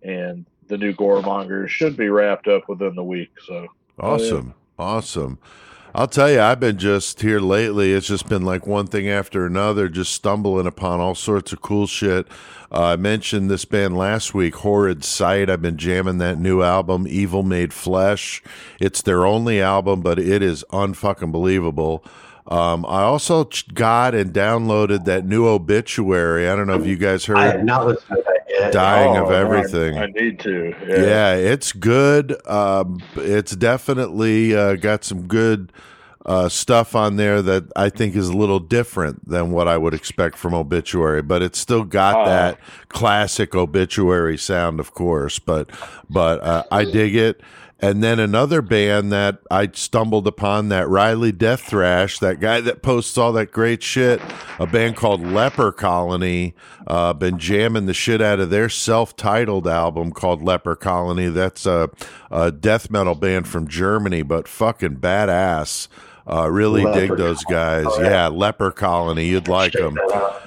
and 0.02 0.46
the 0.66 0.78
new 0.78 0.94
Goremongers 0.94 1.68
should 1.68 1.96
be 1.96 2.08
wrapped 2.08 2.48
up 2.48 2.68
within 2.68 2.94
the 2.94 3.04
week. 3.04 3.30
So 3.46 3.68
Awesome. 3.98 4.54
Awesome. 4.78 5.38
I'll 5.94 6.06
tell 6.06 6.30
you, 6.30 6.40
I've 6.40 6.60
been 6.60 6.78
just 6.78 7.22
here 7.22 7.40
lately. 7.40 7.92
It's 7.92 8.06
just 8.06 8.28
been 8.28 8.42
like 8.42 8.66
one 8.66 8.86
thing 8.86 9.08
after 9.08 9.46
another, 9.46 9.88
just 9.88 10.12
stumbling 10.12 10.66
upon 10.66 11.00
all 11.00 11.14
sorts 11.14 11.52
of 11.52 11.62
cool 11.62 11.86
shit. 11.86 12.26
Uh, 12.70 12.88
I 12.88 12.96
mentioned 12.96 13.50
this 13.50 13.64
band 13.64 13.96
last 13.96 14.34
week, 14.34 14.56
Horrid 14.56 15.02
Sight. 15.02 15.48
I've 15.48 15.62
been 15.62 15.78
jamming 15.78 16.18
that 16.18 16.38
new 16.38 16.62
album, 16.62 17.06
Evil 17.08 17.42
Made 17.42 17.72
Flesh. 17.72 18.42
It's 18.78 19.00
their 19.00 19.24
only 19.24 19.62
album, 19.62 20.02
but 20.02 20.18
it 20.18 20.42
is 20.42 20.62
unfucking 20.70 21.32
believable. 21.32 22.04
Um, 22.48 22.86
I 22.86 23.02
also 23.02 23.48
got 23.74 24.14
and 24.14 24.32
downloaded 24.32 25.04
that 25.04 25.26
new 25.26 25.46
obituary. 25.46 26.48
I 26.48 26.56
don't 26.56 26.66
know 26.66 26.80
if 26.80 26.86
you 26.86 26.96
guys 26.96 27.26
heard. 27.26 27.36
I 27.36 27.46
have 27.48 27.62
not 27.64 27.86
listened 27.86 28.16
to 28.16 28.22
that 28.24 28.46
yet. 28.48 28.72
Dying 28.72 29.16
of 29.18 29.26
Oh, 29.26 29.30
man, 29.30 29.40
Everything. 29.42 29.98
I 29.98 30.06
need 30.06 30.40
to. 30.40 30.74
Yeah, 30.88 30.96
Yeah. 31.02 31.34
it's 31.34 31.72
good. 31.72 32.34
Um, 32.48 33.00
it's 33.16 33.54
definitely 33.54 34.56
uh, 34.56 34.76
got 34.76 35.04
some 35.04 35.26
good 35.26 35.72
uh, 36.24 36.48
stuff 36.48 36.94
on 36.94 37.16
there 37.16 37.40
that 37.42 37.64
I 37.76 37.88
think 37.90 38.16
is 38.16 38.28
a 38.28 38.36
little 38.36 38.60
different 38.60 39.28
than 39.28 39.50
what 39.50 39.68
I 39.68 39.76
would 39.78 39.94
expect 39.94 40.36
from 40.36 40.52
Obituary, 40.54 41.22
but 41.22 41.42
it's 41.42 41.58
still 41.58 41.84
got 41.84 42.16
Oh. 42.16 42.24
that 42.30 42.58
classic 42.88 43.54
Obituary 43.54 44.36
sound, 44.38 44.80
of 44.80 44.92
course. 44.94 45.38
But 45.38 45.70
but 46.10 46.42
uh, 46.42 46.64
I 46.72 46.84
dig 46.84 47.14
it. 47.14 47.40
And 47.80 48.02
then 48.02 48.18
another 48.18 48.60
band 48.60 49.12
that 49.12 49.38
I 49.52 49.70
stumbled 49.72 50.26
upon, 50.26 50.68
that 50.70 50.88
Riley 50.88 51.30
Death 51.30 51.60
Thrash, 51.60 52.18
that 52.18 52.40
guy 52.40 52.60
that 52.60 52.82
posts 52.82 53.16
all 53.16 53.32
that 53.34 53.52
great 53.52 53.84
shit, 53.84 54.20
a 54.58 54.66
band 54.66 54.96
called 54.96 55.24
Leper 55.24 55.70
Colony. 55.70 56.54
Uh, 56.88 57.12
been 57.12 57.38
jamming 57.38 57.86
the 57.86 57.94
shit 57.94 58.20
out 58.20 58.40
of 58.40 58.50
their 58.50 58.68
self-titled 58.68 59.68
album 59.68 60.10
called 60.10 60.42
Leper 60.42 60.74
Colony. 60.74 61.28
That's 61.28 61.66
a, 61.66 61.88
a 62.32 62.50
death 62.50 62.90
metal 62.90 63.14
band 63.14 63.46
from 63.46 63.68
Germany, 63.68 64.22
but 64.22 64.48
fucking 64.48 64.96
badass. 64.96 65.86
Uh, 66.30 66.50
really 66.50 66.84
dig 66.92 67.16
those 67.16 67.44
guys. 67.44 67.86
Oh, 67.88 68.02
yeah. 68.02 68.10
yeah. 68.10 68.28
Leper 68.28 68.72
Colony. 68.72 69.26
You'd 69.26 69.48
like 69.48 69.72
them. 69.72 69.96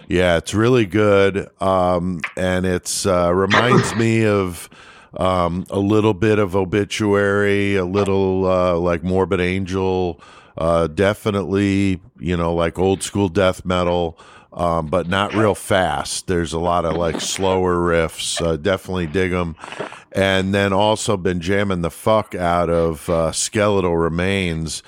Yeah, 0.08 0.38
it's 0.38 0.54
really 0.54 0.86
good. 0.86 1.50
Um, 1.62 2.20
and 2.36 2.66
it's 2.66 3.06
uh, 3.06 3.34
reminds 3.34 3.96
me 3.96 4.26
of 4.26 4.70
um, 5.18 5.66
a 5.70 5.80
little 5.80 6.14
bit 6.14 6.40
of 6.40 6.56
obituary, 6.56 7.76
a 7.76 7.86
little 7.86 8.46
uh, 8.46 8.76
like 8.76 9.04
Morbid 9.04 9.42
Angel, 9.42 10.22
uh, 10.58 10.88
definitely, 10.88 12.02
you 12.20 12.38
know, 12.38 12.54
like 12.54 12.80
old 12.80 13.04
school 13.04 13.30
death 13.30 13.66
metal, 13.66 14.18
um, 14.54 14.88
but 14.88 15.08
not 15.08 15.34
real 15.34 15.56
fast. 15.56 16.28
There's 16.28 16.54
a 16.54 16.60
lot 16.60 16.86
of 16.86 16.96
like 16.96 17.22
slower 17.22 17.76
riffs. 17.76 18.42
Uh, 18.42 18.58
definitely 18.58 19.08
dig 19.08 19.32
them. 19.32 19.56
And 20.12 20.54
then 20.54 20.74
also 20.74 21.16
been 21.18 21.40
jamming 21.40 21.82
the 21.82 21.92
fuck 21.92 22.36
out 22.36 22.70
of 22.70 23.10
uh, 23.10 23.32
Skeletal 23.32 23.98
Remains. 23.98 24.84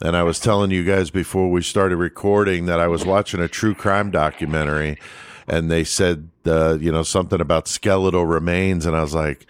And 0.00 0.16
I 0.16 0.22
was 0.22 0.40
telling 0.40 0.70
you 0.70 0.82
guys 0.82 1.10
before 1.10 1.50
we 1.50 1.62
started 1.62 1.96
recording 1.96 2.66
that 2.66 2.80
I 2.80 2.88
was 2.88 3.04
watching 3.04 3.40
a 3.40 3.48
true 3.48 3.74
crime 3.74 4.10
documentary 4.10 4.98
and 5.46 5.70
they 5.70 5.84
said, 5.84 6.28
uh, 6.46 6.78
you 6.80 6.92
know, 6.92 7.02
something 7.02 7.40
about 7.40 7.68
skeletal 7.68 8.26
remains. 8.26 8.86
And 8.86 8.96
I 8.96 9.02
was 9.02 9.14
like, 9.14 9.46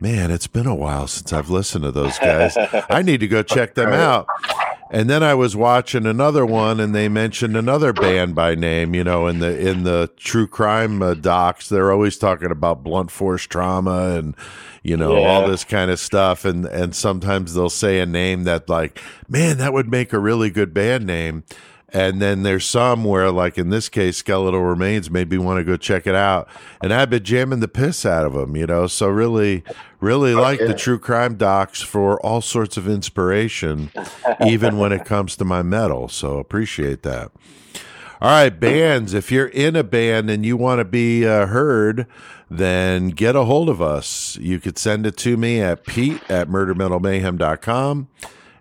man, 0.00 0.30
it's 0.30 0.46
been 0.46 0.66
a 0.66 0.74
while 0.74 1.06
since 1.06 1.32
I've 1.32 1.50
listened 1.50 1.84
to 1.84 1.92
those 1.92 2.18
guys. 2.18 2.56
I 2.90 3.02
need 3.02 3.20
to 3.20 3.28
go 3.28 3.42
check 3.44 3.74
them 3.74 3.92
out. 3.92 4.26
And 4.90 5.10
then 5.10 5.22
I 5.22 5.34
was 5.34 5.56
watching 5.56 6.06
another 6.06 6.46
one, 6.46 6.78
and 6.78 6.94
they 6.94 7.08
mentioned 7.08 7.56
another 7.56 7.92
band 7.92 8.34
by 8.34 8.54
name. 8.54 8.94
You 8.94 9.02
know, 9.02 9.26
in 9.26 9.40
the 9.40 9.58
in 9.58 9.82
the 9.82 10.10
true 10.16 10.46
crime 10.46 11.02
uh, 11.02 11.14
docs, 11.14 11.68
they're 11.68 11.90
always 11.90 12.16
talking 12.16 12.50
about 12.50 12.84
blunt 12.84 13.10
force 13.10 13.42
trauma 13.44 14.16
and 14.16 14.36
you 14.84 14.96
know 14.96 15.24
all 15.24 15.48
this 15.48 15.64
kind 15.64 15.90
of 15.90 15.98
stuff. 15.98 16.44
And 16.44 16.66
and 16.66 16.94
sometimes 16.94 17.54
they'll 17.54 17.70
say 17.70 17.98
a 17.98 18.06
name 18.06 18.44
that 18.44 18.68
like, 18.68 19.00
man, 19.28 19.58
that 19.58 19.72
would 19.72 19.90
make 19.90 20.12
a 20.12 20.18
really 20.18 20.50
good 20.50 20.72
band 20.72 21.06
name. 21.06 21.44
And 21.94 22.20
then 22.20 22.42
there's 22.42 22.66
some 22.66 23.04
where, 23.04 23.30
like 23.30 23.56
in 23.56 23.70
this 23.70 23.88
case, 23.88 24.16
Skeletal 24.16 24.60
Remains, 24.60 25.12
maybe 25.12 25.38
want 25.38 25.58
to 25.58 25.64
go 25.64 25.76
check 25.76 26.08
it 26.08 26.14
out. 26.16 26.48
And 26.82 26.92
I've 26.92 27.08
been 27.08 27.22
jamming 27.22 27.60
the 27.60 27.68
piss 27.68 28.04
out 28.04 28.26
of 28.26 28.32
them, 28.32 28.56
you 28.56 28.66
know. 28.66 28.88
So 28.88 29.06
really, 29.06 29.62
really 30.00 30.34
like 30.34 30.58
the 30.58 30.74
true 30.74 30.98
crime 30.98 31.36
docs 31.36 31.82
for 31.82 32.20
all 32.26 32.40
sorts 32.40 32.76
of 32.76 32.88
inspiration, 32.88 33.92
even 34.44 34.76
when 34.76 34.90
it 34.90 35.04
comes 35.04 35.36
to 35.36 35.44
my 35.44 35.62
metal. 35.62 36.08
So 36.08 36.38
appreciate 36.38 37.04
that. 37.04 37.30
All 38.20 38.30
right, 38.30 38.58
bands. 38.58 39.14
If 39.14 39.30
you're 39.30 39.46
in 39.46 39.76
a 39.76 39.84
band 39.84 40.30
and 40.30 40.44
you 40.44 40.56
want 40.56 40.80
to 40.80 40.84
be 40.84 41.24
uh, 41.24 41.46
heard, 41.46 42.06
then 42.50 43.10
get 43.10 43.36
a 43.36 43.44
hold 43.44 43.68
of 43.68 43.80
us. 43.80 44.36
You 44.40 44.58
could 44.58 44.78
send 44.78 45.06
it 45.06 45.16
to 45.18 45.36
me 45.36 45.60
at 45.60 45.84
pete 45.84 46.22
at 46.28 46.48
murdermetalmayhem.com. 46.48 48.08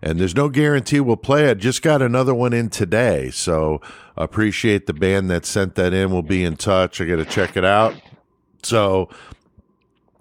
And 0.04 0.20
there's 0.20 0.36
no 0.36 0.50
guarantee 0.50 1.00
we'll 1.00 1.16
play 1.16 1.46
it. 1.46 1.60
Just 1.60 1.82
got 1.82 2.02
another 2.02 2.34
one 2.34 2.52
in 2.52 2.70
today. 2.70 3.32
So 3.32 3.80
appreciate 4.18 4.86
the 4.86 4.94
band 4.94 5.32
that 5.32 5.46
sent 5.46 5.76
that 5.76 5.94
in. 5.94 6.12
We'll 6.12 6.22
be 6.22 6.44
in 6.44 6.58
touch. 6.58 7.00
I 7.00 7.06
got 7.06 7.16
to 7.16 7.26
check 7.26 7.56
it 7.56 7.64
out. 7.64 7.96
So 8.64 9.08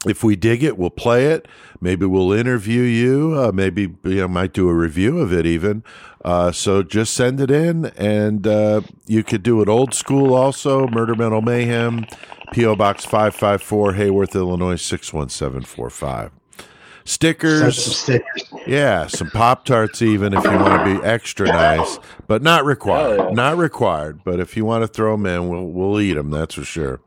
if 0.07 0.23
we 0.23 0.37
dig 0.37 0.63
it, 0.63 0.79
we'll 0.79 0.91
play 0.91 1.27
it. 1.27 1.49
Maybe 1.81 2.07
we'll 2.07 2.33
interview 2.33 2.83
you. 2.83 3.35
Uh, 3.37 3.51
maybe 3.51 3.93
you 4.05 4.21
know, 4.21 4.29
might 4.29 4.53
do 4.53 4.69
a 4.69 4.75
review 4.75 5.19
of 5.19 5.33
it 5.33 5.47
even. 5.47 5.83
Uh, 6.25 6.53
so 6.53 6.85
just 6.85 7.13
send 7.13 7.41
it 7.41 7.51
in, 7.51 7.87
and 7.97 8.47
uh, 8.47 8.83
you 9.07 9.25
could 9.25 9.43
do 9.43 9.61
it 9.63 9.69
old 9.69 9.95
school 9.95 10.33
also. 10.33 10.87
Murder 10.87 11.17
Metal 11.17 11.43
Mayhem, 11.43 12.07
PO 12.55 12.77
Box 12.77 13.05
five 13.05 13.35
five 13.35 13.61
four, 13.61 13.95
Heyworth, 13.95 14.37
Illinois 14.37 14.77
six 14.77 15.13
one 15.13 15.29
seven 15.29 15.63
four 15.63 15.91
five. 15.91 16.31
Send 17.05 17.09
Stickers, 17.09 17.85
some 17.85 17.93
stickers. 17.95 18.67
yeah, 18.67 19.07
some 19.07 19.31
Pop 19.31 19.65
Tarts 19.65 20.03
even 20.03 20.35
if 20.35 20.45
you 20.45 20.51
want 20.51 20.85
to 20.87 20.99
be 21.01 21.05
extra 21.05 21.47
nice, 21.47 21.99
but 22.27 22.43
not 22.43 22.65
required. 22.65 23.21
Oh, 23.21 23.29
yeah. 23.29 23.35
Not 23.35 23.57
required. 23.57 24.23
But 24.25 24.39
if 24.41 24.57
you 24.57 24.65
want 24.65 24.83
to 24.83 24.89
throw 24.89 25.13
them 25.17 25.27
in, 25.27 25.49
we'll 25.49 25.67
we'll 25.67 26.01
eat 26.01 26.15
them. 26.15 26.31
That's 26.31 26.55
for 26.55 26.65
sure. 26.65 27.01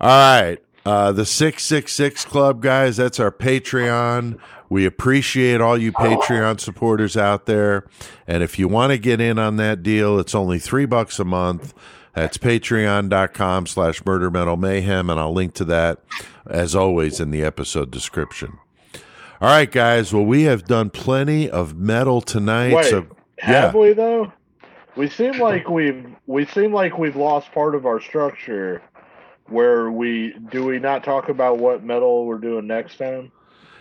All 0.00 0.08
right, 0.08 0.58
uh, 0.84 1.12
the 1.12 1.24
six 1.24 1.64
six 1.64 1.92
six 1.92 2.24
club 2.24 2.60
guys. 2.62 2.96
That's 2.96 3.20
our 3.20 3.30
Patreon. 3.30 4.38
We 4.68 4.86
appreciate 4.86 5.60
all 5.60 5.76
you 5.76 5.92
Patreon 5.92 6.58
supporters 6.58 7.14
out 7.16 7.44
there. 7.44 7.86
And 8.26 8.42
if 8.42 8.58
you 8.58 8.68
want 8.68 8.92
to 8.92 8.98
get 8.98 9.20
in 9.20 9.38
on 9.38 9.56
that 9.56 9.82
deal, 9.82 10.18
it's 10.18 10.34
only 10.34 10.58
three 10.58 10.86
bucks 10.86 11.18
a 11.18 11.24
month. 11.26 11.74
That's 12.14 12.38
patreon.com 12.38 13.66
slash 13.66 14.02
murder 14.06 14.30
metal 14.30 14.56
mayhem. 14.56 15.10
And 15.10 15.20
I'll 15.20 15.32
link 15.32 15.52
to 15.54 15.66
that 15.66 15.98
as 16.46 16.74
always 16.74 17.20
in 17.20 17.30
the 17.30 17.42
episode 17.42 17.90
description. 17.90 18.58
All 19.42 19.48
right, 19.48 19.68
guys. 19.68 20.14
Well, 20.14 20.24
we 20.24 20.44
have 20.44 20.66
done 20.66 20.88
plenty 20.90 21.50
of 21.50 21.76
metal 21.76 22.20
tonight. 22.20 22.74
Wait, 22.74 22.84
so 22.84 23.08
have 23.40 23.74
yeah. 23.74 23.80
we 23.80 23.92
though? 23.92 24.32
We 24.94 25.08
seem 25.08 25.40
like 25.40 25.68
we've 25.68 26.06
we 26.28 26.46
seem 26.46 26.72
like 26.72 26.96
we've 26.96 27.16
lost 27.16 27.50
part 27.50 27.74
of 27.74 27.84
our 27.84 28.00
structure. 28.00 28.80
Where 29.46 29.90
we 29.90 30.36
do 30.52 30.64
we 30.64 30.78
not 30.78 31.02
talk 31.02 31.28
about 31.28 31.58
what 31.58 31.82
metal 31.82 32.24
we're 32.24 32.38
doing 32.38 32.68
next 32.68 32.98
time? 32.98 33.32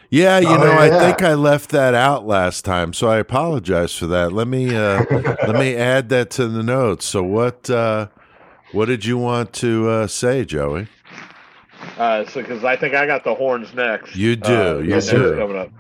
Yeah, 0.10 0.40
you 0.40 0.48
Oh, 0.48 0.58
know, 0.58 0.72
I 0.72 0.90
think 0.90 1.22
I 1.22 1.36
left 1.36 1.70
that 1.70 1.94
out 1.94 2.26
last 2.26 2.66
time, 2.66 2.92
so 2.92 3.08
I 3.08 3.18
apologize 3.18 3.96
for 3.96 4.08
that. 4.08 4.34
Let 4.34 4.48
me 4.48 4.76
uh, 4.76 5.06
let 5.48 5.58
me 5.58 5.76
add 5.76 6.10
that 6.10 6.32
to 6.32 6.48
the 6.48 6.64
notes. 6.64 7.06
So 7.06 7.22
what 7.22 7.70
uh, 7.70 8.08
what 8.72 8.88
did 8.88 9.06
you 9.06 9.20
want 9.20 9.54
to 9.54 9.88
uh, 9.88 10.08
say, 10.08 10.44
Joey? 10.44 10.88
Uh, 11.98 12.26
so 12.26 12.42
because 12.42 12.64
I 12.64 12.76
think 12.76 12.94
I 12.96 13.06
got 13.06 13.24
the 13.24 13.34
horns 13.36 13.74
next. 13.74 14.14
You 14.16 14.36
do, 14.36 14.82
Uh, 14.82 14.82
you 14.84 15.02
do. 15.02 15.36
coming 15.36 15.58
up. 15.58 15.72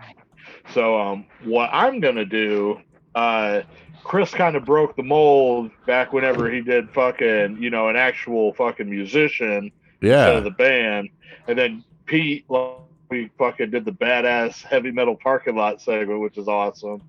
So 0.73 0.99
um, 0.99 1.25
what 1.43 1.69
I'm 1.73 1.99
gonna 1.99 2.25
do, 2.25 2.79
uh, 3.15 3.61
Chris 4.03 4.33
kind 4.33 4.55
of 4.55 4.65
broke 4.65 4.95
the 4.95 5.03
mold 5.03 5.71
back 5.85 6.13
whenever 6.13 6.49
he 6.49 6.61
did 6.61 6.89
fucking, 6.91 7.57
you 7.61 7.69
know, 7.69 7.89
an 7.89 7.95
actual 7.95 8.53
fucking 8.53 8.89
musician 8.89 9.71
instead 10.07 10.35
Yeah, 10.35 10.37
of 10.37 10.43
the 10.43 10.51
band, 10.51 11.09
and 11.47 11.57
then 11.57 11.83
Pete, 12.05 12.45
like, 12.49 12.69
we 12.71 13.29
fucking 13.37 13.71
did 13.71 13.85
the 13.85 13.91
badass 13.91 14.63
heavy 14.63 14.91
metal 14.91 15.15
parking 15.21 15.55
lot 15.55 15.81
segment, 15.81 16.21
which 16.21 16.37
is 16.37 16.47
awesome. 16.47 17.01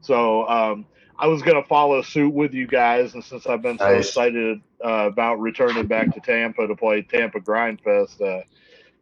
So 0.00 0.48
um, 0.48 0.86
I 1.18 1.26
was 1.28 1.42
gonna 1.42 1.62
follow 1.64 2.02
suit 2.02 2.32
with 2.32 2.52
you 2.54 2.66
guys, 2.66 3.14
and 3.14 3.24
since 3.24 3.46
I've 3.46 3.62
been 3.62 3.78
so 3.78 3.84
Nice. 3.92 4.08
excited 4.08 4.60
uh, 4.84 5.06
about 5.06 5.40
returning 5.40 5.86
back 5.86 6.12
to 6.14 6.20
Tampa 6.20 6.66
to 6.66 6.76
play 6.76 7.02
Tampa 7.02 7.40
Grindfest, 7.40 8.20
uh, 8.20 8.42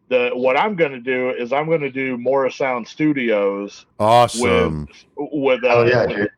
the 0.08 0.30
what 0.34 0.56
I'm 0.56 0.76
gonna 0.76 1.00
do 1.00 1.30
is 1.30 1.52
I'm 1.52 1.68
gonna 1.68 1.90
do 1.90 2.16
Morrisound 2.16 2.86
Studios 2.86 3.86
awesome. 3.98 4.86
with 5.16 5.32
with 5.32 5.64
uh, 5.64 5.68
Oh 5.68 5.84
yeah, 5.86 6.06
dude. 6.06 6.30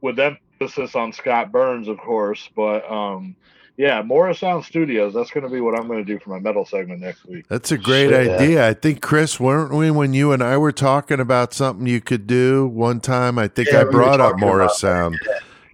with 0.00 0.18
emphasis 0.18 0.94
on 0.94 1.12
Scott 1.12 1.52
Burns, 1.52 1.88
of 1.88 1.98
course, 1.98 2.48
but 2.56 2.90
um. 2.90 3.36
Yeah, 3.78 4.02
Morrisound 4.02 4.64
Studios. 4.64 5.14
That's 5.14 5.30
going 5.30 5.44
to 5.44 5.50
be 5.50 5.60
what 5.60 5.78
I'm 5.78 5.86
going 5.86 6.04
to 6.04 6.12
do 6.12 6.18
for 6.18 6.30
my 6.30 6.40
metal 6.40 6.66
segment 6.66 7.00
next 7.00 7.24
week. 7.26 7.46
That's 7.48 7.70
a 7.72 7.78
great 7.78 8.08
Shit, 8.10 8.26
yeah. 8.26 8.32
idea. 8.34 8.68
I 8.68 8.74
think 8.74 9.00
Chris, 9.00 9.38
weren't 9.38 9.72
we 9.72 9.90
when 9.92 10.12
you 10.14 10.32
and 10.32 10.42
I 10.42 10.56
were 10.56 10.72
talking 10.72 11.20
about 11.20 11.54
something 11.54 11.86
you 11.86 12.00
could 12.00 12.26
do 12.26 12.66
one 12.66 12.98
time? 13.00 13.38
I 13.38 13.46
think 13.46 13.68
Yeah, 13.70 13.82
I 13.82 13.84
we 13.84 13.90
brought 13.92 14.20
up 14.20 14.32
talking 14.32 14.40
Morris 14.46 14.82
about 14.82 14.90
Sound. 15.12 15.20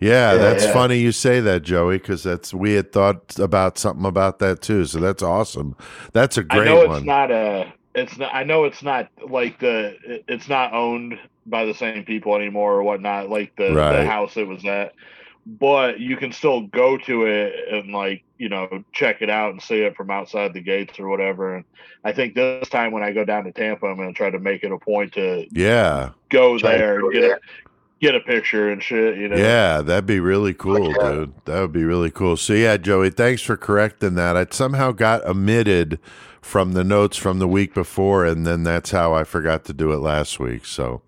Yeah, 0.01 0.33
Yeah, 0.33 0.35
that's 0.35 0.65
yeah. 0.67 0.73
funny 0.75 0.99
you 0.99 1.13
say 1.13 1.41
that, 1.41 1.63
Joey, 1.63 1.97
because 1.97 2.23
that's 2.23 2.53
we 2.53 2.75
had 2.75 2.93
thought 2.93 3.39
about 3.39 3.79
something 3.79 4.05
about 4.05 4.39
that 4.41 4.61
too. 4.61 4.85
So 4.85 5.01
that's 5.01 5.23
awesome. 5.23 5.75
That's 6.13 6.37
a 6.37 6.43
great 6.45 6.67
know 6.67 6.83
it's 6.83 6.89
one. 6.91 7.07
not 7.07 7.31
a. 7.31 7.73
It's 7.95 8.19
not. 8.19 8.35
I 8.35 8.45
know 8.45 8.65
it's 8.65 8.83
not 8.83 9.09
like 9.31 9.61
the. 9.61 9.97
It's 10.29 10.49
not 10.49 10.75
owned 10.75 11.19
by 11.47 11.65
the 11.65 11.73
same 11.75 12.05
people 12.05 12.35
anymore 12.37 12.75
or 12.75 12.83
whatnot. 12.83 13.31
Like 13.31 13.55
the, 13.57 13.73
Right. 13.73 14.01
the 14.03 14.07
house 14.07 14.37
it 14.37 14.47
was 14.47 14.63
at, 14.67 14.93
but 15.47 16.01
you 16.01 16.17
can 16.17 16.33
still 16.33 16.63
go 16.69 16.97
to 16.99 17.27
it 17.27 17.55
and 17.71 17.93
like 17.93 18.25
you 18.39 18.49
know 18.49 18.85
check 18.93 19.21
it 19.21 19.31
out 19.31 19.53
and 19.53 19.63
see 19.63 19.83
it 19.83 19.97
from 19.97 20.11
outside 20.11 20.53
the 20.55 20.61
gates 20.61 20.99
or 20.99 21.09
whatever. 21.09 21.57
And 21.57 21.65
I 22.05 22.13
think 22.13 22.35
this 22.35 22.69
time 22.69 22.93
when 22.93 23.03
I 23.03 23.13
go 23.13 23.25
down 23.25 23.45
to 23.45 23.53
Tampa, 23.53 23.87
I'm 23.87 23.97
going 23.97 24.13
to 24.13 24.17
try 24.17 24.31
to 24.31 24.39
make 24.39 24.65
it 24.65 24.73
a 24.73 24.79
point 24.79 25.13
to 25.15 25.47
yeah. 25.51 26.11
go 26.31 26.59
Try 26.59 26.79
there 26.79 27.01
go 27.01 27.11
and 27.11 27.15
get 27.15 27.31
a 27.31 27.41
get 28.01 28.15
a 28.15 28.21
picture 28.21 28.71
and 28.71 28.83
shit. 28.83 29.17
You 29.17 29.29
know. 29.29 29.37
Yeah, 29.37 29.81
that'd 29.81 30.07
be 30.07 30.21
really 30.21 30.55
cool, 30.55 30.93
yeah. 30.93 31.13
dude. 31.13 31.33
That 31.45 31.61
would 31.61 31.73
be 31.73 31.85
really 31.85 32.11
cool. 32.11 32.37
So 32.37 32.53
yeah, 32.53 32.77
Joey, 32.77 33.11
thanks 33.11 33.43
for 33.43 33.57
correcting 33.57 34.15
that. 34.15 34.37
I 34.37 34.47
somehow 34.51 34.93
got 34.93 35.25
omitted 35.25 35.99
from 36.41 36.73
the 36.73 36.85
notes 36.85 37.17
from 37.17 37.39
the 37.39 37.49
week 37.49 37.73
before, 37.73 38.25
and 38.25 38.47
then 38.47 38.65
that's 38.65 38.91
how 38.91 39.15
I 39.15 39.25
forgot 39.25 39.65
to 39.65 39.73
do 39.73 39.93
it 39.93 39.99
last 39.99 40.39
week. 40.39 40.67
So 40.67 41.03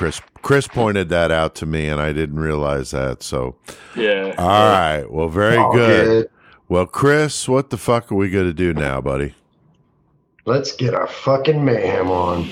Chris 0.00 0.22
Chris 0.40 0.66
pointed 0.66 1.10
that 1.10 1.30
out 1.30 1.54
to 1.56 1.66
me, 1.66 1.86
and 1.86 2.00
I 2.00 2.14
didn't 2.14 2.40
realize 2.40 2.90
that. 2.92 3.22
So 3.22 3.56
Yeah. 3.94 4.34
all 4.38 4.70
right, 4.70 5.04
well, 5.10 5.28
very 5.28 5.58
All 5.58 5.74
good. 5.74 6.30
Well, 6.70 6.86
Chris, 6.86 7.46
what 7.46 7.68
the 7.68 7.76
fuck 7.76 8.10
are 8.10 8.14
we 8.14 8.30
going 8.30 8.46
to 8.46 8.54
do 8.54 8.72
now, 8.72 9.02
buddy? 9.02 9.34
Let's 10.46 10.72
get 10.72 10.94
our 10.94 11.06
fucking 11.06 11.62
mayhem 11.62 12.10
on. 12.10 12.44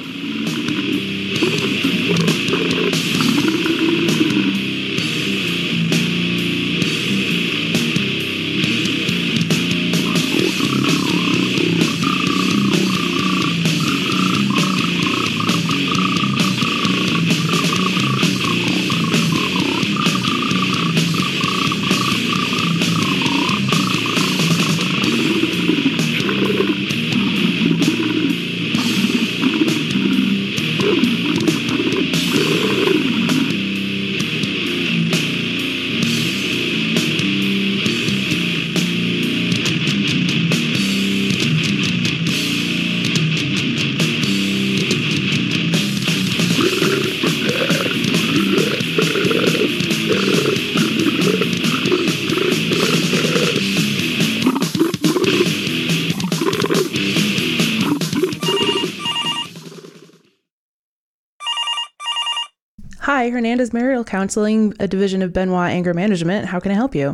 Hernandez 63.39 63.73
Marital 63.73 64.03
Counseling, 64.03 64.75
a 64.81 64.89
division 64.89 65.23
of 65.23 65.33
Benoit 65.33 65.71
Anger 65.71 65.95
Management. 65.95 66.47
How 66.47 66.59
can 66.59 66.73
I 66.73 66.75
help 66.75 66.93
you? 66.93 67.11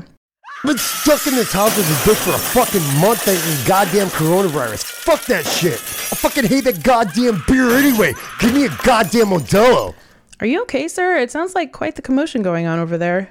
I've 0.62 0.68
been 0.68 0.78
stuck 0.78 1.26
in 1.26 1.34
this 1.34 1.52
house 1.52 1.76
with 1.76 1.86
this 1.86 2.02
bitch 2.06 2.24
for 2.24 2.30
a 2.30 2.64
fucking 2.64 2.80
month 2.98 3.20
thanks 3.20 3.42
to 3.42 3.68
goddamn 3.68 4.06
coronavirus. 4.06 4.84
Fuck 4.84 5.26
that 5.26 5.44
shit. 5.44 5.74
I 5.74 6.16
fucking 6.16 6.46
hate 6.46 6.64
that 6.64 6.82
goddamn 6.82 7.42
beer 7.46 7.76
anyway. 7.76 8.14
Give 8.40 8.54
me 8.54 8.64
a 8.64 8.70
goddamn 8.84 9.26
Modelo. 9.26 9.94
Are 10.40 10.46
you 10.46 10.62
okay, 10.62 10.88
sir? 10.88 11.18
It 11.18 11.30
sounds 11.30 11.54
like 11.54 11.72
quite 11.72 11.96
the 11.96 12.00
commotion 12.00 12.40
going 12.40 12.64
on 12.64 12.78
over 12.78 12.96
there. 12.96 13.28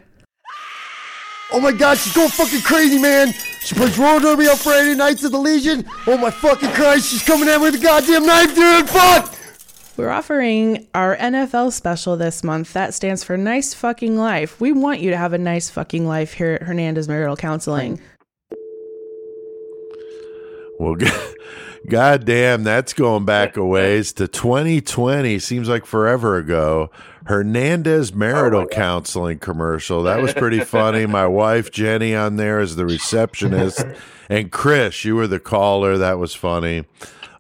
Oh 1.51 1.59
my 1.59 1.71
god, 1.71 1.97
she's 1.97 2.13
going 2.13 2.29
fucking 2.29 2.61
crazy, 2.61 2.99
man. 2.99 3.33
She 3.61 3.73
plays 3.73 3.97
roller 3.97 4.19
derby 4.19 4.47
on 4.47 4.57
Friday 4.57 4.93
nights 4.93 5.25
at 5.25 5.31
the 5.31 5.39
Legion. 5.39 5.83
Oh 6.05 6.19
my 6.19 6.29
fucking 6.29 6.69
Christ, 6.73 7.09
she's 7.09 7.23
coming 7.23 7.49
at 7.49 7.57
me 7.57 7.71
with 7.71 7.81
a 7.81 7.83
goddamn 7.83 8.27
knife, 8.27 8.53
dude. 8.53 8.87
Fuck! 8.87 9.33
We're 9.95 10.09
offering 10.09 10.87
our 10.95 11.15
NFL 11.15 11.71
special 11.71 12.17
this 12.17 12.43
month. 12.43 12.73
That 12.73 12.95
stands 12.95 13.23
for 13.23 13.37
Nice 13.37 13.75
Fucking 13.75 14.17
Life. 14.17 14.59
We 14.59 14.71
want 14.71 15.01
you 15.01 15.11
to 15.11 15.17
have 15.17 15.33
a 15.33 15.37
nice 15.37 15.69
fucking 15.69 16.07
life 16.07 16.33
here 16.33 16.53
at 16.53 16.63
Hernandez 16.63 17.07
Marital 17.07 17.37
Counseling. 17.37 18.01
Well, 20.79 20.95
God 21.87 22.25
damn, 22.25 22.63
that's 22.63 22.93
going 22.93 23.25
back 23.25 23.55
a 23.55 23.63
ways 23.63 24.13
to 24.13 24.27
2020. 24.27 25.37
Seems 25.37 25.69
like 25.69 25.85
forever 25.85 26.37
ago. 26.37 26.89
Hernandez 27.25 28.13
marital 28.13 28.61
oh 28.61 28.67
counseling 28.67 29.37
commercial. 29.37 30.03
That 30.03 30.21
was 30.21 30.33
pretty 30.33 30.61
funny. 30.61 31.05
My 31.05 31.27
wife 31.27 31.71
Jenny 31.71 32.15
on 32.15 32.37
there 32.37 32.59
is 32.59 32.75
the 32.77 32.85
receptionist, 32.85 33.85
and 34.27 34.51
Chris, 34.51 35.05
you 35.05 35.15
were 35.15 35.27
the 35.27 35.39
caller. 35.39 35.97
That 35.99 36.17
was 36.17 36.33
funny. 36.33 36.85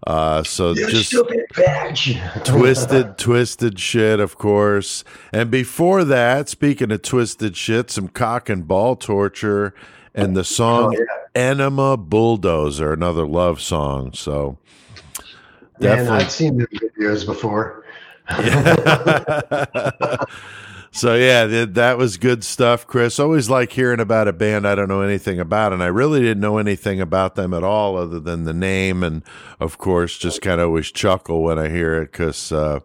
Uh, 0.05 0.43
so 0.43 0.71
You 0.71 0.89
just 0.89 1.07
stupid 1.07 1.45
twisted, 2.43 3.17
twisted 3.23 3.79
shit, 3.79 4.19
of 4.19 4.37
course. 4.37 5.03
And 5.31 5.49
before 5.49 6.03
that, 6.03 6.49
speaking 6.49 6.91
of 6.91 7.01
twisted 7.01 7.55
shit, 7.55 7.89
some 7.89 8.09
cock 8.09 8.49
and 8.49 8.67
ball 8.67 8.95
torture 8.95 9.73
and 10.13 10.35
the 10.35 10.43
song 10.43 10.95
Oh, 10.95 10.99
yeah. 11.35 11.51
Enema 11.51 11.97
Bulldozer, 11.97 12.93
another 12.93 13.25
love 13.25 13.61
song. 13.61 14.13
So 14.13 14.57
Man. 15.79 16.07
I've 16.09 16.31
seen 16.31 16.57
the 16.57 16.67
videos 16.67 17.25
before. 17.25 17.83
so 20.93 21.15
yeah, 21.15 21.45
th- 21.47 21.69
that 21.73 21.97
was 21.97 22.17
good 22.17 22.43
stuff, 22.43 22.87
Chris. 22.87 23.19
Always 23.19 23.49
like 23.49 23.71
hearing 23.71 23.99
about 23.99 24.27
a 24.27 24.33
band 24.33 24.67
I 24.67 24.75
don't 24.75 24.87
know 24.87 25.01
anything 25.01 25.39
about, 25.39 25.73
and 25.73 25.83
I 25.83 25.87
really 25.87 26.21
didn't 26.21 26.41
know 26.41 26.57
anything 26.57 27.01
about 27.01 27.35
them 27.35 27.53
at 27.53 27.63
all, 27.63 27.97
other 27.97 28.19
than 28.19 28.45
the 28.45 28.53
name, 28.53 29.03
and 29.03 29.23
of 29.59 29.77
course, 29.77 30.17
just 30.17 30.41
kind 30.41 30.61
of 30.61 30.67
always 30.67 30.91
chuckle 30.91 31.43
when 31.43 31.59
I 31.59 31.69
hear 31.69 32.01
it 32.01 32.11
because. 32.11 32.51
Uh, 32.51 32.79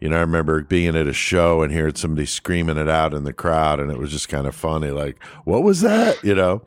You 0.00 0.10
know, 0.10 0.16
I 0.18 0.20
remember 0.20 0.60
being 0.62 0.96
at 0.96 1.06
a 1.06 1.14
show 1.14 1.62
and 1.62 1.72
hearing 1.72 1.94
somebody 1.94 2.26
screaming 2.26 2.76
it 2.76 2.90
out 2.90 3.14
in 3.14 3.24
the 3.24 3.32
crowd, 3.32 3.80
and 3.80 3.90
it 3.90 3.96
was 3.96 4.10
just 4.10 4.28
kind 4.28 4.46
of 4.46 4.54
funny. 4.54 4.90
Like, 4.90 5.16
what 5.44 5.62
was 5.62 5.80
that? 5.80 6.22
You 6.22 6.34
know, 6.34 6.60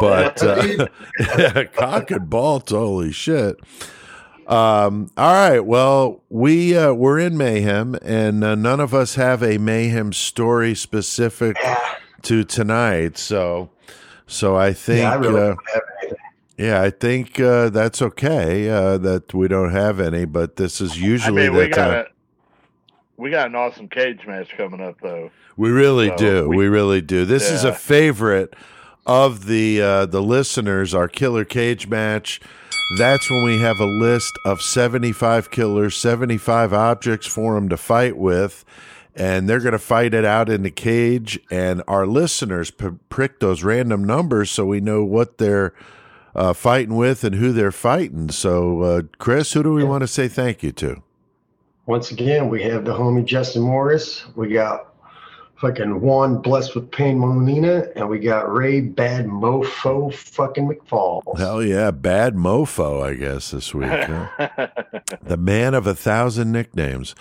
but 0.00 0.40
uh, 0.44 0.86
cock 1.74 2.12
and 2.12 2.30
balls, 2.30 2.70
holy 2.70 3.10
shit. 3.10 3.56
Um, 4.48 5.10
all 5.18 5.32
right. 5.34 5.60
Well, 5.60 6.22
we 6.30 6.76
uh, 6.76 6.94
we're 6.94 7.18
in 7.18 7.36
mayhem, 7.36 7.94
and 8.02 8.42
uh, 8.42 8.54
none 8.54 8.80
of 8.80 8.94
us 8.94 9.14
have 9.16 9.42
a 9.42 9.58
mayhem 9.58 10.12
story 10.14 10.74
specific 10.74 11.58
to 12.22 12.44
tonight. 12.44 13.18
So, 13.18 13.68
so 14.26 14.56
I 14.56 14.72
think, 14.72 15.00
Yeah, 15.02 15.12
I 15.12 15.16
really 15.16 15.50
uh, 15.50 15.54
yeah, 16.56 16.80
I 16.82 16.88
think 16.90 17.38
uh, 17.38 17.68
that's 17.68 18.00
okay 18.00 18.68
uh, 18.70 18.96
that 18.98 19.34
we 19.34 19.48
don't 19.48 19.70
have 19.72 20.00
any. 20.00 20.24
But 20.24 20.56
this 20.56 20.80
is 20.80 20.92
I 20.92 20.96
usually 20.96 21.42
mean, 21.48 21.54
we 21.54 21.68
got 21.68 21.90
a 21.90 22.06
we 23.18 23.30
got 23.30 23.48
an 23.48 23.54
awesome 23.54 23.88
cage 23.88 24.26
match 24.26 24.56
coming 24.56 24.80
up 24.80 24.96
though. 25.02 25.30
We 25.58 25.70
really 25.70 26.08
So 26.08 26.16
do. 26.16 26.48
We, 26.48 26.56
we- 26.56 26.68
really 26.68 27.02
do. 27.02 27.26
This 27.26 27.50
is 27.50 27.64
a 27.64 27.74
favorite 27.74 28.54
of 29.06 29.44
the 29.46 29.82
uh, 29.82 30.06
the 30.06 30.22
listeners. 30.22 30.94
Our 30.94 31.08
killer 31.08 31.44
cage 31.44 31.86
match. 31.86 32.40
That's 32.96 33.30
when 33.30 33.44
we 33.44 33.58
have 33.58 33.80
a 33.80 33.84
list 33.84 34.38
of 34.46 34.62
seventy 34.62 35.12
five 35.12 35.50
killers, 35.50 35.94
seventy 35.94 36.38
five 36.38 36.72
objects 36.72 37.26
for 37.26 37.54
them 37.54 37.68
to 37.68 37.76
fight 37.76 38.16
with, 38.16 38.64
and 39.14 39.46
they're 39.46 39.60
going 39.60 39.72
to 39.72 39.78
fight 39.78 40.14
it 40.14 40.24
out 40.24 40.48
in 40.48 40.62
the 40.62 40.70
cage. 40.70 41.38
And 41.50 41.82
our 41.86 42.06
listeners 42.06 42.70
p- 42.70 42.88
prick 43.10 43.40
those 43.40 43.62
random 43.62 44.04
numbers 44.04 44.50
so 44.50 44.64
we 44.64 44.80
know 44.80 45.04
what 45.04 45.36
they're 45.36 45.74
uh, 46.34 46.54
fighting 46.54 46.96
with 46.96 47.24
and 47.24 47.34
who 47.34 47.52
they're 47.52 47.72
fighting. 47.72 48.30
So, 48.30 48.80
uh, 48.82 49.02
Chris, 49.18 49.52
who 49.52 49.62
do 49.62 49.74
we 49.74 49.84
want 49.84 50.00
to 50.00 50.08
say 50.08 50.26
thank 50.26 50.62
you 50.62 50.72
to? 50.72 51.02
Once 51.84 52.10
again, 52.10 52.48
we 52.48 52.62
have 52.62 52.86
the 52.86 52.94
homie 52.94 53.24
Justin 53.24 53.62
Morris. 53.62 54.24
We 54.34 54.48
got 54.48 54.87
fucking 55.58 56.00
Juan 56.00 56.40
Blessed 56.40 56.74
with 56.74 56.90
Pain 56.90 57.18
Molina, 57.18 57.88
and 57.96 58.08
we 58.08 58.20
got 58.20 58.52
Ray 58.52 58.80
Bad 58.80 59.26
Mofo 59.26 60.14
fucking 60.14 60.68
McFalls. 60.68 61.36
Hell 61.36 61.62
yeah, 61.62 61.90
bad 61.90 62.34
mofo, 62.34 63.02
I 63.02 63.14
guess 63.14 63.50
this 63.50 63.74
week. 63.74 63.88
huh? 63.90 64.68
The 65.22 65.36
man 65.36 65.74
of 65.74 65.86
a 65.86 65.94
thousand 65.94 66.52
nicknames. 66.52 67.14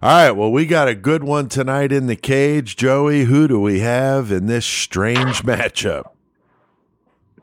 All 0.00 0.10
right, 0.10 0.30
well, 0.32 0.50
we 0.50 0.66
got 0.66 0.88
a 0.88 0.94
good 0.94 1.22
one 1.22 1.48
tonight 1.48 1.92
in 1.92 2.06
the 2.06 2.16
cage. 2.16 2.76
Joey, 2.76 3.24
who 3.24 3.46
do 3.46 3.60
we 3.60 3.80
have 3.80 4.32
in 4.32 4.46
this 4.46 4.64
strange 4.66 5.42
matchup? 5.42 6.04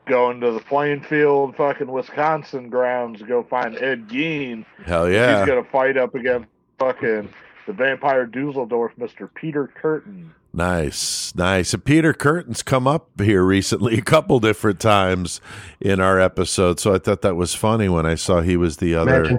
Going 0.06 0.40
to 0.40 0.50
the 0.50 0.60
playing 0.60 1.02
field, 1.02 1.54
fucking 1.56 1.90
Wisconsin 1.90 2.68
grounds 2.68 3.22
go 3.22 3.44
find 3.44 3.76
Ed 3.76 4.08
Gein. 4.08 4.64
Hell 4.84 5.08
yeah. 5.08 5.38
He's 5.38 5.48
gonna 5.48 5.64
fight 5.64 5.96
up 5.96 6.14
against 6.14 6.48
fucking 6.78 7.28
the 7.66 7.72
vampire 7.72 8.26
Dusseldorf, 8.26 8.92
Mr. 8.98 9.32
Peter 9.32 9.70
Kürten. 9.80 10.30
Nice, 10.52 11.32
nice. 11.36 11.72
And 11.74 11.84
Peter 11.84 12.12
Kürten's 12.12 12.62
come 12.62 12.86
up 12.88 13.08
here 13.20 13.42
recently 13.44 13.94
a 13.98 14.02
couple 14.02 14.40
different 14.40 14.80
times 14.80 15.40
in 15.80 16.00
our 16.00 16.18
episode, 16.18 16.80
so 16.80 16.94
I 16.94 16.98
thought 16.98 17.22
that 17.22 17.36
was 17.36 17.54
funny 17.54 17.88
when 17.88 18.04
I 18.06 18.16
saw 18.16 18.40
he 18.40 18.56
was 18.56 18.78
the 18.78 18.94
other. 18.96 19.14
Imagine, 19.24 19.38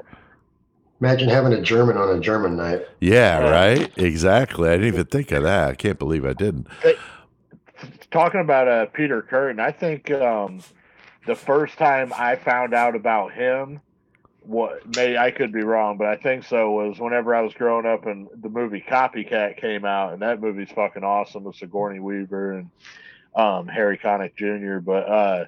imagine 1.01 1.29
having 1.29 1.53
a 1.53 1.61
German 1.61 1.97
on 1.97 2.15
a 2.15 2.19
German 2.19 2.55
night. 2.55 2.85
Yeah, 3.01 3.39
Yeah. 3.39 3.49
right? 3.49 3.97
Exactly. 3.97 4.69
I 4.69 4.73
didn't 4.73 4.88
even 4.88 5.05
think 5.05 5.31
of 5.31 5.43
that. 5.43 5.69
I 5.69 5.75
can't 5.75 5.99
believe 5.99 6.25
I 6.25 6.33
didn't. 6.33 6.67
Talking 8.11 8.41
about 8.41 8.67
uh, 8.67 8.85
Peter 8.88 9.21
Kürten, 9.21 9.59
I 9.59 9.71
think 9.71 10.11
um, 10.11 10.61
the 11.27 11.35
first 11.35 11.77
time 11.77 12.13
I 12.17 12.35
found 12.35 12.73
out 12.73 12.95
about 12.95 13.33
him, 13.33 13.81
what 14.41 14.95
may 14.95 15.18
I 15.18 15.31
could 15.31 15.51
be 15.51 15.61
wrong, 15.61 15.97
but 15.97 16.07
I 16.07 16.15
think 16.15 16.43
so 16.45 16.72
was 16.72 16.99
whenever 16.99 17.35
I 17.35 17.41
was 17.41 17.53
growing 17.53 17.85
up 17.85 18.05
and 18.05 18.27
the 18.41 18.49
movie 18.49 18.84
Copycat 18.88 19.57
came 19.57 19.85
out, 19.85 20.13
and 20.13 20.22
that 20.22 20.41
movie's 20.41 20.72
fucking 20.72 21.03
awesome 21.03 21.43
with 21.43 21.55
Sigourney 21.55 21.99
Weaver 21.99 22.53
and 22.53 22.69
um, 23.35 23.68
Harry 23.68 23.97
Connick 23.97 24.35
Jr. 24.35 24.80
But 24.80 25.07
uh, 25.07 25.45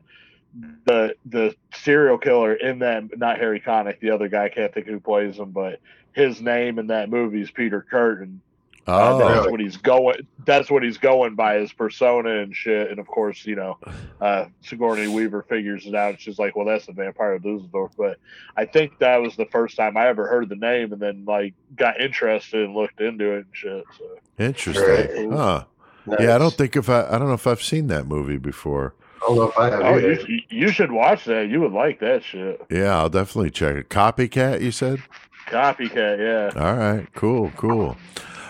the 0.85 1.15
the 1.25 1.55
serial 1.73 2.17
killer 2.17 2.53
in 2.53 2.79
that 2.79 3.17
not 3.17 3.39
Harry 3.39 3.59
Connick, 3.59 3.99
the 3.99 4.11
other 4.11 4.27
guy 4.27 4.45
I 4.45 4.49
can't 4.49 4.73
think 4.73 4.87
who 4.87 4.99
plays 4.99 5.37
him, 5.37 5.51
but 5.51 5.79
his 6.13 6.41
name 6.41 6.77
in 6.77 6.87
that 6.87 7.09
movie 7.09 7.41
is 7.41 7.51
Peter 7.51 7.85
Kürten. 7.91 8.39
Uh, 8.85 9.13
Oh, 9.13 9.17
that's 9.19 9.49
what 9.49 9.59
he's 9.59 9.77
going. 9.77 10.27
That's 10.45 10.69
what 10.69 10.83
he's 10.83 10.97
going 10.97 11.35
by 11.35 11.55
his 11.55 11.71
persona 11.71 12.39
and 12.39 12.55
shit. 12.55 12.89
And 12.89 12.99
of 12.99 13.07
course, 13.07 13.45
you 13.45 13.55
know, 13.55 13.77
uh, 14.19 14.45
Sigourney 14.61 15.07
Weaver 15.07 15.43
figures 15.43 15.85
it 15.85 15.95
out. 15.95 16.19
She's 16.19 16.37
like, 16.37 16.55
"Well, 16.55 16.65
that's 16.65 16.85
the 16.85 16.93
vampire 16.93 17.33
of 17.33 17.43
Dusseldorf." 17.43 17.93
But 17.97 18.17
I 18.57 18.65
think 18.65 18.99
that 18.99 19.21
was 19.21 19.35
the 19.35 19.45
first 19.45 19.77
time 19.77 19.95
I 19.95 20.07
ever 20.07 20.27
heard 20.27 20.49
the 20.49 20.55
name, 20.55 20.91
and 20.91 21.01
then 21.01 21.23
like 21.25 21.53
got 21.75 22.01
interested 22.01 22.65
and 22.65 22.75
looked 22.75 22.99
into 22.99 23.31
it 23.31 23.45
and 23.45 23.45
shit. 23.53 23.85
So 23.97 24.05
interesting. 24.37 25.29
Right. 25.29 25.37
Huh. 25.37 25.63
Nice. 26.05 26.19
Yeah, 26.19 26.35
I 26.35 26.37
don't 26.37 26.53
think 26.53 26.75
if 26.75 26.89
I 26.89 27.07
I 27.07 27.17
don't 27.17 27.27
know 27.27 27.33
if 27.33 27.47
I've 27.47 27.63
seen 27.63 27.87
that 27.87 28.05
movie 28.07 28.37
before. 28.37 28.95
I 29.23 29.27
don't 29.27 29.35
know 29.37 29.43
if 29.43 29.57
I 29.57 29.69
have 29.69 29.81
oh, 29.81 29.97
you, 29.97 30.41
you 30.49 30.67
should 30.69 30.91
watch 30.91 31.23
that. 31.25 31.47
You 31.47 31.61
would 31.61 31.71
like 31.71 32.01
that 32.01 32.23
shit. 32.23 32.61
Yeah, 32.69 32.97
I'll 32.97 33.09
definitely 33.09 33.51
check 33.51 33.75
it. 33.75 33.89
Copycat, 33.89 34.59
you 34.59 34.71
said? 34.71 35.01
Copycat, 35.47 36.19
yeah. 36.19 36.61
All 36.61 36.75
right, 36.75 37.07
cool, 37.13 37.51
cool. 37.55 37.95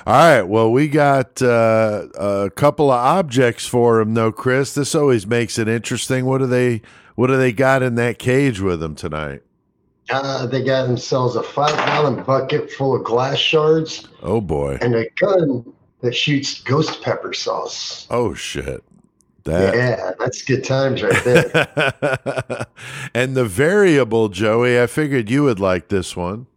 All 0.05 0.13
right, 0.13 0.43
well, 0.43 0.69
we 0.69 0.89
got 0.89 1.41
uh, 1.41 2.07
a 2.15 2.49
couple 2.49 2.91
of 2.91 2.99
objects 2.99 3.65
for 3.65 4.01
him, 4.01 4.15
though, 4.15 4.33
Chris. 4.33 4.73
This 4.73 4.93
always 4.95 5.25
makes 5.25 5.57
it 5.57 5.69
interesting. 5.69 6.25
What 6.25 6.39
do 6.39 6.45
they 6.45 6.81
What 7.15 7.27
do 7.27 7.37
they 7.37 7.53
got 7.53 7.81
in 7.81 7.95
that 7.95 8.19
cage 8.19 8.59
with 8.59 8.81
them 8.81 8.95
tonight? 8.95 9.43
Uh, 10.09 10.45
they 10.45 10.61
got 10.61 10.87
themselves 10.87 11.37
a 11.37 11.43
five 11.43 11.75
gallon 11.77 12.21
bucket 12.23 12.69
full 12.69 12.93
of 12.93 13.05
glass 13.05 13.37
shards 13.37 14.05
Oh 14.21 14.41
boy! 14.41 14.77
and 14.81 14.93
a 14.93 15.09
gun 15.11 15.73
that 16.01 16.13
shoots 16.13 16.61
ghost 16.61 17.01
pepper 17.01 17.31
sauce. 17.31 18.05
Oh 18.09 18.33
shit! 18.33 18.83
That 19.45 19.73
Yeah, 19.73 20.11
that's 20.19 20.41
good 20.41 20.65
times 20.65 21.01
right 21.01 21.23
there. 21.23 22.65
and 23.13 23.35
the 23.35 23.45
variable, 23.45 24.27
Joey. 24.27 24.81
I 24.81 24.87
figured 24.87 25.29
you 25.29 25.43
would 25.43 25.61
like 25.61 25.87
this 25.87 26.13
one. 26.13 26.47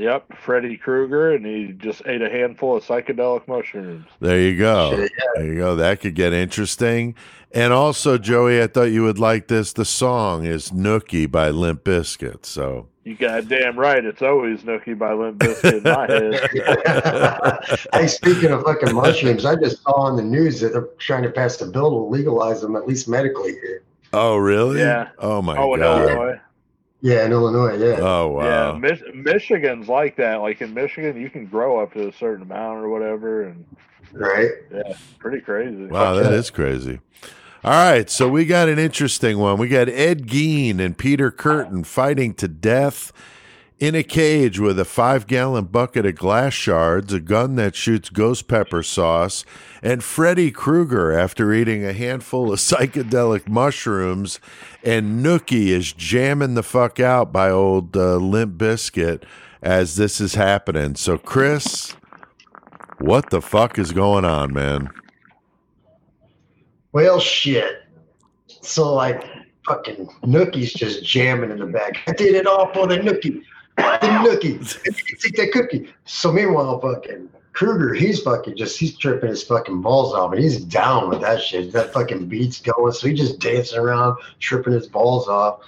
Yep, 0.00 0.38
Freddy 0.38 0.78
Krueger, 0.78 1.32
and 1.32 1.44
he 1.44 1.74
just 1.76 2.00
ate 2.06 2.22
a 2.22 2.30
handful 2.30 2.74
of 2.74 2.82
psychedelic 2.82 3.46
mushrooms. 3.46 4.06
There 4.18 4.40
you 4.40 4.56
go. 4.56 4.96
Shit, 4.96 5.12
There 5.34 5.44
you 5.44 5.56
go. 5.56 5.76
That 5.76 6.00
could 6.00 6.14
get 6.14 6.32
interesting. 6.32 7.14
And 7.52 7.74
also, 7.74 8.16
Joey, 8.16 8.62
I 8.62 8.66
thought 8.66 8.84
you 8.84 9.02
would 9.02 9.18
like 9.18 9.48
this. 9.48 9.74
The 9.74 9.84
song 9.84 10.46
is 10.46 10.70
Nookie 10.70 11.30
by 11.30 11.50
Limp 11.50 11.84
Bizkit. 11.84 12.46
So 12.46 12.88
You 13.04 13.14
goddamn 13.14 13.78
right. 13.78 14.02
It's 14.02 14.22
always 14.22 14.62
Nookie 14.62 14.98
by 14.98 15.12
Limp 15.12 15.38
Bizkit 15.38 15.76
in 15.76 15.82
my 15.82 16.06
head. 16.06 17.88
hey, 17.92 18.06
speaking 18.06 18.52
of 18.52 18.62
fucking 18.62 18.94
mushrooms, 18.94 19.44
I 19.44 19.54
just 19.56 19.82
saw 19.82 19.92
on 19.92 20.16
the 20.16 20.22
news 20.22 20.60
that 20.60 20.72
they're 20.72 20.88
trying 20.96 21.24
to 21.24 21.30
pass 21.30 21.60
a 21.60 21.66
bill 21.66 21.90
to 21.90 22.10
legalize 22.10 22.62
them, 22.62 22.74
at 22.74 22.88
least 22.88 23.06
medically 23.06 23.52
here. 23.52 23.82
Oh, 24.14 24.38
really? 24.38 24.78
Yeah. 24.78 25.10
Oh 25.18 25.42
my 25.42 25.58
oh, 25.58 25.74
in 25.74 25.80
god. 25.80 26.40
Illinois. 27.02 27.16
Yeah, 27.16 27.26
in 27.26 27.32
Illinois, 27.32 27.76
yeah. 27.76 27.98
Oh 28.00 28.28
wow. 28.28 28.72
Yeah, 28.72 28.78
Mich- 28.78 29.14
Michigan's 29.14 29.88
like 29.88 30.16
that. 30.16 30.36
Like 30.36 30.60
in 30.60 30.74
Michigan, 30.74 31.20
you 31.20 31.30
can 31.30 31.46
grow 31.46 31.80
up 31.80 31.92
to 31.94 32.08
a 32.08 32.12
certain 32.12 32.42
amount 32.42 32.78
or 32.80 32.88
whatever, 32.88 33.44
and 33.44 33.64
Right? 34.12 34.50
Yeah, 34.72 34.94
pretty 35.18 35.40
crazy. 35.40 35.86
Wow, 35.86 36.14
Fuck 36.14 36.24
that 36.24 36.32
yeah. 36.32 36.50
crazy. 36.50 37.00
All 37.62 37.72
right, 37.90 38.08
so 38.08 38.28
we 38.28 38.46
got 38.46 38.68
an 38.68 38.78
interesting 38.78 39.38
one. 39.38 39.58
We 39.58 39.68
got 39.68 39.88
Ed 39.88 40.26
Gein 40.26 40.80
and 40.80 40.96
Peter 40.96 41.30
Kürten 41.30 41.84
fighting 41.84 42.32
to 42.34 42.48
death 42.48 43.12
in 43.78 43.94
a 43.94 44.02
cage 44.02 44.58
with 44.58 44.78
a 44.78 44.84
five 44.84 45.26
gallon 45.26 45.66
bucket 45.66 46.06
of 46.06 46.14
glass 46.14 46.54
shards, 46.54 47.12
a 47.12 47.20
gun 47.20 47.56
that 47.56 47.74
shoots 47.74 48.08
ghost 48.10 48.48
pepper 48.48 48.82
sauce, 48.82 49.44
and 49.82 50.02
Freddy 50.02 50.50
Krueger 50.50 51.12
after 51.12 51.52
eating 51.52 51.84
a 51.84 51.92
handful 51.92 52.52
of 52.52 52.58
psychedelic 52.60 53.48
mushrooms. 53.48 54.40
And 54.82 55.24
Nookie 55.24 55.68
is 55.68 55.92
jamming 55.92 56.54
the 56.54 56.62
fuck 56.62 56.98
out 57.00 57.32
by 57.32 57.50
old 57.50 57.96
uh, 57.96 58.16
Limp 58.16 58.56
Bizkit 58.56 59.24
as 59.62 59.96
this 59.96 60.20
is 60.20 60.34
happening. 60.34 60.94
So, 60.96 61.18
Chris, 61.18 61.94
what 62.98 63.30
the 63.30 63.42
fuck 63.42 63.78
is 63.78 63.92
going 63.92 64.24
on, 64.24 64.54
man? 64.54 64.88
Well, 66.92 67.20
shit. 67.20 67.84
So, 68.62 68.94
like, 68.94 69.22
fucking 69.66 70.08
Nookie's 70.22 70.72
just 70.72 71.04
jamming 71.04 71.50
in 71.50 71.58
the 71.58 71.66
back. 71.66 71.98
I 72.06 72.12
did 72.12 72.34
it 72.34 72.46
all 72.46 72.72
for 72.72 72.86
the 72.86 72.96
Nookie. 72.96 73.42
The 73.76 73.82
Nookie. 73.82 75.20
Take 75.20 75.36
that 75.36 75.52
cookie. 75.52 75.92
So, 76.04 76.32
meanwhile, 76.32 76.80
fucking 76.80 77.28
Krueger, 77.60 77.92
he's 77.92 78.22
fucking 78.22 78.56
just, 78.56 78.78
he's 78.78 78.96
tripping 78.96 79.28
his 79.28 79.42
fucking 79.42 79.82
balls 79.82 80.14
off 80.14 80.32
and 80.32 80.42
he's 80.42 80.64
down 80.64 81.10
with 81.10 81.20
that 81.20 81.42
shit. 81.42 81.74
That 81.74 81.92
fucking 81.92 82.26
beat's 82.26 82.58
going. 82.58 82.92
So, 82.92 83.06
he's 83.06 83.18
just 83.18 83.38
dancing 83.38 83.78
around, 83.78 84.16
tripping 84.38 84.72
his 84.72 84.88
balls 84.88 85.28
off. 85.28 85.60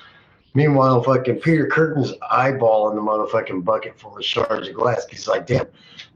Meanwhile, 0.54 1.02
fucking 1.02 1.40
Peter 1.40 1.68
Kürten's 1.68 2.14
eyeballing 2.32 2.94
the 2.94 3.02
motherfucking 3.02 3.62
bucket 3.62 4.00
full 4.00 4.16
of 4.16 4.24
shards 4.24 4.68
of 4.68 4.74
glass. 4.74 5.06
He's 5.10 5.28
like, 5.28 5.46
damn, 5.46 5.66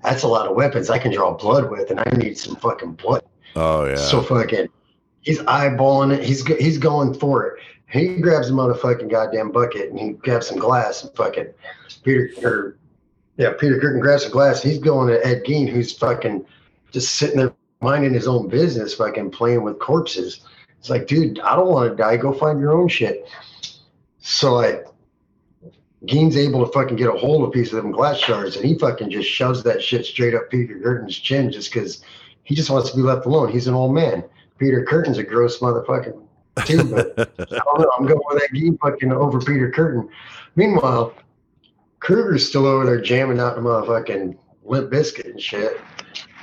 that's 0.03 0.23
a 0.23 0.29
lot 0.29 0.47
of 0.47 0.57
weapons 0.57 0.89
I 0.89 0.99
can 0.99 1.13
draw 1.13 1.35
blood 1.35 1.71
with, 1.71 1.91
and 1.91 2.01
I 2.01 2.09
need 2.17 2.39
some 2.39 2.57
fucking 2.57 2.93
blood. 2.93 3.23
Oh, 3.55 3.85
yeah. 3.85 3.97
So 3.97 4.23
fucking, 4.23 4.69
he's 5.21 5.41
eyeballing 5.41 6.17
it. 6.17 6.25
He's 6.25 6.47
he's 6.47 6.79
going 6.79 7.13
for 7.13 7.49
it. 7.49 7.63
He 7.89 8.17
grabs 8.17 8.49
the 8.49 8.55
motherfucking 8.55 9.11
goddamn 9.11 9.53
bucket 9.53 9.91
and 9.91 9.99
he 9.99 10.11
grabs 10.13 10.49
some 10.49 10.59
glass 10.59 11.05
and 11.05 11.15
fucking 11.15 11.53
Peter 12.03 12.31
or 12.43 12.79
Yeah, 13.37 13.53
Peter 13.59 13.79
Kürten, 13.79 14.01
Grass 14.01 14.25
and 14.25 14.33
Glass. 14.33 14.63
He's 14.63 14.79
going 14.79 15.09
to 15.09 15.25
Ed 15.27 15.45
Gein, 15.45 15.69
who's 15.69 15.97
fucking 15.97 16.45
just 16.91 17.15
sitting 17.15 17.37
there 17.37 17.53
minding 17.81 18.15
his 18.15 18.27
own 18.27 18.49
business, 18.49 18.95
fucking 18.95 19.31
playing 19.31 19.63
with 19.63 19.79
corpses. 19.79 20.41
It's 20.79 20.89
like, 20.89 21.07
dude, 21.07 21.39
I 21.41 21.57
don't 21.57 21.69
want 21.69 21.91
to 21.91 21.97
die. 21.97 22.17
Go 22.17 22.33
find 22.33 22.59
your 22.59 22.73
own 22.73 22.89
shit. 22.89 23.29
So 24.19 24.55
like, 24.55 24.87
Gein's 26.05 26.37
able 26.37 26.65
to 26.65 26.73
fucking 26.73 26.97
get 26.97 27.09
a 27.09 27.13
hold 27.13 27.43
of 27.43 27.49
a 27.49 27.53
piece 27.53 27.73
of 27.73 27.83
them 27.83 27.91
glass 27.91 28.19
shards, 28.19 28.57
and 28.57 28.65
he 28.65 28.79
fucking 28.79 29.11
just 29.11 29.29
shoves 29.29 29.63
that 29.65 29.83
shit 29.83 30.07
straight 30.07 30.35
up 30.35 30.51
Peter 30.51 30.75
Kürten's 30.77 31.17
chin 31.17 31.51
just 31.51 31.73
because 31.73 32.03
he 32.45 32.55
just 32.55 32.71
wants 32.71 32.91
to 32.91 32.97
be 32.97 33.03
left 33.03 33.27
alone. 33.27 33.51
He's 33.51 33.67
an 33.67 33.75
old 33.75 33.95
man. 33.95 34.23
Peter 34.59 34.85
Kürten's 34.89 35.19
a 35.19 35.23
gross 35.23 35.59
motherfucking 35.59 36.23
too, 36.65 36.85
but 36.85 37.15
I 37.19 37.59
don't 37.59 37.81
know. 37.81 37.91
I'm 37.99 38.07
going 38.07 38.21
with 38.29 38.41
that 38.41 38.51
Gein 38.55 38.79
fucking 38.79 39.13
over 39.13 39.41
Peter 39.41 39.71
Kürten. 39.71 40.09
Meanwhile, 40.55 41.15
Krueger's 42.01 42.49
still 42.49 42.67
over 42.67 42.85
there 42.85 43.01
jamming 43.01 43.41
out 43.41 43.57
the 43.57 43.63
motherfucking 43.63 44.37
Limp 44.65 44.91
Bizkit 44.91 45.31
and 45.31 45.41
shit. 45.41 45.81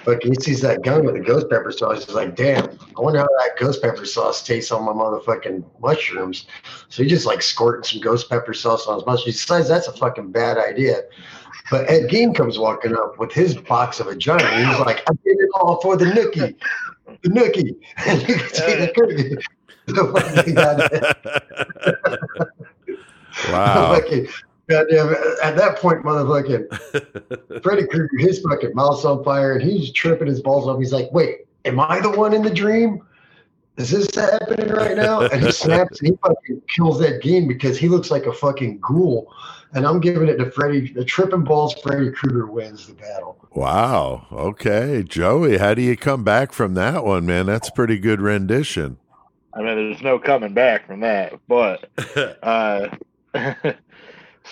But 0.06 0.22
he 0.22 0.36
sees 0.36 0.60
that 0.62 0.84
gun 0.84 1.06
with 1.06 1.16
the 1.16 1.22
ghost 1.22 1.50
pepper 1.50 1.72
sauce. 1.72 2.06
He's 2.06 2.14
like, 2.14 2.36
damn, 2.36 2.78
I 2.98 3.02
wonder 3.02 3.20
how 3.20 3.28
that 3.40 3.52
ghost 3.58 3.82
pepper 3.82 4.06
sauce 4.06 4.46
tastes 4.46 4.72
on 4.72 4.84
my 4.84 4.92
motherfucking 4.92 5.64
mushrooms. 5.80 6.46
So 6.90 7.04
he 7.04 7.10
just 7.10 7.26
like 7.26 7.42
squirting 7.42 7.84
some 7.84 8.02
ghost 8.02 8.30
pepper 8.30 8.54
sauce 8.54 8.86
on 8.86 8.96
his 8.96 9.06
mushrooms. 9.06 9.26
He 9.26 9.32
decides 9.32 9.70
that's 9.70 9.88
a 9.88 9.94
fucking 9.94 10.32
bad 10.32 10.58
idea. 10.58 11.04
But 11.72 11.90
Ed 11.90 12.10
Gein 12.10 12.36
comes 12.36 12.60
walking 12.60 12.94
up 12.96 13.18
with 13.18 13.32
his 13.32 13.56
box 13.56 14.02
of 14.02 14.08
vagina. 14.08 14.44
And 14.44 14.68
he's 14.68 14.80
like, 14.80 15.02
I 15.10 15.14
did 15.24 15.40
it 15.40 15.50
all 15.56 15.80
for 15.82 15.96
the 15.96 16.06
nookie. 16.06 16.56
The 17.22 17.30
nookie. 17.30 17.78
And 18.06 18.22
you 18.28 18.36
can 18.36 18.50
see 18.50 18.76
the 18.76 18.92
cookie. 18.96 19.38
The 19.86 20.06
wow. 23.52 24.00
Fucking- 24.70 24.88
goddamn, 24.96 25.16
at 25.44 25.56
that 25.58 25.78
point, 25.78 26.04
motherfucking 26.04 27.62
Freddy 27.64 27.88
Krueger, 27.88 28.18
his 28.18 28.40
fucking 28.42 28.74
mouth's 28.74 29.06
on 29.06 29.24
fire, 29.24 29.54
and 29.54 29.62
he's 29.62 29.92
tripping 29.92 30.28
his 30.28 30.42
balls 30.42 30.68
off. 30.68 30.80
He's 30.80 30.94
like, 30.94 31.12
"Wait, 31.12 31.48
am 31.66 31.80
I 31.80 32.00
the 32.00 32.10
one 32.10 32.34
in 32.34 32.42
the 32.42 32.54
dream? 32.54 33.02
Is 33.78 33.90
this 33.90 34.14
happening 34.16 34.70
right 34.70 34.96
now?" 34.96 35.22
And 35.22 35.44
he 35.44 35.52
snaps 35.52 36.00
and 36.00 36.10
he 36.10 36.16
fucking 36.26 36.62
kills 36.76 37.00
that 37.00 37.22
Gein 37.22 37.48
because 37.48 37.78
he 37.78 37.88
looks 37.90 38.12
like 38.12 38.26
a 38.26 38.34
fucking 38.34 38.80
ghoul. 38.80 39.34
And 39.76 39.88
I'm 39.88 40.00
giving 40.00 40.28
it 40.28 40.38
to 40.38 40.52
Freddy. 40.52 40.94
The 40.94 41.04
tripping 41.04 41.44
balls, 41.44 41.74
Freddy 41.82 42.12
Krueger 42.12 42.46
wins 42.46 42.86
the 42.86 42.94
battle. 42.94 43.38
Wow. 43.56 44.28
Okay. 44.32 45.04
Joey, 45.04 45.58
how 45.58 45.74
do 45.74 45.82
you 45.82 45.98
come 45.98 46.24
back 46.24 46.52
from 46.54 46.76
that 46.76 47.04
one, 47.04 47.26
man? 47.26 47.48
That's 47.48 47.70
a 47.70 47.72
pretty 47.72 47.98
good 47.98 48.22
rendition. 48.22 48.98
I 49.56 49.64
mean, 49.64 49.76
there's 49.76 50.02
no 50.04 50.20
coming 50.20 50.54
back 50.54 50.86
from 50.86 51.00
that. 51.00 51.40
But 51.48 51.90
uh, 52.44 52.90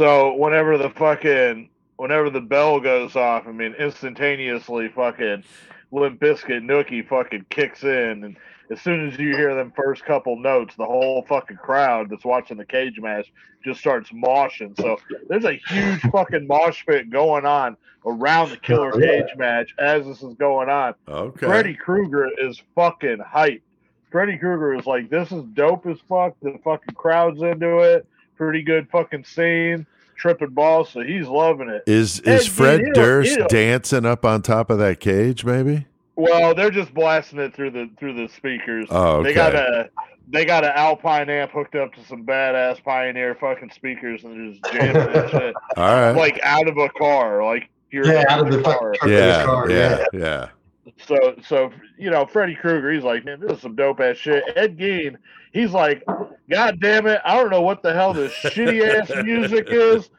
so 0.01 0.33
whenever 0.33 0.79
the 0.79 0.89
fucking 0.89 1.69
whenever 1.97 2.31
the 2.31 2.41
bell 2.41 2.79
goes 2.79 3.15
off, 3.15 3.43
I 3.45 3.51
mean, 3.51 3.75
instantaneously, 3.75 4.89
fucking 4.89 5.43
Limp 5.91 6.19
Bizkit 6.19 6.63
Nookie 6.63 7.07
fucking 7.07 7.45
kicks 7.51 7.83
in, 7.83 8.23
and 8.23 8.37
as 8.71 8.81
soon 8.81 9.07
as 9.07 9.19
you 9.19 9.35
hear 9.35 9.53
them 9.53 9.71
first 9.75 10.03
couple 10.03 10.39
notes, 10.39 10.73
the 10.75 10.85
whole 10.85 11.23
fucking 11.29 11.57
crowd 11.57 12.09
that's 12.09 12.25
watching 12.25 12.57
the 12.57 12.65
cage 12.65 12.99
match 12.99 13.31
just 13.63 13.79
starts 13.79 14.09
moshing. 14.09 14.75
So 14.75 14.97
there's 15.29 15.45
a 15.45 15.59
huge 15.67 16.01
fucking 16.11 16.47
mosh 16.47 16.83
pit 16.87 17.11
going 17.11 17.45
on 17.45 17.77
around 18.03 18.49
the 18.49 18.57
killer 18.57 18.95
Oh, 18.95 18.99
cage 18.99 19.37
match 19.37 19.75
as 19.77 20.07
this 20.07 20.23
is 20.23 20.33
going 20.33 20.69
on. 20.69 20.95
Okay. 21.07 21.45
Freddy 21.45 21.75
Krueger 21.75 22.29
is 22.39 22.59
fucking 22.73 23.19
hype. 23.19 23.61
Freddy 24.11 24.37
Krueger 24.37 24.73
is 24.73 24.87
like, 24.87 25.09
this 25.11 25.31
is 25.31 25.43
dope 25.53 25.85
as 25.85 25.99
fuck. 26.09 26.35
The 26.41 26.57
fucking 26.63 26.95
crowd's 26.95 27.43
into 27.43 27.79
it. 27.79 28.07
Pretty 28.41 28.63
good 28.63 28.89
fucking 28.89 29.23
scene. 29.23 29.85
Tripping 30.17 30.49
balls, 30.49 30.89
so 30.89 31.01
he's 31.01 31.27
loving 31.27 31.69
it. 31.69 31.83
Is 31.85 32.23
Hey, 32.25 32.37
is 32.37 32.45
dude, 32.45 32.53
Fred 32.53 32.79
you 32.79 32.85
know- 32.87 32.93
Durst 32.93 33.31
you 33.33 33.37
know- 33.37 33.47
dancing 33.47 34.03
up 34.03 34.25
on 34.25 34.41
top 34.41 34.71
of 34.71 34.79
that 34.79 34.99
cage? 34.99 35.45
Maybe. 35.45 35.85
Well, 36.15 36.55
they're 36.55 36.71
just 36.71 36.91
blasting 36.91 37.37
it 37.37 37.53
through 37.55 37.69
the 37.69 37.87
through 37.99 38.13
the 38.15 38.27
speakers. 38.33 38.87
Oh, 38.89 39.17
okay. 39.17 39.29
They 39.29 39.33
got 39.35 39.53
a 39.53 39.89
they 40.27 40.43
got 40.45 40.63
an 40.65 40.71
Alpine 40.73 41.29
amp 41.29 41.51
hooked 41.51 41.75
up 41.75 41.93
to 41.93 42.03
some 42.05 42.25
badass 42.25 42.83
Pioneer 42.83 43.35
fucking 43.39 43.69
speakers, 43.75 44.23
and 44.23 44.33
they're 44.33 44.53
just 44.53 44.73
jamming 44.73 45.13
that 45.13 45.29
shit 45.31 45.55
All 45.77 45.93
right. 45.93 46.11
like 46.13 46.39
out 46.41 46.67
of 46.67 46.77
a 46.79 46.89
car, 46.89 47.43
like 47.45 47.69
you're 47.91 48.07
Yeah, 48.07 48.21
in 48.21 48.27
out 48.27 48.47
of 48.47 48.53
the 48.53 48.61
car. 48.63 48.73
fucking 48.73 48.93
truck 48.95 49.03
of 49.03 49.09
his 49.11 49.19
yeah, 49.19 49.45
car. 49.45 49.69
yeah, 49.69 50.03
yeah. 50.13 50.47
So, 51.05 51.35
so 51.45 51.71
you 51.97 52.09
know, 52.09 52.25
Freddy 52.25 52.55
Krueger, 52.55 52.91
he's 52.91 53.03
like, 53.03 53.25
man, 53.25 53.39
this 53.39 53.51
is 53.51 53.61
some 53.61 53.75
dope 53.75 53.99
ass 53.99 54.17
shit. 54.17 54.43
Ed 54.55 54.77
Gein, 54.77 55.15
he's 55.53 55.71
like, 55.71 56.03
God 56.49 56.79
damn 56.79 57.07
it, 57.07 57.21
I 57.23 57.35
don't 57.35 57.51
know 57.51 57.61
what 57.61 57.83
the 57.83 57.93
hell 57.93 58.13
this 58.13 58.31
shitty 58.33 58.83
ass 58.83 59.11
music 59.23 59.67
is, 59.69 60.09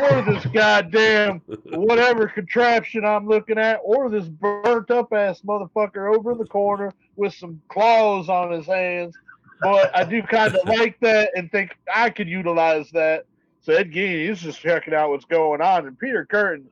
or 0.00 0.22
this 0.22 0.44
goddamn 0.46 1.42
whatever 1.70 2.26
contraption 2.26 3.04
I'm 3.04 3.26
looking 3.26 3.58
at, 3.58 3.80
or 3.84 4.10
this 4.10 4.26
burnt 4.26 4.90
up 4.90 5.12
ass 5.12 5.42
motherfucker 5.42 6.14
over 6.16 6.32
in 6.32 6.38
the 6.38 6.46
corner 6.46 6.92
with 7.16 7.34
some 7.34 7.60
claws 7.68 8.28
on 8.28 8.50
his 8.50 8.66
hands. 8.66 9.14
But 9.60 9.94
I 9.94 10.04
do 10.04 10.22
kind 10.22 10.54
of 10.54 10.64
like 10.66 10.98
that 11.00 11.30
and 11.36 11.50
think 11.52 11.76
I 11.92 12.10
could 12.10 12.28
utilize 12.28 12.90
that. 12.92 13.26
So 13.62 13.74
Ed 13.74 13.92
Gein, 13.92 14.28
he's 14.28 14.40
just 14.40 14.60
checking 14.60 14.94
out 14.94 15.10
what's 15.10 15.26
going 15.26 15.60
on, 15.60 15.86
and 15.86 15.98
Peter 15.98 16.26
Kürten 16.30 16.64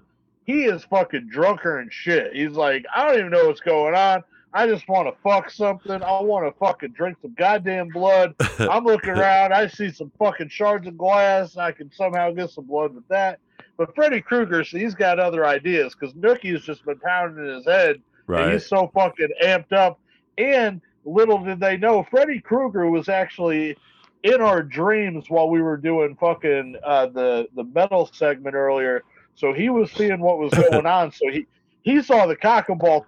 he 0.49 0.65
is 0.65 0.83
fucking 0.85 1.29
drunker 1.31 1.79
and 1.79 1.93
shit. 1.93 2.35
He's 2.35 2.53
like, 2.53 2.87
I 2.97 3.07
don't 3.07 3.19
even 3.19 3.31
know 3.31 3.47
what's 3.47 3.61
going 3.61 3.95
on. 3.95 4.25
I 4.55 4.67
just 4.67 4.89
want 4.89 5.07
to 5.07 5.15
fuck 5.23 5.51
something. 5.51 6.03
I 6.03 6.23
want 6.23 6.47
to 6.47 6.59
fucking 6.59 6.93
drink 6.93 7.19
some 7.21 7.35
goddamn 7.35 7.91
blood. 7.91 8.35
I'm 8.59 8.83
looking 8.85 9.11
around. 9.11 9.53
I 9.53 9.67
see 9.67 9.93
some 9.93 10.11
fucking 10.19 10.49
shards 10.49 10.87
of 10.89 10.97
glass. 10.97 11.59
I 11.59 11.71
can 11.71 11.93
somehow 11.93 12.31
get 12.31 12.49
some 12.49 12.65
blood 12.65 12.95
with 12.95 13.07
that. 13.09 13.41
But 13.77 13.95
Freddy 13.95 14.23
Krueger, 14.23 14.65
see, 14.65 14.79
he's 14.79 14.95
got 14.95 15.19
other 15.21 15.45
ideas 15.45 15.95
because 15.95 16.15
Nookie's 16.15 16.65
just 16.65 16.83
been 16.87 16.99
pounding 17.01 17.55
his 17.55 17.67
head. 17.67 17.97
And 17.97 18.03
Right. 18.27 18.53
he's 18.55 18.67
so 18.67 18.91
fucking 18.95 19.29
amped 19.45 19.75
up. 19.75 20.01
And 20.39 20.81
little 21.05 21.45
did 21.45 21.61
they 21.61 21.77
know, 21.77 22.07
Freddy 22.11 22.41
Krueger 22.41 22.89
was 22.89 23.11
actually 23.11 23.77
in 24.23 24.41
our 24.41 24.63
dreams 24.63 25.29
while 25.29 25.51
we 25.51 25.61
were 25.61 25.77
doing 25.77 26.17
fucking 26.17 26.77
uh, 26.83 27.07
the 27.09 27.49
the 27.55 27.65
metal 27.65 28.09
segment 28.15 28.57
earlier. 28.57 29.03
So 29.39 29.53
he 29.53 29.69
was 29.71 29.91
seeing 29.93 30.21
what 30.21 30.39
was 30.39 30.53
going 30.53 30.85
on. 30.99 31.13
So 31.13 31.31
he 31.31 31.47
he 31.83 32.03
saw 32.03 32.27
the 32.27 32.37
cock 32.37 32.69
and 32.69 32.79
ball 32.79 33.07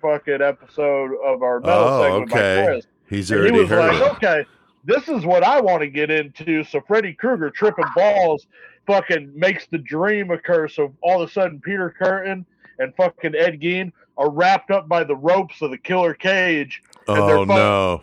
fucking 0.00 0.40
episode 0.40 1.10
of 1.24 1.42
our 1.42 1.58
metal 1.58 1.74
Oh, 1.76 2.02
segment 2.02 2.30
by 2.30 2.38
okay. 2.38 2.64
Chris. 2.66 2.86
He's 3.08 3.30
And 3.32 3.44
he 3.46 3.50
was 3.60 3.68
heard. 3.68 3.92
like, 3.94 4.12
okay, 4.16 4.44
this 4.84 5.08
is 5.08 5.26
what 5.26 5.42
I 5.42 5.60
want 5.60 5.80
to 5.82 5.88
get 5.88 6.08
into. 6.10 6.62
So 6.64 6.80
Freddy 6.86 7.12
Krueger 7.12 7.50
tripping 7.50 7.84
balls 7.96 8.46
fucking 8.86 9.32
makes 9.34 9.66
the 9.66 9.78
dream 9.78 10.30
occur. 10.30 10.68
So 10.68 10.94
all 11.02 11.20
of 11.20 11.28
a 11.28 11.32
sudden, 11.32 11.60
Peter 11.60 11.92
Kürten 12.00 12.44
and 12.78 12.94
fucking 12.94 13.34
Ed 13.34 13.60
Gein 13.60 13.92
are 14.16 14.30
wrapped 14.30 14.70
up 14.70 14.88
by 14.88 15.02
the 15.02 15.16
ropes 15.16 15.60
of 15.62 15.72
the 15.72 15.78
killer 15.78 16.14
cage 16.14 16.80
and 17.08 17.16
they're 17.28 17.38
Oh 17.38 17.44
no. 17.44 18.02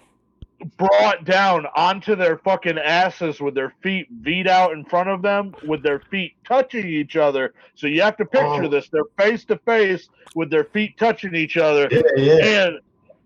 Brought 0.77 1.23
down 1.25 1.65
onto 1.75 2.15
their 2.15 2.37
fucking 2.39 2.77
asses 2.77 3.39
with 3.39 3.55
their 3.55 3.73
feet 3.81 4.07
beat 4.23 4.47
out 4.47 4.73
in 4.73 4.83
front 4.85 5.09
of 5.09 5.21
them 5.21 5.55
with 5.65 5.81
their 5.83 5.99
feet 6.11 6.33
touching 6.45 6.85
each 6.87 7.15
other. 7.15 7.53
So 7.75 7.87
you 7.87 8.01
have 8.01 8.17
to 8.17 8.25
picture 8.25 8.63
Oh. 8.63 8.67
this. 8.67 8.89
They're 8.89 9.03
face 9.17 9.45
to 9.45 9.57
face 9.59 10.09
with 10.35 10.49
their 10.49 10.65
feet 10.65 10.97
touching 10.97 11.33
each 11.35 11.57
other. 11.57 11.87
Yeah, 11.91 12.01
yeah. 12.17 12.45
And 12.67 12.79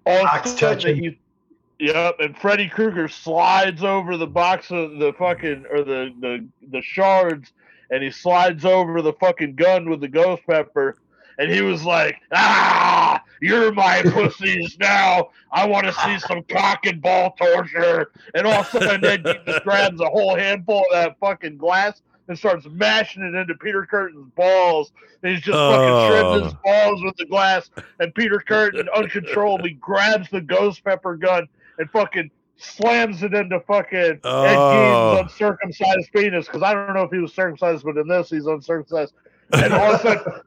all 0.05 0.13
of 0.15 0.21
a 0.21 0.23
Box 0.25 0.51
sudden 0.51 0.77
touching. 0.77 1.03
he 1.03 1.19
Yep, 1.79 2.15
and 2.19 2.37
Freddy 2.37 2.69
Krueger 2.69 3.07
slides 3.07 3.83
over 3.83 4.15
the 4.15 4.27
box 4.27 4.71
of 4.71 4.99
the 4.99 5.11
fucking 5.13 5.65
or 5.71 5.83
the, 5.83 6.13
the 6.21 6.45
the 6.71 6.81
shards 6.81 7.51
and 7.89 8.01
he 8.03 8.09
slides 8.11 8.63
over 8.63 9.01
the 9.01 9.13
fucking 9.13 9.55
gun 9.55 9.89
with 9.89 9.99
the 9.99 10.07
ghost 10.07 10.43
pepper 10.47 10.95
and 11.39 11.51
he 11.51 11.61
was 11.61 11.83
like, 11.85 12.17
Ah, 12.33 13.21
you're 13.41 13.71
my 13.71 14.01
pussies 14.13 14.77
now. 14.79 15.29
I 15.51 15.65
want 15.67 15.85
to 15.87 15.93
see 15.93 16.19
some 16.19 16.43
cock 16.43 16.85
and 16.85 17.01
ball 17.01 17.31
torture. 17.37 18.11
And 18.33 18.45
all 18.47 18.61
of 18.61 18.67
a 18.75 18.83
sudden 18.83 19.25
he 19.25 19.33
just 19.45 19.63
grabs 19.63 19.99
a 20.01 20.05
whole 20.09 20.35
handful 20.35 20.79
of 20.79 20.85
that 20.93 21.19
fucking 21.19 21.57
glass 21.57 22.01
and 22.29 22.37
starts 22.37 22.65
mashing 22.71 23.21
it 23.23 23.35
into 23.35 23.53
Peter 23.55 23.85
Kürten's 23.91 24.29
balls. 24.35 24.93
And 25.23 25.33
he's 25.33 25.43
just 25.43 25.57
fucking 25.57 26.09
shredding 26.09 26.43
his 26.45 26.53
Oh. 26.53 26.57
balls 26.63 27.03
with 27.03 27.15
the 27.17 27.25
glass. 27.25 27.69
And 27.99 28.15
Peter 28.15 28.41
Kürten 28.47 28.87
uncontrollably 28.95 29.71
grabs 29.71 30.29
the 30.29 30.41
ghost 30.41 30.83
pepper 30.85 31.15
gun 31.17 31.47
and 31.79 31.89
fucking 31.91 32.31
slams 32.55 33.23
it 33.23 33.33
into 33.33 33.59
fucking 33.61 33.97
Ed 33.99 34.19
Oh. 34.23 35.15
Gein's 35.17 35.31
uncircumcised 35.31 36.11
penis. 36.15 36.45
Because 36.45 36.63
I 36.63 36.73
don't 36.73 36.93
know 36.93 37.01
if 37.03 37.11
he 37.11 37.19
was 37.19 37.33
circumcised, 37.33 37.83
but 37.83 37.97
in 37.97 38.07
this 38.07 38.29
he's 38.29 38.45
uncircumcised. 38.45 39.13
And 39.51 39.73
all 39.73 39.93
of 39.93 39.99
a 39.99 40.03
sudden 40.03 40.41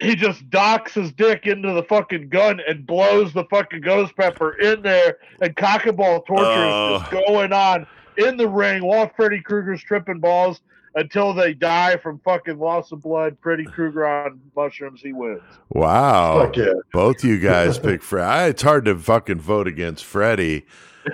he 0.00 0.14
just 0.14 0.48
docks 0.50 0.94
his 0.94 1.12
dick 1.12 1.46
into 1.46 1.72
the 1.72 1.82
fucking 1.82 2.28
gun 2.28 2.60
and 2.68 2.86
blows 2.86 3.32
the 3.32 3.44
fucking 3.44 3.80
ghost 3.80 4.16
pepper 4.16 4.52
in 4.58 4.82
there. 4.82 5.18
And 5.40 5.54
cock 5.56 5.86
and 5.86 5.96
ball 5.96 6.22
torture 6.22 6.44
is 6.44 7.00
just 7.00 7.10
going 7.10 7.52
on 7.52 7.86
in 8.16 8.36
the 8.36 8.48
ring 8.48 8.84
while 8.84 9.10
Freddy 9.16 9.40
Krueger's 9.40 9.82
tripping 9.82 10.20
balls. 10.20 10.60
until 10.94 11.32
they 11.34 11.54
die 11.54 11.96
from 11.96 12.18
fucking 12.20 12.58
loss 12.58 12.92
of 12.92 13.02
blood. 13.02 13.36
Freddy 13.40 13.64
Krueger 13.64 14.06
on 14.06 14.40
mushrooms, 14.56 15.00
he 15.00 15.12
wins. 15.12 15.42
Wow. 15.68 16.44
Fuck 16.44 16.56
yeah. 16.56 16.72
Both 16.92 17.22
you 17.24 17.38
guys 17.38 17.78
pick 17.78 18.02
Freddy. 18.02 18.50
It's 18.50 18.62
hard 18.62 18.84
to 18.86 18.96
fucking 18.96 19.40
vote 19.40 19.68
against 19.68 20.04
Freddy. 20.04 20.64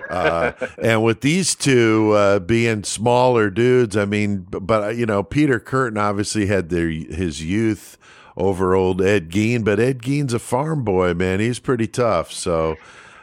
Uh, 0.09 0.52
and 0.82 1.02
with 1.02 1.20
these 1.20 1.55
two 1.55 2.12
uh, 2.12 2.39
being 2.39 2.85
smaller 2.85 3.51
dudes, 3.51 3.97
I 3.97 4.05
mean, 4.05 4.47
but 4.51 4.85
uh, 4.85 4.89
you 4.89 5.06
know, 5.06 5.23
Peter 5.23 5.61
Kürten 5.61 5.98
obviously 5.98 6.47
had 6.47 6.69
their 6.69 6.89
his 6.89 7.43
youth 7.43 7.98
over 8.36 8.74
old 8.74 9.01
Ed 9.01 9.31
Gein, 9.31 9.65
but 9.65 9.78
Ed 9.81 10.02
Gein's 10.02 10.32
a 10.35 10.39
farm 10.39 10.82
boy, 10.85 11.15
man. 11.15 11.40
He's 11.40 11.59
pretty 11.59 11.86
tough. 11.86 12.32
So 12.32 12.77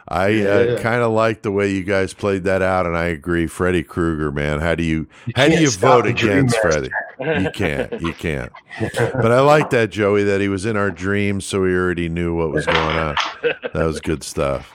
I 0.08 0.26
uh, 0.26 0.28
Yeah. 0.60 0.78
kind 0.80 1.02
of 1.02 1.12
like 1.12 1.42
the 1.42 1.50
way 1.52 1.70
you 1.70 1.84
guys 1.84 2.12
played 2.14 2.44
that 2.44 2.60
out, 2.62 2.86
and 2.86 2.96
I 2.96 3.04
agree. 3.04 3.46
Freddy 3.46 3.82
Krueger, 3.82 4.32
man. 4.32 4.60
How 4.60 4.74
do 4.74 4.82
you 4.82 5.06
how 5.36 5.48
do 5.48 5.60
you 5.60 5.70
vote 5.70 6.06
against 6.06 6.56
Freddy? 6.58 6.90
You 7.20 7.50
can't. 7.54 8.00
You 8.00 8.12
can't. 8.12 8.50
But 8.80 9.30
I 9.30 9.40
like 9.40 9.70
that, 9.70 9.90
Joey, 9.90 10.24
that 10.24 10.40
he 10.40 10.48
was 10.48 10.66
in 10.66 10.76
our 10.76 10.90
dreams, 10.90 11.44
so 11.46 11.60
we 11.62 11.74
already 11.74 12.08
knew 12.08 12.34
what 12.34 12.50
was 12.50 12.66
going 12.66 12.78
on. 12.78 13.16
That 13.42 13.74
was 13.84 14.00
good 14.00 14.24
stuff. 14.24 14.72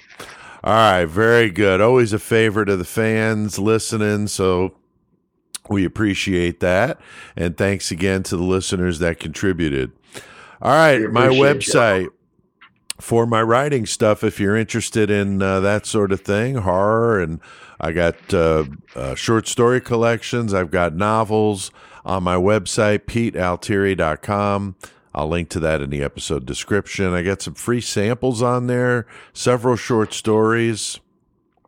All 0.64 0.74
right, 0.74 1.06
very 1.06 1.50
good. 1.50 1.82
Always 1.82 2.14
a 2.14 2.20
favorite 2.20 2.70
of 2.70 2.80
the 2.80 2.86
fans 2.86 3.60
listening, 3.60 4.28
so 4.28 4.76
we 5.70 5.84
appreciate 5.86 6.60
that. 6.62 7.00
And 7.36 7.58
thanks 7.58 7.92
again 7.92 8.24
to 8.24 8.38
the 8.38 8.44
listeners 8.44 9.00
that 9.00 9.20
contributed. 9.20 9.92
All 10.62 10.72
right, 10.72 11.02
my 11.12 11.30
you. 11.30 11.42
website 11.42 12.10
for 13.00 13.26
my 13.26 13.42
writing 13.42 13.86
stuff, 13.86 14.24
if 14.24 14.40
you're 14.40 14.58
interested 14.58 15.12
in 15.12 15.42
uh, 15.42 15.60
that 15.60 15.86
sort 15.86 16.12
of 16.12 16.22
thing, 16.22 16.56
horror, 16.56 17.22
and 17.22 17.40
I 17.80 17.92
got 17.92 18.34
uh, 18.34 18.66
uh, 18.96 19.16
short 19.16 19.48
story 19.48 19.82
collections, 19.82 20.54
I've 20.54 20.72
got 20.72 20.96
novels 20.96 21.72
on 22.04 22.24
my 22.24 22.36
website, 22.36 23.00
petealtieri.com. 23.06 24.76
I'll 25.14 25.28
link 25.28 25.50
to 25.50 25.60
that 25.60 25.82
in 25.82 25.90
the 25.90 26.04
episode 26.04 26.46
description. 26.46 27.14
I 27.14 27.22
got 27.22 27.42
some 27.42 27.54
free 27.54 27.82
samples 27.82 28.42
on 28.42 28.68
there, 28.68 29.06
several 29.34 29.76
short 29.76 30.14
stories 30.14 31.00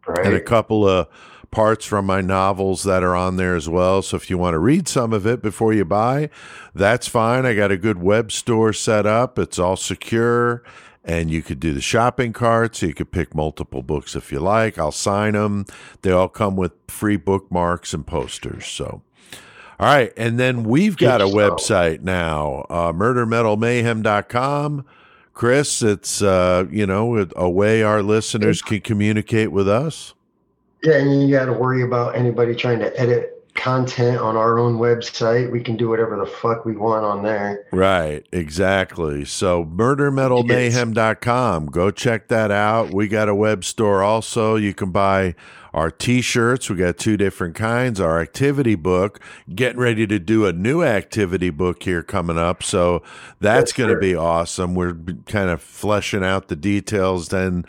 and 0.07 0.33
a 0.33 0.41
couple 0.41 0.87
of 0.87 1.07
parts 1.51 1.85
from 1.85 2.05
my 2.05 2.21
novels 2.21 2.84
that 2.84 3.03
are 3.03 3.15
on 3.15 3.38
there 3.38 3.55
as 3.55 3.67
well. 3.67 4.01
So 4.01 4.17
if 4.17 4.30
you 4.30 4.38
want 4.38 4.53
to 4.53 4.59
read 4.59 4.88
some 4.88 5.13
of 5.13 5.26
it 5.26 5.41
before 5.41 5.73
you 5.73 5.85
buy, 5.85 6.30
that's 6.76 7.07
fine. 7.07 7.45
I 7.45 7.55
got 7.55 7.71
a 7.71 7.77
good 7.77 8.01
web 8.01 8.31
store 8.31 8.73
set 8.73 9.05
up. 9.05 9.39
It's 9.39 9.59
all 9.59 9.76
secure 9.76 10.63
and 11.03 11.31
you 11.31 11.41
could 11.41 11.59
do 11.59 11.73
the 11.73 11.81
shopping 11.81 12.34
cart 12.34 12.76
so 12.76 12.85
you 12.85 12.93
could 12.93 13.11
pick 13.11 13.34
multiple 13.34 13.81
books 13.81 14.15
if 14.15 14.31
you 14.31 14.39
like. 14.39 14.77
I'll 14.77 14.91
sign 14.91 15.34
them. 15.34 15.65
They 16.01 16.11
all 16.11 16.30
come 16.30 16.55
with 16.55 16.73
free 16.88 17.17
bookmarks 17.17 17.93
and 17.93 18.05
posters. 18.05 18.67
So 18.67 19.01
all 19.80 19.88
right, 19.88 20.11
and 20.17 20.38
then 20.38 20.63
we've 20.63 20.97
got 20.97 21.21
a 21.21 21.26
website 21.26 22.01
now, 22.01 22.65
uh, 22.69 22.91
murdermetalmayhem.com. 22.91 24.85
Chris, 25.34 25.81
it's 25.81 26.21
uh, 26.21 26.65
you 26.69 26.85
know 26.85 27.26
a 27.38 27.49
way 27.49 27.81
our 27.81 28.03
listeners 28.03 28.61
can 28.61 28.81
communicate 28.81 29.53
with 29.53 29.69
us. 29.69 30.13
Yeah, 30.84 30.97
and 30.97 31.22
you 31.22 31.30
got 31.35 31.45
to 31.45 31.53
worry 31.53 31.84
about 31.84 32.15
anybody 32.15 32.56
trying 32.56 32.80
to 32.80 32.99
edit 32.99 33.35
content 33.56 34.19
on 34.19 34.38
our 34.38 34.57
own 34.57 34.77
website. 34.77 35.51
We 35.51 35.61
can 35.61 35.76
do 35.76 35.89
whatever 35.89 36.18
the 36.18 36.26
fuck 36.26 36.64
we 36.65 36.77
want 36.77 37.03
on 37.03 37.23
there. 37.23 37.65
Right, 37.72 38.26
exactly. 38.31 39.26
So 39.26 39.65
murdermetalmayhem.com. 39.65 41.65
Go 41.68 41.91
check 41.91 42.30
that 42.30 42.51
out. 42.51 42.93
We 42.93 43.10
got 43.10 43.27
a 43.27 43.35
web 43.35 43.65
store 43.65 44.01
also. 44.01 44.56
You 44.56 44.73
can 44.73 44.91
buy 44.91 45.35
our 45.73 45.91
t-shirts. 45.91 46.69
We 46.69 46.77
got 46.77 46.97
two 46.97 47.18
different 47.18 47.56
kinds. 47.56 47.99
Our 47.99 48.22
activity 48.22 48.76
book, 48.76 49.19
getting 49.53 49.80
ready 49.80 50.07
to 50.07 50.19
do 50.19 50.45
a 50.45 50.53
new 50.53 50.81
activity 50.81 51.49
book 51.49 51.84
here 51.84 52.01
coming 52.01 52.38
up. 52.38 52.64
So 52.64 53.03
that's 53.41 53.72
Yes, 53.72 53.77
going 53.77 53.93
to 53.93 53.99
be 53.99 54.15
awesome. 54.15 54.73
We're 54.73 54.95
kind 55.26 55.49
of 55.49 55.61
fleshing 55.61 56.23
out 56.23 56.47
the 56.47 56.56
details 56.56 57.27
then 57.27 57.65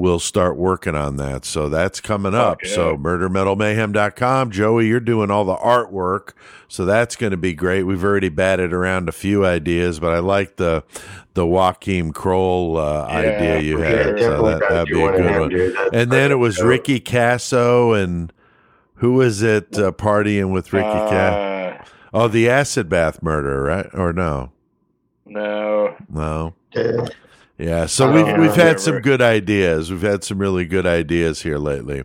we'll 0.00 0.18
start 0.18 0.56
working 0.56 0.94
on 0.94 1.16
that. 1.16 1.44
So 1.44 1.68
that's 1.68 2.00
coming 2.00 2.34
up. 2.34 2.58
yeah. 2.64 2.74
So 2.74 2.96
murdermetalmayhem.com. 2.96 4.50
Joey, 4.50 4.86
you're 4.86 5.00
doing 5.00 5.30
all 5.30 5.44
the 5.44 5.56
artwork. 5.56 6.32
So 6.68 6.84
that's 6.84 7.16
going 7.16 7.32
to 7.32 7.36
be 7.36 7.52
great. 7.54 7.82
We've 7.84 8.02
already 8.04 8.28
batted 8.28 8.72
around 8.72 9.08
a 9.08 9.12
few 9.12 9.44
ideas, 9.44 10.00
but 10.00 10.12
I 10.12 10.18
like 10.20 10.56
the 10.56 10.82
the 11.34 11.46
Joachim 11.46 12.12
Kroll 12.12 12.76
uh, 12.76 13.06
Yeah, 13.08 13.16
idea 13.18 13.60
you 13.60 13.78
had. 13.78 13.92
sure. 14.04 14.18
So 14.18 14.30
definitely 14.30 14.50
that, 14.52 14.68
that'd 14.70 14.88
be 14.88 15.02
a 15.02 15.10
good 15.12 15.24
them, 15.24 15.40
one. 15.40 15.48
dude. 15.50 15.94
And 15.94 16.10
then 16.10 16.30
it 16.32 16.36
was 16.38 16.56
dope. 16.56 16.66
Ricky 16.66 17.00
Kasso 17.00 18.00
and 18.02 18.32
who 18.94 19.14
was 19.14 19.42
it 19.42 19.78
uh, 19.78 19.92
partying 19.92 20.50
with 20.52 20.72
Ricky 20.72 20.86
Kasso? 20.88 21.46
Uh, 21.80 21.84
Oh, 22.12 22.26
the 22.26 22.48
acid 22.50 22.88
bath 22.88 23.22
murder, 23.22 23.62
right? 23.62 23.86
Or 23.94 24.12
no? 24.12 24.50
no. 25.26 25.94
No. 26.08 26.54
Yeah. 26.74 27.06
Yeah, 27.60 27.86
so 27.86 28.10
we've 28.10 28.24
don't 28.24 28.40
we've 28.40 28.54
had 28.54 28.80
some 28.80 28.94
remember. 28.94 29.08
good 29.10 29.22
ideas. 29.22 29.90
We've 29.90 30.00
had 30.02 30.24
some 30.24 30.38
really 30.38 30.64
good 30.64 30.86
ideas 30.86 31.42
here 31.42 31.58
lately. 31.58 32.04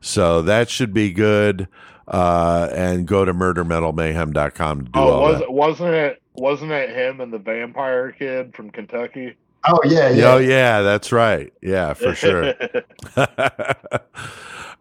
So 0.00 0.40
that 0.42 0.70
should 0.70 0.94
be 0.94 1.12
good. 1.12 1.68
Uh, 2.06 2.68
and 2.74 3.06
go 3.06 3.24
to 3.24 3.32
murdermetalmayhem.com 3.32 4.78
to 4.78 4.84
do 4.84 4.90
Oh, 4.94 5.08
all 5.08 5.22
was, 5.22 5.38
that. 5.40 5.52
wasn't 5.52 5.94
it? 5.94 6.22
Wasn't 6.34 6.70
it 6.70 6.90
him 6.90 7.20
and 7.20 7.32
the 7.32 7.38
vampire 7.38 8.12
kid 8.12 8.54
from 8.54 8.70
Kentucky? 8.70 9.36
Oh 9.66 9.78
yeah, 9.84 10.10
yeah. 10.10 10.32
Oh 10.32 10.36
yeah, 10.38 10.82
that's 10.82 11.12
right. 11.12 11.52
Yeah, 11.62 11.94
for 11.94 12.14
sure. 12.14 12.52
all 13.16 13.26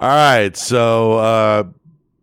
right, 0.01 0.55
so 0.57 1.13
uh, 1.13 1.63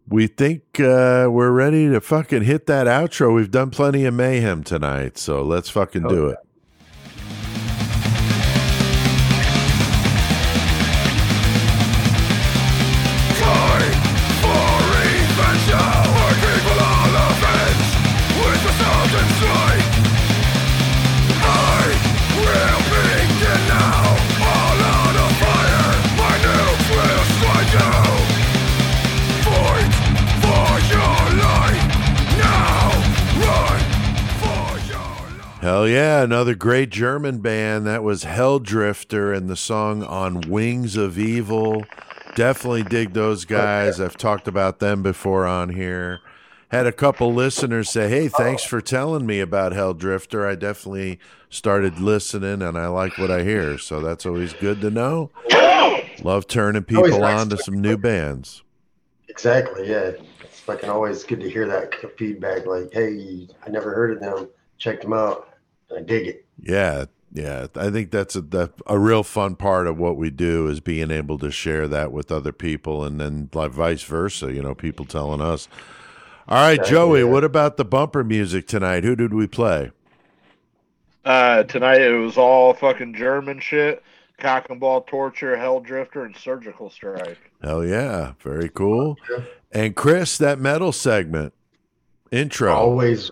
we 0.09 0.27
think 0.27 0.63
uh, 0.81 1.29
we're 1.31 1.53
ready 1.53 1.89
to 1.89 2.01
fucking 2.01 2.43
hit 2.43 2.67
that 2.67 2.87
outro. 2.87 3.35
We've 3.35 3.51
done 3.51 3.71
plenty 3.71 4.05
of 4.05 4.13
mayhem 4.13 4.63
tonight, 4.65 5.17
so 5.17 5.43
let's 5.43 5.71
fucking 5.71 6.09
do 6.09 6.29
it. 6.29 6.39
Hell 35.81 35.89
yeah, 35.89 36.23
another 36.23 36.55
great 36.55 36.91
German 36.91 37.39
band. 37.39 37.87
That 37.87 38.03
was 38.03 38.25
Helldrifter 38.25 39.35
and 39.35 39.49
the 39.49 39.57
song 39.57 40.05
On 40.05 40.43
Wings 40.43 40.95
of 40.95 41.19
Evil. 41.19 41.87
Definitely 42.35 42.83
dig 42.83 43.15
those 43.15 43.47
oh, 43.47 43.49
guys. 43.49 43.99
I've 43.99 44.19
talked 44.19 44.47
about 44.47 44.81
them 44.81 45.03
before 45.03 45.47
on 45.47 45.71
here. 45.71 46.21
Had 46.69 46.87
a 46.87 46.93
couple 46.93 47.33
listeners 47.33 47.89
say, 47.89 48.11
"Hey, 48.11 48.29
thanks 48.29 48.63
for 48.63 48.83
telling 48.83 49.25
me 49.25 49.41
about 49.41 49.73
Helldrifter. 49.73 50.47
I 50.47 50.55
definitely 50.55 51.19
started 51.49 51.99
listening 51.99 52.61
and 52.61 52.77
I 52.77 52.89
like 52.89 53.17
what 53.17 53.31
I 53.31 53.43
hear." 53.43 53.79
So 53.79 54.01
that's 54.01 54.27
always 54.27 54.53
good 54.53 54.83
to 54.83 54.91
know. 54.91 55.31
Love 56.23 56.47
turning 56.47 56.83
people 56.83 57.21
nice 57.21 57.41
on 57.41 57.49
to 57.49 57.57
to- 57.57 57.63
some 57.63 57.81
new 57.81 57.97
bands. 57.97 58.63
Exactly. 59.29 59.89
Yeah. 59.89 60.11
It's 60.43 60.61
fucking 60.61 60.91
always 60.91 61.25
good 61.25 61.41
to 61.41 61.49
hear 61.49 61.67
that 61.69 61.95
feedback. 62.19 62.67
Like, 62.67 62.93
hey, 62.93 63.49
I 63.67 63.71
never 63.71 63.95
heard 63.95 64.11
of 64.11 64.21
them. 64.21 64.51
Check 64.77 65.01
them 65.01 65.15
out. 65.15 65.50
I 65.97 66.01
dig 66.01 66.27
it. 66.27 66.47
Yeah, 66.63 67.07
yeah. 67.33 67.67
I 67.75 67.91
think 67.91 68.11
that's 68.11 68.37
a 68.37 68.41
that, 68.43 68.73
a 68.87 68.99
real 68.99 69.23
fun 69.23 69.57
part 69.57 69.87
of 69.87 69.99
what 69.99 70.17
we 70.17 70.31
do 70.31 70.69
is 70.69 70.81
being 70.81 71.11
able 71.11 71.39
to 71.39 71.51
share 71.51 71.89
that 71.89 72.13
with 72.13 72.31
other 72.31 72.53
people, 72.53 73.05
and 73.05 73.21
then 73.21 73.51
like 73.55 73.73
vice 73.73 74.03
versa. 74.03 74.53
You 74.53 74.63
know, 74.63 74.75
people 74.75 75.05
telling 75.05 75.41
us. 75.41 75.69
All 76.49 76.57
right, 76.59 76.83
Joey. 76.83 77.21
yeah. 77.21 77.27
What 77.27 77.45
about 77.45 77.77
the 77.77 77.85
bumper 77.85 78.25
music 78.25 78.67
tonight? 78.67 79.05
Who 79.05 79.15
did 79.15 79.33
we 79.33 79.47
play? 79.47 79.93
Uh, 81.25 81.63
tonight 81.65 82.01
it 82.01 82.13
was 82.17 82.37
all 82.37 82.75
fucking 82.75 83.15
German 83.15 83.61
shit. 83.61 84.03
Cock 84.39 84.71
and 84.71 84.81
ball 84.81 85.03
torture, 85.03 85.55
Helldrifter, 85.55 86.25
and 86.25 86.35
surgical 86.35 86.89
strike. 86.89 87.39
Hell 87.63 87.85
yeah, 87.85 88.33
very 88.41 88.71
cool. 88.71 89.17
Yeah. 89.31 89.45
And 89.71 89.95
Chris, 89.95 90.39
that 90.39 90.59
metal 90.59 90.93
segment 90.93 91.53
intro. 92.33 92.75
Always, 92.75 93.31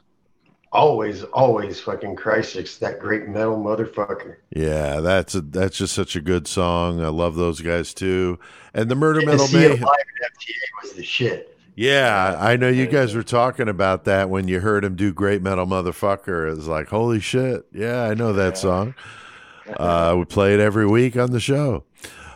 always, 0.73 1.25
always 1.25 1.81
fucking 1.81 2.17
Chrysix, 2.17 2.79
that 2.79 2.99
great 2.99 3.29
metal 3.29 3.57
motherfucker. 3.57 4.37
Yeah, 4.55 5.01
that's 5.01 5.35
a, 5.35 5.41
that's 5.41 5.79
just 5.79 5.95
such 5.95 6.17
a 6.17 6.21
good 6.21 6.47
song. 6.47 7.03
I 7.03 7.09
love 7.09 7.35
those 7.35 7.61
guys 7.61 7.95
too. 7.95 8.39
And 8.75 8.91
the 8.91 8.95
Murder 8.95 9.21
And 9.21 9.29
Metal 9.29 9.49
Mayhem. 9.53 9.87
Was 10.83 10.93
the 10.93 11.05
shit. 11.05 11.57
Yeah, 11.75 12.37
I 12.41 12.57
know 12.57 12.69
you 12.69 12.87
guys 12.87 13.15
were 13.15 13.23
talking 13.23 13.69
about 13.69 14.05
that 14.05 14.29
when 14.29 14.49
you 14.49 14.59
heard 14.59 14.85
him 14.85 14.97
do 14.97 15.13
Great 15.13 15.43
Metal 15.43 15.65
Motherfucker. 15.65 16.51
It 16.51 16.57
was 16.57 16.67
like, 16.67 16.89
holy 16.89 17.21
shit. 17.21 17.67
Yeah, 17.73 18.03
I 18.03 18.15
know 18.15 18.33
that 18.33 18.59
song. 18.59 18.95
Uh, 19.77 20.15
we 20.19 20.25
play 20.25 20.55
it 20.55 20.61
every 20.61 20.87
week 20.87 21.15
on 21.15 21.31
the 21.31 21.39
show. 21.39 21.85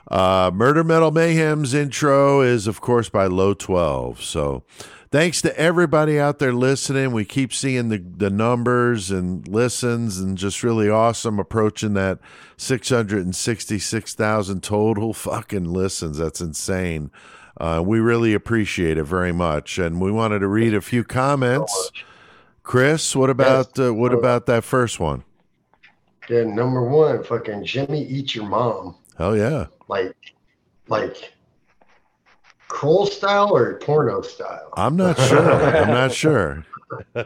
Uh, 0.07 0.51
Murder 0.53 0.85
Metal 0.85 1.11
Mayhem's 1.11 1.73
intro 1.73 2.43
is, 2.43 2.67
of 2.67 2.83
course, 2.83 3.09
by 3.09 3.25
Low 3.25 3.55
12. 3.55 4.23
So 4.23 4.65
thanks 5.13 5.41
to 5.43 5.57
everybody 5.57 6.19
out 6.19 6.41
there 6.41 6.53
listening. 6.53 7.13
We 7.13 7.25
keep 7.25 7.55
seeing 7.55 7.91
the, 7.91 7.99
the 7.99 8.31
numbers 8.31 9.13
and 9.13 9.47
listens 9.47 10.19
and 10.19 10.37
just 10.37 10.65
really 10.65 10.89
awesome 10.89 11.39
approaching 11.39 11.95
that 11.95 12.19
666,000 12.57 14.63
total 14.63 15.13
fucking 15.15 15.65
listens. 15.65 16.19
That's 16.19 16.41
insane. 16.41 17.13
Uh, 17.61 17.83
we 17.85 18.01
really 18.01 18.35
appreciate 18.35 18.99
it 18.99 19.05
very 19.05 19.33
much. 19.33 19.79
And 19.79 20.01
we 20.01 20.11
wanted 20.11 20.41
to 20.41 20.49
read 20.49 20.75
a 20.75 20.81
few 20.81 21.05
comments. 21.05 21.93
Chris, 22.63 23.15
what 23.15 23.29
about 23.29 23.79
uh, 23.79 23.93
what 23.93 24.15
about 24.15 24.47
that 24.47 24.65
first 24.65 24.99
one? 24.99 25.25
Yeah, 26.31 26.45
number 26.45 26.83
one, 26.83 27.25
fucking 27.25 27.65
Jimmy 27.65 28.05
Eat 28.05 28.37
Your 28.37 28.47
Mom. 28.47 28.95
Hell 29.19 29.37
yeah. 29.37 29.67
Like, 29.89 30.15
like 30.87 31.35
Kroll 32.73 33.05
style 33.05 33.55
or 33.55 33.75
porno 33.75 34.23
style? 34.23 34.71
I'm 34.79 34.97
not 34.97 35.19
sure. 35.19 35.53
I'm 35.53 35.89
not 35.89 36.11
sure. 36.23 36.65
yeah, 37.15 37.23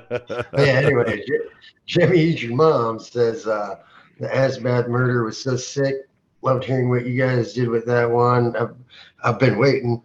anyway, 0.52 1.24
J- 1.24 1.48
Jimmy 1.86 2.18
Eat 2.18 2.42
Your 2.42 2.56
Mom 2.56 2.98
says 2.98 3.46
uh, 3.46 3.76
the 4.18 4.26
Asbath 4.26 4.88
murder 4.88 5.22
was 5.22 5.40
so 5.40 5.56
sick. 5.56 6.08
Loved 6.42 6.64
hearing 6.64 6.90
what 6.90 7.06
you 7.06 7.16
guys 7.16 7.52
did 7.52 7.68
with 7.68 7.86
that 7.86 8.10
one. 8.10 8.56
I've, 8.56 8.74
I've 9.22 9.38
been 9.38 9.56
waiting. 9.56 10.02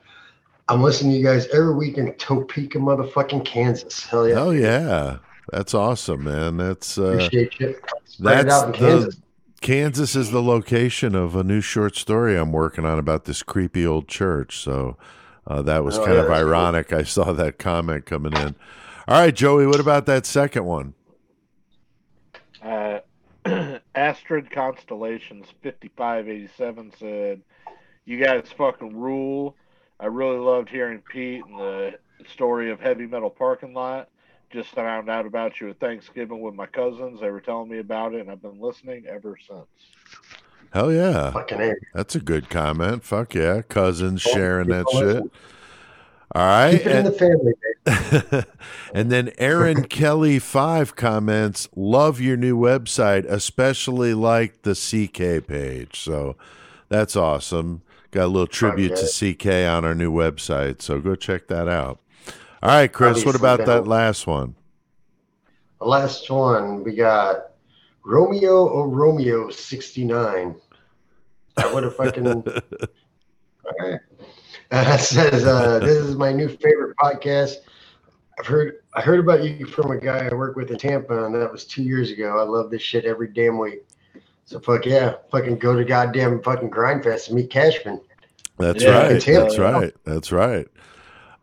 I'm 0.69 0.83
listening 0.83 1.13
to 1.13 1.17
you 1.17 1.25
guys 1.25 1.47
every 1.47 1.73
week 1.73 1.97
in 1.97 2.13
Topeka, 2.13 2.77
motherfucking 2.77 3.43
Kansas. 3.43 4.05
Hell 4.05 4.27
yeah. 4.27 4.35
Hell 4.35 4.53
yeah. 4.53 5.17
That's 5.51 5.73
awesome, 5.73 6.23
man. 6.23 6.57
That's 6.57 6.99
uh, 6.99 7.13
Appreciate 7.13 7.59
you. 7.59 7.75
Spread 8.05 8.41
it 8.41 8.43
that's 8.47 8.63
out 8.63 8.67
in 8.67 8.73
Kansas. 8.73 9.19
Kansas 9.59 10.15
is 10.15 10.29
the 10.29 10.41
location 10.41 11.15
of 11.15 11.35
a 11.35 11.43
new 11.43 11.61
short 11.61 11.95
story 11.95 12.37
I'm 12.37 12.51
working 12.51 12.85
on 12.85 12.99
about 12.99 13.25
this 13.25 13.41
creepy 13.41 13.85
old 13.85 14.07
church. 14.07 14.57
So 14.57 14.97
uh, 15.51 15.61
that 15.63 15.83
was 15.83 15.97
Oh, 15.97 16.05
kind 16.05 16.15
yeah, 16.15 16.21
of 16.21 16.27
that's 16.27 16.39
cool. 16.41 16.49
ironic. 16.49 16.93
I 16.93 17.03
saw 17.03 17.33
that 17.33 17.57
comment 17.59 18.05
coming 18.05 18.33
in. 18.33 18.55
All 19.07 19.19
right, 19.19 19.33
Joey, 19.35 19.67
what 19.67 19.79
about 19.79 20.05
that 20.05 20.25
second 20.25 20.65
one? 20.65 20.93
Uh, 22.63 22.99
Astrid 23.95 24.51
Constellations 24.51 25.47
5587 25.63 26.93
said, 26.97 27.41
You 28.05 28.17
guys 28.23 28.47
fucking 28.57 28.95
rule. 28.95 29.55
I 29.99 30.05
really 30.07 30.37
loved 30.37 30.69
hearing 30.69 31.01
Pete 31.11 31.43
and 31.45 31.59
the 31.59 31.95
story 32.27 32.71
of 32.71 32.79
Heavy 32.79 33.05
Metal 33.07 33.29
Parking 33.29 33.73
Lot. 33.73 34.09
Just 34.51 34.69
found 34.69 35.09
out 35.09 35.25
about 35.25 35.59
you 35.61 35.69
at 35.69 35.79
Thanksgiving 35.79 36.41
with 36.41 36.53
my 36.55 36.65
cousins. 36.65 37.21
They 37.21 37.29
were 37.29 37.39
telling 37.41 37.69
me 37.69 37.79
about 37.79 38.13
it, 38.13 38.21
and 38.21 38.29
I've 38.29 38.41
been 38.41 38.59
listening 38.59 39.05
ever 39.07 39.37
since. 39.47 39.67
Hell 40.71 40.91
yeah. 40.91 41.31
Fucking 41.31 41.61
A. 41.61 41.73
That's 41.93 42.15
a 42.15 42.19
good 42.19 42.49
comment. 42.49 43.03
Fuck 43.03 43.35
yeah. 43.35 43.61
Cousins 43.61 44.21
sharing 44.21 44.69
that 44.69 44.85
shit. 44.91 45.23
All 46.33 46.45
right. 46.45 46.77
Keep 46.77 46.85
it 46.87 46.95
in 46.95 47.05
eh, 47.05 47.09
the 47.09 47.11
family, 47.11 47.53
babe. 47.61 48.45
and 48.93 49.11
then 49.11 49.31
Aaron 49.37 49.83
Kelly 49.89 50.39
five 50.39 50.95
comments, 50.95 51.67
love 51.75 52.21
your 52.21 52.37
new 52.37 52.57
website, 52.57 53.25
especially 53.25 54.13
like 54.13 54.61
the 54.61 54.73
CK 54.73 55.45
page. 55.45 55.99
So 55.99 56.37
that's 56.87 57.17
awesome. 57.17 57.81
Got 58.11 58.25
a 58.25 58.27
little 58.27 58.47
tribute 58.47 58.95
to 58.95 59.05
CK 59.07 59.47
on 59.69 59.83
our 59.83 59.95
new 59.95 60.11
website. 60.11 60.81
So 60.81 60.99
go 60.99 61.15
check 61.15 61.47
that 61.47 61.67
out. 61.67 61.99
All 62.63 62.69
right, 62.69 62.91
Chris, 62.91 63.25
what 63.25 63.35
about 63.35 63.65
that 63.65 63.87
last 63.87 64.27
one? 64.27 64.55
The 65.79 65.87
last 65.87 66.29
one, 66.29 66.83
we 66.83 66.93
got 66.93 67.51
Romeo 68.05 68.69
O 68.69 68.83
Romeo 68.83 69.49
69. 69.49 70.55
That 71.61 71.73
would 71.73 71.83
have 71.83 71.95
fucking. 71.95 72.27
All 72.27 72.43
right. 73.79 73.99
Uh, 74.71 74.97
says, 74.97 75.45
uh, 75.45 75.79
this 75.79 75.97
is 75.97 76.15
my 76.15 76.31
new 76.31 76.47
favorite 76.47 76.95
podcast. 76.97 77.55
I've 78.39 78.45
heard 78.47 78.77
I 78.93 79.01
heard 79.01 79.19
about 79.19 79.43
you 79.43 79.65
from 79.65 79.91
a 79.91 79.97
guy 79.97 80.27
I 80.31 80.33
work 80.33 80.55
with 80.55 80.71
in 80.71 80.77
Tampa, 80.77 81.25
and 81.25 81.35
that 81.35 81.51
was 81.51 81.65
two 81.65 81.83
years 81.83 82.11
ago. 82.11 82.39
I 82.39 82.43
love 82.43 82.71
this 82.71 82.81
shit 82.81 83.05
every 83.05 83.27
damn 83.27 83.57
week. 83.57 83.85
So 84.45 84.59
fuck 84.59 84.85
yeah, 84.85 85.15
fucking 85.31 85.59
go 85.59 85.75
to 85.75 85.85
goddamn 85.85 86.41
fucking 86.41 86.71
Grindfest 86.71 87.27
and 87.27 87.35
meet 87.37 87.49
Cashman. 87.49 88.01
That's 88.57 88.83
Yeah, 88.83 89.03
right. 89.03 89.11
it's. 89.11 89.25
That's 89.25 89.57
right. 89.59 89.93
That's 90.05 90.31
right. 90.31 90.67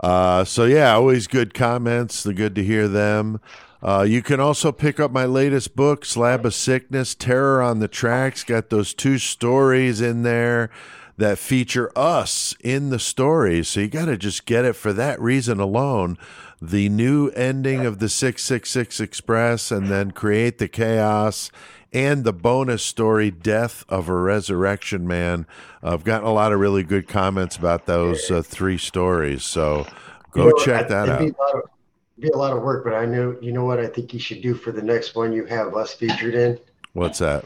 Uh, 0.01 0.45
so 0.45 0.65
yeah, 0.65 0.95
always 0.95 1.27
good 1.27 1.55
comments. 1.55 2.23
They're 2.23 2.33
good 2.33 2.55
to 2.55 2.65
hear 2.65 2.89
them. 2.89 3.41
Uh, 3.83 4.05
you 4.09 4.23
can 4.23 4.41
also 4.41 4.73
pick 4.73 4.99
up 4.99 5.11
my 5.11 5.25
latest 5.25 5.77
book, 5.77 6.05
Slab 6.05 6.45
of 6.45 6.55
Sickness, 6.55 7.15
Terror 7.15 7.63
on 7.63 7.79
the 7.79 7.89
Tracks. 7.89 8.43
Got 8.43 8.71
those 8.71 8.93
two 8.93 9.19
stories 9.19 10.01
in 10.01 10.23
there 10.23 10.71
that 11.17 11.39
feature 11.39 11.91
us 11.97 12.55
in 12.61 12.91
the 12.91 12.99
stories. 12.99 13.69
So 13.69 13.81
you 13.81 13.89
got 13.89 14.07
to 14.07 14.17
just 14.17 14.47
get 14.47 14.65
it 14.65 14.75
for 14.75 14.93
that 14.93 15.21
reason 15.21 15.61
alone. 15.61 16.17
The 16.61 16.89
new 16.89 17.29
ending 17.31 17.87
of 17.87 17.99
the 17.99 18.09
666 18.09 19.01
Express 19.01 19.71
and 19.71 19.89
then 19.89 20.11
Create 20.11 20.59
the 20.59 20.69
Chaos 20.69 21.51
and 21.93 22.25
the 22.25 22.33
bonus 22.33 22.83
story, 22.83 23.31
Death 23.31 23.85
of 23.89 24.09
a 24.09 24.15
Resurrection 24.15 25.07
Man. 25.07 25.47
I've 25.83 26.05
gotten 26.05 26.27
a 26.27 26.33
lot 26.33 26.53
of 26.53 26.61
really 26.61 26.83
good 26.83 27.09
comments 27.09 27.57
about 27.57 27.87
those 27.87 28.31
uh, 28.31 28.43
three 28.43 28.79
stories. 28.79 29.45
So 29.45 29.87
go 30.33 30.47
You 30.47 30.51
know, 30.51 30.65
check 30.65 30.89
that 30.89 31.09
out. 31.09 31.71
Be 32.21 32.29
a, 32.29 32.37
lot 32.37 32.53
of, 32.53 32.53
be 32.53 32.53
a 32.53 32.53
lot 32.53 32.57
of 32.57 32.63
work, 32.63 32.85
but 32.85 32.95
I 32.95 33.05
know 33.07 33.37
you 33.41 33.53
know 33.53 33.65
what 33.65 33.79
I 33.79 33.87
think 33.87 34.13
you 34.13 34.19
should 34.21 34.43
do 34.43 34.55
for 34.55 34.73
the 34.73 34.83
next 34.83 35.15
one 35.15 35.33
you 35.33 35.45
have 35.47 35.75
us 35.75 35.95
featured 35.95 36.35
in, 36.35 36.59
What's 36.93 37.19
that? 37.21 37.45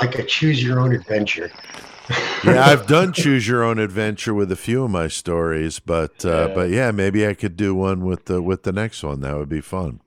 like 0.00 0.14
a 0.16 0.24
choose 0.24 0.62
your 0.62 0.80
own 0.80 0.94
adventure. 0.94 1.50
Yeah, 2.44 2.66
I've 2.66 2.86
done 2.86 3.12
choose 3.12 3.48
your 3.48 3.64
own 3.64 3.80
adventure 3.80 4.32
with 4.32 4.52
a 4.52 4.56
few 4.56 4.84
of 4.84 4.90
my 4.92 5.08
stories, 5.08 5.80
but 5.80 6.24
uh, 6.24 6.46
Yeah. 6.48 6.54
but 6.54 6.70
yeah, 6.70 6.90
maybe 6.92 7.26
I 7.26 7.34
could 7.34 7.56
do 7.56 7.74
one 7.74 8.04
with 8.04 8.26
the 8.26 8.40
with 8.40 8.62
the 8.62 8.70
next 8.70 9.02
one. 9.02 9.22
That 9.22 9.36
would 9.36 9.48
be 9.48 9.60
fun. 9.60 9.98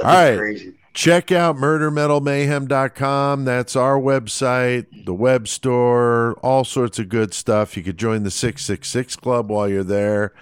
That'd 0.00 0.04
All 0.06 0.12
be 0.12 0.16
right. 0.30 0.38
crazy. 0.38 0.74
Check 0.94 1.32
out 1.32 1.56
murdermetalmayhem.com. 1.56 3.44
That's 3.44 3.74
our 3.76 3.98
website, 3.98 5.04
the 5.06 5.14
web 5.14 5.48
store, 5.48 6.34
all 6.42 6.64
sorts 6.64 6.98
of 7.00 7.08
good 7.08 7.34
stuff. 7.34 7.76
You 7.76 7.82
could 7.82 7.98
join 7.98 8.22
the 8.22 8.30
666 8.30 9.16
Club 9.16 9.50
while 9.50 9.68
you're 9.68 9.82
there, 9.84 10.32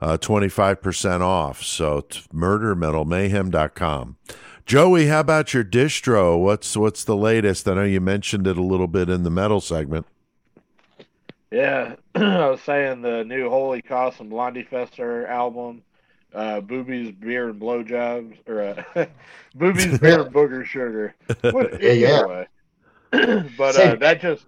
uh, 0.00 0.16
25% 0.18 1.20
off. 1.20 1.62
So, 1.62 2.00
t- 2.02 2.20
murdermetalmayhem.com. 2.32 4.16
Joey, 4.66 5.06
how 5.06 5.20
about 5.20 5.54
your 5.54 5.64
distro? 5.64 6.38
What's 6.38 6.76
what's 6.76 7.02
the 7.02 7.16
latest? 7.16 7.66
I 7.66 7.74
know 7.74 7.84
you 7.84 8.00
mentioned 8.02 8.46
it 8.46 8.58
a 8.58 8.62
little 8.62 8.86
bit 8.86 9.08
in 9.08 9.22
the 9.22 9.30
metal 9.30 9.62
segment. 9.62 10.04
Yeah, 11.50 11.96
I 12.14 12.48
was 12.50 12.60
saying 12.60 13.00
the 13.00 13.24
new 13.24 13.48
Holy 13.48 13.80
Cost 13.80 14.20
and 14.20 14.28
Blondie 14.28 14.64
Fester 14.64 15.26
album, 15.26 15.82
uh, 16.34 16.60
Boobies, 16.60 17.18
Beer, 17.18 17.48
and 17.48 17.58
Blowjobs, 17.58 18.36
or 18.46 18.60
uh, 18.94 19.06
Boobies, 19.56 19.98
Beer, 19.98 20.20
and 20.20 20.34
Booger 20.34 20.64
Sugar. 20.66 21.14
What, 21.40 21.82
Yeah, 21.82 21.92
yeah. 21.92 22.18
anyway. 22.18 22.46
but 23.56 23.76
uh, 23.80 23.94
that 23.96 24.20
just 24.20 24.44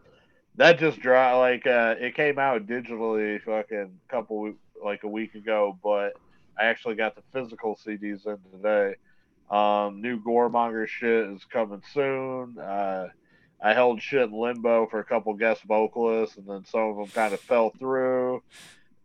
that 0.56 0.78
just 0.78 1.01
dropped. 1.01 1.39
Like 1.39 1.66
uh, 1.66 1.94
it 1.98 2.14
came 2.14 2.39
out 2.39 2.66
digitally, 2.66 3.40
fucking 3.40 3.98
couple 4.10 4.40
we- 4.40 4.55
like 4.85 5.05
a 5.05 5.09
week 5.09 5.35
ago, 5.35 5.78
but 5.82 6.15
I 6.59 6.66
actually 6.66 6.94
got 6.94 7.15
the 7.15 7.23
physical 7.32 7.77
CDs 7.77 8.27
in 8.27 8.39
today. 8.52 8.94
Um, 9.51 10.01
new 10.01 10.20
Goremonger 10.20 10.86
shit 10.86 11.28
is 11.31 11.44
coming 11.44 11.82
soon. 11.93 12.59
Uh, 12.59 13.09
I 13.62 13.74
held 13.74 14.01
shit 14.01 14.23
in 14.23 14.32
limbo 14.32 14.86
for 14.86 15.01
a 15.01 15.05
couple 15.05 15.35
guest 15.35 15.62
vocalists, 15.65 16.36
and 16.36 16.47
then 16.47 16.65
some 16.65 16.81
of 16.82 16.97
them 16.97 17.09
kind 17.09 17.35
of 17.35 17.40
fell 17.40 17.70
through. 17.70 18.43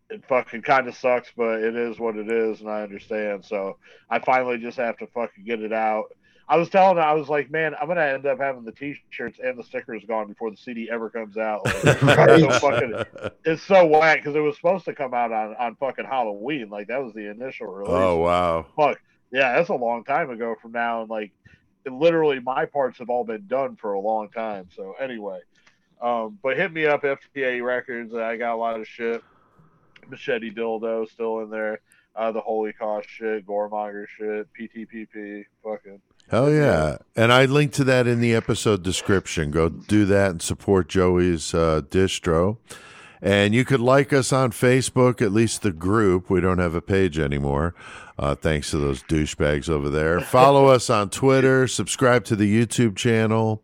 It 0.10 0.24
fucking 0.28 0.62
kind 0.62 0.88
of 0.88 0.96
sucks, 0.96 1.32
but 1.36 1.62
it 1.62 1.76
is 1.76 2.00
what 2.00 2.16
it 2.16 2.30
is, 2.30 2.62
and 2.62 2.70
I 2.70 2.84
understand. 2.84 3.44
So 3.44 3.78
I 4.10 4.20
finally 4.20 4.60
just 4.60 4.78
have 4.78 4.98
to 4.98 5.08
fucking 5.08 5.46
get 5.46 5.62
it 5.62 5.74
out. 5.74 6.06
I 6.48 6.58
was 6.58 6.70
telling 6.70 6.98
her, 6.98 7.04
I 7.04 7.14
was 7.14 7.28
like, 7.28 7.50
man, 7.50 7.74
I'm 7.82 7.88
gonna 7.88 8.02
end 8.02 8.26
up 8.26 8.40
having 8.40 8.64
the 8.64 8.72
T-shirts 8.72 9.40
and 9.44 9.58
the 9.58 9.64
stickers 9.64 10.04
gone 10.06 10.28
before 10.28 10.52
the 10.52 10.58
CD 10.58 10.90
ever 10.92 11.10
comes 11.10 11.38
out. 11.38 11.66
Like, 11.66 12.02
Right. 12.04 12.30
it's 12.40 12.44
so 12.44 12.60
fucking, 12.60 13.04
it's 13.46 13.64
so 13.64 13.86
whack 13.88 14.20
because 14.20 14.36
it 14.36 14.42
was 14.42 14.56
supposed 14.56 14.86
to 14.86 14.94
come 14.94 15.14
out 15.14 15.32
on 15.32 15.56
on 15.56 15.76
fucking 15.76 16.06
Halloween. 16.06 16.70
Like 16.70 16.88
that 16.90 17.04
was 17.04 17.14
the 17.14 17.30
initial 17.32 17.68
release. 17.68 17.92
oh 17.94 18.18
wow. 18.18 18.66
Fuck. 18.76 19.02
Yeah, 19.32 19.56
that's 19.56 19.70
a 19.70 19.76
long 19.76 20.04
time 20.04 20.30
ago 20.30 20.56
from 20.62 20.72
now, 20.72 21.02
and 21.02 21.10
like, 21.10 21.32
it, 21.84 21.92
literally, 21.92 22.40
my 22.40 22.66
parts 22.66 23.00
have 23.00 23.10
all 23.10 23.24
been 23.24 23.48
done 23.48 23.76
for 23.76 23.94
a 23.94 24.00
long 24.00 24.30
time. 24.30 24.70
So 24.76 24.94
anyway, 25.00 25.40
um, 26.02 26.38
but 26.44 26.58
hit 26.58 26.72
me 26.72 26.86
up, 26.86 27.02
FTA 27.02 27.64
Records. 27.64 28.14
I 28.14 28.38
got 28.38 28.54
a 28.54 28.56
lot 28.58 28.80
of 28.80 28.88
shit. 28.88 29.24
Machete 30.08 30.52
Dildo 30.54 31.10
still 31.10 31.40
in 31.40 31.50
there. 31.50 31.82
Uh, 32.16 32.32
the 32.32 32.40
Holy 32.40 32.72
Cost 32.72 33.10
shit, 33.10 33.46
Goremonger 33.46 34.06
shit, 34.08 34.48
PTPP, 34.54 35.46
fucking. 35.64 36.00
Hell 36.30 36.52
yeah. 36.52 36.98
And 37.16 37.32
I 37.32 37.46
linked 37.46 37.76
to 37.76 37.84
that 37.84 38.08
in 38.08 38.20
the 38.20 38.34
episode 38.34 38.84
description. 38.84 39.52
Go 39.52 39.70
do 39.70 40.06
that 40.06 40.32
and 40.32 40.42
support 40.42 40.90
Joey's 40.90 41.54
uh, 41.54 41.82
distro. 41.90 42.58
And 43.22 43.56
you 43.56 43.64
could 43.64 43.80
like 43.80 44.12
us 44.12 44.34
on 44.34 44.52
Facebook, 44.52 45.22
at 45.22 45.32
least 45.32 45.62
the 45.62 45.72
group. 45.72 46.30
We 46.30 46.42
don't 46.42 46.58
have 46.60 46.76
a 46.76 46.82
page 46.82 47.18
anymore, 47.18 47.74
uh, 48.20 48.36
thanks 48.36 48.72
to 48.72 48.78
those 48.78 49.04
douchebags 49.04 49.70
over 49.70 49.90
there. 49.90 50.20
Follow 50.22 50.68
us 50.68 50.90
on 50.90 51.10
Twitter, 51.10 51.68
subscribe 51.68 52.26
to 52.26 52.36
the 52.36 52.54
YouTube 52.54 52.96
channel. 52.96 53.64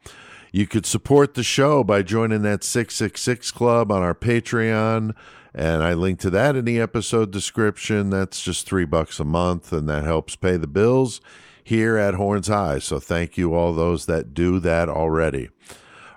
You 0.51 0.67
could 0.67 0.85
support 0.85 1.33
the 1.33 1.43
show 1.43 1.83
by 1.83 2.01
joining 2.01 2.41
that 2.43 2.63
666 2.63 3.51
Club 3.51 3.91
on 3.91 4.01
our 4.01 4.15
Patreon 4.15 5.15
And 5.53 5.83
I 5.83 5.93
link 5.93 6.19
to 6.19 6.29
that 6.31 6.55
in 6.55 6.65
the 6.65 6.79
episode 6.79 7.31
description. 7.31 8.09
That's 8.09 8.41
just 8.41 8.67
three 8.67 8.85
bucks 8.85 9.19
a 9.19 9.25
month, 9.25 9.71
and 9.73 9.87
that 9.89 10.03
helps 10.03 10.35
pay 10.35 10.57
the 10.57 10.67
bills 10.67 11.21
here 11.63 11.97
at 11.97 12.15
Horns 12.15 12.47
High. 12.47 12.79
So 12.79 12.99
thank 12.99 13.37
you, 13.37 13.53
all 13.53 13.73
those 13.73 14.05
that 14.05 14.33
do 14.33 14.59
that 14.59 14.89
already. 14.89 15.49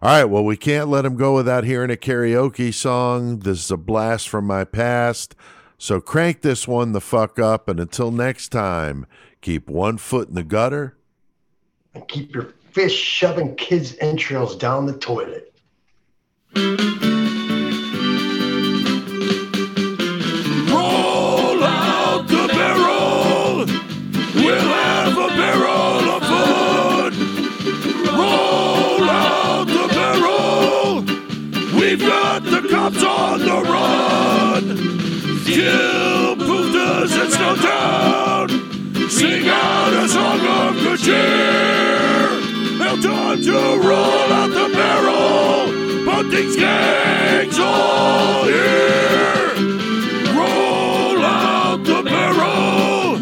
All 0.03 0.11
right, 0.11 0.25
well, 0.25 0.45
we 0.45 0.57
can't 0.57 0.89
let 0.89 1.07
him 1.07 1.17
go 1.17 1.35
without 1.35 1.65
hearing 1.65 1.91
a 1.91 1.97
karaoke 1.97 2.75
song. 2.75 3.39
This 3.39 3.65
is 3.65 3.71
a 3.71 3.77
blast 3.77 4.29
from 4.29 4.47
my 4.47 4.65
past. 4.65 5.35
So 5.79 6.01
crank 6.01 6.43
this 6.43 6.69
one 6.69 6.93
the 6.93 7.01
fuck 7.01 7.39
up. 7.39 7.69
And 7.69 7.81
until 7.81 8.11
next 8.11 8.49
time, 8.49 9.07
keep 9.41 9.69
one 9.69 9.97
foot 9.97 10.29
in 10.29 10.35
the 10.35 10.43
gutter. 10.43 10.97
And 11.95 12.07
keep 12.07 12.35
your 12.35 12.53
fish 12.73 12.95
shoving 12.95 13.55
kids' 13.57 13.97
entrails 14.01 14.57
down 14.57 14.87
the 14.87 14.99
toilet. 14.99 15.55
Kill 35.65 36.37
Putas 36.37 37.13
and 37.23 37.33
Snowtown. 37.33 38.49
Sing 39.11 39.49
out 39.49 39.95
a 39.95 40.07
song 40.07 40.41
of 40.41 40.75
good 40.83 40.99
cheer. 40.99 42.29
Now 42.79 42.97
time 43.01 43.43
to 43.43 43.59
roll 43.89 44.29
out 44.41 44.51
the 44.51 44.69
barrel. 44.77 46.05
Bunting's 46.05 46.57
gang's 46.57 47.59
all 47.59 48.45
here. 48.45 49.55
Roll 50.37 51.25
out 51.25 51.83
the 51.83 52.03
barrel. 52.03 53.13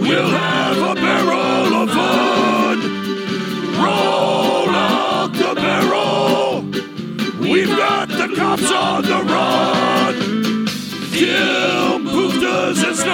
We'll 0.00 0.30
have 0.30 0.76
a 0.76 0.94
barrel 0.94 1.74
of 1.82 1.90
fun. 1.90 2.78
Roll 3.82 4.68
out 4.70 5.32
the 5.32 5.54
barrel. 5.56 6.62
We've 7.40 7.76
got 7.76 8.06
the 8.10 8.32
cops 8.36 8.70
on 8.70 9.02
the 9.02 9.24
run. 9.24 9.73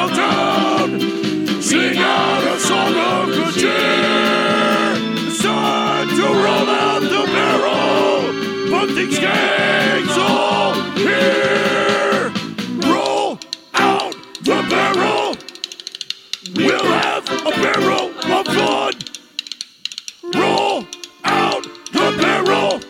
In 0.02 1.60
Sing 1.60 1.98
out 1.98 2.42
a 2.42 2.58
song 2.58 2.94
of 2.96 3.26
good 3.28 3.54
cheer. 3.54 4.94
It's 5.28 5.42
time 5.42 6.08
to 6.08 6.22
roll 6.22 6.70
out 6.70 7.00
the 7.02 7.26
barrel. 7.26 8.70
Bunting's 8.70 9.18
gang's 9.18 10.16
all 10.16 10.72
here. 10.96 12.32
Roll 12.90 13.38
out 13.74 14.14
the 14.40 14.66
barrel. 14.70 15.36
We'll 16.56 16.82
have 16.82 17.28
a 17.28 17.50
barrel 17.60 18.08
of 18.38 18.46
fun. 18.46 18.94
Roll 20.34 20.86
out 21.24 21.62
the 21.92 22.16
barrel. 22.22 22.80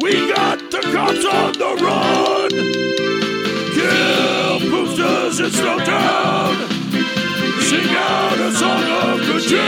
We 0.00 0.34
got 0.34 0.58
the 0.72 0.80
cops 0.92 1.24
on 1.24 1.52
the 1.52 1.84
run. 1.84 2.91
Kill 5.32 5.46
boosters 5.46 5.60
in 5.60 5.64
Snowtown. 5.64 6.54
Sing 7.62 7.88
out 7.90 8.38
a 8.38 8.52
song 8.52 8.84
of 8.84 9.20
good 9.20 9.42
cheer. 9.42 9.60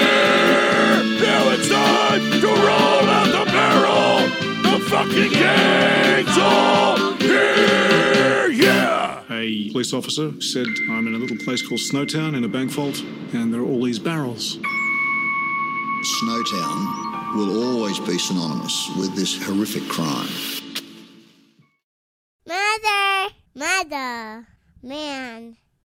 Now 1.23 1.51
it's 1.53 1.69
time 1.69 2.41
to 2.41 2.47
roll 2.47 3.09
out 3.09 3.27
the 3.27 3.45
barrel. 3.51 4.29
The 4.63 4.85
fucking 4.91 5.33
gang's 5.33 6.39
all 6.39 7.15
here. 7.15 8.49
Yeah. 8.51 9.23
A 9.31 9.71
police 9.71 9.93
officer 9.93 10.41
said, 10.41 10.67
I'm 10.91 11.07
in 11.07 11.15
a 11.15 11.19
little 11.19 11.39
place 11.39 11.67
called 11.67 11.81
Snowtown 11.81 12.37
in 12.37 12.45
a 12.45 12.49
bank 12.49 12.71
vault, 12.71 13.01
and 13.33 13.53
there 13.53 13.61
are 13.61 13.67
all 13.67 13.83
these 13.83 13.99
barrels. 13.99 14.59
Snowtown 16.23 17.37
will 17.37 17.77
always 17.77 17.99
be 18.01 18.19
synonymous 18.19 18.91
with 18.99 19.17
this 19.17 19.43
horrific 19.43 19.89
crime. 19.89 20.29
Mother, 22.47 23.35
mother, 23.55 24.47
man. 24.85 25.57